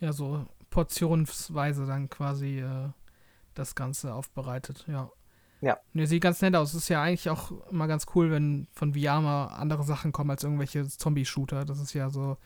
Ja, 0.00 0.12
so 0.12 0.46
portionsweise 0.70 1.86
dann 1.86 2.08
quasi 2.08 2.60
äh, 2.60 2.88
das 3.54 3.74
Ganze 3.74 4.14
aufbereitet, 4.14 4.84
ja. 4.88 5.10
Ja. 5.62 5.78
Ne, 5.92 6.08
sieht 6.08 6.22
ganz 6.22 6.42
nett 6.42 6.56
aus. 6.56 6.70
Es 6.70 6.82
ist 6.82 6.88
ja 6.88 7.00
eigentlich 7.00 7.30
auch 7.30 7.52
immer 7.70 7.86
ganz 7.86 8.06
cool, 8.14 8.32
wenn 8.32 8.66
von 8.72 8.94
VR 8.94 9.20
mal 9.20 9.46
andere 9.46 9.84
Sachen 9.84 10.10
kommen 10.10 10.30
als 10.30 10.42
irgendwelche 10.42 10.86
Zombie-Shooter. 10.88 11.64
Das 11.64 11.78
ist 11.78 11.94
ja 11.94 12.10
so, 12.10 12.36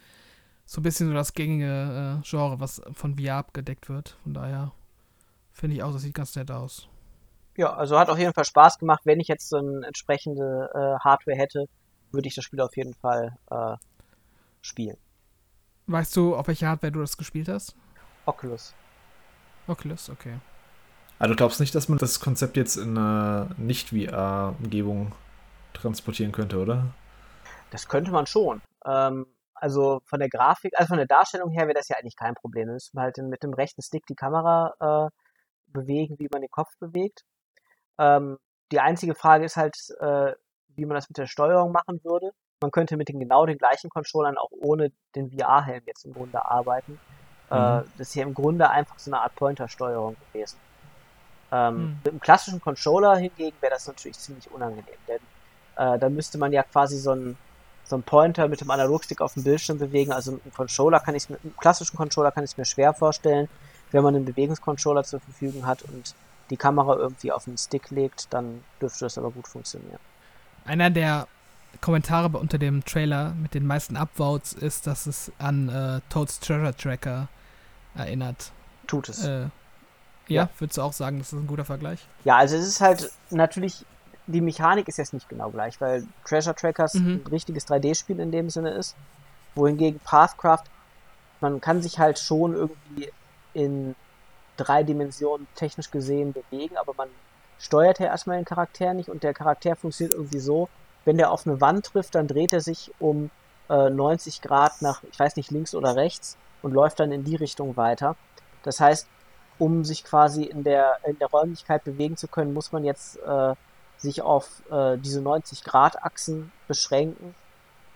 so 0.67 0.81
ein 0.81 0.83
bisschen 0.83 1.09
so 1.09 1.15
das 1.15 1.33
gängige 1.33 2.21
äh, 2.23 2.29
Genre, 2.29 2.61
was 2.61 2.83
von 2.93 3.19
VR 3.19 3.37
abgedeckt 3.37 3.89
wird. 3.89 4.19
Von 4.23 4.35
daher 4.35 4.73
finde 5.51 5.77
ich 5.77 5.83
auch, 5.83 5.93
das 5.93 6.03
sieht 6.03 6.15
ganz 6.15 6.37
nett 6.37 6.51
aus. 6.51 6.89
Ja, 7.57 7.73
also 7.75 7.99
hat 7.99 8.11
auf 8.11 8.19
jeden 8.19 8.35
Fall 8.35 8.45
Spaß 8.45 8.79
gemacht. 8.79 9.01
Wenn 9.05 9.19
ich 9.19 9.29
jetzt 9.29 9.49
so 9.49 9.57
eine 9.57 9.87
entsprechende 9.87 10.71
äh, 10.75 11.03
Hardware 11.03 11.39
hätte, 11.39 11.69
würde 12.13 12.29
ich 12.29 12.35
das 12.35 12.45
Spiel 12.45 12.61
auf 12.61 12.77
jeden 12.77 12.93
Fall 12.93 13.35
äh, 13.51 13.77
spielen. 14.61 14.99
Weißt 15.87 16.15
du, 16.17 16.37
auf 16.37 16.49
welche 16.49 16.69
Hardware 16.69 16.93
du 16.93 17.01
das 17.01 17.17
gespielt 17.17 17.49
hast? 17.49 17.75
Oculus. 18.27 18.75
Oculus, 19.67 20.11
okay. 20.11 20.35
Aber 21.19 21.29
du 21.29 21.37
glaubst 21.37 21.61
nicht, 21.61 21.75
dass 21.75 21.89
man 21.89 21.99
das 21.99 22.21
Konzept 22.21 22.57
jetzt 22.57 22.77
in 22.77 22.97
einer 22.97 23.49
Nicht-VR-Umgebung 23.57 25.13
transportieren 25.73 26.33
könnte, 26.33 26.59
oder? 26.59 26.87
Das 27.71 27.89
könnte 27.89 28.11
man 28.11 28.27
schon. 28.27 28.61
Ähm, 28.85 29.27
also 29.55 30.01
von 30.05 30.21
der 30.21 30.29
Grafik, 30.29 30.73
also 30.77 30.89
von 30.89 30.99
der 30.99 31.07
Darstellung 31.07 31.51
her 31.51 31.67
wäre 31.67 31.75
das 31.75 31.89
ja 31.89 31.97
eigentlich 31.97 32.17
kein 32.17 32.35
Problem. 32.35 32.67
Da 32.67 32.75
müsste 32.75 32.95
man 32.95 33.05
halt 33.05 33.17
mit 33.19 33.43
dem 33.43 33.55
rechten 33.55 33.83
Stick 33.83 34.05
die 34.07 34.15
Kamera 34.15 34.75
äh, 35.07 35.11
bewegen, 35.73 36.17
wie 36.19 36.29
man 36.31 36.43
den 36.43 36.51
Kopf 36.51 36.71
bewegt. 36.79 37.25
Ähm, 37.99 38.39
die 38.73 38.81
einzige 38.81 39.15
Frage 39.15 39.45
ist 39.45 39.57
halt, 39.57 39.77
äh, 40.01 40.33
wie 40.69 40.85
man 40.85 40.95
das 40.95 41.09
mit 41.09 41.17
der 41.17 41.27
Steuerung 41.27 41.73
machen 41.73 42.01
würde. 42.05 42.31
Man 42.61 42.71
könnte 42.71 42.97
mit 42.97 43.09
den 43.09 43.21
genau 43.21 43.47
den 43.47 43.59
gleichen 43.59 43.91
Controllern 43.91 44.37
auch 44.39 44.51
ohne 44.51 44.93
den 45.15 45.31
VR-Helm 45.31 45.83
jetzt 45.87 46.05
im 46.05 46.13
Grunde 46.13 46.45
arbeiten. 46.45 46.99
Äh, 47.51 47.55
mhm. 47.55 47.81
Äh, 47.81 47.85
das 47.99 48.09
ist 48.09 48.13
hier 48.13 48.25
im 48.25 48.35
Grunde 48.35 48.69
einfach 48.71 48.99
so 48.99 49.11
eine 49.11 49.21
Art 49.21 49.35
Pointer-Steuerung 49.37 50.17
gewesen. 50.33 50.59
Ähm, 51.53 51.77
mhm. 51.77 51.97
Mit 52.05 52.13
einem 52.13 52.21
klassischen 52.21 52.61
Controller 52.61 53.17
hingegen 53.17 53.57
wäre 53.61 53.73
das 53.73 53.87
natürlich 53.87 54.19
ziemlich 54.19 54.51
unangenehm, 54.51 54.87
denn 55.07 55.21
äh, 55.77 55.99
da 55.99 56.09
müsste 56.09 56.39
man 56.39 56.53
ja 56.53 56.63
quasi 56.63 56.99
so 56.99 57.13
einen 57.13 57.37
so 57.85 57.99
Pointer 57.99 58.49
mit 58.49 58.61
dem 58.61 58.71
Analogstick 58.71 59.21
auf 59.21 59.35
dem 59.35 59.45
Bildschirm 59.45 59.79
bewegen. 59.79 60.13
Also 60.13 60.33
mit 60.33 60.43
einem 60.43 60.55
Controller 60.55 61.01
kann 61.01 61.15
ich 61.15 61.31
mit 61.31 61.43
einem 61.45 61.57
klassischen 61.57 61.97
Controller 61.97 62.33
kann 62.33 62.45
ich 62.45 62.51
es 62.51 62.57
mir 62.57 62.65
schwer 62.65 62.93
vorstellen. 62.93 63.49
Wenn 63.93 64.03
man 64.03 64.17
einen 64.17 64.25
Bewegungscontroller 64.25 65.05
zur 65.05 65.21
Verfügung 65.21 65.67
hat 65.67 65.83
und 65.83 66.15
die 66.51 66.57
Kamera 66.57 66.97
irgendwie 66.97 67.31
auf 67.31 67.45
den 67.45 67.57
Stick 67.57 67.91
legt, 67.91 68.33
dann 68.33 68.65
dürfte 68.81 69.05
das 69.05 69.17
aber 69.19 69.31
gut 69.31 69.47
funktionieren. 69.47 69.99
Einer 70.65 70.91
der 70.91 71.29
Kommentare 71.81 72.37
unter 72.39 72.59
dem 72.59 72.85
Trailer 72.85 73.35
mit 73.35 73.55
den 73.55 73.67
meisten 73.67 73.97
Upvotes 73.97 74.53
ist, 74.53 74.87
dass 74.87 75.07
es 75.07 75.31
an 75.39 75.69
äh, 75.69 76.01
Toads 76.09 76.41
Treasure 76.41 76.75
Tracker 76.75 77.29
erinnert. 77.95 78.51
Tut 78.87 79.09
es. 79.09 79.25
Äh, 79.25 79.47
ja, 80.29 80.43
ja, 80.43 80.49
würdest 80.59 80.79
du 80.79 80.83
auch 80.83 80.93
sagen, 80.93 81.19
das 81.19 81.33
ist 81.33 81.39
ein 81.39 81.47
guter 81.47 81.65
Vergleich? 81.65 82.07
Ja, 82.25 82.37
also 82.37 82.57
es 82.57 82.67
ist 82.67 82.81
halt 82.81 83.11
natürlich, 83.31 83.85
die 84.27 84.41
Mechanik 84.41 84.89
ist 84.89 84.99
jetzt 84.99 85.15
nicht 85.15 85.29
genau 85.29 85.51
gleich, 85.51 85.81
weil 85.81 86.07
Treasure 86.25 86.55
Trackers 86.55 86.95
mhm. 86.95 87.23
ein 87.25 87.31
richtiges 87.31 87.67
3D-Spiel 87.67 88.21
in 88.21 88.33
dem 88.33 88.51
Sinne 88.51 88.71
ist, 88.71 88.97
wohingegen 89.55 90.01
Pathcraft, 90.01 90.65
man 91.41 91.61
kann 91.61 91.83
sich 91.83 91.99
halt 91.99 92.19
schon 92.19 92.55
irgendwie 92.55 93.11
in 93.55 93.95
drei 94.57 94.83
Dimensionen 94.83 95.47
technisch 95.55 95.91
gesehen 95.91 96.33
bewegen, 96.33 96.77
aber 96.77 96.95
man 96.97 97.09
steuert 97.59 97.99
ja 97.99 98.07
erstmal 98.07 98.37
den 98.37 98.45
Charakter 98.45 98.95
nicht 98.95 99.09
und 99.09 99.23
der 99.23 99.35
Charakter 99.35 99.77
funktioniert 99.77 100.15
irgendwie 100.15 100.41
so, 100.41 100.69
wenn 101.05 101.19
der 101.19 101.31
auf 101.31 101.47
eine 101.47 101.61
Wand 101.61 101.87
trifft, 101.87 102.15
dann 102.15 102.27
dreht 102.27 102.53
er 102.53 102.61
sich 102.61 102.93
um 102.99 103.31
äh, 103.69 103.91
90 103.91 104.43
Grad 104.43 104.83
nach, 104.83 105.03
ich 105.11 105.19
weiß 105.19 105.37
nicht, 105.37 105.51
links 105.51 105.75
oder 105.75 105.97
rechts 105.97 106.37
und 106.63 106.73
läuft 106.73 107.01
dann 107.01 107.13
in 107.13 107.25
die 107.25 107.37
Richtung 107.37 107.77
weiter. 107.77 108.17
Das 108.63 108.81
heißt, 108.81 109.09
um 109.59 109.85
sich 109.85 110.05
quasi 110.05 110.45
in 110.45 110.65
der, 110.65 110.99
in 111.07 111.19
der 111.19 111.29
Räumlichkeit 111.29 111.85
bewegen 111.85 112.17
zu 112.17 112.29
können, 112.29 112.53
muss 112.53 112.73
man 112.73 112.85
jetzt 112.85 113.19
äh, 113.19 113.55
sich 113.97 114.23
auf 114.23 114.63
äh, 114.71 114.99
diese 114.99 115.21
90 115.21 115.65
Grad 115.65 116.03
Achsen 116.03 116.53
beschränken. 116.69 117.35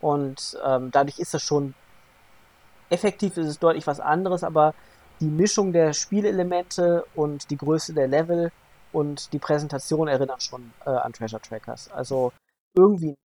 Und 0.01 0.59
ähm, 0.65 0.91
dadurch 0.91 1.19
ist 1.19 1.35
das 1.35 1.43
schon 1.43 1.75
effektiv 2.91 3.37
ist 3.37 3.47
es 3.47 3.59
deutlich 3.59 3.87
was 3.87 4.01
anderes, 4.01 4.43
aber 4.43 4.75
die 5.21 5.29
Mischung 5.29 5.73
der 5.73 5.93
Spielelemente 5.93 7.05
und 7.15 7.51
die 7.51 7.57
Größe 7.57 7.95
der 7.95 8.09
Level 8.09 8.51
und 8.93 9.33
die 9.33 9.39
Präsentation 9.39 10.09
erinnern 10.09 10.41
schon 10.41 10.73
äh, 10.85 10.91
an 10.91 11.13
Treasure 11.13 11.41
Trackers. 11.41 11.91
Also 11.93 12.33
irgendwie 12.75 13.11
ein 13.11 13.17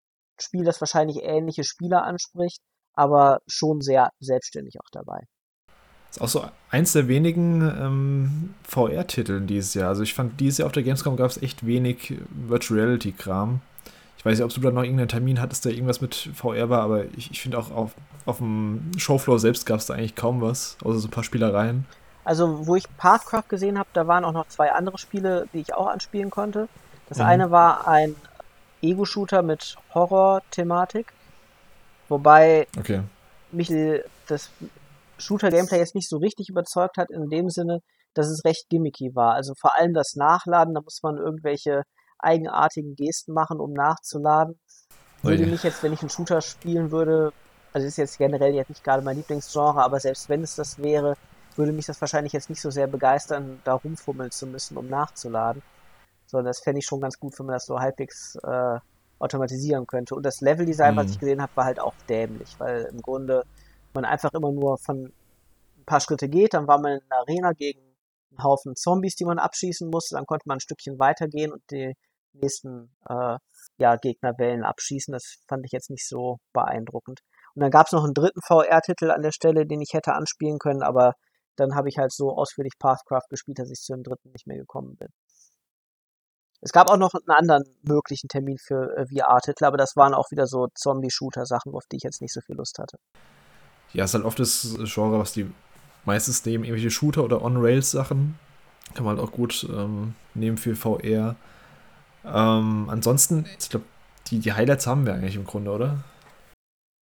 Spiel, 0.40 0.64
das 0.64 0.80
wahrscheinlich 0.80 1.22
ähnliche 1.22 1.64
Spieler 1.64 2.02
anspricht, 2.04 2.60
aber 2.94 3.40
schon 3.46 3.80
sehr 3.80 4.10
selbstständig 4.20 4.80
auch 4.80 4.90
dabei. 4.92 5.26
Ist 6.14 6.20
auch 6.20 6.28
so 6.28 6.44
eins 6.70 6.92
der 6.92 7.08
wenigen 7.08 7.60
ähm, 7.60 8.54
VR-Titeln 8.68 9.48
dieses 9.48 9.74
Jahr. 9.74 9.88
Also 9.88 10.04
ich 10.04 10.14
fand, 10.14 10.38
dieses 10.38 10.58
Jahr 10.58 10.66
auf 10.66 10.72
der 10.72 10.84
Gamescom 10.84 11.16
gab 11.16 11.28
es 11.28 11.42
echt 11.42 11.66
wenig 11.66 12.14
Virtual 12.30 12.78
Reality-Kram. 12.78 13.60
Ich 14.16 14.24
weiß 14.24 14.38
nicht, 14.38 14.44
ob 14.44 14.54
du 14.54 14.60
da 14.60 14.70
noch 14.70 14.84
irgendeinen 14.84 15.08
Termin 15.08 15.40
hattest, 15.40 15.64
der 15.64 15.72
irgendwas 15.72 16.00
mit 16.00 16.14
VR 16.32 16.70
war, 16.70 16.82
aber 16.82 17.06
ich, 17.16 17.32
ich 17.32 17.42
finde 17.42 17.58
auch 17.58 17.72
auf, 17.72 17.96
auf 18.26 18.38
dem 18.38 18.92
Showfloor 18.96 19.40
selbst 19.40 19.66
gab 19.66 19.80
es 19.80 19.86
da 19.86 19.94
eigentlich 19.94 20.14
kaum 20.14 20.40
was, 20.40 20.76
außer 20.84 21.00
so 21.00 21.08
ein 21.08 21.10
paar 21.10 21.24
Spielereien. 21.24 21.84
Also, 22.22 22.64
wo 22.64 22.76
ich 22.76 22.84
Pathcraft 22.96 23.48
gesehen 23.48 23.76
habe, 23.76 23.88
da 23.92 24.06
waren 24.06 24.24
auch 24.24 24.32
noch 24.32 24.46
zwei 24.46 24.70
andere 24.70 24.98
Spiele, 24.98 25.48
die 25.52 25.58
ich 25.58 25.74
auch 25.74 25.88
anspielen 25.88 26.30
konnte. 26.30 26.68
Das 27.08 27.18
mhm. 27.18 27.24
eine 27.24 27.50
war 27.50 27.88
ein 27.88 28.14
Ego-Shooter 28.82 29.42
mit 29.42 29.76
Horror-Thematik, 29.92 31.12
wobei 32.08 32.68
okay. 32.78 33.00
mich 33.50 33.68
das 34.28 34.50
Shooter-Gameplay 35.18 35.78
jetzt 35.78 35.94
nicht 35.94 36.08
so 36.08 36.18
richtig 36.18 36.48
überzeugt 36.48 36.96
hat, 36.96 37.10
in 37.10 37.28
dem 37.30 37.50
Sinne, 37.50 37.80
dass 38.14 38.28
es 38.28 38.44
recht 38.44 38.68
gimmicky 38.68 39.14
war. 39.14 39.34
Also 39.34 39.54
vor 39.54 39.74
allem 39.76 39.94
das 39.94 40.14
Nachladen, 40.14 40.74
da 40.74 40.80
muss 40.80 41.00
man 41.02 41.16
irgendwelche 41.16 41.82
eigenartigen 42.18 42.94
Gesten 42.94 43.32
machen, 43.32 43.60
um 43.60 43.72
nachzuladen. 43.72 44.58
Würde 45.22 45.46
mich 45.46 45.62
jetzt, 45.62 45.82
wenn 45.82 45.92
ich 45.92 46.00
einen 46.00 46.10
Shooter 46.10 46.40
spielen 46.40 46.90
würde, 46.90 47.32
also 47.72 47.86
ist 47.86 47.96
jetzt 47.96 48.18
generell 48.18 48.54
jetzt 48.54 48.68
nicht 48.68 48.84
gerade 48.84 49.02
mein 49.02 49.16
Lieblingsgenre, 49.16 49.82
aber 49.82 49.98
selbst 49.98 50.28
wenn 50.28 50.42
es 50.42 50.54
das 50.54 50.78
wäre, 50.78 51.16
würde 51.56 51.72
mich 51.72 51.86
das 51.86 52.00
wahrscheinlich 52.00 52.32
jetzt 52.32 52.50
nicht 52.50 52.60
so 52.60 52.70
sehr 52.70 52.86
begeistern, 52.86 53.60
da 53.64 53.74
rumfummeln 53.74 54.30
zu 54.30 54.46
müssen, 54.46 54.76
um 54.76 54.88
nachzuladen. 54.88 55.62
Sondern 56.26 56.46
das 56.46 56.60
fände 56.60 56.80
ich 56.80 56.86
schon 56.86 57.00
ganz 57.00 57.18
gut, 57.18 57.38
wenn 57.38 57.46
man 57.46 57.54
das 57.54 57.66
so 57.66 57.78
halbwegs 57.78 58.36
äh, 58.42 58.78
automatisieren 59.18 59.86
könnte. 59.86 60.14
Und 60.14 60.24
das 60.24 60.40
Leveldesign, 60.40 60.94
mhm. 60.94 60.98
was 60.98 61.10
ich 61.10 61.18
gesehen 61.18 61.40
habe, 61.42 61.52
war 61.54 61.64
halt 61.64 61.80
auch 61.80 61.94
dämlich, 62.08 62.54
weil 62.58 62.88
im 62.92 63.00
Grunde 63.00 63.44
man 63.94 64.04
einfach 64.04 64.32
immer 64.34 64.52
nur 64.52 64.78
von 64.78 65.12
ein 65.76 65.84
paar 65.86 66.00
Schritte 66.00 66.28
geht, 66.28 66.54
dann 66.54 66.66
war 66.66 66.80
man 66.80 66.92
in 66.92 67.00
einer 67.10 67.20
Arena 67.20 67.52
gegen 67.52 67.80
einen 68.30 68.44
Haufen 68.44 68.76
Zombies, 68.76 69.16
die 69.16 69.24
man 69.24 69.38
abschießen 69.38 69.88
musste, 69.90 70.16
dann 70.16 70.26
konnte 70.26 70.48
man 70.48 70.56
ein 70.56 70.60
Stückchen 70.60 70.98
weitergehen 70.98 71.52
und 71.52 71.62
die 71.70 71.94
nächsten 72.32 72.90
äh, 73.08 73.38
ja, 73.78 73.96
Gegnerwellen 73.96 74.64
abschießen. 74.64 75.12
Das 75.12 75.36
fand 75.48 75.64
ich 75.64 75.72
jetzt 75.72 75.90
nicht 75.90 76.06
so 76.06 76.38
beeindruckend. 76.52 77.20
Und 77.54 77.62
dann 77.62 77.70
gab 77.70 77.86
es 77.86 77.92
noch 77.92 78.04
einen 78.04 78.14
dritten 78.14 78.40
VR-Titel 78.42 79.10
an 79.10 79.22
der 79.22 79.32
Stelle, 79.32 79.66
den 79.66 79.80
ich 79.80 79.92
hätte 79.92 80.14
anspielen 80.14 80.58
können, 80.58 80.82
aber 80.82 81.14
dann 81.56 81.76
habe 81.76 81.88
ich 81.88 81.98
halt 81.98 82.12
so 82.12 82.36
ausführlich 82.36 82.72
Pathcraft 82.78 83.28
gespielt, 83.30 83.60
dass 83.60 83.70
ich 83.70 83.78
zu 83.78 83.92
dem 83.92 84.02
dritten 84.02 84.32
nicht 84.32 84.46
mehr 84.46 84.56
gekommen 84.56 84.96
bin. 84.96 85.08
Es 86.60 86.72
gab 86.72 86.90
auch 86.90 86.96
noch 86.96 87.12
einen 87.14 87.36
anderen 87.36 87.64
möglichen 87.82 88.28
Termin 88.28 88.56
für 88.58 88.96
äh, 88.96 89.06
VR-Titel, 89.06 89.66
aber 89.66 89.76
das 89.76 89.96
waren 89.96 90.14
auch 90.14 90.30
wieder 90.30 90.46
so 90.46 90.68
Zombie-Shooter-Sachen, 90.74 91.74
auf 91.74 91.84
die 91.92 91.96
ich 91.96 92.02
jetzt 92.02 92.22
nicht 92.22 92.32
so 92.32 92.40
viel 92.40 92.56
Lust 92.56 92.78
hatte. 92.78 92.96
Ja, 93.94 94.04
es 94.04 94.10
ist 94.10 94.14
halt 94.14 94.24
oft 94.24 94.38
das 94.38 94.76
Genre, 94.84 95.18
was 95.18 95.32
die 95.32 95.50
meistens 96.04 96.44
nehmen, 96.44 96.64
irgendwelche 96.64 96.90
Shooter- 96.90 97.24
oder 97.24 97.42
On-Rails-Sachen. 97.42 98.38
Kann 98.94 99.04
man 99.04 99.16
halt 99.16 99.26
auch 99.26 99.32
gut 99.32 99.66
ähm, 99.70 100.14
nehmen 100.34 100.58
für 100.58 100.76
VR. 100.76 101.36
Ähm, 102.24 102.88
ansonsten, 102.90 103.46
ich 103.58 103.70
glaube, 103.70 103.86
die, 104.26 104.40
die 104.40 104.52
Highlights 104.52 104.86
haben 104.86 105.06
wir 105.06 105.14
eigentlich 105.14 105.36
im 105.36 105.44
Grunde, 105.44 105.70
oder? 105.70 106.04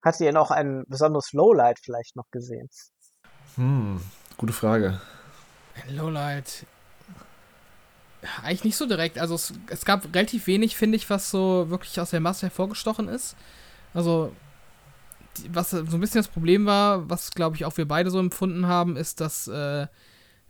Hast 0.05 0.21
du 0.21 0.25
ja 0.25 0.33
noch 0.33 0.51
ein 0.51 0.85
besonderes 0.89 1.33
Lowlight 1.33 1.79
vielleicht 1.81 2.17
noch 2.17 2.31
gesehen? 2.31 2.69
Hm, 3.57 4.01
gute 4.37 4.53
Frage. 4.53 5.01
Ein 5.87 5.97
Lowlight. 5.97 6.67
Eigentlich 8.43 8.65
nicht 8.65 8.77
so 8.77 8.87
direkt. 8.87 9.19
Also 9.19 9.35
es, 9.35 9.53
es 9.69 9.85
gab 9.85 10.05
relativ 10.15 10.47
wenig, 10.47 10.77
finde 10.77 10.97
ich, 10.97 11.09
was 11.11 11.31
so 11.31 11.71
wirklich 11.71 11.99
aus 12.01 12.11
der 12.11 12.21
Masse 12.21 12.47
hervorgestochen 12.47 13.09
ist. 13.09 13.37
Also, 13.95 14.33
was 15.51 15.71
so 15.71 15.79
ein 15.79 16.01
bisschen 16.01 16.21
das 16.21 16.29
Problem 16.29 16.67
war, 16.67 17.09
was 17.09 17.31
glaube 17.31 17.57
ich 17.57 17.65
auch 17.65 17.77
wir 17.77 17.87
beide 17.87 18.11
so 18.11 18.19
empfunden 18.19 18.67
haben, 18.67 18.97
ist, 18.97 19.21
dass 19.21 19.49
äh, 19.49 19.87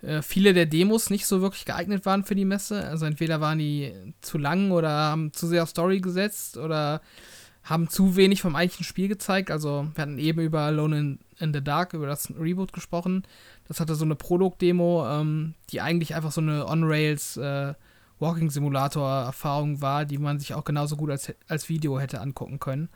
äh, 0.03 0.23
viele 0.23 0.53
der 0.53 0.67
Demos 0.67 1.11
nicht 1.11 1.27
so 1.27 1.41
wirklich 1.41 1.65
geeignet 1.65 2.05
waren 2.05 2.25
für 2.25 2.35
die 2.35 2.45
Messe. 2.45 2.85
Also 2.87 3.07
entweder 3.07 3.41
waren 3.41 3.59
die 3.59 3.93
zu 4.21 4.39
lang 4.39 4.71
oder 4.73 4.91
haben 4.91 5.33
zu 5.33 5.47
sehr 5.47 5.63
auf 5.63 5.69
Story 5.71 6.01
gesetzt 6.01 6.57
oder 6.57 7.01
haben 7.63 7.89
zu 7.89 8.17
wenig 8.17 8.43
vom 8.43 8.57
eigentlichen 8.57 8.85
Spiel 8.85 9.09
gezeigt. 9.09 9.51
Also 9.51 9.87
wir 9.95 10.03
hatten 10.03 10.19
eben 10.19 10.41
über 10.41 10.61
Alone 10.63 10.99
in, 10.99 11.19
in 11.39 11.55
the 11.55 11.63
Dark, 11.63 11.95
über 11.95 12.07
das 12.07 12.33
Reboot 12.37 12.73
gesprochen. 12.73 13.23
Das 13.69 13.79
hatte 13.79 13.95
so 13.95 14.05
eine 14.05 14.17
Prolog-Demo, 14.17 15.07
ähm, 15.09 15.55
die 15.71 15.81
eigentlich 15.81 16.15
einfach 16.17 16.33
so 16.33 16.41
eine 16.41 16.67
On-Rails 16.67 17.37
äh, 17.37 17.75
Walking-Simulator-Erfahrung 18.19 19.81
war, 19.81 20.05
die 20.05 20.19
man 20.19 20.41
sich 20.41 20.55
auch 20.55 20.65
genauso 20.65 20.97
gut 20.97 21.11
als, 21.11 21.33
als 21.47 21.69
Video 21.69 22.01
hätte 22.01 22.21
angucken 22.21 22.59
können. 22.59 22.89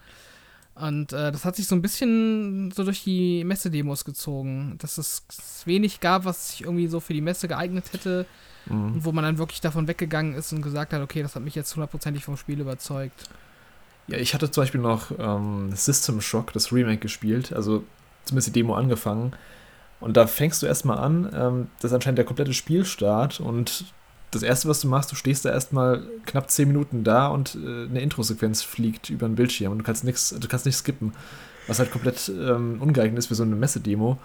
Und 0.78 1.12
äh, 1.12 1.32
das 1.32 1.44
hat 1.44 1.56
sich 1.56 1.66
so 1.66 1.74
ein 1.74 1.82
bisschen 1.82 2.70
so 2.70 2.84
durch 2.84 3.02
die 3.02 3.44
Messe-Demos 3.44 4.04
gezogen, 4.04 4.76
dass 4.78 4.98
es 4.98 5.22
wenig 5.64 6.00
gab, 6.00 6.24
was 6.24 6.50
sich 6.50 6.62
irgendwie 6.62 6.86
so 6.86 7.00
für 7.00 7.14
die 7.14 7.22
Messe 7.22 7.48
geeignet 7.48 7.92
hätte 7.92 8.26
mhm. 8.68 9.04
wo 9.04 9.12
man 9.12 9.24
dann 9.24 9.38
wirklich 9.38 9.60
davon 9.60 9.88
weggegangen 9.88 10.34
ist 10.34 10.52
und 10.52 10.62
gesagt 10.62 10.92
hat, 10.92 11.00
okay, 11.02 11.22
das 11.22 11.34
hat 11.34 11.42
mich 11.42 11.54
jetzt 11.54 11.74
hundertprozentig 11.74 12.24
vom 12.24 12.36
Spiel 12.36 12.60
überzeugt. 12.60 13.28
Ja, 14.08 14.18
ich 14.18 14.34
hatte 14.34 14.50
zum 14.50 14.62
Beispiel 14.62 14.80
noch 14.80 15.10
ähm, 15.18 15.72
System 15.74 16.20
Shock, 16.20 16.52
das 16.52 16.72
Remake 16.72 16.98
gespielt, 16.98 17.52
also 17.52 17.84
zumindest 18.24 18.48
die 18.48 18.52
Demo 18.52 18.74
angefangen. 18.74 19.32
Und 19.98 20.16
da 20.16 20.26
fängst 20.26 20.62
du 20.62 20.66
erstmal 20.66 20.98
an, 20.98 21.30
ähm, 21.34 21.66
das 21.80 21.90
ist 21.90 21.94
anscheinend 21.94 22.18
der 22.18 22.26
komplette 22.26 22.52
Spielstart 22.52 23.40
und 23.40 23.86
das 24.36 24.42
erste, 24.42 24.68
was 24.68 24.80
du 24.80 24.88
machst, 24.88 25.10
du 25.10 25.16
stehst 25.16 25.44
da 25.44 25.50
erstmal 25.50 26.02
knapp 26.24 26.50
10 26.50 26.68
Minuten 26.68 27.04
da 27.04 27.28
und 27.28 27.56
äh, 27.56 27.86
eine 27.88 28.00
Introsequenz 28.00 28.62
fliegt 28.62 29.10
über 29.10 29.28
den 29.28 29.34
Bildschirm 29.34 29.72
und 29.72 29.78
du 29.78 29.84
kannst 29.84 30.04
nichts, 30.04 30.34
du 30.38 30.48
kannst 30.48 30.66
nicht 30.66 30.76
skippen. 30.76 31.12
Was 31.66 31.80
halt 31.80 31.90
komplett 31.90 32.28
ähm, 32.28 32.80
ungeeignet 32.80 33.18
ist 33.18 33.26
für 33.26 33.34
so 33.34 33.42
eine 33.42 33.56
Messedemo. 33.56 34.18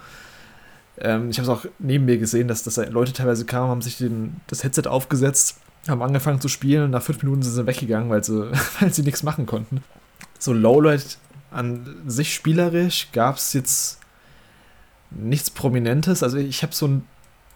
Ähm, 0.98 1.30
ich 1.30 1.38
habe 1.38 1.50
es 1.50 1.58
auch 1.58 1.66
neben 1.80 2.04
mir 2.04 2.18
gesehen, 2.18 2.46
dass, 2.46 2.62
dass 2.62 2.76
Leute 2.76 3.12
teilweise 3.12 3.44
kamen, 3.44 3.68
haben 3.68 3.82
sich 3.82 3.98
den, 3.98 4.40
das 4.46 4.62
Headset 4.62 4.86
aufgesetzt, 4.86 5.58
haben 5.88 6.02
angefangen 6.02 6.40
zu 6.40 6.48
spielen 6.48 6.84
und 6.84 6.90
nach 6.90 7.02
fünf 7.02 7.22
Minuten 7.22 7.42
sind 7.42 7.54
sie 7.54 7.66
weggegangen, 7.66 8.10
weil 8.10 8.22
sie, 8.22 8.52
weil 8.80 8.92
sie 8.92 9.02
nichts 9.02 9.22
machen 9.22 9.46
konnten. 9.46 9.82
So 10.38 10.52
Lowlight 10.52 11.18
an 11.50 11.96
sich 12.06 12.32
spielerisch 12.32 13.08
gab 13.12 13.36
es 13.36 13.52
jetzt 13.52 13.98
nichts 15.10 15.50
Prominentes. 15.50 16.22
Also 16.22 16.38
ich 16.38 16.62
habe 16.62 16.74
so 16.74 16.86
ein 16.86 17.04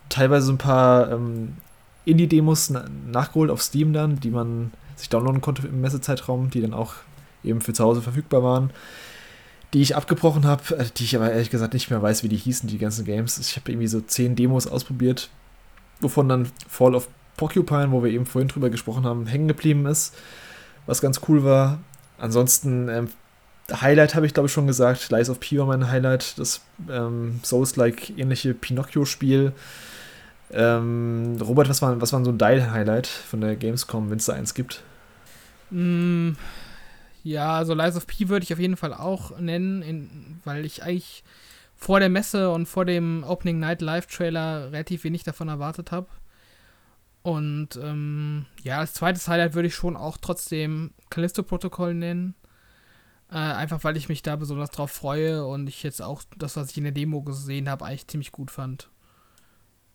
teilweise 0.08 0.52
ein 0.52 0.58
paar 0.58 1.10
ähm, 1.10 1.56
Indie-Demos 2.06 2.72
nachgeholt 3.10 3.50
auf 3.50 3.60
Steam 3.60 3.92
dann, 3.92 4.18
die 4.20 4.30
man 4.30 4.72
sich 4.94 5.10
downloaden 5.10 5.42
konnte 5.42 5.66
im 5.66 5.80
Messezeitraum, 5.80 6.48
die 6.50 6.62
dann 6.62 6.72
auch 6.72 6.94
eben 7.44 7.60
für 7.60 7.74
zu 7.74 7.84
Hause 7.84 8.00
verfügbar 8.00 8.42
waren. 8.42 8.70
Die 9.74 9.82
ich 9.82 9.96
abgebrochen 9.96 10.46
habe, 10.46 10.76
äh, 10.78 10.86
die 10.96 11.04
ich 11.04 11.16
aber 11.16 11.30
ehrlich 11.30 11.50
gesagt 11.50 11.74
nicht 11.74 11.90
mehr 11.90 12.00
weiß, 12.00 12.22
wie 12.22 12.28
die 12.28 12.36
hießen, 12.36 12.68
die 12.68 12.78
ganzen 12.78 13.04
Games. 13.04 13.38
Ich 13.38 13.56
habe 13.56 13.70
irgendwie 13.70 13.88
so 13.88 14.00
zehn 14.00 14.36
Demos 14.36 14.66
ausprobiert, 14.66 15.28
wovon 16.00 16.28
dann 16.28 16.48
Fall 16.68 16.94
of 16.94 17.08
Porcupine, 17.36 17.90
wo 17.90 18.02
wir 18.02 18.10
eben 18.10 18.24
vorhin 18.24 18.48
drüber 18.48 18.70
gesprochen 18.70 19.04
haben, 19.04 19.26
hängen 19.26 19.48
geblieben 19.48 19.84
ist, 19.86 20.14
was 20.86 21.02
ganz 21.02 21.20
cool 21.28 21.44
war. 21.44 21.80
Ansonsten, 22.18 22.88
ähm, 22.88 23.08
Highlight 23.70 24.14
habe 24.14 24.26
ich 24.26 24.32
glaube 24.32 24.46
ich 24.46 24.52
schon 24.52 24.68
gesagt, 24.68 25.10
Lies 25.10 25.28
of 25.28 25.40
P 25.40 25.58
war 25.58 25.66
mein 25.66 25.90
Highlight, 25.90 26.38
das 26.38 26.60
ähm, 26.88 27.40
Souls-like 27.42 28.16
ähnliche 28.16 28.54
Pinocchio-Spiel. 28.54 29.52
Ähm, 30.50 31.38
Robert, 31.40 31.68
was 31.68 31.82
war, 31.82 32.00
was 32.00 32.12
war 32.12 32.24
so 32.24 32.32
dein 32.32 32.70
Highlight 32.70 33.06
von 33.06 33.40
der 33.40 33.56
Gamescom, 33.56 34.10
wenn 34.10 34.18
es 34.18 34.26
da 34.26 34.34
eins 34.34 34.54
gibt? 34.54 34.82
Mm, 35.70 36.32
ja, 37.24 37.54
also 37.54 37.74
Lies 37.74 37.96
of 37.96 38.06
P 38.06 38.28
würde 38.28 38.44
ich 38.44 38.52
auf 38.52 38.60
jeden 38.60 38.76
Fall 38.76 38.94
auch 38.94 39.38
nennen, 39.38 39.82
in, 39.82 40.40
weil 40.44 40.64
ich 40.64 40.82
eigentlich 40.82 41.24
vor 41.74 42.00
der 42.00 42.08
Messe 42.08 42.50
und 42.50 42.66
vor 42.66 42.84
dem 42.84 43.24
Opening 43.24 43.58
Night 43.58 43.82
Live 43.82 44.06
Trailer 44.06 44.72
relativ 44.72 45.04
wenig 45.04 45.24
davon 45.24 45.48
erwartet 45.48 45.92
habe. 45.92 46.06
Und 47.22 47.70
ähm, 47.82 48.46
ja, 48.62 48.78
als 48.78 48.94
zweites 48.94 49.26
Highlight 49.26 49.54
würde 49.54 49.66
ich 49.66 49.74
schon 49.74 49.96
auch 49.96 50.16
trotzdem 50.16 50.92
Callisto 51.10 51.42
Protokoll 51.42 51.92
nennen. 51.92 52.36
Äh, 53.30 53.34
einfach 53.38 53.82
weil 53.82 53.96
ich 53.96 54.08
mich 54.08 54.22
da 54.22 54.36
besonders 54.36 54.70
drauf 54.70 54.92
freue 54.92 55.44
und 55.44 55.68
ich 55.68 55.82
jetzt 55.82 56.00
auch 56.00 56.22
das, 56.36 56.56
was 56.56 56.70
ich 56.70 56.78
in 56.78 56.84
der 56.84 56.92
Demo 56.92 57.22
gesehen 57.22 57.68
habe, 57.68 57.84
eigentlich 57.84 58.06
ziemlich 58.06 58.30
gut 58.30 58.52
fand. 58.52 58.88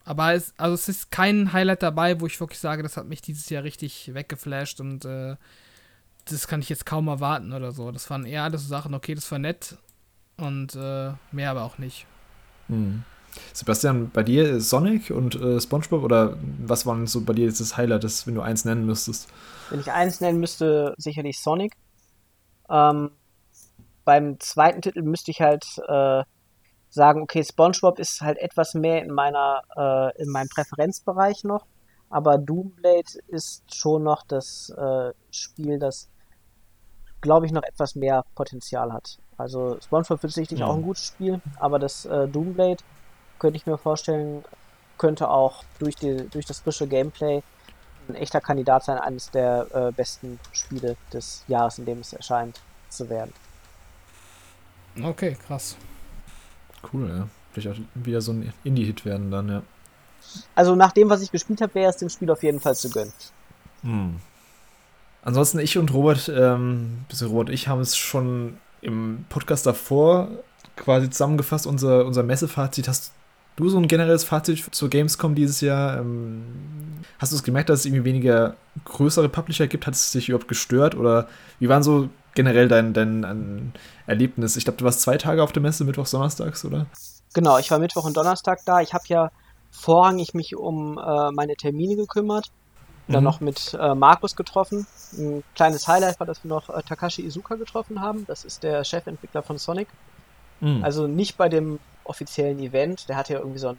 Aber 0.04 0.34
es, 0.34 0.54
also 0.58 0.74
es 0.74 0.90
ist 0.90 1.12
kein 1.12 1.54
Highlight 1.54 1.84
dabei, 1.84 2.20
wo 2.20 2.26
ich 2.26 2.40
wirklich 2.40 2.60
sage, 2.60 2.84
das 2.84 2.98
hat 2.98 3.08
mich 3.08 3.22
dieses 3.22 3.50
Jahr 3.50 3.64
richtig 3.64 4.14
weggeflasht 4.14 4.80
und 4.80 5.06
äh, 5.06 5.36
das 6.26 6.48
kann 6.48 6.62
ich 6.62 6.70
jetzt 6.70 6.86
kaum 6.86 7.08
erwarten 7.08 7.54
oder 7.54 7.72
so. 7.72 7.92
Das 7.92 8.10
waren 8.10 8.26
eher 8.26 8.44
alles 8.44 8.64
so 8.64 8.68
Sachen, 8.68 8.94
okay, 8.94 9.16
das 9.16 9.32
war 9.32 9.40
nett 9.40 9.78
und 10.38 10.76
äh, 10.76 11.12
mehr 11.32 11.52
aber 11.52 11.64
auch 11.64 11.78
nicht. 11.78 12.06
Hm. 12.68 13.04
Sebastian, 13.54 14.10
bei 14.10 14.24
dir 14.24 14.60
Sonic 14.60 15.10
und 15.10 15.36
äh, 15.36 15.60
SpongeBob 15.62 16.04
oder 16.04 16.38
was 16.60 16.86
waren 16.86 17.08
so 17.08 17.22
bei 17.22 17.34
dir 17.34 17.46
jetzt 17.46 17.62
das 17.62 17.78
Highlight, 17.78 18.04
das, 18.04 18.28
wenn 18.28 18.36
du 18.36 18.42
eins 18.42 18.66
nennen 18.66 18.86
müsstest? 18.86 19.30
Wenn 19.70 19.80
ich 19.80 19.92
eins 19.92 20.20
nennen 20.20 20.40
müsste, 20.40 20.94
sicherlich 20.98 21.40
Sonic. 21.40 21.74
Ähm, 22.70 23.12
beim 24.04 24.40
zweiten 24.40 24.82
Titel 24.82 25.02
müsste 25.04 25.32
ich 25.32 25.42
halt 25.42 25.66
äh, 25.88 26.24
sagen, 26.92 27.22
okay, 27.22 27.44
SpongeBob 27.44 27.98
ist 28.00 28.22
halt 28.22 28.38
etwas 28.38 28.74
mehr 28.76 29.02
in 29.02 29.12
meiner, 29.12 29.62
äh, 29.76 30.22
in 30.22 30.30
meinem 30.30 30.50
Präferenzbereich 30.50 31.44
noch, 31.44 31.66
aber 32.10 32.38
Doomblade 32.38 33.20
ist 33.30 33.64
schon 33.74 34.04
noch 34.04 34.24
das 34.28 34.70
äh, 34.78 35.14
Spiel, 35.32 35.80
das, 35.80 36.10
glaube 37.22 37.46
ich, 37.46 37.54
noch 37.54 37.64
etwas 37.64 37.96
mehr 37.96 38.26
Potenzial 38.36 38.92
hat. 38.92 39.18
Also 39.38 39.78
SpongeBob 39.82 40.22
wird 40.22 40.34
sicherlich 40.34 40.60
ja. 40.60 40.68
auch 40.68 40.76
ein 40.76 40.84
gutes 40.84 41.06
Spiel, 41.06 41.42
aber 41.58 41.80
das 41.80 42.06
äh, 42.06 42.28
Doomblade 42.28 42.84
könnte 43.40 43.58
ich 43.58 43.66
mir 43.66 43.78
vorstellen, 43.78 44.44
könnte 44.98 45.30
auch 45.30 45.64
durch, 45.80 45.96
die, 45.96 46.30
durch 46.30 46.46
das 46.46 46.60
frische 46.60 46.88
Gameplay 46.88 47.42
ein 48.10 48.16
echter 48.16 48.42
Kandidat 48.42 48.84
sein, 48.84 48.98
eines 48.98 49.32
der 49.32 49.68
äh, 49.74 49.92
besten 49.94 50.40
Spiele 50.52 50.98
des 51.14 51.46
Jahres, 51.48 51.80
in 51.80 51.86
dem 51.86 52.00
es 52.00 52.12
erscheint, 52.12 52.60
zu 52.90 53.10
werden. 53.10 53.34
Okay, 55.02 55.38
krass. 55.48 55.78
Cool, 56.92 57.10
ja. 57.10 57.28
Vielleicht 57.52 57.70
auch 57.70 57.82
wieder 57.96 58.22
so 58.22 58.32
ein 58.32 58.54
Indie-Hit 58.64 59.06
werden 59.06 59.32
dann, 59.32 59.50
ja. 59.50 59.62
Also 60.56 60.76
nach 60.76 60.92
dem, 60.92 61.10
was 61.10 61.22
ich 61.22 61.32
gespielt 61.32 61.62
habe, 61.62 61.74
wäre 61.76 61.90
es 61.90 61.98
dem 61.98 62.10
Spiel 62.10 62.30
auf 62.32 62.44
jeden 62.44 62.60
Fall 62.60 62.76
zu 62.76 62.90
gönnen. 62.90 63.14
Hm. 63.82 64.16
Ansonsten 65.24 65.60
ich 65.60 65.78
und 65.78 65.94
Robert, 65.94 66.32
ähm, 66.34 67.06
bisschen 67.08 67.28
Robert 67.28 67.50
und 67.50 67.54
ich 67.54 67.68
haben 67.68 67.82
es 67.82 67.96
schon 67.98 68.58
im 68.82 69.26
Podcast 69.30 69.66
davor 69.66 70.30
quasi 70.76 71.10
zusammengefasst, 71.10 71.68
unser, 71.68 72.06
unser 72.06 72.24
Messefazit. 72.24 72.88
Hast 72.88 73.14
du 73.56 73.70
so 73.70 73.78
ein 73.78 73.88
generelles 73.88 74.24
Fazit 74.24 74.64
zur 74.72 74.90
Gamescom 74.90 75.36
dieses 75.36 75.62
Jahr? 75.62 76.00
Ähm, 76.00 76.44
hast 77.20 77.32
du 77.32 77.36
es 77.36 77.44
gemerkt, 77.44 77.70
dass 77.70 77.82
es 77.82 77.86
irgendwie 77.86 78.06
weniger 78.06 78.56
größere 78.86 79.30
Publisher 79.30 79.68
gibt? 79.68 79.86
Hat 79.86 79.94
es 79.94 80.12
dich 80.12 80.30
überhaupt 80.30 80.48
gestört? 80.48 80.96
Oder 80.96 81.28
wie 81.60 81.70
waren 81.70 81.84
so 81.84 82.10
generell 82.34 82.68
dein, 82.68 82.94
dein 82.94 83.74
Erlebnis? 84.08 84.56
Ich 84.58 84.64
glaube, 84.64 84.78
du 84.78 84.86
warst 84.86 85.02
zwei 85.02 85.18
Tage 85.18 85.44
auf 85.44 85.52
der 85.52 85.62
Messe, 85.62 85.84
Mittwochs, 85.84 86.12
Donnerstags, 86.12 86.66
oder? 86.66 86.88
Genau, 87.34 87.58
ich 87.58 87.72
war 87.72 87.80
Mittwoch 87.80 88.06
und 88.06 88.18
Donnerstag 88.18 88.60
da. 88.66 88.82
Ich 88.82 88.94
habe 88.94 89.04
ja 89.08 89.32
vorrangig 89.72 90.34
mich 90.34 90.56
um 90.56 90.98
äh, 90.98 91.32
meine 91.32 91.56
Termine 91.56 91.96
gekümmert. 91.96 92.52
Mhm. 93.08 93.14
Dann 93.14 93.24
noch 93.24 93.40
mit 93.40 93.78
äh, 93.80 93.96
Markus 93.96 94.36
getroffen. 94.36 94.86
Ein 95.18 95.44
kleines 95.56 95.88
Highlight 95.88 96.20
war, 96.20 96.28
dass 96.28 96.44
wir 96.44 96.50
noch 96.50 96.70
äh, 96.70 96.82
Takashi 96.84 97.26
Izuka 97.26 97.56
getroffen 97.56 98.02
haben. 98.02 98.26
Das 98.28 98.46
ist 98.46 98.64
der 98.64 98.84
Chefentwickler 98.84 99.44
von 99.44 99.58
Sonic. 99.58 99.88
Mhm. 100.60 100.84
Also 100.84 101.08
nicht 101.08 101.38
bei 101.38 101.50
dem 101.50 101.80
offiziellen 102.04 102.60
Event. 102.60 103.10
Der 103.10 103.16
hat 103.16 103.30
ja 103.30 103.40
irgendwie 103.40 103.60
so 103.60 103.70
ein 103.70 103.78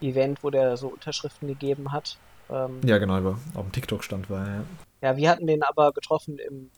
Event, 0.00 0.42
wo 0.42 0.50
der 0.50 0.76
so 0.76 0.88
Unterschriften 0.88 1.48
gegeben 1.48 1.92
hat. 1.92 2.18
Ähm, 2.50 2.80
ja, 2.84 2.98
genau, 2.98 3.14
aber 3.14 3.38
auf 3.54 3.64
dem 3.64 3.72
TikTok-Stand 3.72 4.30
war 4.30 4.46
er. 4.46 4.54
Ja. 4.54 5.10
ja, 5.10 5.16
wir 5.16 5.30
hatten 5.30 5.46
den 5.46 5.62
aber 5.62 5.92
getroffen 5.92 6.38
im, 6.38 6.70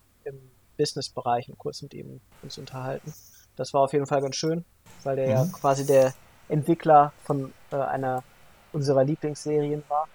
im 0.79 0.85
Business-Bereich 0.85 1.49
und 1.49 1.59
kurz 1.59 1.83
mit 1.83 1.95
ihm 1.95 2.21
uns 2.43 2.59
unterhalten. 2.59 3.13
Das 3.57 3.75
war 3.75 3.83
auf 3.83 3.93
jeden 3.93 4.07
Fall 4.07 4.21
ganz 4.21 4.37
schön, 4.37 4.65
weil 5.03 5.17
der 5.17 5.27
mhm. 5.27 5.33
ja 5.33 5.47
quasi 5.53 5.85
der 5.85 6.15
Entwickler 6.49 7.13
von 7.25 7.53
äh, 7.71 7.77
einer 7.77 8.23
unserer 8.73 9.05
Lieblingsserien 9.05 9.83
war. 9.89 10.09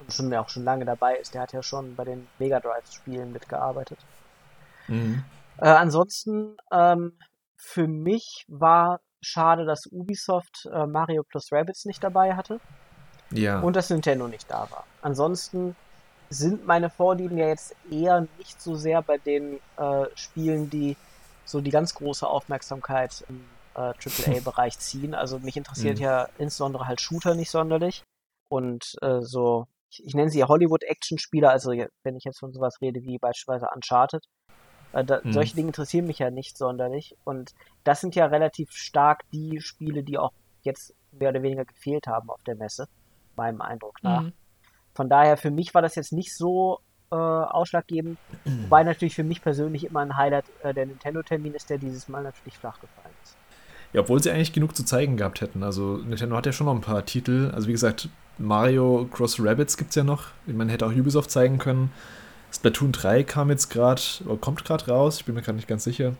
Und 0.00 0.12
schon 0.12 0.32
auch 0.34 0.48
schon 0.48 0.64
lange 0.64 0.86
dabei 0.86 1.16
ist. 1.16 1.34
Der 1.34 1.42
hat 1.42 1.52
ja 1.52 1.62
schon 1.62 1.94
bei 1.94 2.04
den 2.04 2.26
Mega 2.38 2.58
Drive-Spielen 2.58 3.32
mitgearbeitet. 3.32 3.98
Mhm. 4.88 5.22
Äh, 5.58 5.68
ansonsten, 5.68 6.56
ähm, 6.72 7.18
für 7.56 7.86
mich 7.86 8.46
war 8.48 9.00
schade, 9.20 9.66
dass 9.66 9.86
Ubisoft 9.92 10.66
äh, 10.72 10.86
Mario 10.86 11.22
plus 11.22 11.52
Rabbits 11.52 11.84
nicht 11.84 12.02
dabei 12.02 12.34
hatte. 12.34 12.60
Ja. 13.30 13.60
Und 13.60 13.76
dass 13.76 13.90
Nintendo 13.90 14.26
nicht 14.26 14.50
da 14.50 14.70
war. 14.70 14.84
Ansonsten 15.02 15.76
sind 16.30 16.66
meine 16.66 16.90
Vorlieben 16.90 17.36
ja 17.36 17.48
jetzt 17.48 17.74
eher 17.90 18.26
nicht 18.38 18.62
so 18.62 18.76
sehr 18.76 19.02
bei 19.02 19.18
den 19.18 19.58
äh, 19.76 20.06
Spielen, 20.14 20.70
die 20.70 20.96
so 21.44 21.60
die 21.60 21.70
ganz 21.70 21.94
große 21.94 22.26
Aufmerksamkeit 22.26 23.24
im 23.28 23.44
äh, 23.74 23.92
AAA-Bereich 24.38 24.78
ziehen. 24.78 25.14
Also 25.14 25.40
mich 25.40 25.56
interessiert 25.56 25.98
mhm. 25.98 26.04
ja 26.04 26.28
insbesondere 26.38 26.86
halt 26.86 27.00
Shooter 27.00 27.34
nicht 27.34 27.50
sonderlich. 27.50 28.04
Und 28.48 28.96
äh, 29.02 29.20
so, 29.22 29.66
ich, 29.90 30.04
ich 30.06 30.14
nenne 30.14 30.30
sie 30.30 30.38
ja 30.38 30.48
Hollywood-Action-Spieler, 30.48 31.50
also 31.50 31.72
wenn 32.02 32.16
ich 32.16 32.24
jetzt 32.24 32.38
von 32.38 32.52
sowas 32.52 32.80
rede 32.80 33.02
wie 33.02 33.18
beispielsweise 33.18 33.68
Uncharted. 33.74 34.24
Äh, 34.92 35.04
da, 35.04 35.20
mhm. 35.22 35.32
Solche 35.32 35.56
Dinge 35.56 35.68
interessieren 35.68 36.06
mich 36.06 36.20
ja 36.20 36.30
nicht 36.30 36.56
sonderlich. 36.56 37.16
Und 37.24 37.54
das 37.82 38.00
sind 38.00 38.14
ja 38.14 38.26
relativ 38.26 38.70
stark 38.70 39.22
die 39.32 39.60
Spiele, 39.60 40.04
die 40.04 40.16
auch 40.18 40.32
jetzt 40.62 40.94
mehr 41.10 41.30
oder 41.30 41.42
weniger 41.42 41.64
gefehlt 41.64 42.06
haben 42.06 42.30
auf 42.30 42.42
der 42.44 42.54
Messe, 42.54 42.86
meinem 43.34 43.60
Eindruck 43.60 44.02
nach. 44.02 44.22
Mhm. 44.22 44.32
Von 45.00 45.08
daher, 45.08 45.38
für 45.38 45.50
mich 45.50 45.72
war 45.72 45.80
das 45.80 45.94
jetzt 45.94 46.12
nicht 46.12 46.36
so 46.36 46.80
äh, 47.10 47.14
ausschlaggebend, 47.14 48.18
wobei 48.44 48.84
natürlich 48.84 49.14
für 49.14 49.24
mich 49.24 49.40
persönlich 49.40 49.84
immer 49.84 50.00
ein 50.00 50.14
Highlight 50.14 50.44
äh, 50.62 50.74
der 50.74 50.84
Nintendo-Termin 50.84 51.54
ist, 51.54 51.70
der 51.70 51.78
dieses 51.78 52.06
Mal 52.10 52.22
natürlich 52.22 52.58
flach 52.58 52.78
gefallen 52.78 53.14
ist. 53.24 53.34
Ja, 53.94 54.02
obwohl 54.02 54.22
sie 54.22 54.30
eigentlich 54.30 54.52
genug 54.52 54.76
zu 54.76 54.84
zeigen 54.84 55.16
gehabt 55.16 55.40
hätten. 55.40 55.62
Also 55.62 55.96
Nintendo 55.96 56.36
hat 56.36 56.44
ja 56.44 56.52
schon 56.52 56.66
noch 56.66 56.74
ein 56.74 56.82
paar 56.82 57.02
Titel. 57.06 57.50
Also 57.54 57.66
wie 57.68 57.72
gesagt, 57.72 58.10
Mario 58.36 59.08
Cross 59.10 59.42
Rabbits 59.42 59.78
gibt 59.78 59.88
es 59.88 59.96
ja 59.96 60.04
noch. 60.04 60.26
Man 60.44 60.68
hätte 60.68 60.84
auch 60.84 60.92
Ubisoft 60.92 61.30
zeigen 61.30 61.56
können. 61.56 61.90
Splatoon 62.52 62.92
3 62.92 63.22
kam 63.22 63.48
jetzt 63.48 63.70
gerade, 63.70 64.02
kommt 64.42 64.66
gerade 64.66 64.86
raus, 64.86 65.16
ich 65.20 65.24
bin 65.24 65.34
mir 65.34 65.40
gerade 65.40 65.56
nicht 65.56 65.68
ganz 65.68 65.84
sicher. 65.84 66.12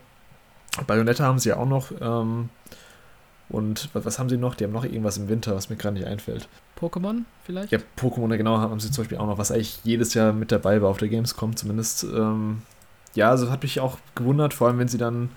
Bayonetta 0.87 1.23
haben 1.23 1.37
sie 1.37 1.49
ja 1.49 1.57
auch 1.57 1.67
noch. 1.67 1.91
Ähm, 2.01 2.49
und 3.51 3.89
was, 3.93 4.05
was, 4.05 4.19
haben 4.19 4.29
sie 4.29 4.37
noch? 4.37 4.55
Die 4.55 4.63
haben 4.63 4.71
noch 4.71 4.85
irgendwas 4.85 5.17
im 5.17 5.29
Winter, 5.29 5.55
was 5.55 5.69
mir 5.69 5.75
gerade 5.75 5.95
nicht 5.95 6.07
einfällt. 6.07 6.47
Pokémon 6.79 7.23
vielleicht? 7.43 7.71
Ja, 7.71 7.79
Pokémon, 7.97 8.35
genau, 8.37 8.57
haben 8.57 8.79
sie 8.79 8.91
zum 8.91 9.03
Beispiel 9.03 9.17
auch 9.17 9.27
noch, 9.27 9.37
was 9.37 9.51
eigentlich 9.51 9.79
jedes 9.83 10.13
Jahr 10.13 10.33
mit 10.33 10.51
dabei 10.51 10.81
war 10.81 10.89
auf 10.89 10.97
der 10.97 11.09
Gamescom 11.09 11.55
zumindest. 11.55 12.03
Ähm, 12.03 12.61
ja, 13.13 13.29
also 13.29 13.51
hat 13.51 13.63
mich 13.63 13.79
auch 13.79 13.97
gewundert, 14.15 14.53
vor 14.53 14.67
allem 14.67 14.79
wenn 14.79 14.87
sie 14.87 14.97
dann 14.97 15.29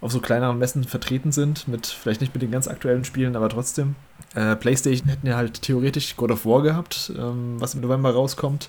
auf 0.00 0.12
so 0.12 0.20
kleineren 0.20 0.58
Messen 0.58 0.84
vertreten 0.84 1.32
sind, 1.32 1.66
mit 1.68 1.86
vielleicht 1.86 2.20
nicht 2.20 2.34
mit 2.34 2.42
den 2.42 2.50
ganz 2.50 2.68
aktuellen 2.68 3.04
Spielen, 3.04 3.34
aber 3.34 3.48
trotzdem. 3.48 3.96
Äh, 4.34 4.54
PlayStation 4.56 5.08
hätten 5.08 5.26
ja 5.26 5.36
halt 5.36 5.62
theoretisch 5.62 6.16
God 6.16 6.30
of 6.30 6.44
War 6.44 6.62
gehabt, 6.62 7.12
ähm, 7.16 7.56
was 7.58 7.74
im 7.74 7.80
November 7.80 8.12
rauskommt 8.12 8.68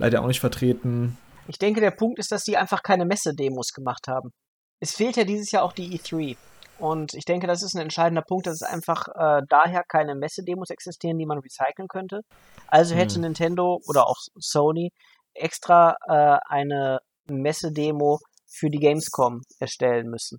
leider 0.00 0.22
auch 0.22 0.26
nicht 0.26 0.40
vertreten. 0.40 1.16
Ich 1.46 1.58
denke, 1.58 1.80
der 1.80 1.92
Punkt 1.92 2.18
ist, 2.18 2.32
dass 2.32 2.42
sie 2.42 2.56
einfach 2.56 2.82
keine 2.82 3.04
Messe-Demos 3.04 3.72
gemacht 3.72 4.08
haben. 4.08 4.32
Es 4.80 4.94
fehlt 4.94 5.16
ja 5.16 5.24
dieses 5.24 5.52
Jahr 5.52 5.62
auch 5.62 5.72
die 5.72 5.96
E3. 5.98 6.36
Und 6.80 7.12
ich 7.14 7.26
denke, 7.26 7.46
das 7.46 7.62
ist 7.62 7.74
ein 7.74 7.82
entscheidender 7.82 8.22
Punkt, 8.22 8.46
dass 8.46 8.54
es 8.54 8.62
einfach 8.62 9.06
äh, 9.14 9.42
daher 9.48 9.84
keine 9.86 10.14
Messe-Demos 10.14 10.70
existieren, 10.70 11.18
die 11.18 11.26
man 11.26 11.38
recyceln 11.38 11.88
könnte. 11.88 12.22
Also 12.68 12.94
hätte 12.94 13.16
hm. 13.16 13.22
Nintendo 13.22 13.80
oder 13.86 14.06
auch 14.08 14.16
Sony 14.38 14.90
extra 15.34 15.96
äh, 16.08 16.38
eine 16.48 17.00
Messe-Demo 17.26 18.18
für 18.46 18.70
die 18.70 18.78
Gamescom 18.78 19.42
erstellen 19.58 20.08
müssen. 20.08 20.38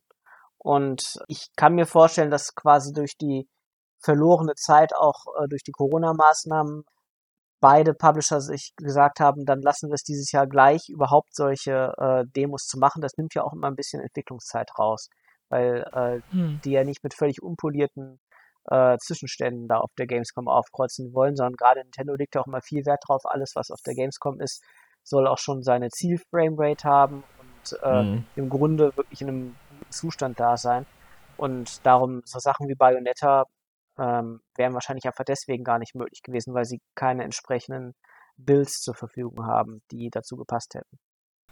Und 0.58 1.20
ich 1.28 1.48
kann 1.56 1.76
mir 1.76 1.86
vorstellen, 1.86 2.32
dass 2.32 2.54
quasi 2.56 2.92
durch 2.94 3.18
die 3.18 3.48
verlorene 4.00 4.56
Zeit 4.56 4.94
auch 4.96 5.26
äh, 5.40 5.48
durch 5.48 5.64
die 5.64 5.72
Corona-Maßnahmen 5.72 6.84
beide 7.62 7.94
Publisher 7.94 8.42
sich 8.42 8.74
gesagt 8.76 9.20
haben, 9.20 9.46
dann 9.46 9.62
lassen 9.62 9.90
wir 9.90 9.94
es 9.94 10.04
dieses 10.04 10.32
Jahr 10.32 10.48
gleich, 10.48 10.90
überhaupt 10.90 11.36
solche 11.36 11.94
äh, 11.98 12.26
Demos 12.36 12.66
zu 12.66 12.80
machen. 12.80 13.02
Das 13.02 13.14
nimmt 13.18 13.36
ja 13.36 13.44
auch 13.44 13.54
immer 13.54 13.68
ein 13.68 13.76
bisschen 13.76 14.02
Entwicklungszeit 14.02 14.70
raus, 14.78 15.08
weil 15.52 15.86
äh, 15.94 16.34
hm. 16.34 16.60
die 16.66 16.72
ja 16.72 16.84
nicht 16.84 17.04
mit 17.04 17.14
völlig 17.14 17.42
unpolierten 17.44 18.20
äh, 18.70 18.98
Zwischenständen 18.98 19.68
da 19.68 19.78
auf 19.78 19.92
der 19.98 20.08
Gamescom 20.08 20.48
aufkreuzen 20.48 21.14
wollen, 21.14 21.36
sondern 21.36 21.56
gerade 21.56 21.82
Nintendo 21.82 22.14
legt 22.16 22.36
ja 22.36 22.42
auch 22.42 22.48
immer 22.48 22.62
viel 22.62 22.86
Wert 22.86 23.04
drauf, 23.08 23.22
alles, 23.26 23.54
was 23.56 23.72
auf 23.72 23.82
der 23.86 23.96
Gamescom 23.96 24.40
ist, 24.40 24.64
soll 25.04 25.28
auch 25.28 25.38
schon 25.38 25.64
seine 25.64 25.90
Zielframerate 25.90 26.88
haben 26.88 27.24
und 27.40 27.80
äh, 27.84 28.04
mhm. 28.04 28.26
im 28.36 28.50
Grunde 28.50 28.96
wirklich 28.96 29.22
in 29.22 29.30
einem 29.30 29.56
guten 29.70 29.92
Zustand 29.92 30.40
da 30.40 30.58
sein. 30.58 30.86
Und 31.38 31.86
darum 31.86 32.22
so 32.26 32.40
Sachen 32.40 32.68
wie 32.68 32.76
Bayonetta 32.76 33.46
ähm, 33.98 34.42
wären 34.56 34.74
wahrscheinlich 34.74 35.06
einfach 35.06 35.24
deswegen 35.24 35.64
gar 35.64 35.80
nicht 35.80 35.96
möglich 35.96 36.22
gewesen, 36.22 36.54
weil 36.54 36.66
sie 36.66 36.80
keine 36.96 37.24
entsprechenden 37.24 37.94
Builds 38.38 38.82
zur 38.82 38.96
Verfügung 38.96 39.46
haben, 39.46 39.82
die 39.92 40.10
dazu 40.12 40.36
gepasst 40.36 40.76
hätten. 40.76 41.00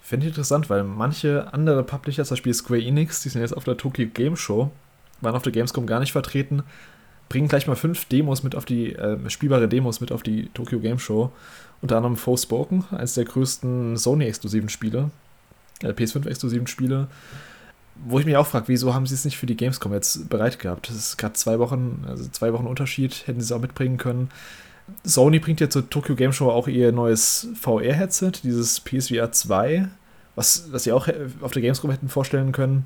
Finde 0.01 0.25
ich 0.25 0.31
interessant, 0.31 0.69
weil 0.69 0.83
manche 0.83 1.53
andere 1.53 1.83
Publisher, 1.83 2.23
zum 2.25 2.35
Beispiel 2.35 2.53
Square 2.53 2.81
Enix, 2.81 3.21
die 3.21 3.29
sind 3.29 3.41
jetzt 3.41 3.55
auf 3.55 3.63
der 3.63 3.77
Tokyo 3.77 4.07
Game 4.13 4.35
Show, 4.35 4.71
waren 5.21 5.35
auf 5.35 5.43
der 5.43 5.51
Gamescom 5.51 5.85
gar 5.85 5.99
nicht 5.99 6.11
vertreten, 6.11 6.63
bringen 7.27 7.47
gleich 7.47 7.67
mal 7.67 7.75
fünf 7.75 8.05
Demos 8.05 8.41
mit 8.41 8.55
auf 8.55 8.65
die, 8.65 8.95
äh, 8.95 9.29
spielbare 9.29 9.67
Demos 9.67 10.01
mit 10.01 10.11
auf 10.11 10.23
die 10.23 10.47
Tokyo 10.53 10.79
Game 10.79 10.99
Show. 10.99 11.31
Unter 11.81 11.97
anderem 11.97 12.17
Forspoken, 12.17 12.85
eines 12.91 13.13
der 13.13 13.25
größten 13.25 13.95
Sony-exklusiven 13.95 14.69
Spiele, 14.69 15.11
äh, 15.81 15.89
PS5-exklusiven 15.89 16.67
Spiele 16.67 17.07
wo 18.05 18.19
ich 18.19 18.25
mich 18.25 18.37
auch 18.37 18.47
frage, 18.47 18.67
wieso 18.67 18.93
haben 18.93 19.05
sie 19.05 19.15
es 19.15 19.25
nicht 19.25 19.37
für 19.37 19.45
die 19.45 19.57
Gamescom 19.57 19.93
jetzt 19.93 20.29
bereit 20.29 20.59
gehabt? 20.59 20.89
Das 20.89 20.95
ist 20.95 21.17
gerade 21.17 21.33
zwei 21.33 21.59
Wochen, 21.59 22.05
also 22.07 22.27
zwei 22.29 22.53
Wochen 22.53 22.65
Unterschied, 22.65 23.27
hätten 23.27 23.41
sie 23.41 23.45
es 23.45 23.51
auch 23.51 23.61
mitbringen 23.61 23.97
können. 23.97 24.29
Sony 25.03 25.39
bringt 25.39 25.59
ja 25.61 25.69
zur 25.69 25.89
Tokyo 25.89 26.15
Game 26.15 26.33
Show 26.33 26.49
auch 26.49 26.67
ihr 26.67 26.91
neues 26.91 27.47
VR-Headset, 27.55 28.31
dieses 28.43 28.79
PSVR 28.79 29.31
2, 29.31 29.89
was, 30.35 30.71
was 30.71 30.83
sie 30.83 30.91
auch 30.91 31.07
auf 31.41 31.51
der 31.51 31.61
Gamescom 31.61 31.91
hätten 31.91 32.09
vorstellen 32.09 32.51
können. 32.51 32.85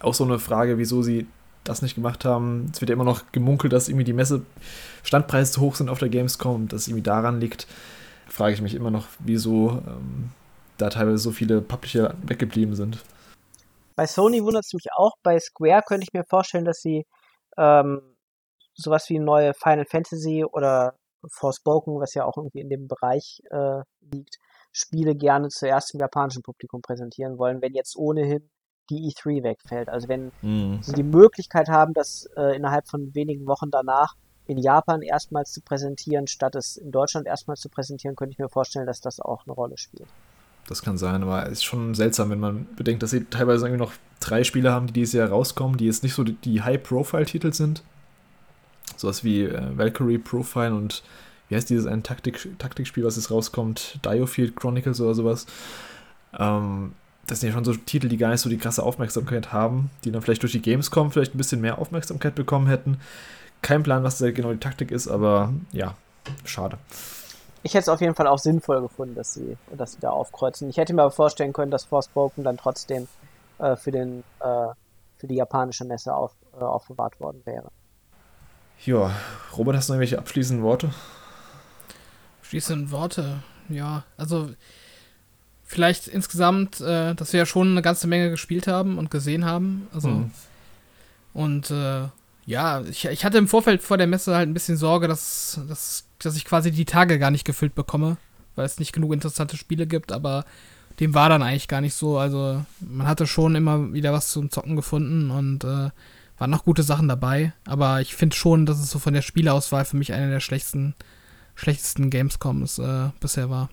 Auch 0.00 0.14
so 0.14 0.24
eine 0.24 0.38
Frage, 0.38 0.78
wieso 0.78 1.02
sie 1.02 1.26
das 1.64 1.82
nicht 1.82 1.94
gemacht 1.94 2.24
haben. 2.24 2.70
Es 2.72 2.80
wird 2.80 2.90
ja 2.90 2.94
immer 2.94 3.04
noch 3.04 3.30
gemunkelt, 3.32 3.72
dass 3.72 3.88
irgendwie 3.88 4.04
die 4.04 4.12
Messe-Standpreise 4.12 5.52
zu 5.52 5.60
hoch 5.60 5.76
sind 5.76 5.88
auf 5.88 5.98
der 5.98 6.08
Gamescom, 6.08 6.68
dass 6.68 6.82
es 6.82 6.88
irgendwie 6.88 7.02
daran 7.02 7.40
liegt. 7.40 7.66
Frage 8.26 8.54
ich 8.54 8.62
mich 8.62 8.74
immer 8.74 8.90
noch, 8.90 9.06
wieso 9.20 9.82
ähm, 9.86 10.30
da 10.78 10.88
teilweise 10.90 11.18
so 11.18 11.30
viele 11.30 11.60
Publisher 11.60 12.14
weggeblieben 12.22 12.74
sind. 12.74 12.98
Bei 13.94 14.06
Sony 14.06 14.42
wundert 14.42 14.64
es 14.64 14.72
mich 14.72 14.86
auch. 14.96 15.12
Bei 15.22 15.38
Square 15.38 15.82
könnte 15.86 16.04
ich 16.04 16.12
mir 16.12 16.24
vorstellen, 16.24 16.64
dass 16.64 16.80
sie 16.80 17.04
ähm, 17.58 18.00
sowas 18.74 19.08
wie 19.08 19.18
neue 19.18 19.52
Final 19.54 19.84
Fantasy 19.84 20.44
oder 20.44 20.94
Forspoken, 21.28 22.00
was 22.00 22.14
ja 22.14 22.24
auch 22.24 22.36
irgendwie 22.36 22.60
in 22.60 22.68
dem 22.68 22.88
Bereich 22.88 23.42
äh, 23.50 23.82
liegt, 24.12 24.38
Spiele 24.72 25.14
gerne 25.14 25.48
zuerst 25.48 25.94
im 25.94 26.00
japanischen 26.00 26.42
Publikum 26.42 26.80
präsentieren 26.80 27.38
wollen, 27.38 27.60
wenn 27.60 27.74
jetzt 27.74 27.96
ohnehin 27.96 28.48
die 28.90 29.12
E3 29.12 29.42
wegfällt. 29.42 29.88
Also 29.88 30.08
wenn 30.08 30.32
mhm. 30.40 30.82
sie 30.82 30.92
die 30.92 31.02
Möglichkeit 31.02 31.68
haben, 31.68 31.92
das 31.94 32.28
äh, 32.36 32.56
innerhalb 32.56 32.88
von 32.88 33.14
wenigen 33.14 33.46
Wochen 33.46 33.70
danach 33.70 34.14
in 34.46 34.58
Japan 34.58 35.02
erstmals 35.02 35.52
zu 35.52 35.60
präsentieren, 35.60 36.26
statt 36.26 36.54
es 36.56 36.76
in 36.76 36.90
Deutschland 36.90 37.26
erstmals 37.26 37.60
zu 37.60 37.68
präsentieren, 37.68 38.16
könnte 38.16 38.32
ich 38.32 38.38
mir 38.38 38.48
vorstellen, 38.48 38.86
dass 38.86 39.00
das 39.00 39.20
auch 39.20 39.46
eine 39.46 39.54
Rolle 39.54 39.78
spielt. 39.78 40.08
Das 40.66 40.82
kann 40.82 40.96
sein, 40.96 41.22
aber 41.22 41.46
es 41.46 41.52
ist 41.52 41.64
schon 41.64 41.94
seltsam, 41.94 42.30
wenn 42.30 42.40
man 42.40 42.66
bedenkt, 42.76 43.02
dass 43.02 43.10
sie 43.10 43.24
teilweise 43.24 43.66
irgendwie 43.66 43.84
noch 43.84 43.92
drei 44.20 44.44
Spiele 44.44 44.72
haben, 44.72 44.86
die 44.86 44.92
dieses 44.92 45.14
Jahr 45.14 45.28
rauskommen, 45.28 45.76
die 45.76 45.86
jetzt 45.86 46.02
nicht 46.02 46.14
so 46.14 46.22
die 46.22 46.62
High-Profile-Titel 46.62 47.52
sind. 47.52 47.82
Sowas 49.02 49.22
wie 49.22 49.42
äh, 49.42 49.76
Valkyrie 49.76 50.18
Profile 50.18 50.74
und 50.74 51.02
wie 51.48 51.56
heißt 51.56 51.68
dieses 51.68 51.86
ein 51.86 52.02
Taktik, 52.02 52.48
Taktikspiel, 52.58 53.04
was 53.04 53.16
jetzt 53.16 53.30
rauskommt? 53.30 53.98
Diofield 54.04 54.56
Chronicles 54.56 55.00
oder 55.00 55.14
sowas. 55.14 55.46
Ähm, 56.38 56.92
das 57.26 57.40
sind 57.40 57.50
ja 57.50 57.54
schon 57.54 57.64
so 57.64 57.74
Titel, 57.74 58.08
die 58.08 58.16
gar 58.16 58.30
nicht 58.30 58.40
so 58.40 58.48
die 58.48 58.58
krasse 58.58 58.82
Aufmerksamkeit 58.82 59.52
haben, 59.52 59.90
die 60.04 60.10
dann 60.10 60.22
vielleicht 60.22 60.42
durch 60.42 60.52
die 60.52 60.62
Gamescom 60.62 61.12
vielleicht 61.12 61.34
ein 61.34 61.38
bisschen 61.38 61.60
mehr 61.60 61.78
Aufmerksamkeit 61.78 62.34
bekommen 62.34 62.66
hätten. 62.66 62.98
Kein 63.60 63.82
Plan, 63.82 64.02
was 64.02 64.18
da 64.18 64.30
genau 64.30 64.52
die 64.52 64.58
Taktik 64.58 64.90
ist, 64.90 65.08
aber 65.08 65.52
ja, 65.72 65.94
schade 66.44 66.78
ich 67.62 67.74
hätte 67.74 67.82
es 67.82 67.88
auf 67.88 68.00
jeden 68.00 68.14
Fall 68.14 68.26
auch 68.26 68.38
sinnvoll 68.38 68.80
gefunden, 68.82 69.14
dass 69.14 69.34
sie, 69.34 69.56
dass 69.76 69.92
sie 69.92 70.00
da 70.00 70.10
aufkreuzen. 70.10 70.68
Ich 70.68 70.76
hätte 70.76 70.94
mir 70.94 71.02
aber 71.02 71.10
vorstellen 71.10 71.52
können, 71.52 71.70
dass 71.70 71.84
Forspoken 71.84 72.44
dann 72.44 72.56
trotzdem 72.56 73.06
äh, 73.58 73.76
für, 73.76 73.92
den, 73.92 74.24
äh, 74.40 74.68
für 75.18 75.26
die 75.26 75.36
japanische 75.36 75.84
Messe 75.84 76.14
auf, 76.14 76.32
äh, 76.58 76.64
aufbewahrt 76.64 77.20
worden 77.20 77.42
wäre. 77.44 77.70
Ja, 78.84 79.14
Robert, 79.56 79.76
hast 79.76 79.88
du 79.88 79.92
noch 79.92 79.96
irgendwelche 79.96 80.18
abschließenden 80.18 80.64
Worte? 80.64 80.90
Abschließende 82.40 82.90
Worte, 82.90 83.42
ja, 83.68 84.02
also 84.16 84.50
vielleicht 85.64 86.08
insgesamt, 86.08 86.80
äh, 86.80 87.14
dass 87.14 87.32
wir 87.32 87.38
ja 87.38 87.46
schon 87.46 87.70
eine 87.70 87.82
ganze 87.82 88.06
Menge 88.06 88.30
gespielt 88.30 88.66
haben 88.66 88.98
und 88.98 89.10
gesehen 89.10 89.44
haben. 89.44 89.88
Also 89.92 90.08
mhm. 90.08 90.30
und 91.32 91.70
äh, 91.70 92.08
ja, 92.44 92.82
ich, 92.82 93.04
ich 93.04 93.24
hatte 93.24 93.38
im 93.38 93.48
Vorfeld 93.48 93.82
vor 93.82 93.98
der 93.98 94.08
Messe 94.08 94.34
halt 94.34 94.48
ein 94.48 94.54
bisschen 94.54 94.76
Sorge, 94.76 95.06
dass, 95.06 95.60
dass, 95.68 96.04
dass 96.18 96.36
ich 96.36 96.44
quasi 96.44 96.72
die 96.72 96.84
Tage 96.84 97.18
gar 97.18 97.30
nicht 97.30 97.44
gefüllt 97.44 97.74
bekomme, 97.74 98.16
weil 98.56 98.66
es 98.66 98.80
nicht 98.80 98.92
genug 98.92 99.12
interessante 99.12 99.56
Spiele 99.56 99.86
gibt, 99.86 100.10
aber 100.10 100.44
dem 100.98 101.14
war 101.14 101.28
dann 101.28 101.42
eigentlich 101.42 101.68
gar 101.68 101.80
nicht 101.80 101.94
so. 101.94 102.18
Also 102.18 102.64
man 102.80 103.06
hatte 103.06 103.26
schon 103.26 103.54
immer 103.54 103.92
wieder 103.92 104.12
was 104.12 104.30
zum 104.30 104.50
Zocken 104.50 104.76
gefunden 104.76 105.30
und 105.30 105.64
äh, 105.64 105.90
waren 106.38 106.50
noch 106.50 106.64
gute 106.64 106.82
Sachen 106.82 107.08
dabei. 107.08 107.52
Aber 107.66 108.00
ich 108.00 108.14
finde 108.14 108.36
schon, 108.36 108.66
dass 108.66 108.78
es 108.78 108.90
so 108.90 108.98
von 108.98 109.14
der 109.14 109.22
Spieleauswahl 109.22 109.84
für 109.84 109.96
mich 109.96 110.12
eine 110.12 110.30
der 110.30 110.40
schlechtesten, 110.40 110.94
schlechtesten 111.54 112.10
Gamescoms 112.10 112.78
äh, 112.78 113.10
bisher 113.20 113.50
war. 113.50 113.68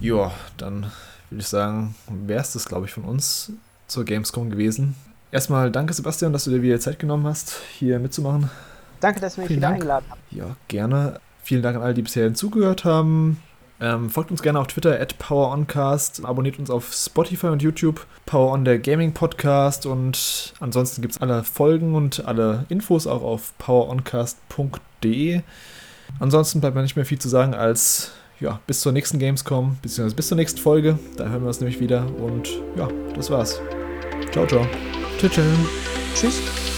Ja, 0.00 0.32
dann 0.56 0.90
würde 1.30 1.40
ich 1.40 1.46
sagen, 1.48 1.94
wäre 2.08 2.40
es 2.40 2.52
das, 2.52 2.66
glaube 2.66 2.86
ich, 2.86 2.92
von 2.92 3.04
uns 3.04 3.52
zur 3.86 4.04
Gamescom 4.04 4.50
gewesen. 4.50 4.94
Erstmal 5.30 5.70
danke, 5.70 5.94
Sebastian, 5.94 6.32
dass 6.32 6.44
du 6.44 6.50
dir 6.50 6.62
wieder 6.62 6.78
Zeit 6.80 6.98
genommen 6.98 7.26
hast, 7.26 7.60
hier 7.78 7.98
mitzumachen. 7.98 8.50
Danke, 9.00 9.20
dass 9.20 9.34
du 9.34 9.40
mich 9.40 9.48
Vielen 9.48 9.58
wieder 9.60 9.68
Dank. 9.68 9.74
eingeladen 9.80 10.06
habt. 10.10 10.20
Ja, 10.32 10.56
gerne. 10.68 11.20
Vielen 11.42 11.62
Dank 11.62 11.76
an 11.76 11.82
alle, 11.82 11.94
die 11.94 12.02
bisher 12.02 12.32
zugehört 12.34 12.84
haben. 12.84 13.42
Ähm, 13.80 14.08
folgt 14.08 14.30
uns 14.30 14.42
gerne 14.42 14.60
auf 14.60 14.68
Twitter 14.68 15.00
at 15.00 15.18
PowerOncast, 15.18 16.24
abonniert 16.24 16.58
uns 16.58 16.70
auf 16.70 16.92
Spotify 16.92 17.48
und 17.48 17.62
YouTube, 17.62 18.06
PowerOn 18.24 18.64
der 18.64 18.78
Gaming 18.78 19.12
Podcast 19.12 19.84
und 19.84 20.54
ansonsten 20.60 21.02
gibt 21.02 21.14
es 21.14 21.20
alle 21.20 21.42
Folgen 21.42 21.94
und 21.94 22.24
alle 22.24 22.66
Infos 22.68 23.06
auch 23.06 23.22
auf 23.22 23.52
poweroncast.de. 23.58 25.42
Ansonsten 26.20 26.60
bleibt 26.60 26.76
mir 26.76 26.82
nicht 26.82 26.96
mehr 26.96 27.04
viel 27.04 27.18
zu 27.18 27.28
sagen 27.28 27.54
als 27.54 28.12
ja, 28.40 28.60
bis 28.66 28.80
zur 28.80 28.92
nächsten 28.92 29.18
Gamescom, 29.18 29.78
beziehungsweise 29.82 30.16
bis 30.16 30.28
zur 30.28 30.36
nächsten 30.36 30.60
Folge. 30.60 30.98
Da 31.16 31.28
hören 31.28 31.42
wir 31.42 31.48
uns 31.48 31.60
nämlich 31.60 31.80
wieder. 31.80 32.06
Und 32.18 32.48
ja, 32.76 32.88
das 33.14 33.30
war's. 33.30 33.60
Ciao, 34.32 34.46
ciao. 34.46 34.66
Tschüss. 35.18 35.40
Tschüss. 36.14 36.73